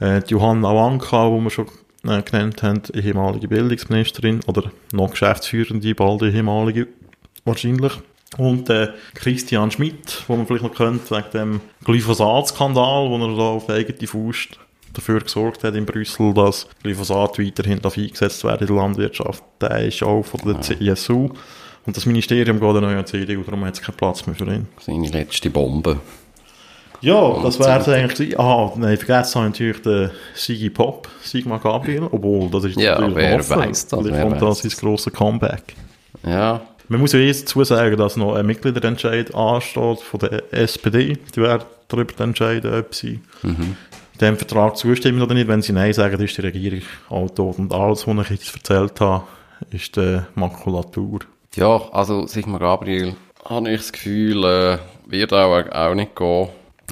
Äh, 0.00 0.22
Johanna 0.28 0.74
Wanka, 0.74 1.28
die 1.28 1.42
wir 1.42 1.50
schon 1.50 1.66
äh, 2.06 2.22
genannt 2.22 2.62
haben, 2.62 2.82
ehemalige 2.94 3.48
Bildungsministerin 3.48 4.40
oder 4.46 4.70
noch 4.92 5.10
Geschäftsführende, 5.10 5.94
bald 5.94 6.22
ehemalige 6.22 6.86
wahrscheinlich. 7.48 7.92
Und 8.36 8.68
äh, 8.70 8.88
Christian 9.14 9.70
Schmidt, 9.70 10.22
wo 10.28 10.36
man 10.36 10.46
vielleicht 10.46 10.64
noch 10.64 10.74
kennt, 10.74 11.10
wegen 11.10 11.30
dem 11.32 11.60
Glyphosat-Skandal, 11.84 13.08
wo 13.10 13.16
er 13.16 13.36
da 13.36 13.42
auf 13.42 13.68
eigene 13.70 14.06
Faust 14.06 14.58
dafür 14.92 15.20
gesorgt 15.20 15.64
hat 15.64 15.74
in 15.74 15.86
Brüssel, 15.86 16.34
dass 16.34 16.66
Glyphosat 16.82 17.38
weiterhin 17.38 17.80
darf 17.80 17.96
eingesetzt 17.96 18.44
werden 18.44 18.66
in 18.68 18.74
der 18.74 18.76
Landwirtschaft. 18.82 19.42
Der 19.60 19.86
ist 19.86 20.02
auch 20.02 20.22
von 20.22 20.40
der 20.44 20.60
CSU. 20.60 21.30
Und 21.86 21.96
das 21.96 22.04
Ministerium 22.04 22.60
geht 22.60 22.82
neu 22.82 22.96
an 22.98 23.04
die 23.04 23.10
CDU, 23.10 23.42
darum 23.44 23.64
hat 23.64 23.74
es 23.74 23.80
keinen 23.82 23.96
Platz 23.96 24.26
mehr 24.26 24.36
für 24.36 24.44
ihn. 24.44 24.68
Seine 24.80 25.08
letzte 25.08 25.48
Bombe. 25.48 25.98
Ja, 27.00 27.40
das 27.42 27.58
wäre 27.60 27.78
es 27.80 27.88
eigentlich. 27.88 28.38
Aha, 28.38 28.72
nein, 28.76 28.96
vergessen 28.98 29.36
habe 29.40 29.46
ich 29.46 29.52
natürlich 29.60 29.82
den 29.82 30.10
Sigi 30.34 30.68
Pop, 30.68 31.08
Sigmar 31.22 31.60
Gabriel, 31.60 32.08
obwohl, 32.10 32.50
das 32.50 32.64
ist 32.64 32.78
Ja, 32.78 32.98
natürlich 33.00 33.16
wer 33.16 33.38
offen. 33.38 33.56
weiss 33.56 33.86
das, 33.86 34.00
Vielleicht 34.00 34.16
wer 34.16 34.22
kommt 34.24 34.40
weiss 34.42 34.56
das 34.56 34.64
ins 34.64 34.76
grosse 34.76 35.10
Comeback. 35.10 35.62
Ja, 36.26 36.60
Man 36.88 37.00
muss 37.00 37.12
ja 37.12 37.18
jetzt 37.18 37.48
dazu 37.48 37.64
sagen, 37.64 37.96
dass 37.96 38.16
noch 38.16 38.34
ein 38.34 38.46
Mitgliederentscheid 38.46 39.34
ansteht 39.34 40.00
von 40.00 40.20
der 40.20 40.42
SPD. 40.52 41.18
Die 41.34 41.40
werden 41.40 41.64
darüber 41.88 42.24
entscheiden, 42.24 42.72
ob 42.72 42.94
sie 42.94 43.20
dem 44.20 44.36
Vertrag 44.36 44.76
zustimmen 44.76 45.22
oder 45.22 45.34
nicht. 45.34 45.48
Wenn 45.48 45.62
sie 45.62 45.72
Nein 45.72 45.92
sagen, 45.92 46.20
ist 46.20 46.36
die 46.36 46.42
Regierung 46.42 46.82
auch 47.08 47.30
tot. 47.30 47.58
Und 47.58 47.72
alles, 47.72 48.06
was 48.06 48.30
ich 48.30 48.40
jetzt 48.40 48.54
erzählt 48.54 49.00
habe, 49.00 49.24
ist 49.70 49.96
die 49.96 50.20
Makulatur. 50.34 51.20
Ja, 51.56 51.80
also 51.92 52.26
Sigmar 52.26 52.60
Gabriel, 52.60 53.14
habe 53.44 53.70
ich 53.70 53.78
das 53.78 53.92
Gefühl, 53.92 54.44
äh, 54.44 54.78
wird 55.06 55.32
auch, 55.32 55.70
auch 55.70 55.94
nicht 55.94 56.16
gehen. 56.16 56.48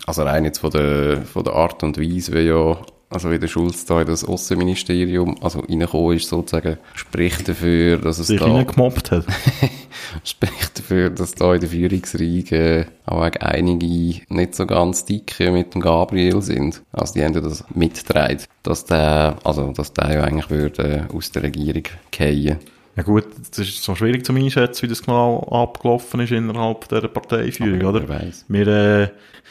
Also 0.07 0.23
rein 0.23 0.45
jetzt 0.45 0.59
von 0.59 0.71
der, 0.71 1.23
von 1.23 1.45
der 1.45 1.55
Art 1.55 1.83
und 1.83 1.99
Weise, 1.99 2.33
wie 2.33 2.41
ja, 2.41 2.77
also 3.09 3.31
wie 3.31 3.39
der 3.39 3.49
Schulz 3.49 3.85
da 3.85 4.01
in 4.01 4.07
das 4.07 4.25
Außenministerium, 4.25 5.37
also 5.43 5.61
reingekommen 5.61 6.17
ist 6.17 6.29
sozusagen, 6.29 6.79
spricht 6.95 7.49
dafür, 7.49 7.99
dass 7.99 8.19
es 8.19 8.27
Sich 8.27 8.41
da, 8.41 8.47
reingemobbt 8.47 9.11
hat. 9.11 9.25
spricht 10.25 10.79
dafür, 10.79 11.11
dass 11.11 11.35
da 11.35 11.55
in 11.55 11.61
der 11.61 11.71
Führungsriege 11.71 12.87
auch 13.07 13.23
einige 13.23 14.23
nicht 14.29 14.55
so 14.55 14.67
ganz 14.67 15.05
dicke 15.05 15.51
mit 15.53 15.75
dem 15.75 15.81
Gabriel 15.81 16.43
sind. 16.43 16.83
Also 16.93 17.15
die 17.15 17.25
haben 17.25 17.35
ja 17.35 17.41
das 17.41 17.65
mitgetragen, 17.75 18.43
dass 18.63 18.85
der, 18.85 19.37
also, 19.45 19.73
dass 19.73 19.93
der 19.93 20.15
ja 20.15 20.25
eigentlich 20.25 20.51
würde 20.51 21.09
aus 21.13 21.31
der 21.33 21.45
Regierung 21.45 21.85
fallen. 22.13 22.59
Ja 22.97 23.03
gut, 23.03 23.27
es 23.39 23.59
ist 23.59 23.83
so 23.83 23.95
schwierig 23.95 24.25
zu 24.25 24.33
einschätzen, 24.33 24.83
wie 24.83 24.89
das 24.89 25.03
genau 25.03 25.41
abgelaufen 25.51 26.21
ist 26.21 26.33
innerhalb 26.33 26.89
der 26.89 27.03
Parteiführung, 27.09 27.83
Aber 27.83 27.99
oder? 27.99 28.09
weiss. 28.09 28.47
Wir, 28.49 28.67
äh, 28.67 29.09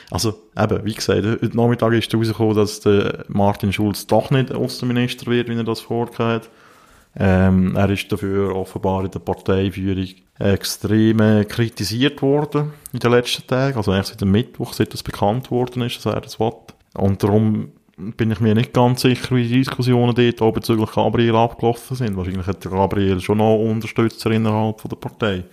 also 0.10 0.34
eben, 0.58 0.84
wie 0.84 0.94
gesagt, 0.96 1.24
heute 1.24 1.56
Nachmittag 1.56 1.94
ist 1.94 2.12
herausgekommen, 2.12 2.56
dass 2.56 2.80
der 2.80 3.24
Martin 3.28 3.72
Schulz 3.72 4.08
doch 4.08 4.32
nicht 4.32 4.52
Außenminister 4.52 5.28
wird, 5.28 5.48
wie 5.48 5.56
er 5.56 5.64
das 5.64 5.82
vorgehabt 5.82 6.48
hat. 6.48 6.50
Ähm, 7.18 7.76
er 7.76 7.90
ist 7.90 8.12
dafür 8.12 8.56
offenbar 8.56 9.06
in 9.06 9.12
der 9.12 9.20
Parteiführung 9.20 10.08
extrem 10.38 11.20
äh, 11.22 11.46
kritisiert 11.46 12.22
worden 12.22 12.74
in 12.92 13.00
den 13.00 13.12
letzten 13.12 13.48
Tagen, 13.48 13.78
also 13.78 13.92
eigentlich 13.92 14.08
seit 14.08 14.22
dem 14.22 14.32
Mittwoch, 14.32 14.74
seit 14.74 14.94
das 14.94 15.02
bekannt 15.02 15.50
worden 15.50 15.84
ist, 15.84 16.06
dass 16.06 16.14
er 16.14 16.22
das 16.22 16.40
will. 16.40 16.52
Und 16.94 17.24
darum 17.24 17.72
bin 17.98 18.32
ich 18.32 18.42
mir 18.42 18.54
nicht 18.54 18.74
ganz 18.74 19.02
sicher, 19.02 19.36
wie 19.36 19.48
die 19.48 19.60
Diskussionen 19.60 20.14
dort 20.14 20.42
auch 20.42 20.52
bezüglich 20.52 20.92
Gabriel 20.92 21.36
abgelaufen 21.36 21.96
sind. 21.96 22.18
Wahrscheinlich 22.18 22.48
hat 22.48 22.62
Gabriel 22.62 23.22
schon 23.22 23.38
noch 23.38 23.56
Unterstützer 23.56 24.32
innerhalb 24.32 24.82
von 24.82 24.90
der 24.90 24.98
Partei. 24.98 25.44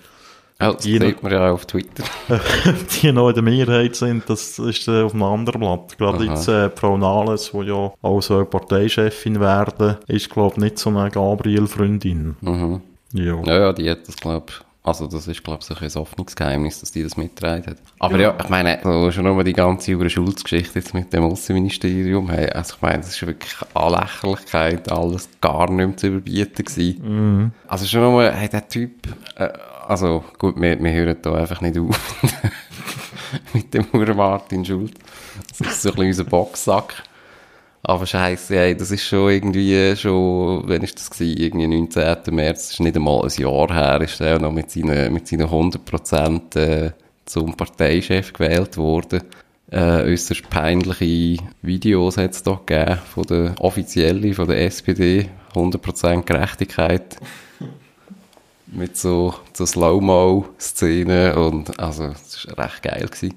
Ja, 0.63 0.73
das 0.73 0.85
Jeder- 0.85 1.07
sieht 1.07 1.23
man 1.23 1.33
ja 1.33 1.49
auch 1.49 1.55
auf 1.55 1.67
Twitter. 1.67 2.05
die 3.03 3.13
noch 3.13 3.29
in 3.29 3.35
der 3.35 3.43
Mehrheit 3.43 3.97
sind, 3.97 4.29
das 4.29 4.59
ist 4.59 4.87
äh, 4.89 5.03
auf 5.03 5.13
einem 5.13 5.25
anderen 5.25 5.61
Blatt. 5.61 5.99
Gerade 5.99 6.25
Aha. 6.25 6.35
jetzt 6.35 6.49
äh, 6.49 6.71
Frau 6.71 6.97
Nahles, 6.97 7.51
die 7.53 7.67
ja 7.67 7.93
auch 8.01 8.21
so 8.21 8.45
Parteichefin 8.45 9.41
werden, 9.41 9.97
ist, 10.07 10.31
glaube 10.31 10.55
ich, 10.57 10.63
nicht 10.63 10.79
so 10.79 10.91
eine 10.91 11.11
Gabriel-Freundin. 11.11 12.37
Mhm. 12.41 12.81
Ja. 13.13 13.43
Ja, 13.45 13.59
ja, 13.59 13.73
die 13.73 13.91
hat 13.91 14.07
das, 14.07 14.17
glaub 14.17 14.53
also 14.85 15.07
das 15.07 15.29
ist, 15.29 15.45
glaube 15.45 15.61
ich, 15.63 15.81
ein 15.81 16.01
offenes 16.01 16.35
Geheimnis, 16.35 16.81
dass 16.81 16.91
die 16.91 17.05
das 17.05 17.17
mitgetragen 17.17 17.67
hat. 17.67 17.77
Aber 18.01 18.19
ja, 18.19 18.35
ich 18.43 18.49
meine, 18.49 18.81
so 18.83 19.13
schon 19.13 19.25
nur 19.25 19.45
die 19.45 19.53
ganze 19.53 19.93
Jure 19.93 20.11
Schulz-Geschichte 20.11 20.81
jetzt 20.81 20.93
mit 20.93 21.13
dem 21.13 21.23
Außenministerium, 21.23 22.29
hey, 22.29 22.51
also 22.51 22.75
ich 22.75 22.83
meine, 22.83 22.99
das 22.99 23.11
ist 23.11 23.25
wirklich 23.25 23.55
an 23.75 23.93
Lächerlichkeit 23.93 24.91
alles 24.91 25.29
gar 25.41 25.71
nicht 25.71 25.87
mehr 25.87 25.97
zu 25.97 26.09
überbieten 26.09 26.65
gewesen. 26.65 27.53
Also 27.69 27.87
schon 27.87 28.01
nur, 28.01 28.25
hey, 28.25 28.49
der 28.49 28.69
Typ, 28.69 29.07
äh, 29.37 29.51
also 29.87 30.25
gut, 30.39 30.61
wir, 30.61 30.83
wir 30.83 30.93
hören 30.93 31.17
da 31.23 31.35
einfach 31.35 31.61
nicht 31.61 31.79
auf 31.79 32.23
mit 33.55 33.73
dem 33.75 33.87
Ur 33.93 34.15
Martin 34.15 34.65
Schulz. 34.65 34.93
Das 35.59 35.61
ist 35.61 35.83
so 35.83 35.91
ein 35.91 35.95
bisschen 35.95 36.09
unser 36.09 36.25
Boxsack. 36.25 37.03
Aber 37.85 38.07
scheiße, 38.07 38.57
ey, 38.57 38.77
das 38.77 38.93
ist 38.93 39.05
schon 39.05 39.31
irgendwie 39.31 39.97
schon, 39.97 40.63
wann 40.69 40.83
ist 40.83 40.99
das 40.99 41.11
gewesen? 41.11 41.37
Irgendwie 41.37 41.67
19. 41.67 42.35
März, 42.35 42.71
ist 42.71 42.81
nicht 42.81 42.97
einmal 42.97 43.23
ein 43.23 43.43
Jahr 43.43 43.75
her, 43.75 44.01
ist 44.01 44.21
er 44.21 44.39
noch 44.39 44.53
mit 44.53 44.71
seinen, 44.71 45.13
mit 45.13 45.27
seinen 45.27 45.49
100% 45.49 46.57
äh, 46.57 46.93
zum 47.25 47.57
Parteichef 47.57 48.33
gewählt 48.33 48.77
worden. 48.77 49.23
Äh, 49.69 50.13
äußerst 50.13 50.49
peinliche 50.49 51.43
Videos 51.63 52.19
hat 52.19 52.33
es 52.33 52.43
da 52.43 52.61
gegeben, 52.65 52.99
von 53.13 53.25
der 53.25 53.55
offiziellen, 53.59 54.35
von 54.35 54.47
der 54.47 54.61
SPD, 54.65 55.31
100% 55.55 56.23
Gerechtigkeit. 56.23 57.17
Mit 58.73 58.97
so, 58.97 59.35
so 59.53 59.67
Slow-Mo-Szenen 59.67 61.35
und, 61.35 61.79
also, 61.79 62.09
das 62.09 62.47
war 62.57 62.65
recht 62.65 62.83
geil 62.83 63.07
gewesen. 63.07 63.35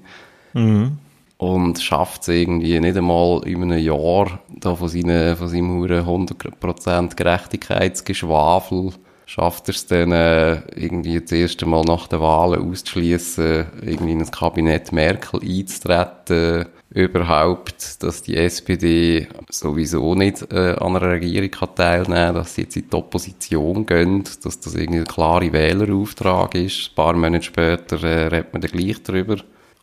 Und 1.38 1.82
schafft 1.82 2.22
es 2.22 2.28
irgendwie 2.28 2.80
nicht 2.80 2.96
einmal 2.96 3.46
in 3.46 3.62
einem 3.62 3.78
Jahr 3.78 4.40
da 4.48 4.74
von, 4.74 4.88
seinen, 4.88 5.36
von 5.36 5.48
seinem 5.48 5.70
huren 5.76 6.06
100% 6.06 7.14
Gerechtigkeitsgeschwafel 7.14 8.92
schafft 9.26 9.68
er 9.68 9.74
es 9.74 9.86
dann 9.86 10.12
äh, 10.12 10.60
irgendwie 10.76 11.20
das 11.20 11.32
erste 11.32 11.66
Mal 11.66 11.82
nach 11.84 12.06
den 12.06 12.20
Wahlen 12.20 12.70
auszuschließen, 12.70 13.66
irgendwie 13.82 14.12
in 14.12 14.20
das 14.20 14.32
Kabinett 14.32 14.92
Merkel 14.92 15.40
einzutreten, 15.42 16.66
überhaupt, 16.96 18.02
dass 18.02 18.22
die 18.22 18.36
SPD 18.36 19.28
sowieso 19.50 20.14
nicht 20.14 20.50
äh, 20.50 20.76
an 20.80 20.96
einer 20.96 21.10
Regierung 21.12 21.50
kann 21.50 21.74
teilnehmen 21.74 22.34
dass 22.34 22.54
sie 22.54 22.62
jetzt 22.62 22.76
in 22.76 22.88
die 22.88 22.96
Opposition 22.96 23.84
gehen, 23.84 24.24
dass 24.42 24.58
das 24.60 24.74
irgendwie 24.74 25.00
ein 25.00 25.06
klarer 25.06 25.52
Wählerauftrag 25.52 26.54
ist. 26.54 26.90
Ein 26.90 26.94
paar 26.94 27.12
Monate 27.12 27.44
später 27.44 28.02
äh, 28.02 28.28
redet 28.28 28.52
man 28.54 28.62
dann 28.62 28.70
gleich 28.70 29.02
drüber. 29.02 29.36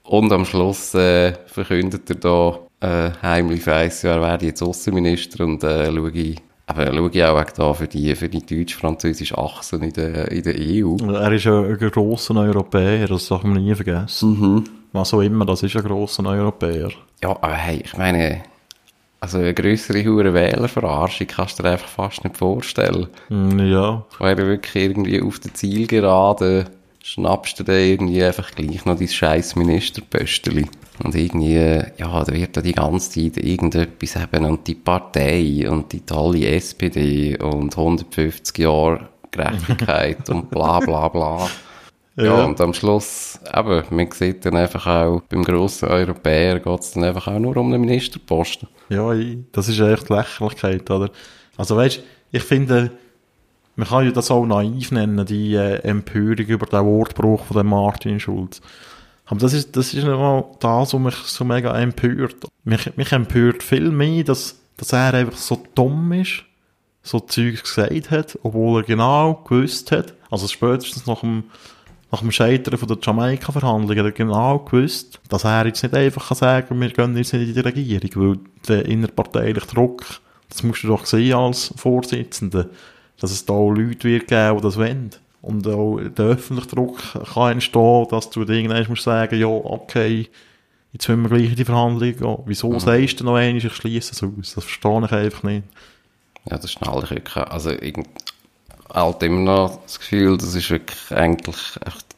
Und 0.04 0.34
am 0.34 0.44
Schluss 0.44 0.96
äh, 0.96 1.34
verkündet 1.46 2.10
er 2.10 2.16
da 2.16 2.60
äh, 2.82 3.12
heimlich 3.22 3.66
weiss, 3.68 4.02
ja, 4.02 4.16
er 4.16 4.22
werde 4.22 4.48
jetzt 4.48 4.64
Außenminister 4.64 5.46
und 5.46 5.64
äh, 5.64 5.92
schaue 5.94 6.36
aber 6.76 6.94
schaue 6.94 7.10
ich 7.12 7.24
auch 7.24 7.44
da 7.52 7.74
für 7.74 7.88
die, 7.88 8.16
für 8.16 8.30
die 8.30 8.46
deutsch-französische 8.46 9.38
Achse 9.38 9.78
in 9.78 9.94
der, 9.94 10.32
in 10.32 10.44
der 10.44 10.56
EU. 10.58 10.96
Er 11.14 11.32
ist 11.32 11.44
ja 11.46 11.62
ein 11.62 11.78
grosser 11.78 12.36
Europäer, 12.36 13.08
das 13.08 13.28
darf 13.28 13.44
man 13.44 13.64
nie 13.64 13.76
vergessen. 13.76 14.64
Was 14.92 15.14
auch 15.14 15.22
immer, 15.22 15.46
das 15.46 15.64
ist 15.64 15.76
ein 15.76 15.84
grosser 15.84 16.26
Europäer. 16.26 16.90
Ja, 17.22 17.30
aber 17.30 17.54
hey, 17.54 17.82
ich 17.84 17.98
meine, 17.98 18.44
also 19.20 19.38
eine 19.38 19.54
grössere 19.54 20.04
hure 20.04 20.34
Wählerverarschung 20.34 21.28
kannst 21.28 21.58
du 21.60 21.64
dir 21.64 21.72
einfach 21.72 21.88
fast 21.88 22.24
nicht 22.24 22.38
vorstellen. 22.38 23.08
Mm, 23.30 23.60
Ja, 23.60 24.06
Weil 24.20 24.36
du 24.36 24.46
wirklich 24.48 24.84
irgendwie 24.84 25.22
auf 25.22 25.40
der 25.40 25.54
Zielgerade 25.54 26.66
schnappst 27.04 27.60
du 27.60 27.64
dann 27.64 27.76
irgendwie 27.76 28.24
einfach 28.24 28.50
gleich 28.52 28.86
noch 28.86 28.98
dein 28.98 29.08
scheiß 29.08 29.56
Ministerpösteli. 29.58 30.66
Und 31.04 31.14
irgendwie, 31.14 31.56
ja, 31.98 32.24
da 32.24 32.34
wird 32.34 32.56
da 32.56 32.62
die 32.62 32.72
ganze 32.72 33.12
Zeit 33.12 33.44
irgendetwas 33.44 34.16
eben 34.16 34.46
und 34.46 34.66
die 34.66 34.76
Partei 34.76 35.70
und 35.70 35.92
die 35.92 36.02
tolle 36.02 36.48
SPD 36.48 37.38
und 37.38 37.78
150 37.78 38.58
Jahre 38.58 39.10
Gerechtigkeit 39.32 40.30
und 40.30 40.50
bla 40.50 40.80
bla 40.80 41.10
bla. 41.10 41.50
Ja. 42.16 42.24
Ja. 42.26 42.46
und 42.46 42.62
am 42.62 42.76
Schluss, 42.76 43.40
eben, 43.54 43.84
man 43.90 44.12
sieht 44.12 44.46
dann 44.46 44.56
einfach 44.56 44.86
auch, 44.86 45.22
beim 45.30 45.44
grossen 45.44 45.90
Europäer 45.90 46.60
geht 46.60 46.80
es 46.80 46.92
dann 46.92 47.04
einfach 47.04 47.28
auch 47.28 47.40
nur 47.40 47.58
um 47.58 47.72
den 47.72 47.82
Ministerposten. 47.82 48.70
Ja, 48.90 49.12
das 49.52 49.68
ist 49.68 49.80
echt 49.80 50.10
Lächerlichkeit, 50.10 50.90
oder? 50.92 51.10
Also 51.58 51.76
weißt, 51.76 52.02
ich 52.32 52.44
finde, 52.44 52.92
man 53.76 53.88
kann 53.88 54.06
ja 54.06 54.12
das 54.12 54.32
auch 54.32 54.46
naiv 54.46 54.92
nennen, 54.92 55.26
die 55.26 55.56
äh, 55.56 55.80
Empörung 55.80 56.46
über 56.46 56.66
den 56.66 56.86
Wortbruch 56.86 57.46
von 57.46 57.66
Martin 57.66 58.20
Schulz. 58.20 58.62
Aber 59.26 59.40
das 59.40 59.54
ist, 59.54 59.76
das 59.76 59.88
ist 59.88 60.04
nicht 60.04 60.06
mal 60.06 60.46
das, 60.60 60.94
was 60.94 61.00
mich 61.00 61.16
so 61.16 61.44
mega 61.44 61.78
empört. 61.80 62.36
Mich, 62.64 62.96
mich 62.98 63.12
empört 63.12 63.64
viel 63.64 63.90
mehr, 63.90 64.24
dass, 64.24 64.60
dass 64.78 64.94
er 64.94 65.14
einfach 65.14 65.38
so 65.38 65.64
dumm 65.76 66.12
ist, 66.14 66.44
so 67.02 67.20
Zeugs 67.20 67.64
gesagt 67.64 68.12
hat, 68.12 68.38
obwohl 68.44 68.82
er 68.82 68.86
genau 68.86 69.44
gewusst 69.48 69.92
hat, 69.92 70.14
also 70.30 70.48
spätestens 70.48 71.06
nach 71.06 71.22
dem, 71.22 71.46
nach 72.12 72.20
dem 72.20 72.32
Scheitern 72.32 72.78
von 72.78 72.88
der 72.88 72.98
Jamaika-Verhandlungen 73.02 74.06
er 74.06 74.12
genau 74.12 74.60
gewusst, 74.60 75.20
dass 75.30 75.44
er 75.44 75.66
jetzt 75.66 75.84
nicht 75.84 75.96
einfach 75.96 76.30
kann 76.30 76.38
sagen 76.38 76.80
wir 76.80 76.90
gehen 76.90 77.18
jetzt 77.18 77.34
nicht 77.34 77.48
in 77.50 77.54
die 77.54 77.60
Regierung, 77.60 78.10
weil 78.16 78.40
der 78.68 78.86
innerparteiliche 78.86 79.68
Druck, 79.68 80.06
das 80.50 80.64
musst 80.64 80.84
du 80.84 80.88
doch 80.90 81.06
sehen 81.06 81.34
als 81.34 81.74
Vorsitzender, 81.76 82.70
dass 83.20 83.32
es 83.32 83.46
da 83.46 83.54
auch 83.54 83.72
Leute 83.72 84.04
wird 84.08 84.28
geben, 84.28 84.58
die 84.58 84.64
das 84.64 84.78
wollen. 84.78 85.12
Und 85.42 85.68
auch 85.68 86.00
der 86.00 86.26
öffentliche 86.26 86.70
Druck 86.76 87.00
kann 87.34 87.52
entstehen, 87.54 88.08
dass 88.10 88.30
du 88.30 88.42
irgendwann 88.44 88.86
musst 88.88 89.04
sagen, 89.04 89.38
ja, 89.40 89.48
okay, 89.48 90.30
jetzt 90.94 91.10
wollen 91.10 91.22
wir 91.24 91.30
gleich 91.30 91.50
in 91.50 91.56
die 91.56 91.66
Verhandlungen 91.66 92.18
gehen. 92.18 92.38
Wieso 92.46 92.80
sagst 92.80 93.20
du 93.20 93.26
noch 93.26 93.36
einmal, 93.36 93.58
ich 93.58 93.74
schließe 93.74 94.12
es 94.14 94.24
aus? 94.24 94.56
Das 94.56 94.64
verstehe 94.64 95.06
ich 95.06 95.12
einfach 95.12 95.44
nicht. 95.44 95.64
Ja, 96.50 96.58
das 96.58 96.72
schnell 96.72 97.02
ich 97.04 97.10
wirklich. 97.12 97.36
Also, 97.48 97.72
ich 97.72 97.98
halt 98.94 99.24
immer 99.24 99.40
noch 99.42 99.82
das 99.84 100.00
Gefühl, 100.00 100.38
das 100.38 100.56
ist 100.56 100.70
wirklich 100.70 101.12
eigentlich 101.12 101.58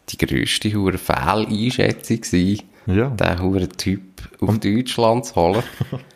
die 0.09 0.17
grösste 0.17 0.73
hure 0.73 0.97
Fehleinschätzung 0.97 2.21
gewesen, 2.21 2.63
Ja. 2.85 3.09
den 3.09 3.41
hure 3.41 3.69
Typ 3.69 4.01
auf 4.41 4.59
Deutschland 4.59 5.25
zu 5.25 5.35
holen. 5.35 5.63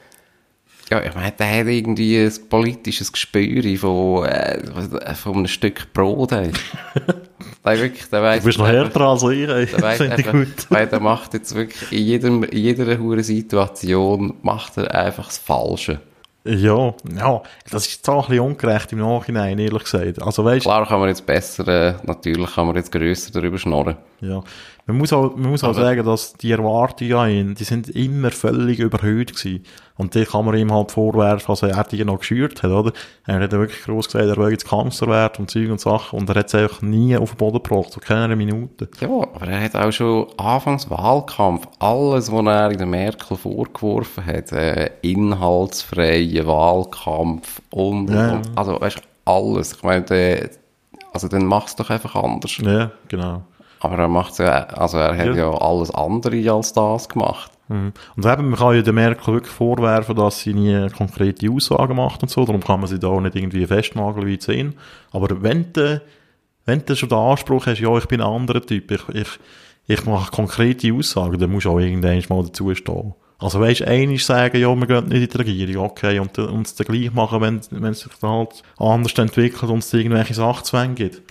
ja, 0.90 1.04
ich 1.04 1.14
meine, 1.14 1.32
der 1.32 1.60
hat 1.60 1.68
irgendwie 1.68 2.18
ein 2.18 2.50
politisches 2.50 3.12
Gespür 3.12 3.78
von, 3.78 4.26
äh, 4.26 5.16
von 5.16 5.36
einem 5.36 5.48
Stück 5.48 5.94
Brot. 5.94 6.32
ey. 6.32 6.52
der 7.64 7.80
wirklich, 7.80 8.10
der 8.10 8.24
weiss 8.24 8.40
Du 8.40 8.46
bist 8.48 8.58
noch 8.60 8.68
härter 8.68 9.02
als 9.02 9.24
ich, 9.24 9.48
ey. 9.48 9.66
der 9.66 9.82
weiss 9.82 10.02
einfach, 10.02 10.32
gut. 10.32 10.48
weil 10.70 10.88
der 10.88 11.00
macht 11.00 11.34
jetzt 11.34 11.54
wirklich 11.54 11.92
in, 11.92 12.06
jedem, 12.06 12.44
in 12.44 12.58
jeder 12.58 12.98
hure 12.98 13.24
Situation 13.24 14.34
macht 14.42 14.78
er 14.78 14.94
einfach 14.94 15.28
das 15.28 15.38
Falsche. 15.38 16.00
Ja, 16.46 16.94
ja, 17.16 17.44
das 17.70 17.86
ist 17.86 17.98
jetzt 17.98 18.10
auch 18.10 18.24
ein 18.24 18.30
bisschen 18.30 18.46
ungerecht 18.46 18.92
im 18.94 19.00
Nachhinein, 19.00 19.60
ehrlich 19.60 19.84
gesagt. 19.84 20.22
Also 20.22 20.46
weißt 20.46 20.64
Klar 20.64 20.88
kann 20.88 21.00
man 21.00 21.10
jetzt 21.10 21.26
besser, 21.26 21.68
äh, 21.68 21.94
natürlich 22.04 22.56
kann 22.56 22.66
man 22.66 22.76
jetzt 22.76 22.92
grösser 22.92 23.32
darüber 23.32 23.58
schnurren. 23.58 23.98
Ja. 24.22 24.42
Man 24.90 24.98
muss 24.98 25.14
auch, 25.14 25.36
man 25.36 25.52
muss 25.52 25.64
auch 25.64 25.70
Aber- 25.70 25.82
sagen, 25.82 26.04
dass 26.06 26.34
die 26.34 26.52
Erwartungen 26.52 27.14
an 27.14 27.30
ihn, 27.30 27.56
die 27.56 27.64
sind 27.64 27.90
immer 27.90 28.32
völlig 28.32 28.80
überhöht 28.80 29.36
gewesen. 29.36 29.64
Und 29.98 30.16
die 30.16 30.24
kann 30.24 30.46
man 30.46 30.56
ihm 30.58 30.72
halt 30.74 30.92
vorwerfen, 30.92 31.50
also 31.50 31.68
er 31.68 31.84
die 31.84 32.04
noch 32.06 32.20
geschürt 32.20 32.64
hat, 32.64 32.72
oder? 32.72 32.94
Er 33.28 33.42
hat 33.42 33.52
ja 33.54 33.60
wirklich 33.60 33.84
groß 33.84 34.06
gesagt, 34.08 34.26
er 34.26 34.38
will 34.38 34.50
jetzt 34.52 34.68
Kanzler 34.68 35.08
werden 35.10 35.36
und 35.40 35.52
Zeug 35.52 35.70
und 35.70 35.80
Sachen. 35.82 36.18
Und 36.20 36.30
er 36.30 36.36
hat 36.36 36.48
es 36.48 36.56
einfach 36.56 36.82
nie 36.82 37.16
auf 37.18 37.32
den 37.32 37.38
Boden 37.38 37.62
gebracht, 37.62 37.92
so 37.92 38.00
keine 38.00 38.36
Minute. 38.36 38.88
Ja, 39.02 39.08
aber 39.10 39.48
er 39.48 39.62
hat 39.62 39.76
auch 39.76 39.92
schon 39.92 40.26
anfangs 40.38 40.90
Wahlkampf 40.90 41.68
alles, 41.80 42.32
was 42.32 42.46
er 42.46 42.70
der 42.70 42.88
Merkel 42.88 43.36
vorgeworfen 43.38 44.26
hat, 44.26 44.52
äh, 44.54 44.90
inhaltsfreien 45.02 46.48
Wahlkampf 46.48 47.62
und, 47.72 48.10
Ja. 48.10 48.34
und 48.36 48.58
also 48.58 48.80
weißt 48.80 48.98
du, 48.98 49.02
alles. 49.26 49.74
Ich 49.74 49.84
meine, 49.84 50.50
also 51.14 51.28
dann 51.28 51.46
mach's 51.46 51.76
doch 51.76 51.90
einfach 51.90 52.16
anders. 52.16 52.58
Ja, 52.58 52.92
genau. 53.08 53.44
Aber 53.80 53.98
er 53.98 54.08
macht's 54.08 54.40
ja, 54.40 54.66
also 54.66 54.98
er 54.98 55.18
hat 55.18 55.28
Ja. 55.28 55.36
ja, 55.36 55.52
alles 55.52 55.92
andere 55.92 56.52
als 56.52 56.74
das 56.74 57.08
gemacht. 57.08 57.52
Mhm. 57.70 57.94
Und 58.16 58.26
eben, 58.26 58.50
man 58.50 58.60
kann 58.60 58.76
ja 58.76 58.82
der 58.82 58.94
Merkel 58.94 59.36
wirklich 59.36 59.54
vorwerfen, 59.54 60.16
dass 60.16 60.40
sie 60.40 60.54
nie 60.54 60.90
konkrete 60.90 61.50
Aussagen 61.50 61.96
macht 61.96 62.22
und 62.22 62.30
so, 62.30 62.44
darum 62.46 62.62
kann 62.62 62.82
man 62.82 62.90
sie 62.90 63.00
da 63.00 63.08
auch 63.08 63.22
nicht 63.22 63.36
irgendwie 63.36 63.66
festnageln 63.66 64.28
wie 64.28 64.40
10. 64.40 64.74
Aber 65.12 65.42
wenn 65.42 65.72
du, 65.72 66.02
wenn 66.66 66.84
du 66.86 66.96
schon 66.96 67.10
den 67.10 67.18
Anspruch 67.18 67.68
hast, 67.68 67.80
ja, 67.80 67.96
ich 67.98 68.08
bin 68.08 68.22
ein 68.22 68.28
anderer 68.28 68.62
Typ, 68.62 68.92
ich, 68.92 69.10
ich, 69.10 69.40
ich 69.88 70.06
mache 70.06 70.32
konkrete 70.32 70.94
Aussagen, 70.94 71.40
dann 71.40 71.52
musst 71.52 71.66
du 71.66 71.72
auch 71.72 71.80
irgendwann 71.80 72.24
mal 72.30 72.44
dazu 72.44 72.74
stehen. 72.76 73.14
Also 73.38 73.62
weisst, 73.62 73.84
einmal 73.84 74.18
sagen, 74.18 74.60
ja, 74.60 74.76
wir 74.76 74.86
gehen 74.86 75.08
nicht 75.08 75.22
in 75.22 75.30
die 75.30 75.38
Regierung, 75.38 75.86
okay, 75.86 76.20
und, 76.20 76.38
es 76.38 76.76
dann 76.76 76.88
gleich 76.88 77.14
machen, 77.14 77.40
wenn, 77.40 77.62
wenn 77.70 77.92
es 77.92 78.02
sich 78.02 78.12
dann 78.20 78.32
halt 78.32 78.64
anders 78.78 79.14
entwickelt 79.14 79.72
und 79.72 79.80
es 79.80 79.94
irgendwelche 79.94 80.34
Sachzwänge 80.34 80.96
gibt. 80.96 81.22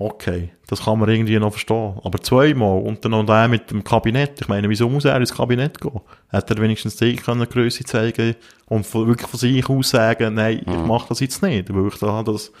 Okay, 0.00 0.50
das 0.68 0.84
kann 0.84 1.00
man 1.00 1.08
irgendwie 1.08 1.38
noch 1.40 1.50
verstehen. 1.50 1.98
Aber 2.04 2.20
zweimal 2.20 2.80
und 2.82 3.04
dann 3.04 3.10
noch 3.10 3.26
der 3.26 3.48
mit 3.48 3.70
dem 3.72 3.82
Kabinett. 3.82 4.40
Ich 4.40 4.46
meine, 4.46 4.68
wieso 4.68 4.88
muss 4.88 5.04
er 5.04 5.16
ins 5.16 5.34
Kabinett 5.34 5.80
gehen? 5.80 6.00
Hätte 6.28 6.54
er 6.54 6.62
wenigstens 6.62 6.96
die 6.96 7.16
können, 7.16 7.48
Größe 7.48 7.82
zeigen 7.84 8.36
und 8.66 8.86
von, 8.86 9.08
wirklich 9.08 9.28
von 9.28 9.40
sich 9.40 9.68
aus 9.68 9.90
sagen, 9.90 10.34
nein, 10.34 10.62
ich 10.64 10.86
mache 10.86 11.08
das 11.08 11.18
jetzt 11.18 11.42
nicht. 11.42 11.74
Weil 11.74 11.88
ich 11.88 11.98
da 11.98 12.22
das 12.22 12.52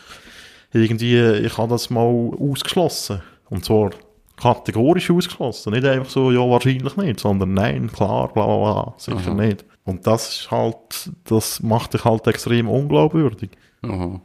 irgendwie, 0.72 1.16
ich 1.16 1.56
habe 1.56 1.68
das 1.68 1.90
mal 1.90 2.02
ausgeschlossen. 2.02 3.22
Und 3.50 3.64
zwar 3.64 3.90
kategorisch 4.36 5.10
ausgeschlossen. 5.10 5.72
Nicht 5.72 5.84
einfach 5.84 6.10
so, 6.10 6.32
ja, 6.32 6.40
wahrscheinlich 6.40 6.96
nicht, 6.96 7.20
sondern 7.20 7.54
nein, 7.54 7.92
klar, 7.92 8.32
bla, 8.32 8.46
bla, 8.46 8.56
bla, 8.56 8.94
sicher 8.96 9.34
nicht. 9.34 9.64
Und 9.84 10.06
das 10.08 10.28
ist 10.28 10.50
halt, 10.50 11.10
das 11.24 11.62
macht 11.62 11.94
dich 11.94 12.04
halt 12.04 12.26
extrem 12.26 12.68
unglaubwürdig. 12.68 13.50
Mhm. 13.82 14.20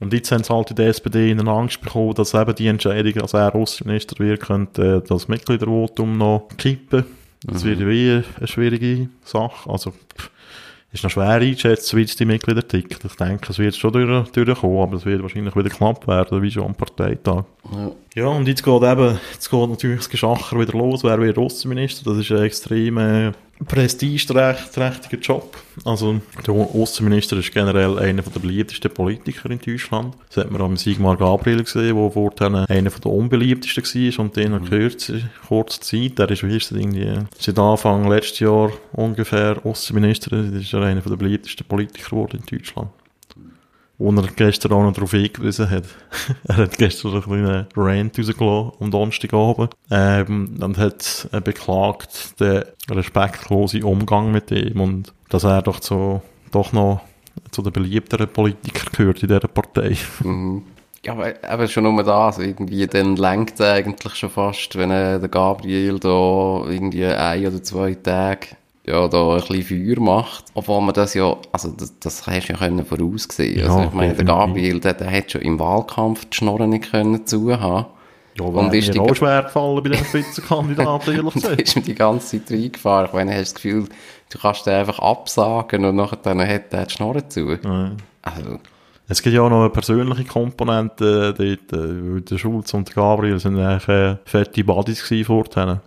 Und 0.00 0.12
jetzt 0.12 0.30
haben 0.30 0.44
sie 0.44 0.54
halt 0.54 0.70
in 0.70 0.76
der 0.76 0.88
SPD 0.88 1.30
in 1.30 1.46
Angst 1.48 1.80
bekommen, 1.80 2.14
dass 2.14 2.34
eben 2.34 2.54
die 2.54 2.68
Entscheidung, 2.68 3.14
dass 3.14 3.34
er 3.34 3.54
Außenminister 3.54 4.18
wird, 4.18 4.40
könnte 4.40 5.02
äh, 5.04 5.08
das 5.08 5.28
Mitgliedervotum 5.28 6.16
noch 6.16 6.48
kippen. 6.56 7.04
Das 7.44 7.64
wird 7.64 7.80
ja 7.80 7.86
wie 7.88 8.22
eine 8.36 8.46
schwierige 8.48 9.08
Sache. 9.24 9.70
Also, 9.70 9.90
pff, 9.90 10.30
ist 10.98 11.04
noch 11.04 11.10
schwer 11.10 11.28
einzuschätzen, 11.28 11.96
wie 11.96 12.02
jetzt 12.02 12.20
die 12.20 12.24
Mitglieder 12.24 12.66
ticken. 12.66 12.98
Ich 13.04 13.16
denke, 13.16 13.50
es 13.50 13.58
wird 13.58 13.76
schon 13.76 13.92
durch, 13.92 14.30
durchkommen, 14.30 14.82
aber 14.82 14.96
es 14.96 15.06
wird 15.06 15.22
wahrscheinlich 15.22 15.56
wieder 15.56 15.70
knapp 15.70 16.06
werden, 16.06 16.42
wie 16.42 16.50
schon 16.50 16.64
am 16.64 16.74
Parteitag. 16.74 17.44
Ja. 17.72 17.92
Ja, 18.18 18.26
und 18.26 18.48
jetzt 18.48 18.64
geht 18.64 18.82
eben, 18.82 19.18
jetzt 19.32 19.48
geht 19.48 19.68
natürlich 19.68 19.98
das 19.98 20.10
Geschacher 20.10 20.58
wieder 20.58 20.72
los, 20.72 21.04
wer 21.04 21.20
wird 21.20 21.38
Außenminister. 21.38 22.10
Das 22.10 22.18
ist 22.18 22.32
ein 22.32 22.42
extrem 22.42 22.98
äh, 22.98 23.32
prestigeträchtiger 23.64 25.18
Job. 25.20 25.56
Also, 25.84 26.20
der 26.44 26.54
Außenminister 26.54 27.36
ist 27.36 27.52
generell 27.52 27.96
einer 27.96 28.22
der 28.22 28.40
beliebtesten 28.40 28.92
Politiker 28.92 29.50
in 29.50 29.60
Deutschland. 29.60 30.16
Das 30.28 30.44
hat 30.44 30.50
man 30.50 30.62
am 30.62 30.76
Sigmar 30.76 31.16
Gabriel 31.16 31.62
gesehen, 31.62 31.94
der 31.94 32.10
vorher 32.10 32.68
einer 32.68 32.90
der 32.90 33.06
unbeliebtesten 33.06 33.84
war 33.84 34.24
und 34.24 34.36
den 34.36 34.50
nach 34.50 34.68
kurzer, 34.68 35.20
kurzer 35.46 35.80
Zeit, 35.80 36.18
der 36.18 36.30
ist, 36.30 36.42
wie 36.42 36.56
ist 36.56 36.72
das 36.72 36.78
irgendwie, 36.78 37.20
seit 37.38 37.58
Anfang 37.58 38.08
letztes 38.08 38.40
Jahr 38.40 38.72
ungefähr 38.92 39.64
Außenminister, 39.64 40.30
das 40.30 40.60
ist 40.60 40.72
er 40.72 40.82
einer 40.88 41.00
der 41.00 41.16
beliebtesten 41.16 41.66
Politiker 41.66 42.10
geworden 42.10 42.40
in 42.40 42.58
Deutschland. 42.58 42.90
Wo 44.00 44.12
er 44.12 44.28
gestern 44.36 44.72
auch 44.72 44.82
noch 44.82 44.92
darauf 44.92 45.10
hingewiesen 45.10 45.68
hat. 45.68 45.84
er 46.44 46.56
hat 46.56 46.78
gestern 46.78 47.14
einen 47.14 47.22
kleinen 47.22 47.66
Rant 47.76 48.18
rausgelassen, 48.18 48.72
am 48.80 48.90
Donnerstagabend. 48.90 49.74
Ähm, 49.90 50.56
und 50.60 50.78
hat 50.78 51.28
äh, 51.32 51.40
beklagt 51.40 52.40
den 52.40 52.62
respektlosen 52.88 53.82
Umgang 53.82 54.30
mit 54.30 54.50
ihm 54.52 54.80
und 54.80 55.12
dass 55.28 55.44
er 55.44 55.62
doch 55.62 55.82
so, 55.82 56.22
doch 56.52 56.72
noch 56.72 57.00
zu 57.50 57.62
den 57.62 57.72
beliebteren 57.72 58.28
Politikern 58.28 58.92
gehört 58.92 59.22
in 59.22 59.28
dieser 59.28 59.40
Partei. 59.40 59.96
Mhm. 60.22 60.62
Ja, 61.04 61.12
aber, 61.12 61.32
aber 61.48 61.68
schon 61.68 61.84
nur 61.84 62.02
das, 62.02 62.38
irgendwie, 62.38 62.86
dann 62.86 63.16
lenkt 63.16 63.54
es 63.54 63.66
eigentlich 63.66 64.14
schon 64.16 64.30
fast, 64.30 64.76
wenn 64.76 64.90
äh, 64.90 65.20
der 65.20 65.28
Gabriel 65.28 65.98
da 65.98 66.64
irgendwie 66.68 67.06
ein 67.06 67.46
oder 67.46 67.62
zwei 67.62 67.94
Tage 67.94 68.48
ja, 68.88 69.06
da 69.08 69.34
ein 69.36 69.40
bisschen 69.46 69.62
Feuer 69.96 70.00
macht. 70.00 70.44
Obwohl 70.54 70.80
man 70.80 70.94
das 70.94 71.14
ja, 71.14 71.36
also 71.52 71.68
das, 71.76 71.98
das 72.00 72.26
hast 72.26 72.48
du 72.48 72.52
ja 72.52 72.58
können 72.58 72.84
voraussehen. 72.84 73.58
Ja, 73.58 73.66
also 73.66 73.88
ich 73.88 73.92
meine, 73.92 74.14
der. 74.14 74.24
Gabriel, 74.24 74.80
der, 74.80 74.94
der 74.94 75.10
hat 75.10 75.30
schon 75.32 75.42
im 75.42 75.58
Wahlkampf 75.58 76.24
die 76.26 76.36
Schnorren 76.36 76.70
nicht 76.70 76.90
können 76.90 77.26
zuhaben. 77.26 77.86
Ja, 78.38 78.44
Und 78.44 78.72
ist 78.72 78.94
die- 78.94 79.00
auch 79.00 79.14
schwer 79.16 79.42
gefallen 79.42 79.82
bei 79.82 79.90
den 79.90 80.04
Spitzenkandidaten, 80.04 81.12
ehrlich 81.16 81.34
gesagt. 81.34 81.60
ist 81.60 81.74
mir 81.76 81.82
die 81.82 81.94
ganze 81.94 82.40
Zeit 82.44 82.50
reingefahren. 82.56 83.06
Ich 83.06 83.12
meine, 83.12 83.32
hast 83.32 83.40
das 83.42 83.54
Gefühl, 83.54 83.84
du 84.32 84.38
kannst 84.38 84.64
den 84.66 84.74
einfach 84.74 84.98
absagen 85.00 85.84
und 85.84 85.96
nachher 85.96 86.18
dann 86.22 86.40
hat 86.46 86.72
der 86.72 86.86
die 86.86 86.92
Schnorren 86.94 87.28
zu. 87.28 87.50
Ja. 87.50 87.92
Also, 88.22 88.58
Es 89.08 89.22
gibt 89.22 89.34
ja 89.34 89.42
auch 89.42 89.50
noch 89.50 89.60
eine 89.62 89.70
persönliche 89.70 90.22
Komponente 90.24 91.34
äh, 91.36 91.56
dort, 91.56 91.72
äh, 91.72 92.12
weil 92.14 92.20
der 92.20 92.38
Schulz 92.38 92.72
und 92.74 92.94
Gabriel 92.94 93.40
sind 93.40 93.58
eigentlich 93.58 94.18
fette 94.24 94.62
Buddies 94.64 95.02
gewesen 95.02 95.24
vorher. 95.24 95.80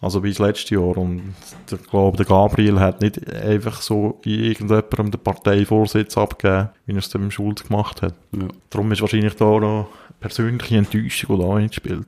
Also 0.00 0.20
bis 0.20 0.38
letztes 0.38 0.70
Jahr. 0.70 0.96
Und 0.98 1.34
ich 1.70 1.90
glaube, 1.90 2.16
der 2.16 2.26
Gabriel 2.26 2.78
hat 2.78 3.00
nicht 3.00 3.26
einfach 3.32 3.80
so 3.80 4.20
irgendjemandem 4.24 5.12
den 5.12 5.20
Parteivorsitz 5.20 6.18
abgegeben, 6.18 6.68
wie 6.86 6.92
er 6.92 6.98
es 6.98 7.08
dem 7.08 7.30
Schulz 7.30 7.64
gemacht 7.64 8.02
hat. 8.02 8.14
Ja. 8.32 8.48
Darum 8.70 8.92
ist 8.92 9.00
wahrscheinlich 9.00 9.34
da 9.36 9.44
noch 9.44 9.88
persönliche 10.20 10.76
Enttäuschung, 10.76 11.36
die 11.36 11.42
da 11.42 11.54
mitspielt. 11.54 12.06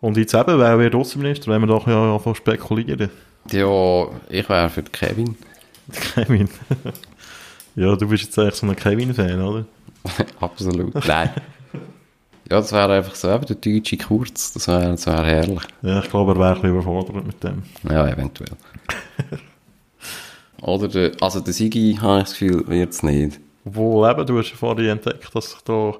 Und 0.00 0.16
jetzt 0.16 0.34
eben, 0.34 0.58
wer 0.58 0.78
wird 0.78 0.94
Außenminister, 0.94 1.50
wenn 1.50 1.62
wir 1.62 1.68
doch 1.68 1.86
ja 1.86 2.14
anfangen 2.14 2.34
spekulieren. 2.34 3.10
ja, 3.50 4.06
ich 4.28 4.48
wäre 4.48 4.68
für 4.68 4.82
Kevin. 4.82 5.36
Kevin. 6.14 6.48
ja, 7.76 7.94
du 7.96 8.08
bist 8.08 8.24
jetzt 8.24 8.38
eigentlich 8.38 8.54
so 8.56 8.66
ein 8.66 8.76
Kevin-Fan, 8.76 9.40
oder? 9.40 9.64
Absolut. 10.40 10.94
Nein. 11.06 11.30
Ja, 12.52 12.60
das 12.60 12.70
wäre 12.70 12.92
einfach 12.92 13.14
so 13.14 13.30
eben 13.32 13.46
der 13.46 13.56
deutsche 13.56 13.96
Kurz. 13.96 14.52
Das 14.52 14.68
wäre 14.68 14.90
das 14.90 15.06
wär 15.06 15.24
herrlich. 15.24 15.62
Ja, 15.80 16.00
ich 16.00 16.10
glaube, 16.10 16.32
er 16.32 16.38
wäre 16.38 16.48
ein 16.50 16.54
bisschen 16.56 16.70
überfordert 16.70 17.26
mit 17.26 17.42
dem. 17.42 17.62
Ja, 17.88 18.06
eventuell. 18.06 18.50
Oder 20.60 20.88
der, 20.88 21.12
also 21.22 21.40
der 21.40 21.54
Sigi, 21.54 21.96
habe 21.98 22.18
ich 22.18 22.24
das 22.24 22.32
Gefühl, 22.32 22.68
wird 22.68 22.90
es 22.90 23.02
nicht. 23.02 23.40
Obwohl, 23.64 24.10
eben, 24.10 24.26
du 24.26 24.38
hast 24.38 24.50
ja 24.50 24.56
vorhin 24.56 24.84
entdeckt, 24.84 25.34
dass 25.34 25.52
sich 25.52 25.62
da, 25.62 25.94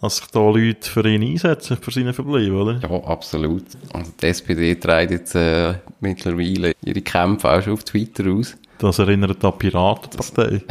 dass 0.00 0.16
sich 0.16 0.26
da 0.32 0.40
Leute 0.40 0.90
für 0.90 1.08
ihn 1.08 1.22
einsetzen, 1.22 1.76
für 1.80 1.92
seinen 1.92 2.12
Verbleib, 2.12 2.50
oder? 2.50 2.80
Ja, 2.82 3.04
absolut. 3.04 3.66
Also 3.92 4.10
die 4.20 4.26
SPD 4.26 4.74
trägt 4.74 5.12
jetzt 5.12 5.36
äh, 5.36 5.74
mittlerweile 6.00 6.72
ihre 6.84 7.02
Kämpfe 7.02 7.48
auch 7.48 7.62
schon 7.62 7.74
auf 7.74 7.84
Twitter 7.84 8.28
aus. 8.32 8.56
Das 8.78 8.98
erinnert 8.98 9.44
an 9.44 9.52
die 9.52 9.58
Piratenpartei. 9.58 10.62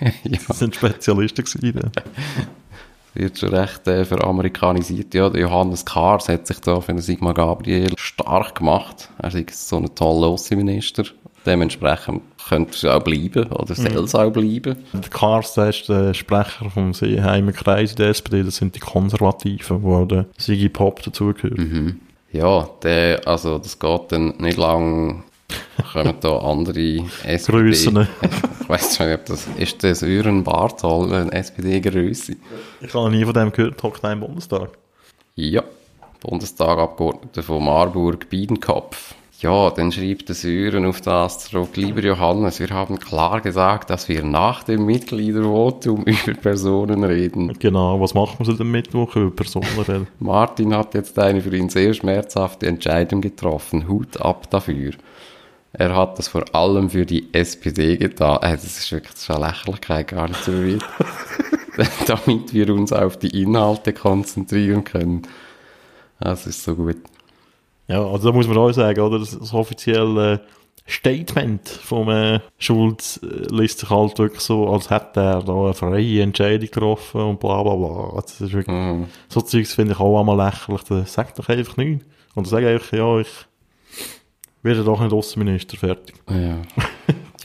ja, 0.24 0.38
Das 0.46 0.58
sind 0.58 0.74
Spezialisten 0.74 1.42
gewesen. 1.42 1.90
wird 3.14 3.38
schon 3.38 3.54
recht 3.54 3.86
äh, 3.88 4.04
veramerikanisiert. 4.04 5.14
Ja, 5.14 5.30
der 5.30 5.42
Johannes 5.42 5.84
Kahrs 5.84 6.28
hat 6.28 6.46
sich 6.46 6.60
da 6.60 6.80
für 6.80 6.92
den 6.92 7.00
Sigmar 7.00 7.34
Gabriel 7.34 7.92
stark 7.96 8.56
gemacht. 8.56 9.08
Er 9.18 9.34
ist 9.34 9.68
so 9.68 9.76
ein 9.76 9.94
toller 9.94 10.28
Außenminister. 10.28 11.04
Dementsprechend 11.46 12.22
könnte 12.48 12.74
es 12.74 12.84
auch 12.84 13.02
bleiben, 13.02 13.50
oder 13.50 13.74
soll 13.74 14.04
es 14.04 14.14
auch 14.14 14.30
bleiben. 14.30 14.76
Der 14.92 15.10
Kars, 15.10 15.54
der 15.54 15.70
ist 15.70 15.88
der 15.88 16.12
Sprecher 16.12 16.68
vom 16.68 16.92
Seeheimer 16.92 17.52
Kreis 17.52 17.92
in 17.92 17.96
der 17.96 18.08
SPD, 18.10 18.42
das 18.42 18.56
sind 18.56 18.74
die 18.74 18.80
Konservativen, 18.80 19.82
wo 19.82 20.04
der 20.04 20.26
Sigi 20.36 20.68
Pop 20.68 21.02
dazugehört. 21.02 21.58
Ja, 22.32 22.68
der, 22.82 23.26
also 23.26 23.58
das 23.58 23.78
geht 23.78 24.12
dann 24.12 24.34
nicht 24.38 24.58
lang, 24.58 25.24
kommen 25.92 26.14
da 26.20 26.38
andere 26.38 27.04
SPD. 27.24 27.58
Grössen. 27.58 28.06
Schon 28.78 29.06
nicht, 29.08 29.18
ob 29.18 29.26
das, 29.26 29.48
ist 29.56 29.82
das 29.84 30.02
Uren 30.02 30.44
Barthol, 30.44 31.12
eine 31.12 31.32
SPD-Grösse? 31.32 32.36
Ich 32.80 32.94
habe 32.94 33.10
nie 33.10 33.24
von 33.24 33.34
dem 33.34 33.52
gehört, 33.52 33.82
hockt 33.82 34.04
im 34.04 34.20
Bundestag. 34.20 34.70
Ja, 35.34 35.62
Bundestagabgeordneter 36.20 37.42
von 37.42 37.64
Marburg, 37.64 38.28
Biedenkopf. 38.28 39.14
Ja, 39.40 39.70
dann 39.70 39.90
schreibt 39.90 40.28
der 40.28 40.34
Sören 40.34 40.84
auf 40.84 41.00
das 41.00 41.38
zurück, 41.38 41.74
lieber 41.76 42.02
Johannes, 42.02 42.60
wir 42.60 42.68
haben 42.68 42.98
klar 42.98 43.40
gesagt, 43.40 43.88
dass 43.88 44.06
wir 44.06 44.22
nach 44.22 44.64
dem 44.64 44.84
Mitgliedervotum 44.84 46.02
über 46.04 46.34
Personen 46.38 47.04
reden. 47.04 47.56
Genau, 47.58 47.98
was 47.98 48.12
machen 48.12 48.46
wir 48.46 48.60
am 48.60 48.70
Mittwoch 48.70 49.16
über 49.16 49.30
Personen 49.30 49.66
reden? 49.88 50.08
Martin 50.18 50.76
hat 50.76 50.92
jetzt 50.92 51.18
eine 51.18 51.40
für 51.40 51.56
ihn 51.56 51.70
sehr 51.70 51.94
schmerzhafte 51.94 52.66
Entscheidung 52.66 53.22
getroffen. 53.22 53.88
Hut 53.88 54.20
ab 54.20 54.50
dafür. 54.50 54.92
Er 55.72 55.94
hat 55.94 56.18
das 56.18 56.28
vor 56.28 56.44
allem 56.54 56.90
für 56.90 57.06
die 57.06 57.32
SPD 57.32 57.96
getan. 57.96 58.38
Äh, 58.42 58.52
das 58.52 58.64
ist 58.64 58.90
wirklich 58.92 59.14
eine 59.30 59.46
Lächerlichkeit, 59.46 60.08
gar 60.08 60.28
nicht 60.28 60.42
so 60.44 60.52
weit. 60.52 60.82
Damit 62.06 62.52
wir 62.52 62.74
uns 62.74 62.92
auf 62.92 63.16
die 63.18 63.42
Inhalte 63.42 63.92
konzentrieren 63.92 64.84
können. 64.84 65.22
Das 66.18 66.46
ist 66.46 66.64
so 66.64 66.74
gut. 66.74 66.96
Ja, 67.88 68.04
also 68.04 68.28
da 68.30 68.34
muss 68.34 68.46
man 68.48 68.58
auch 68.58 68.72
sagen, 68.72 69.00
oder? 69.00 69.18
Das, 69.18 69.38
das 69.38 69.54
offizielle 69.54 70.40
Statement 70.86 71.68
vom 71.68 72.08
äh, 72.10 72.40
Schulz 72.58 73.20
äh, 73.22 73.46
liest 73.54 73.78
sich 73.78 73.90
halt 73.90 74.18
wirklich 74.18 74.40
so, 74.40 74.68
als 74.68 74.90
hätte 74.90 75.20
er 75.20 75.42
da 75.42 75.54
eine 75.54 75.74
freie 75.74 76.22
Entscheidung 76.22 76.66
getroffen 76.66 77.20
und 77.20 77.40
bla 77.40 77.62
bla 77.62 77.76
bla. 77.76 78.12
Das 78.20 78.40
ist 78.40 78.52
wirklich, 78.52 78.74
Mhm. 78.76 79.06
so 79.28 79.40
Zeugs 79.40 79.74
finde 79.74 79.92
ich 79.92 80.00
auch 80.00 80.18
einmal 80.18 80.36
lächerlich. 80.36 80.82
Das 80.82 81.12
sagt 81.12 81.38
doch 81.38 81.48
einfach 81.48 81.76
nichts. 81.76 82.04
Und 82.34 82.46
sag 82.48 82.64
einfach, 82.64 82.92
ja, 82.92 83.18
ich 83.20 83.28
werde 84.62 84.84
doch 84.84 85.00
nicht 85.00 85.12
Außenminister, 85.12 85.76
fertig. 85.76 86.14
Ja. 86.28 86.62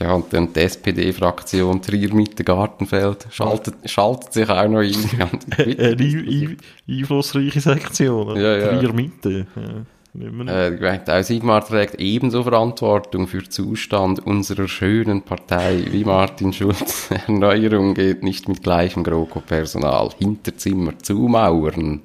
ja, 0.00 0.12
und 0.14 0.32
dann 0.32 0.52
die 0.52 0.60
SPD-Fraktion 0.60 1.80
Trier 1.80 2.14
Mitte 2.14 2.44
Gartenfeld 2.44 3.26
schaltet, 3.30 3.74
schaltet 3.84 4.32
sich 4.32 4.48
auch 4.48 4.68
noch 4.68 4.80
ein. 4.80 4.94
Eine 5.58 5.78
ein, 5.78 5.98
ein, 5.98 6.56
einflussreiche 6.88 7.60
Sektion. 7.60 8.36
Ja, 8.36 8.56
ja. 8.56 8.78
Trier 8.78 8.92
Mitte. 8.92 9.46
Ja. 9.56 9.84
Äh, 10.18 10.98
auch 11.06 11.22
Sigmar 11.22 11.64
trägt 11.64 11.96
ebenso 11.96 12.42
Verantwortung 12.42 13.26
für 13.26 13.46
Zustand 13.48 14.20
unserer 14.20 14.66
schönen 14.66 15.22
Partei 15.22 15.84
wie 15.90 16.04
Martin 16.04 16.52
Schulz. 16.52 17.10
Erneuerung 17.26 17.94
geht 17.94 18.22
nicht 18.22 18.48
mit 18.48 18.62
gleichem 18.62 19.04
GroKo-Personal. 19.04 20.10
Hinterzimmer 20.18 20.98
zumauern. 21.00 22.00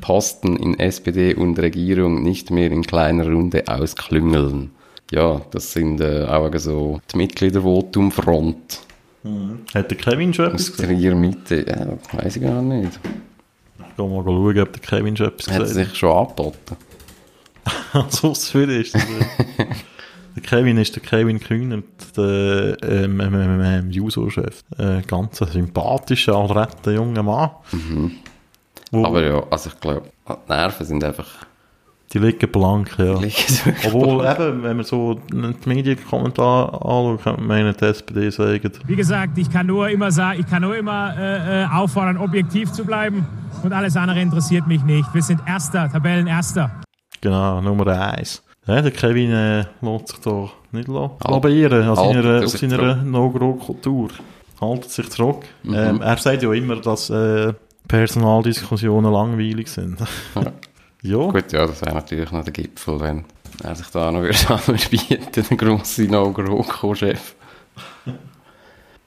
Posten 0.00 0.56
in 0.56 0.78
SPD 0.78 1.34
und 1.34 1.58
Regierung 1.58 2.22
nicht 2.22 2.50
mehr 2.50 2.70
in 2.70 2.82
kleiner 2.84 3.26
Runde 3.26 3.64
ausklüngeln. 3.66 4.70
Ja, 5.10 5.40
das 5.50 5.72
sind 5.72 6.00
äh, 6.00 6.24
auch 6.24 6.50
so 6.56 7.00
die 7.12 7.16
Mitgliedervotumfront. 7.16 8.80
Hat 9.74 9.90
der 9.90 9.98
Kevin 9.98 10.32
schon 10.32 10.46
etwas 10.46 10.62
Aus 10.62 10.72
gesagt? 10.72 10.88
Trier 10.88 11.14
Mitte, 11.14 11.66
ja, 11.68 12.18
weiß 12.18 12.36
ich 12.36 12.42
gar 12.42 12.62
nicht. 12.62 12.98
Ich 13.78 13.96
gehe 13.96 14.08
mal 14.08 14.24
schauen, 14.24 14.58
ob 14.58 14.72
der 14.72 14.80
Kevin 14.80 15.16
schon 15.16 15.26
etwas 15.26 15.50
Hat 15.50 15.60
gesagt 15.60 15.74
sich 15.74 15.98
schon 15.98 16.16
angeboten. 16.16 16.76
so 18.08 18.34
viel 18.34 18.70
ist 18.70 18.94
das. 18.94 19.04
der 20.36 20.42
Kevin 20.42 20.78
ist 20.78 20.96
der 20.96 21.02
Kevin 21.02 21.38
Kühnert, 21.38 21.84
der 22.16 22.78
ähm, 22.82 23.20
ähm, 23.20 23.34
ähm, 23.34 23.60
ähm, 23.62 23.90
Juso-Chef. 23.90 24.62
Äh, 24.78 25.02
ganz 25.06 25.42
ein 25.42 25.48
sympathischer, 25.48 26.36
adretter 26.36 26.92
junger 26.92 27.22
Mann. 27.22 27.50
Wo, 28.90 29.04
Aber 29.04 29.22
ja, 29.22 29.42
also 29.50 29.70
ich 29.70 29.80
glaube, 29.80 30.10
die 30.28 30.52
Nerven 30.52 30.86
sind 30.86 31.04
einfach 31.04 31.26
die 32.12 32.18
liegen 32.18 32.50
blank, 32.50 32.96
ja. 32.98 33.18
liegen 33.18 33.36
Obwohl 33.86 34.26
eben, 34.26 34.62
wenn 34.64 34.76
man 34.76 34.84
so 34.84 35.14
die 35.14 35.68
Medienkommentare 35.68 36.72
anschaut, 36.72 37.22
kann 37.22 37.36
man 37.36 37.46
meinen, 37.46 37.76
die 37.76 37.84
SPD 37.84 38.30
sagen, 38.30 38.70
Wie 38.86 38.96
gesagt, 38.96 39.38
ich 39.38 39.50
kann 39.50 39.66
nur 39.66 39.88
immer 39.88 40.10
sagen, 40.10 40.40
ich 40.40 40.46
kann 40.46 40.62
nur 40.62 40.76
immer 40.76 41.14
äh, 41.16 41.62
äh, 41.62 41.66
auffordern, 41.66 42.18
objektiv 42.18 42.72
zu 42.72 42.84
bleiben 42.84 43.26
und 43.62 43.72
alles 43.72 43.96
andere 43.96 44.20
interessiert 44.20 44.66
mich 44.66 44.82
nicht. 44.82 45.12
Wir 45.14 45.22
sind 45.22 45.40
Erster, 45.46 45.88
Tabellenerster. 45.90 46.80
genau, 47.20 47.60
Nummer 47.60 47.86
eins. 47.86 48.42
Ja, 48.66 48.82
der 48.82 48.90
Kevin 48.90 49.30
äh, 49.30 49.64
lässt 49.80 50.08
sich 50.08 50.18
da 50.20 50.48
nicht 50.72 50.88
lobbyieren 50.88 51.86
haltet 51.86 51.96
seiner, 51.96 52.42
er 52.42 52.48
seiner 52.48 52.78
zurück. 52.78 53.04
No-Gro-Kultur. 53.04 54.10
Haltet 54.60 54.90
sich 54.90 55.10
zurück. 55.10 55.44
Mhm. 55.62 55.74
Ähm, 55.74 56.02
er 56.02 56.16
sagt 56.18 56.42
ja 56.42 56.52
immer, 56.52 56.76
dass 56.76 57.08
äh, 57.08 57.54
Personaldiskussionen 57.90 59.12
langweilig 59.12 59.68
sind. 59.68 59.98
ja. 61.02 61.26
Gut, 61.26 61.52
ja, 61.52 61.66
das 61.66 61.82
wäre 61.82 61.94
natürlich 61.96 62.30
noch 62.30 62.44
der 62.44 62.52
Gipfel, 62.52 63.00
wenn 63.00 63.24
er 63.64 63.74
sich 63.74 63.88
da 63.88 64.12
noch 64.12 64.22
würde 64.22 64.88
bieten, 64.90 65.26
der 65.34 65.56
grosse 65.56 66.04
No-GroKo-Chef. 66.04 67.34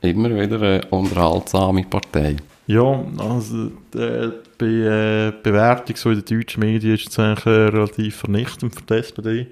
Immer 0.02 0.32
wieder 0.32 0.62
eine 0.62 0.86
unterhaltsame 0.90 1.86
Partei. 1.86 2.36
Ja, 2.68 3.06
also 3.18 3.68
äh, 3.96 4.32
bei 4.58 4.66
äh, 4.66 5.34
Bewertung 5.42 5.96
so 5.96 6.10
in 6.12 6.22
den 6.22 6.40
deutschen 6.40 6.60
Medien 6.60 6.96
ist 6.96 7.10
es 7.10 7.20
eigentlich 7.20 7.46
äh, 7.46 7.50
relativ 7.50 8.18
vernichtend 8.18 8.76
für 8.76 8.82
die 8.82 8.94
SPD. 8.96 9.48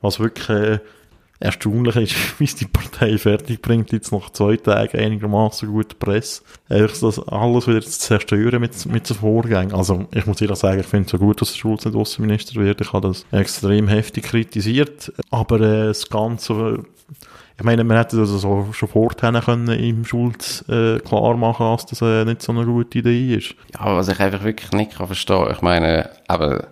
Was 0.00 0.18
wirklich 0.18 0.48
äh, 0.48 0.78
erstaunlich 1.42 1.96
ist, 1.96 2.14
wie 2.40 2.44
es 2.44 2.54
die 2.54 2.66
Partei 2.66 3.18
fertig 3.18 3.60
bringt, 3.60 3.92
jetzt 3.92 4.12
nach 4.12 4.30
zwei 4.30 4.56
Tagen 4.56 4.98
einigermaßen 4.98 5.68
gute 5.68 5.96
Presse. 5.96 6.42
Eigentlich 6.68 7.00
das 7.00 7.18
alles 7.28 7.66
wieder 7.66 7.82
zu 7.82 7.90
zerstören 7.90 8.60
mit, 8.60 8.86
mit 8.86 9.06
so 9.06 9.14
Vorgängen. 9.14 9.74
Also 9.74 10.06
ich 10.14 10.26
muss 10.26 10.40
ehrlich 10.40 10.58
sagen, 10.58 10.80
ich 10.80 10.86
finde 10.86 11.06
es 11.06 11.10
so 11.10 11.18
gut, 11.18 11.40
dass 11.40 11.56
Schulz 11.56 11.84
nicht 11.84 11.96
Außenminister 11.96 12.60
wird. 12.60 12.80
Ich 12.80 12.92
habe 12.92 13.08
das 13.08 13.26
extrem 13.32 13.88
heftig 13.88 14.24
kritisiert. 14.24 15.12
Aber 15.30 15.60
äh, 15.60 15.86
das 15.88 16.08
Ganze, 16.08 16.52
äh, 16.52 16.78
Ich 17.58 17.64
meine, 17.64 17.84
man 17.84 17.96
hätte 17.96 18.16
das 18.16 18.32
also 18.32 18.68
schon 18.72 18.88
vorher 18.88 19.40
können 19.42 19.68
im 19.68 20.04
Schulz 20.04 20.64
äh, 20.68 20.98
klar 21.00 21.36
machen, 21.36 21.66
dass 21.66 21.86
das 21.86 22.02
äh, 22.02 22.24
nicht 22.24 22.42
so 22.42 22.52
eine 22.52 22.64
gute 22.64 22.98
Idee 22.98 23.34
ist. 23.34 23.54
Ja, 23.74 23.96
was 23.96 24.08
ich 24.08 24.18
einfach 24.20 24.44
wirklich 24.44 24.72
nicht 24.72 24.96
kann 24.96 25.06
verstehen 25.06 25.48
ich 25.50 25.60
meine, 25.60 26.10
eben, 26.30 26.62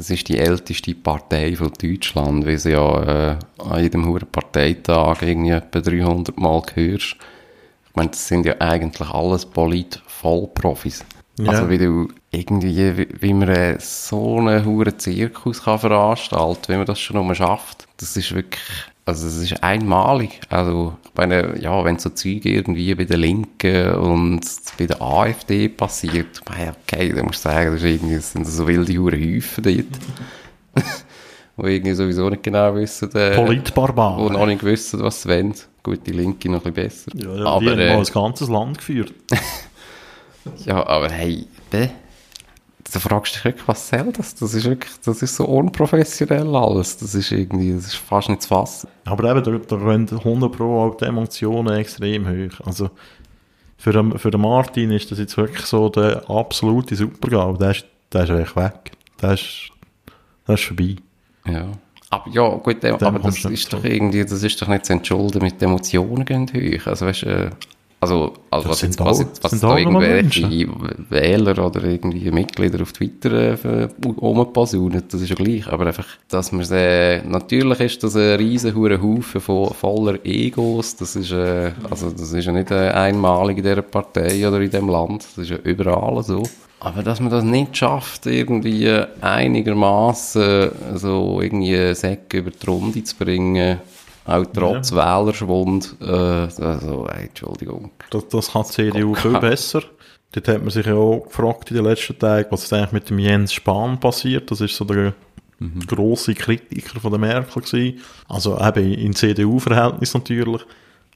das 0.00 0.08
ist 0.08 0.28
die 0.28 0.38
älteste 0.38 0.94
Partei 0.94 1.54
von 1.54 1.70
Deutschland, 1.78 2.46
wie 2.46 2.56
sie 2.56 2.70
ja 2.70 3.32
äh, 3.32 3.36
an 3.58 3.82
jedem 3.82 4.06
Huren 4.06 4.26
Parteitag 4.32 5.20
irgendwie 5.20 5.50
etwa 5.50 5.78
300 5.78 6.40
Mal 6.40 6.62
hörst. 6.72 7.16
Ich 7.86 7.96
meine, 7.96 8.08
das 8.08 8.26
sind 8.26 8.46
ja 8.46 8.54
eigentlich 8.60 9.10
alles 9.10 9.44
Polit-Vollprofis. 9.44 11.04
Ja. 11.44 11.52
Also 11.52 11.70
wie 11.70 11.78
du 11.78 12.08
irgendwie, 12.30 12.96
wie, 12.96 13.08
wie 13.20 13.34
man 13.34 13.76
so 13.78 14.38
einen 14.38 14.64
Huren 14.64 14.98
Zirkus 14.98 15.62
kann 15.64 15.78
veranstalten, 15.78 16.72
wie 16.72 16.76
man 16.76 16.86
das 16.86 17.00
schon 17.00 17.26
mal 17.26 17.34
schafft, 17.34 17.86
das 17.98 18.16
ist 18.16 18.34
wirklich, 18.34 18.62
also 19.04 19.26
es 19.26 19.36
ist 19.36 19.62
einmalig. 19.62 20.40
Also, 20.48 20.96
meine, 21.14 21.58
ja, 21.60 21.84
wenn 21.84 21.98
so 21.98 22.10
Zeug 22.10 22.44
irgendwie 22.44 22.94
bei 22.94 23.04
der 23.04 23.16
Linken 23.18 23.94
und 23.94 24.40
bei 24.78 24.86
der 24.86 25.00
AfD 25.00 25.68
passiert, 25.68 26.40
meine, 26.48 26.74
okay, 26.82 27.12
dann 27.12 27.26
musst 27.26 27.44
du 27.44 27.48
sagen, 27.48 27.72
das, 27.72 27.82
ist 27.82 27.88
irgendwie, 27.88 28.16
das 28.16 28.32
sind 28.32 28.46
so 28.46 28.66
wilde 28.66 28.96
Huren 28.96 29.20
Häufen 29.20 29.64
dort. 29.64 30.84
wo 31.56 31.66
irgendwie 31.66 31.94
sowieso 31.94 32.28
nicht 32.30 32.42
genau 32.42 32.74
wissen, 32.74 33.14
äh, 33.14 33.36
wo 33.36 33.44
Politbarbaren. 33.44 34.32
noch 34.32 34.46
nicht 34.46 34.62
wissen, 34.62 35.02
was 35.02 35.22
sie 35.22 35.28
wollen. 35.28 35.54
Gut, 35.82 36.06
die 36.06 36.12
Linke 36.12 36.50
noch 36.50 36.64
ein 36.64 36.72
bisschen 36.72 37.10
besser. 37.10 37.10
Ja, 37.14 37.28
ja, 37.28 37.36
die 37.36 37.40
aber, 37.40 37.70
haben 37.72 37.78
äh, 37.80 37.94
mal 37.94 37.98
ein 37.98 38.12
ganzes 38.12 38.48
Land 38.48 38.78
geführt. 38.78 39.14
ja, 40.64 40.86
aber 40.86 41.10
hey, 41.10 41.46
bäh. 41.70 41.88
Da 42.92 42.98
fragst 42.98 43.34
du 43.34 43.36
dich 43.36 43.44
wirklich, 43.44 43.68
was 43.68 43.88
soll 43.88 44.12
das? 44.12 44.34
Das 44.34 44.52
ist 44.52 44.64
wirklich, 44.64 44.92
das 45.04 45.22
ist 45.22 45.36
so 45.36 45.44
unprofessionell 45.44 46.56
alles. 46.56 46.96
Das 46.96 47.14
ist 47.14 47.30
irgendwie, 47.30 47.72
das 47.72 47.86
ist 47.86 47.96
fast 47.96 48.28
nicht 48.28 48.42
zu 48.42 48.48
fassen. 48.48 48.88
Aber 49.04 49.30
eben, 49.30 49.44
da, 49.44 49.76
da 49.76 49.84
rennen 49.84 50.08
100 50.08 50.50
Pro 50.50 50.86
auch 50.86 50.96
die 50.96 51.04
Emotionen 51.04 51.76
extrem 51.76 52.26
hoch. 52.26 52.66
Also, 52.66 52.90
für 53.78 53.92
den, 53.92 54.18
für 54.18 54.30
den 54.30 54.40
Martin 54.40 54.90
ist 54.90 55.10
das 55.10 55.18
jetzt 55.18 55.36
wirklich 55.36 55.66
so 55.66 55.88
der 55.88 56.28
absolute 56.28 56.96
Supergau. 56.96 57.56
Der 57.56 57.70
ist, 57.70 57.86
der 58.12 58.24
ist 58.24 58.30
echt 58.30 58.56
weg. 58.56 58.92
Der 59.22 59.34
ist, 59.34 59.70
der 60.48 60.54
ist 60.56 60.64
vorbei. 60.64 60.96
Ja. 61.46 61.68
Aber 62.10 62.28
ja, 62.30 62.48
gut, 62.56 62.84
aber 62.84 63.18
das 63.20 63.44
ist 63.44 63.72
doch 63.72 63.84
irgendwie, 63.84 64.24
das 64.24 64.42
ist 64.42 64.60
doch 64.60 64.66
nicht 64.66 64.84
zu 64.84 64.94
entschulden 64.94 65.42
mit 65.42 65.60
den 65.60 65.68
Emotionen 65.68 66.24
gehen 66.24 66.50
hoch. 66.52 66.86
Also 66.86 67.06
weißt 67.06 67.22
du, 67.22 67.26
äh, 67.26 67.50
also, 68.02 68.32
also 68.50 68.68
Das 68.68 68.70
was 68.70 68.78
sind 68.78 68.90
jetzt, 68.92 69.04
was, 69.04 69.20
jetzt, 69.20 69.44
was 69.44 69.60
da 69.60 69.76
irgendwelche 69.76 70.68
Wähler 71.10 71.66
oder 71.66 71.84
irgendwie 71.84 72.30
Mitglieder 72.30 72.80
auf 72.80 72.92
Twitter 72.94 73.62
äh, 73.62 73.88
rumposaunen, 74.02 75.02
das 75.06 75.20
ist 75.20 75.28
ja 75.28 75.34
gleich. 75.34 75.66
Aber 75.66 75.86
einfach, 75.86 76.06
dass 76.28 76.50
man 76.50 76.64
äh, 76.70 77.22
natürlich 77.22 77.80
ist 77.80 78.02
das 78.02 78.16
ein 78.16 78.36
riesen 78.36 78.74
Haufen 78.74 79.40
von 79.42 79.74
voller 79.74 80.18
Egos. 80.24 80.96
Das 80.96 81.14
ist, 81.14 81.30
äh, 81.32 81.72
also 81.90 82.10
das 82.10 82.32
ist 82.32 82.44
ja 82.46 82.52
nicht 82.52 82.70
äh, 82.70 82.88
einmalig 82.88 83.58
in 83.58 83.64
dieser 83.64 83.82
Partei 83.82 84.48
oder 84.48 84.60
in 84.60 84.70
diesem 84.70 84.88
Land. 84.88 85.22
Das 85.22 85.36
ist 85.36 85.50
ja 85.50 85.58
überall 85.58 86.22
so. 86.22 86.42
Aber 86.82 87.02
dass 87.02 87.20
man 87.20 87.28
das 87.30 87.44
nicht 87.44 87.76
schafft, 87.76 88.24
irgendwie 88.24 88.90
einigermaßen 89.20 90.70
so 90.94 91.42
irgendwie 91.42 91.94
Säcke 91.94 92.38
über 92.38 92.50
die 92.50 92.66
Runde 92.66 93.04
zu 93.04 93.14
bringen, 93.16 93.78
auch 94.30 94.46
trotz 94.52 94.92
Wählerschwund, 94.92 95.96
äh, 96.00 96.06
also, 96.06 97.06
ey, 97.08 97.26
Entschuldigung. 97.26 97.90
Das, 98.10 98.28
das 98.28 98.52
kann 98.52 98.64
die 98.64 98.70
CDU 98.70 99.14
viel 99.14 99.38
besser. 99.40 99.82
Dort 100.32 100.48
hat 100.48 100.60
man 100.60 100.70
sich 100.70 100.86
ja 100.86 100.94
auch 100.94 101.24
gefragt 101.26 101.70
in 101.70 101.76
den 101.76 101.86
letzten 101.86 102.18
Tagen, 102.18 102.48
was 102.50 102.64
ist 102.64 102.72
eigentlich 102.72 102.92
mit 102.92 103.10
dem 103.10 103.18
Jens 103.18 103.52
Spahn 103.52 103.98
passiert. 103.98 104.50
Das 104.50 104.60
ist 104.60 104.76
so 104.76 104.84
der 104.84 105.14
grosse 105.86 106.34
Kritiker 106.34 107.00
von 107.00 107.10
der 107.10 107.20
Merkel 107.20 107.62
gewesen. 107.62 108.00
Also 108.28 108.58
eben 108.60 108.94
in 108.94 109.14
CDU-Verhältnis 109.14 110.14
natürlich. 110.14 110.62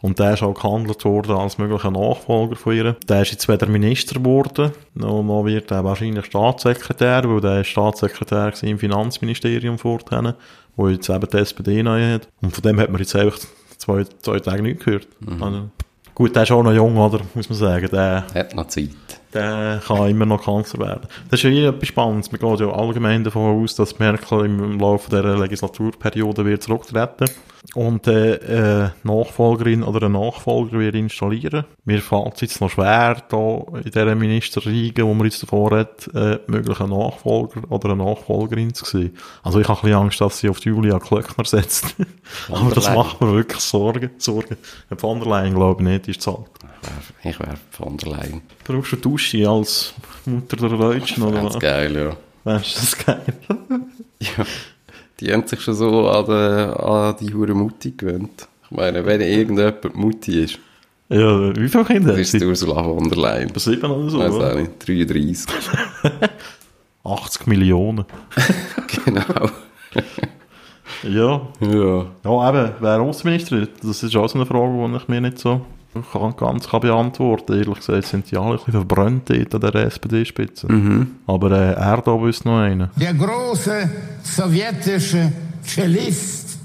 Und 0.04 0.18
der 0.18 0.34
ist 0.34 0.42
auch 0.42 0.52
gehandelt 0.52 1.02
worden 1.06 1.34
als 1.34 1.56
möglicher 1.56 1.90
Nachfolger 1.90 2.56
von 2.56 2.76
ihr. 2.76 2.94
Der 3.08 3.22
ist 3.22 3.30
jetzt 3.30 3.48
wieder 3.48 3.66
Minister 3.66 4.20
geworden. 4.20 4.72
Und 4.96 5.02
dann 5.02 5.46
wird 5.46 5.70
er 5.70 5.82
wahrscheinlich 5.82 6.26
Staatssekretär, 6.26 7.22
weil 7.24 7.40
der 7.40 7.62
ist 7.62 7.68
Staatssekretär 7.68 8.52
im 8.64 8.78
Finanzministerium 8.78 9.78
vorhin, 9.78 10.34
wo 10.76 10.88
jetzt 10.90 11.08
eben 11.08 11.26
die 11.26 11.38
SPD 11.38 11.82
neu 11.82 12.16
hat. 12.16 12.28
Und 12.42 12.54
von 12.54 12.60
dem 12.60 12.78
hat 12.80 12.90
man 12.90 13.00
jetzt 13.00 13.16
einfach 13.16 13.38
zwei, 13.78 14.04
zwei 14.20 14.40
Tage 14.40 14.62
nichts 14.62 14.84
gehört. 14.84 15.08
Also, 15.40 15.70
gut, 16.14 16.36
der 16.36 16.42
ist 16.42 16.52
auch 16.52 16.62
noch 16.62 16.74
jung, 16.74 16.98
oder? 16.98 17.20
Muss 17.32 17.48
man 17.48 17.56
sagen. 17.56 17.88
Der, 17.90 18.26
Hat 18.34 18.54
noch 18.54 18.66
Zeit. 18.66 18.90
der 19.32 19.80
kann 19.86 20.10
immer 20.10 20.26
noch 20.26 20.44
Kanzler 20.44 20.86
werden. 20.86 21.08
Das 21.30 21.40
ist 21.40 21.44
ja 21.44 21.48
eh 21.48 21.64
etwas 21.68 21.88
Spannendes. 21.88 22.30
Man 22.30 22.42
geht 22.42 22.60
ja 22.60 22.70
allgemein 22.70 23.24
davon 23.24 23.62
aus, 23.62 23.74
dass 23.74 23.98
Merkel 23.98 24.44
im, 24.44 24.78
Laufe 24.78 25.08
der 25.08 25.38
Legislaturperiode 25.38 26.44
wird 26.44 26.62
zurücktreten 26.62 27.24
und 27.72 28.06
äh, 28.06 28.84
äh, 28.84 28.90
Nachfolgerin 29.02 29.82
oder 29.82 30.06
einen 30.06 30.14
Nachfolger 30.14 30.78
wird 30.78 30.94
installieren. 30.94 31.64
Mir 31.84 32.02
fällt 32.02 32.34
es 32.34 32.40
jetzt 32.42 32.60
noch 32.60 32.70
schwer, 32.70 33.22
da 33.28 33.62
in 33.78 33.84
dieser 33.84 34.14
Ministerriege, 34.14 35.06
wo 35.06 35.14
man 35.14 35.26
jetzt 35.26 35.42
davor 35.42 35.78
hat, 35.78 36.08
äh, 36.14 36.38
möglichen 36.46 36.90
Nachfolger 36.90 37.62
oder 37.70 37.90
eine 37.92 38.04
Nachfolgerin 38.04 38.74
zu 38.74 38.84
sehen. 38.84 39.16
Also 39.42 39.60
ich 39.60 39.68
habe 39.68 39.78
ein 39.80 39.82
bisschen 39.82 39.98
Angst, 39.98 40.20
dass 40.20 40.38
sie 40.38 40.50
auf 40.50 40.60
Julia 40.60 40.98
Klöckner 40.98 41.44
setzt. 41.44 41.96
Aber 42.48 42.74
das 42.74 42.92
macht 42.94 43.20
mir 43.20 43.32
wirklich 43.32 43.60
Sorgen. 43.60 44.10
Sorgen. 44.18 44.56
Von 44.96 45.20
der 45.20 45.28
Leyen 45.28 45.54
glaube 45.54 45.82
ich 45.82 45.88
nicht, 45.88 46.08
ist 46.08 46.22
zu 46.22 46.36
alt. 46.38 46.50
Ich 47.22 47.40
wäre 47.40 47.56
von 47.70 47.96
der 47.96 48.12
Leyen. 48.12 48.42
Brauchst 48.64 48.92
du 48.92 48.96
Dusche 48.96 49.48
als 49.48 49.94
Mutter 50.26 50.56
der 50.56 50.68
Deutschen 50.68 51.22
oder 51.22 51.42
was? 51.42 51.58
geil, 51.58 51.96
ja. 51.96 52.16
Weißt 52.44 52.76
du, 52.76 52.80
das 52.80 52.98
geil. 53.06 53.34
ja. 54.20 54.44
Die 55.20 55.32
haben 55.32 55.46
sich 55.46 55.60
schon 55.60 55.74
so 55.74 56.08
an, 56.08 56.26
de, 56.26 56.64
an 56.74 57.14
die 57.20 57.32
hure 57.32 57.54
Mutti 57.54 57.92
gewöhnt. 57.96 58.48
Ich 58.64 58.70
meine, 58.76 59.04
wenn 59.06 59.20
irgendjemand 59.20 59.94
Mutti 59.94 60.42
ist, 60.44 60.58
Ja, 61.08 61.54
wie 61.56 61.68
viele 61.68 61.84
Kinder 61.84 62.12
hat 62.12 62.18
ist 62.18 62.32
sie? 62.32 62.38
es 62.38 62.42
Ursula 62.42 62.82
von 62.82 63.08
der 63.08 63.18
Leyen. 63.18 63.48
Etwa 63.50 63.60
sieben 63.60 63.90
oder 63.90 64.10
so, 64.10 64.18
Weiß 64.18 64.32
auch 64.34 64.54
nicht, 64.56 64.88
33. 64.88 65.54
80 67.04 67.46
Millionen. 67.46 68.04
genau. 69.04 69.50
Ja. 71.02 71.42
Ja. 71.60 72.06
Ja, 72.24 72.48
eben, 72.48 72.72
wer 72.80 73.00
Außenminister 73.00 73.68
Das 73.82 74.02
ist 74.02 74.16
auch 74.16 74.28
so 74.28 74.38
eine 74.38 74.46
Frage, 74.46 74.88
die 74.90 74.96
ich 74.96 75.08
mir 75.08 75.20
nicht 75.20 75.38
so 75.38 75.60
kann, 76.12 76.36
ganz 76.36 76.68
kann 76.68 76.80
beantworten 76.80 77.52
Ehrlich 77.58 77.76
gesagt 77.78 78.06
sind 78.06 78.30
die 78.30 78.36
alle 78.36 78.52
ein 78.52 78.56
bisschen 78.56 78.72
verbrannt 78.72 79.30
dort 79.30 79.54
an 79.54 79.60
der 79.72 79.74
SPD-Spitze. 79.86 80.68
Aber 81.26 81.50
äh, 81.52 81.72
Erdogan 81.74 82.28
ist 82.28 82.44
noch 82.44 82.58
einer. 82.58 82.90
Der 82.96 83.14
große 83.14 83.90
sowjetische 84.22 85.32
Cellist 85.62 86.58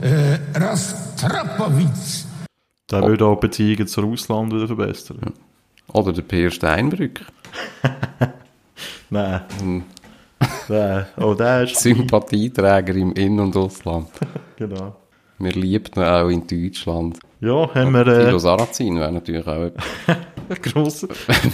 äh, 0.00 0.38
Rostropowitsch. 0.58 2.24
Der 2.90 3.02
würde 3.02 3.26
auch 3.26 3.36
Beziehungen 3.36 3.86
zu 3.86 4.00
Russland 4.00 4.52
wieder 4.52 4.66
verbessern. 4.66 5.18
Oder 5.92 6.12
der 6.12 6.22
Peer 6.22 6.50
Steinbrück. 6.50 7.20
Nein. 9.10 9.84
Nein. 10.68 11.06
Oh, 11.16 11.34
der 11.34 11.62
ist... 11.64 11.76
Sympathieträger 11.76 12.94
im 12.94 13.12
In- 13.12 13.40
und 13.40 13.56
Ausland. 13.56 14.08
Genau. 14.56 14.96
Wir 15.38 15.52
lieben 15.52 15.92
ihn 15.94 16.02
auch 16.02 16.28
in 16.28 16.44
Deutschland. 16.44 17.20
Ja, 17.40 17.74
haben 17.74 17.92
wir... 17.92 18.04
Thilo 18.04 18.36
Äh, 18.36 18.40
Sarrazin 18.40 18.98
wäre 18.98 19.12
natürlich 19.12 19.46
auch 19.46 19.62
etwas, 19.62 20.72
grosse... 20.72 21.08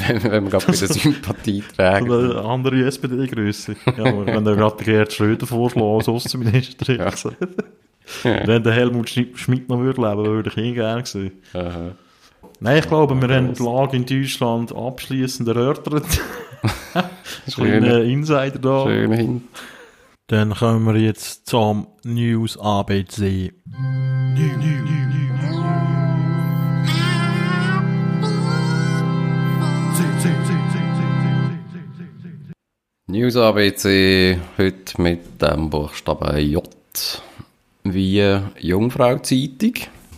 wenn, 0.08 0.22
wenn 0.24 0.44
wir 0.44 0.50
gerade 0.50 0.66
bei 0.66 0.72
der 0.72 0.88
Sympathieträger 0.88 1.94
Eine 1.94 2.44
andere 2.44 2.84
SPD-Größe. 2.84 3.76
Ja, 3.98 4.26
wenn 4.26 4.44
der 4.44 4.56
gerade 4.56 4.82
Gerd 4.82 5.12
Schröder 5.12 5.46
vorschlägt 5.46 5.86
als 5.86 6.08
Außenminister. 6.08 6.94
Ja. 6.94 7.12
Wenn 8.22 8.62
der 8.62 8.72
Helmut 8.72 9.08
Schmidt 9.08 9.68
noch 9.68 9.80
würde 9.80 10.00
leben, 10.00 10.24
würde 10.24 10.50
ich 10.50 10.56
ihn 10.56 10.74
gerne 10.74 11.04
sehen. 11.04 11.32
Aha. 11.52 11.92
Nein, 12.60 12.78
ich 12.78 12.88
glaube, 12.88 13.14
wir 13.20 13.34
haben 13.34 13.52
die 13.52 13.62
Lage 13.62 13.96
in 13.96 14.06
Deutschland 14.06 14.74
abschließend 14.74 15.48
erörtert. 15.48 16.06
Kleiner 17.52 18.00
Insider 18.02 18.58
da. 18.58 18.84
Schön 18.84 19.12
hin. 19.12 19.42
Dann 20.28 20.54
kommen 20.54 20.86
wir 20.86 21.00
jetzt 21.00 21.46
zum 21.46 21.86
News 22.04 22.58
ABC. 22.58 23.52
News 33.06 33.36
ABC 33.36 34.38
heute 34.58 35.02
mit 35.02 35.40
dem 35.40 35.70
Buchstaben 35.70 36.36
J 36.38 36.68
wie 37.84 38.40
Jungfrau 38.58 39.18
Zeitung. 39.18 39.74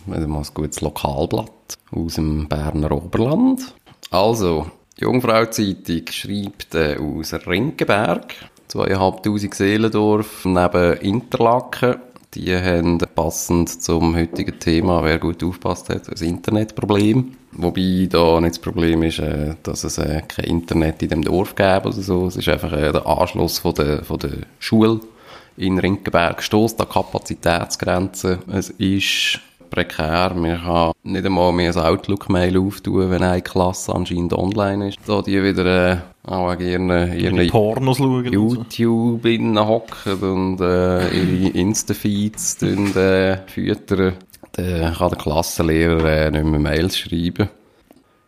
Also 0.09 0.27
mal 0.27 0.39
ein 0.39 0.47
gutes 0.53 0.81
Lokalblatt 0.81 1.77
aus 1.91 2.15
dem 2.15 2.47
Berner 2.47 2.91
Oberland. 2.91 3.73
Also, 4.09 4.71
Jungfrau 4.97 5.45
Zeitung 5.45 6.07
schreibt 6.09 6.73
äh, 6.73 6.97
aus 6.97 7.33
Rinkenberg, 7.33 8.33
zweieinhalbtausend 8.67 9.53
Seelendorf 9.53 10.45
neben 10.45 10.93
Interlaken. 10.97 11.97
Die 12.33 12.55
haben 12.55 12.97
passend 13.13 13.81
zum 13.81 14.15
heutigen 14.15 14.59
Thema, 14.59 15.03
wer 15.03 15.19
gut 15.19 15.43
aufpasst 15.43 15.89
hat, 15.89 16.09
ein 16.09 16.27
Internetproblem. 16.27 17.33
Wobei 17.57 18.07
da 18.09 18.39
nicht 18.39 18.55
das 18.55 18.59
Problem 18.59 19.03
ist, 19.03 19.19
äh, 19.19 19.55
dass 19.63 19.83
es 19.83 19.97
äh, 19.97 20.21
kein 20.27 20.45
Internet 20.45 21.01
in 21.01 21.09
dem 21.09 21.23
Dorf 21.23 21.55
gäbe 21.55 21.87
oder 21.87 21.91
so. 21.91 22.27
Es 22.27 22.35
ist 22.35 22.47
einfach 22.47 22.71
äh, 22.71 22.91
der 22.91 23.05
Anschluss 23.05 23.59
von 23.59 23.73
der, 23.73 24.03
von 24.03 24.19
der 24.19 24.31
Schule 24.59 24.99
in 25.57 25.79
Rinkenberg 25.79 26.43
stößt 26.43 26.79
an 26.79 26.87
Kapazitätsgrenzen. 26.87 28.39
Es 28.51 28.69
ist 28.69 29.39
prekär. 29.69 30.33
Man 30.35 30.61
kann 30.61 30.91
nicht 31.03 31.25
einmal 31.25 31.51
mehr 31.51 31.75
ein 31.75 31.83
Outlook-Mail 31.83 32.57
auftun, 32.57 33.09
wenn 33.09 33.23
eine 33.23 33.41
Klasse 33.41 33.93
anscheinend 33.93 34.33
online 34.33 34.89
ist. 34.89 34.99
Da 35.07 35.21
die 35.21 35.41
wieder 35.41 35.93
äh, 35.93 35.97
auch 36.25 36.55
gerne 36.57 37.15
ihre 37.17 37.47
Pornos 37.47 37.97
schauen. 37.97 38.25
und 38.25 38.25
so. 38.25 38.31
YouTube 38.31 39.25
innen 39.25 39.59
hocken 39.59 40.13
und 40.21 40.61
äh, 40.61 41.09
ihre 41.09 41.49
Insta-Feeds 41.49 42.61
äh, 42.61 43.37
füttern, 43.47 44.13
dann 44.63 44.93
kann 44.93 45.09
der 45.09 45.17
Klassenlehrer 45.17 46.05
äh, 46.05 46.31
nicht 46.31 46.45
mehr 46.45 46.59
Mails 46.59 46.97
schreiben. 46.97 47.49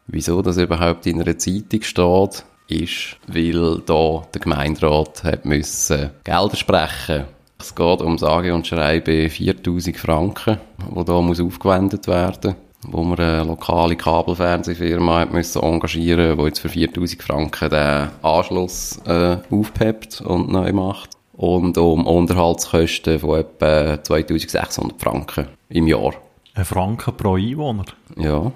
Wieso 0.07 0.41
das 0.41 0.57
überhaupt 0.57 1.05
in 1.05 1.21
einer 1.21 1.37
Zeitung 1.37 1.81
steht, 1.81 2.45
ist, 2.67 3.17
weil 3.27 3.81
da 3.85 4.23
der 4.33 4.41
Gemeinderat 4.41 5.23
hat 5.23 5.45
müssen 5.45 6.11
Gelder 6.23 6.55
sprechen 6.55 7.25
Es 7.59 7.73
geht 7.73 8.01
um 8.01 8.17
sage 8.17 8.53
und 8.53 8.67
schreibe 8.67 9.29
4000 9.29 9.97
Franken, 9.97 10.57
wo 10.89 11.03
da 11.03 11.21
muss 11.21 11.41
aufgewendet 11.41 12.07
werden 12.07 12.55
wo 12.83 13.03
man 13.03 13.19
eine 13.19 13.43
lokale 13.43 13.95
Kabelfernsehfirma 13.95 15.19
hat 15.19 15.33
müssen 15.33 15.61
engagieren, 15.61 16.37
die 16.37 16.43
jetzt 16.45 16.59
für 16.59 16.69
4000 16.69 17.21
Franken 17.21 17.69
den 17.69 18.09
Anschluss 18.21 18.97
äh, 19.05 19.37
aufpeppt 19.51 20.21
und 20.21 20.49
neu 20.49 20.71
macht. 20.71 21.18
Und 21.39 21.77
um 21.77 22.05
Unterhaltskosten 22.05 23.17
von 23.17 23.39
etwa 23.39 24.03
2600 24.03 25.01
Franken 25.01 25.47
im 25.69 25.87
Jahr. 25.87 26.11
Ein 26.53 26.65
Franken 26.65 27.15
pro 27.15 27.35
Einwohner. 27.35 27.85
Ja. 28.17 28.51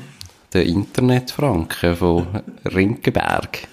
Der 0.52 0.66
Internetfranken 0.66 1.96
von 1.96 2.26
Rinkenberg. 2.66 3.68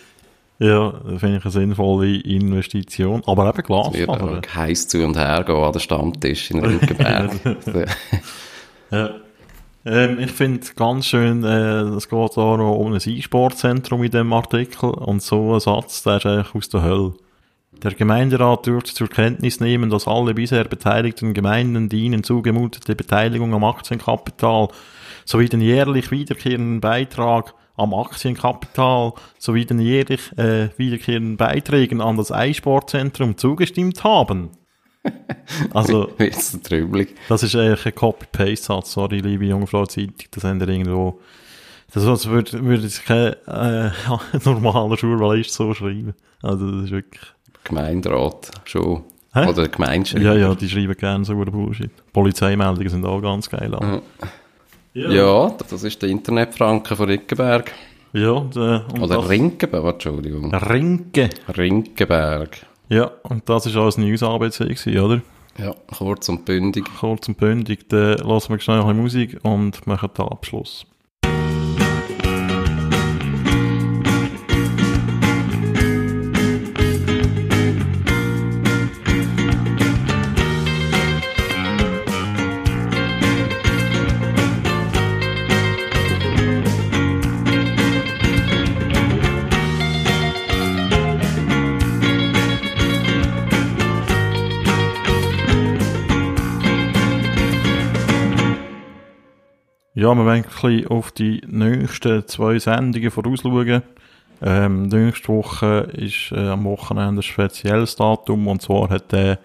Ja, 0.60 0.94
finde 1.18 1.38
ich 1.40 1.44
eine 1.44 1.52
sinnvolle 1.52 2.16
Investition. 2.22 3.22
Aber 3.26 3.50
eben 3.50 3.58
Wird 3.58 3.68
Glasfaser. 3.68 4.40
auch 4.40 4.56
heiß 4.56 4.88
zu 4.88 5.04
und 5.06 5.18
her 5.18 5.44
gehen 5.46 5.56
an 5.58 5.74
den 5.74 5.82
Stammtisch 5.82 6.52
in 6.52 6.64
Rinkenberg. 6.64 7.32
Ja. 8.92 9.10
Ähm, 9.86 10.20
ich 10.20 10.32
finde 10.32 10.66
ganz 10.76 11.08
schön, 11.08 11.44
äh, 11.44 11.82
es 11.98 12.08
geht 12.08 12.18
auch 12.38 12.58
noch 12.58 12.76
um 12.76 12.94
ein 12.94 13.02
E-Sportzentrum 13.04 14.04
in 14.04 14.12
dem 14.12 14.32
Artikel 14.32 14.92
und 14.92 15.22
so 15.24 15.56
ein 15.56 15.60
Satz, 15.60 16.04
der 16.04 16.18
ist 16.18 16.26
eigentlich 16.28 16.54
aus 16.56 16.70
der 16.70 16.84
Hölle. 16.84 17.14
Der 17.82 17.94
Gemeinderat 17.94 18.66
dürfte 18.66 18.94
zur 18.94 19.10
Kenntnis 19.10 19.60
nehmen, 19.60 19.90
dass 19.90 20.08
alle 20.08 20.34
bisher 20.34 20.64
beteiligten 20.64 21.34
Gemeinden 21.34 21.90
die 21.90 22.04
ihnen 22.04 22.24
zugemutete 22.24 22.96
Beteiligung 22.96 23.54
am 23.54 23.64
Aktienkapital 23.64 24.70
sowie 25.26 25.50
den 25.50 25.62
jährlich 25.62 26.12
wiederkehrenden 26.12 26.80
Beitrag 26.80 27.54
am 27.76 27.94
Aktienkapital 27.94 29.14
sowie 29.38 29.66
den 29.66 29.80
jährlich 29.80 30.38
äh, 30.38 30.70
wiederkehrenden 30.78 31.38
Beiträgen 31.38 32.02
an 32.02 32.18
das 32.18 32.32
E-Sportzentrum 32.32 33.38
zugestimmt 33.38 34.04
haben. 34.04 34.52
Also, 35.74 36.10
das 36.18 37.44
ist 37.44 37.56
eigentlich 37.56 37.86
ein 37.86 37.96
Copy-Paste-Satz, 37.96 38.94
sorry, 38.94 39.20
liebe 39.20 39.46
Jungfrau 39.46 39.86
Zeitung, 39.86 40.16
das 40.32 40.46
haben 40.46 40.62
wir 40.62 40.70
irgendwo, 40.70 41.20
das 41.94 42.30
würde, 42.30 42.64
würde 42.64 42.84
jetzt 42.84 43.06
kein, 43.06 43.34
äh, 43.48 43.92
normaler 44.46 44.96
Journalist 44.96 45.52
so 45.52 45.74
schreiben. 45.74 46.14
Also, 46.42 46.72
das 46.72 46.86
ist 46.86 46.92
wirklich, 46.92 47.22
Gemeinderat 47.64 48.52
schon. 48.66 49.04
Hä? 49.34 49.48
Oder 49.48 49.68
Gemeindeschreiber. 49.68 50.26
ja, 50.26 50.34
ja, 50.36 50.56
die 50.56 50.70
schreiben 50.70 50.96
gerne 50.96 51.26
so 51.26 51.34
einen 51.34 51.52
Bullshit. 51.52 51.92
Polizeimeldungen 52.14 52.90
sind 52.90 53.06
auch 53.06 53.20
ganz 53.22 53.50
geil. 53.50 53.74
an. 53.74 54.02
Ja, 54.94 55.50
das 55.70 55.84
ist 55.84 56.02
der 56.02 56.10
Internetfranken 56.10 56.96
von 56.96 57.08
Rinkenberg. 57.08 57.72
Ja, 58.14 58.42
der, 58.42 58.86
und 58.94 59.02
Oder 59.02 59.16
das, 59.16 59.30
Rinkenberg, 59.30 59.94
Entschuldigung. 59.94 60.54
Rinke. 60.54 61.30
Rinkenberg. 61.58 62.58
Ja, 62.90 63.10
und 63.24 63.50
das 63.50 63.66
ist 63.66 63.76
auch 63.76 63.98
ein 63.98 64.04
News-ABC 64.04 64.66
gewesen, 64.66 65.00
oder? 65.00 65.22
Ja, 65.58 65.74
kurz 65.98 66.30
und 66.30 66.46
bündig. 66.46 66.86
Kurz 67.00 67.28
und 67.28 67.38
bündig, 67.38 67.90
dann 67.90 68.18
lassen 68.18 68.54
wir 68.54 68.60
schnell 68.60 68.82
ein 68.82 68.86
bisschen 68.86 69.02
Musik 69.02 69.40
und 69.44 69.88
machen 69.88 70.10
den 70.16 70.26
Abschluss. 70.26 70.86
Ja, 99.96 100.16
wir 100.16 100.26
wollen 100.26 100.44
ein 100.44 100.50
bisschen 100.50 100.88
auf 100.88 101.12
die 101.12 101.44
nächsten 101.46 102.28
zwei 102.28 102.58
Sendungen 102.58 103.12
vorausschauen. 103.12 103.84
Ähm, 104.42 104.88
nächste 104.88 105.28
Woche 105.28 105.88
ist 105.96 106.32
äh, 106.32 106.50
am 106.50 106.64
Wochenende 106.64 107.20
ein 107.20 107.24
spezielles 107.24 107.96
Datum 107.96 108.48
und 108.48 108.64
zwar 108.64 108.90
hat 108.90 109.12
der, 109.12 109.38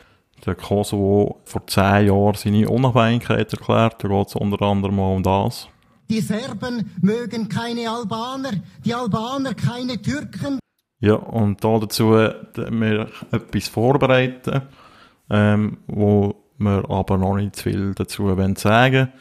der 0.47 0.55
Kosovo 0.55 1.43
vor 1.45 1.67
zehn 1.67 2.07
Jahren 2.07 2.35
seine 2.35 2.67
Unabhängigkeit 2.67 3.53
erklärt. 3.53 4.03
Da 4.03 4.09
geht 4.09 4.29
es 4.29 4.37
unter 4.37 4.63
anderem 4.63 4.99
auch 5.01 5.17
um 5.17 5.23
das. 5.23 5.69
Die 6.09 6.21
Serben 6.21 6.93
mögen 7.03 7.51
keine 7.51 7.91
Albaner, 7.91 8.53
die 8.83 8.95
Albaner 8.95 9.53
keine 9.53 10.01
Türken. 10.01 10.61
Ja, 10.99 11.17
und 11.17 11.63
da 11.63 11.79
dazu 11.79 12.15
äh, 12.15 12.35
wir 12.57 13.11
etwas 13.33 13.69
vorbereiten, 13.69 14.63
ähm, 15.29 15.77
wo 15.87 16.37
wir 16.57 16.91
aber 16.91 17.19
noch 17.19 17.37
nicht 17.37 17.57
zu 17.57 17.65
viel 17.65 17.93
dazu 17.95 18.25
wollen 18.35 18.57
sagen 18.57 19.13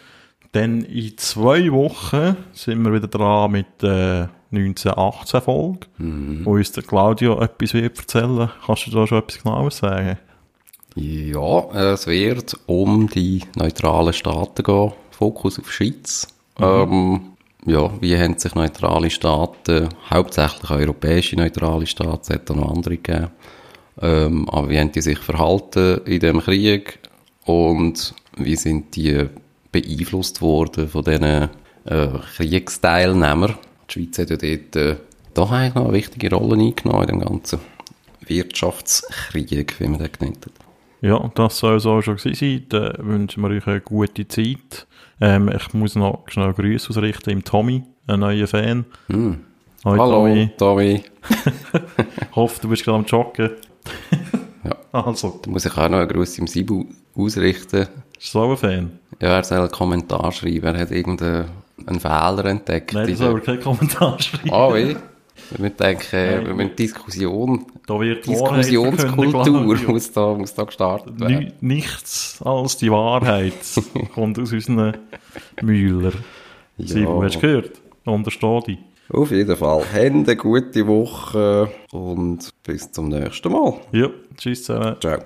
Dann 0.58 0.82
in 0.86 1.16
zwei 1.20 1.72
Wochen 1.72 2.36
sind 2.52 2.84
wir 2.84 2.92
wieder 2.92 3.08
dran 3.08 3.52
mit 3.52 3.68
der 3.80 4.32
1918-Folge, 4.52 5.82
wo 6.00 6.56
uns 6.56 6.72
der 6.72 6.82
Claudio 6.82 7.40
etwas 7.40 7.76
wird 7.76 8.00
erzählen 8.00 8.50
Kannst 8.66 8.88
du 8.88 8.92
da 8.92 9.06
schon 9.06 9.20
etwas 9.20 9.44
genaues 9.44 9.78
sagen? 9.78 10.18
Ja, 10.96 11.94
es 11.94 12.08
wird 12.08 12.58
um 12.66 13.08
die 13.08 13.44
neutralen 13.56 14.14
Staaten 14.14 14.64
gehen. 14.64 14.94
Fokus 15.12 15.60
auf 15.60 15.72
Schweiz. 15.72 16.28
Ähm, 16.60 17.34
ja, 17.68 17.92
wie 18.02 18.18
haben 18.18 18.40
sich 18.40 18.56
neutrale 18.56 19.12
Staaten, 19.12 19.90
hauptsächlich 20.10 20.72
europäische 20.72 21.36
neutrale 21.36 21.86
Staaten, 21.86 22.22
es 22.24 22.30
hat 22.32 22.50
auch 22.50 22.56
noch 22.56 22.76
andere 22.76 22.98
gegeben, 22.98 23.28
ähm, 24.02 24.50
aber 24.50 24.70
wie 24.70 24.80
haben 24.80 24.92
die 24.92 25.02
sich 25.02 25.20
verhalten 25.20 26.02
in 26.06 26.20
dem 26.20 26.40
Krieg 26.40 26.98
und 27.46 28.16
wie 28.38 28.56
sind 28.56 28.96
die 28.96 29.28
beeinflusst 29.72 30.41
worden 30.41 30.88
von 30.88 31.03
diesen 31.03 31.23
äh, 31.85 32.07
Kriegsteilnehmern? 32.35 33.56
Die 33.89 33.94
Schweiz 33.94 34.18
hat 34.19 34.30
ja 34.30 34.38
dort 34.38 34.76
äh, 34.76 34.95
doch 35.34 35.52
eigentlich 35.52 35.76
noch 35.76 35.85
eine 35.85 35.94
wichtige 35.94 36.34
Rolle 36.35 36.61
eingenommen 36.61 37.10
in 37.10 37.19
dem 37.19 37.27
ganzen 37.27 37.60
Wirtschaftskrieg, 38.26 39.80
wie 39.80 39.88
man 39.88 39.99
den 39.99 40.11
genannt 40.11 40.45
hat. 40.45 40.53
Ja, 41.02 41.31
das 41.35 41.60
soll 41.60 41.76
es 41.77 41.85
auch 41.85 42.02
schon 42.02 42.15
gewesen 42.18 42.35
sein. 42.35 42.65
Dann 42.69 43.07
wünschen 43.07 43.44
wir 43.44 43.49
euch 43.49 43.68
eine 43.68 43.81
gute 43.81 44.27
Zeit. 44.27 44.88
Ähm, 45.22 45.49
ich 45.56 45.73
muss 45.73 45.95
noch 45.95 46.23
schnell 46.27 46.53
Grüße 46.53 46.89
ausrichten 46.89 47.30
im 47.30 47.44
Tommy, 47.44 47.84
einen 48.07 48.22
neuen 48.22 48.48
Fan. 48.48 48.85
Hoi, 49.10 49.98
Hallo, 49.98 50.27
Tommy. 50.27 50.49
Tommy. 50.57 51.03
Hoffe, 52.35 52.61
du 52.61 52.69
bist 52.69 52.84
gerade 52.84 52.98
am 52.99 53.06
Joggen. 53.06 53.52
Ja. 54.64 54.76
Also, 54.91 55.39
Da 55.44 55.52
muss 55.52 55.65
ich 55.65 55.77
auch 55.77 55.89
noch 55.89 55.99
einen 55.99 56.07
Gruß 56.07 56.39
im 56.39 56.48
Sibu 56.48 56.85
ausrichten. 57.15 57.88
bist 58.15 58.34
du 58.34 58.39
so 58.39 58.49
ein 58.52 58.57
Fan? 58.57 58.99
Ja, 59.22 59.30
er 59.38 59.44
soll 59.44 59.60
einen 59.60 59.72
Kommentar 59.72 60.31
schreiben. 60.31 60.76
Er 60.76 60.80
hat 60.81 60.91
irgendeinen 60.91 61.45
einen 61.85 61.99
Fehler 61.99 62.45
entdeckt. 62.45 62.94
Nein, 62.94 63.06
in 63.06 63.10
das 63.11 63.19
soll 63.19 63.30
aber 63.30 63.39
der- 63.39 63.56
kein 63.56 63.64
Kommentar 63.64 64.19
schreiben. 64.22 64.52
Ah, 64.52 64.73
wie? 64.73 64.95
Wir 65.52 65.60
müssen 65.61 65.77
denken, 65.77 66.45
wir 66.48 66.53
müssen 66.56 66.76
Diskussion, 66.76 67.65
Da 67.85 67.99
wird 67.99 68.26
Diskussionskultur 68.26 69.77
muss 69.88 70.11
da, 70.11 70.34
muss 70.34 70.53
da 70.53 70.64
gestartet 70.64 71.19
werden. 71.19 71.53
Ni- 71.61 71.76
Nichts 71.76 72.41
als 72.44 72.77
die 72.77 72.91
Wahrheit 72.91 73.53
kommt 74.14 74.38
aus 74.39 74.52
unseren 74.52 74.98
Mühler. 75.61 76.11
Sibu, 76.77 77.23
hast 77.23 77.35
du 77.35 77.39
gehört? 77.41 77.81
Untersteh 78.06 78.60
dich. 78.68 78.77
Auf 79.10 79.31
jeden 79.31 79.56
Fall. 79.56 79.84
Eine 79.94 80.35
gute 80.35 80.85
Woche 80.88 81.69
und 81.91 82.49
bis 82.64 82.91
zum 82.91 83.07
nächsten 83.10 83.52
Mal. 83.52 83.73
Ja, 83.94 84.07
tschüss 84.38 84.64
zusammen. 84.65 84.98
Ciao. 84.99 85.19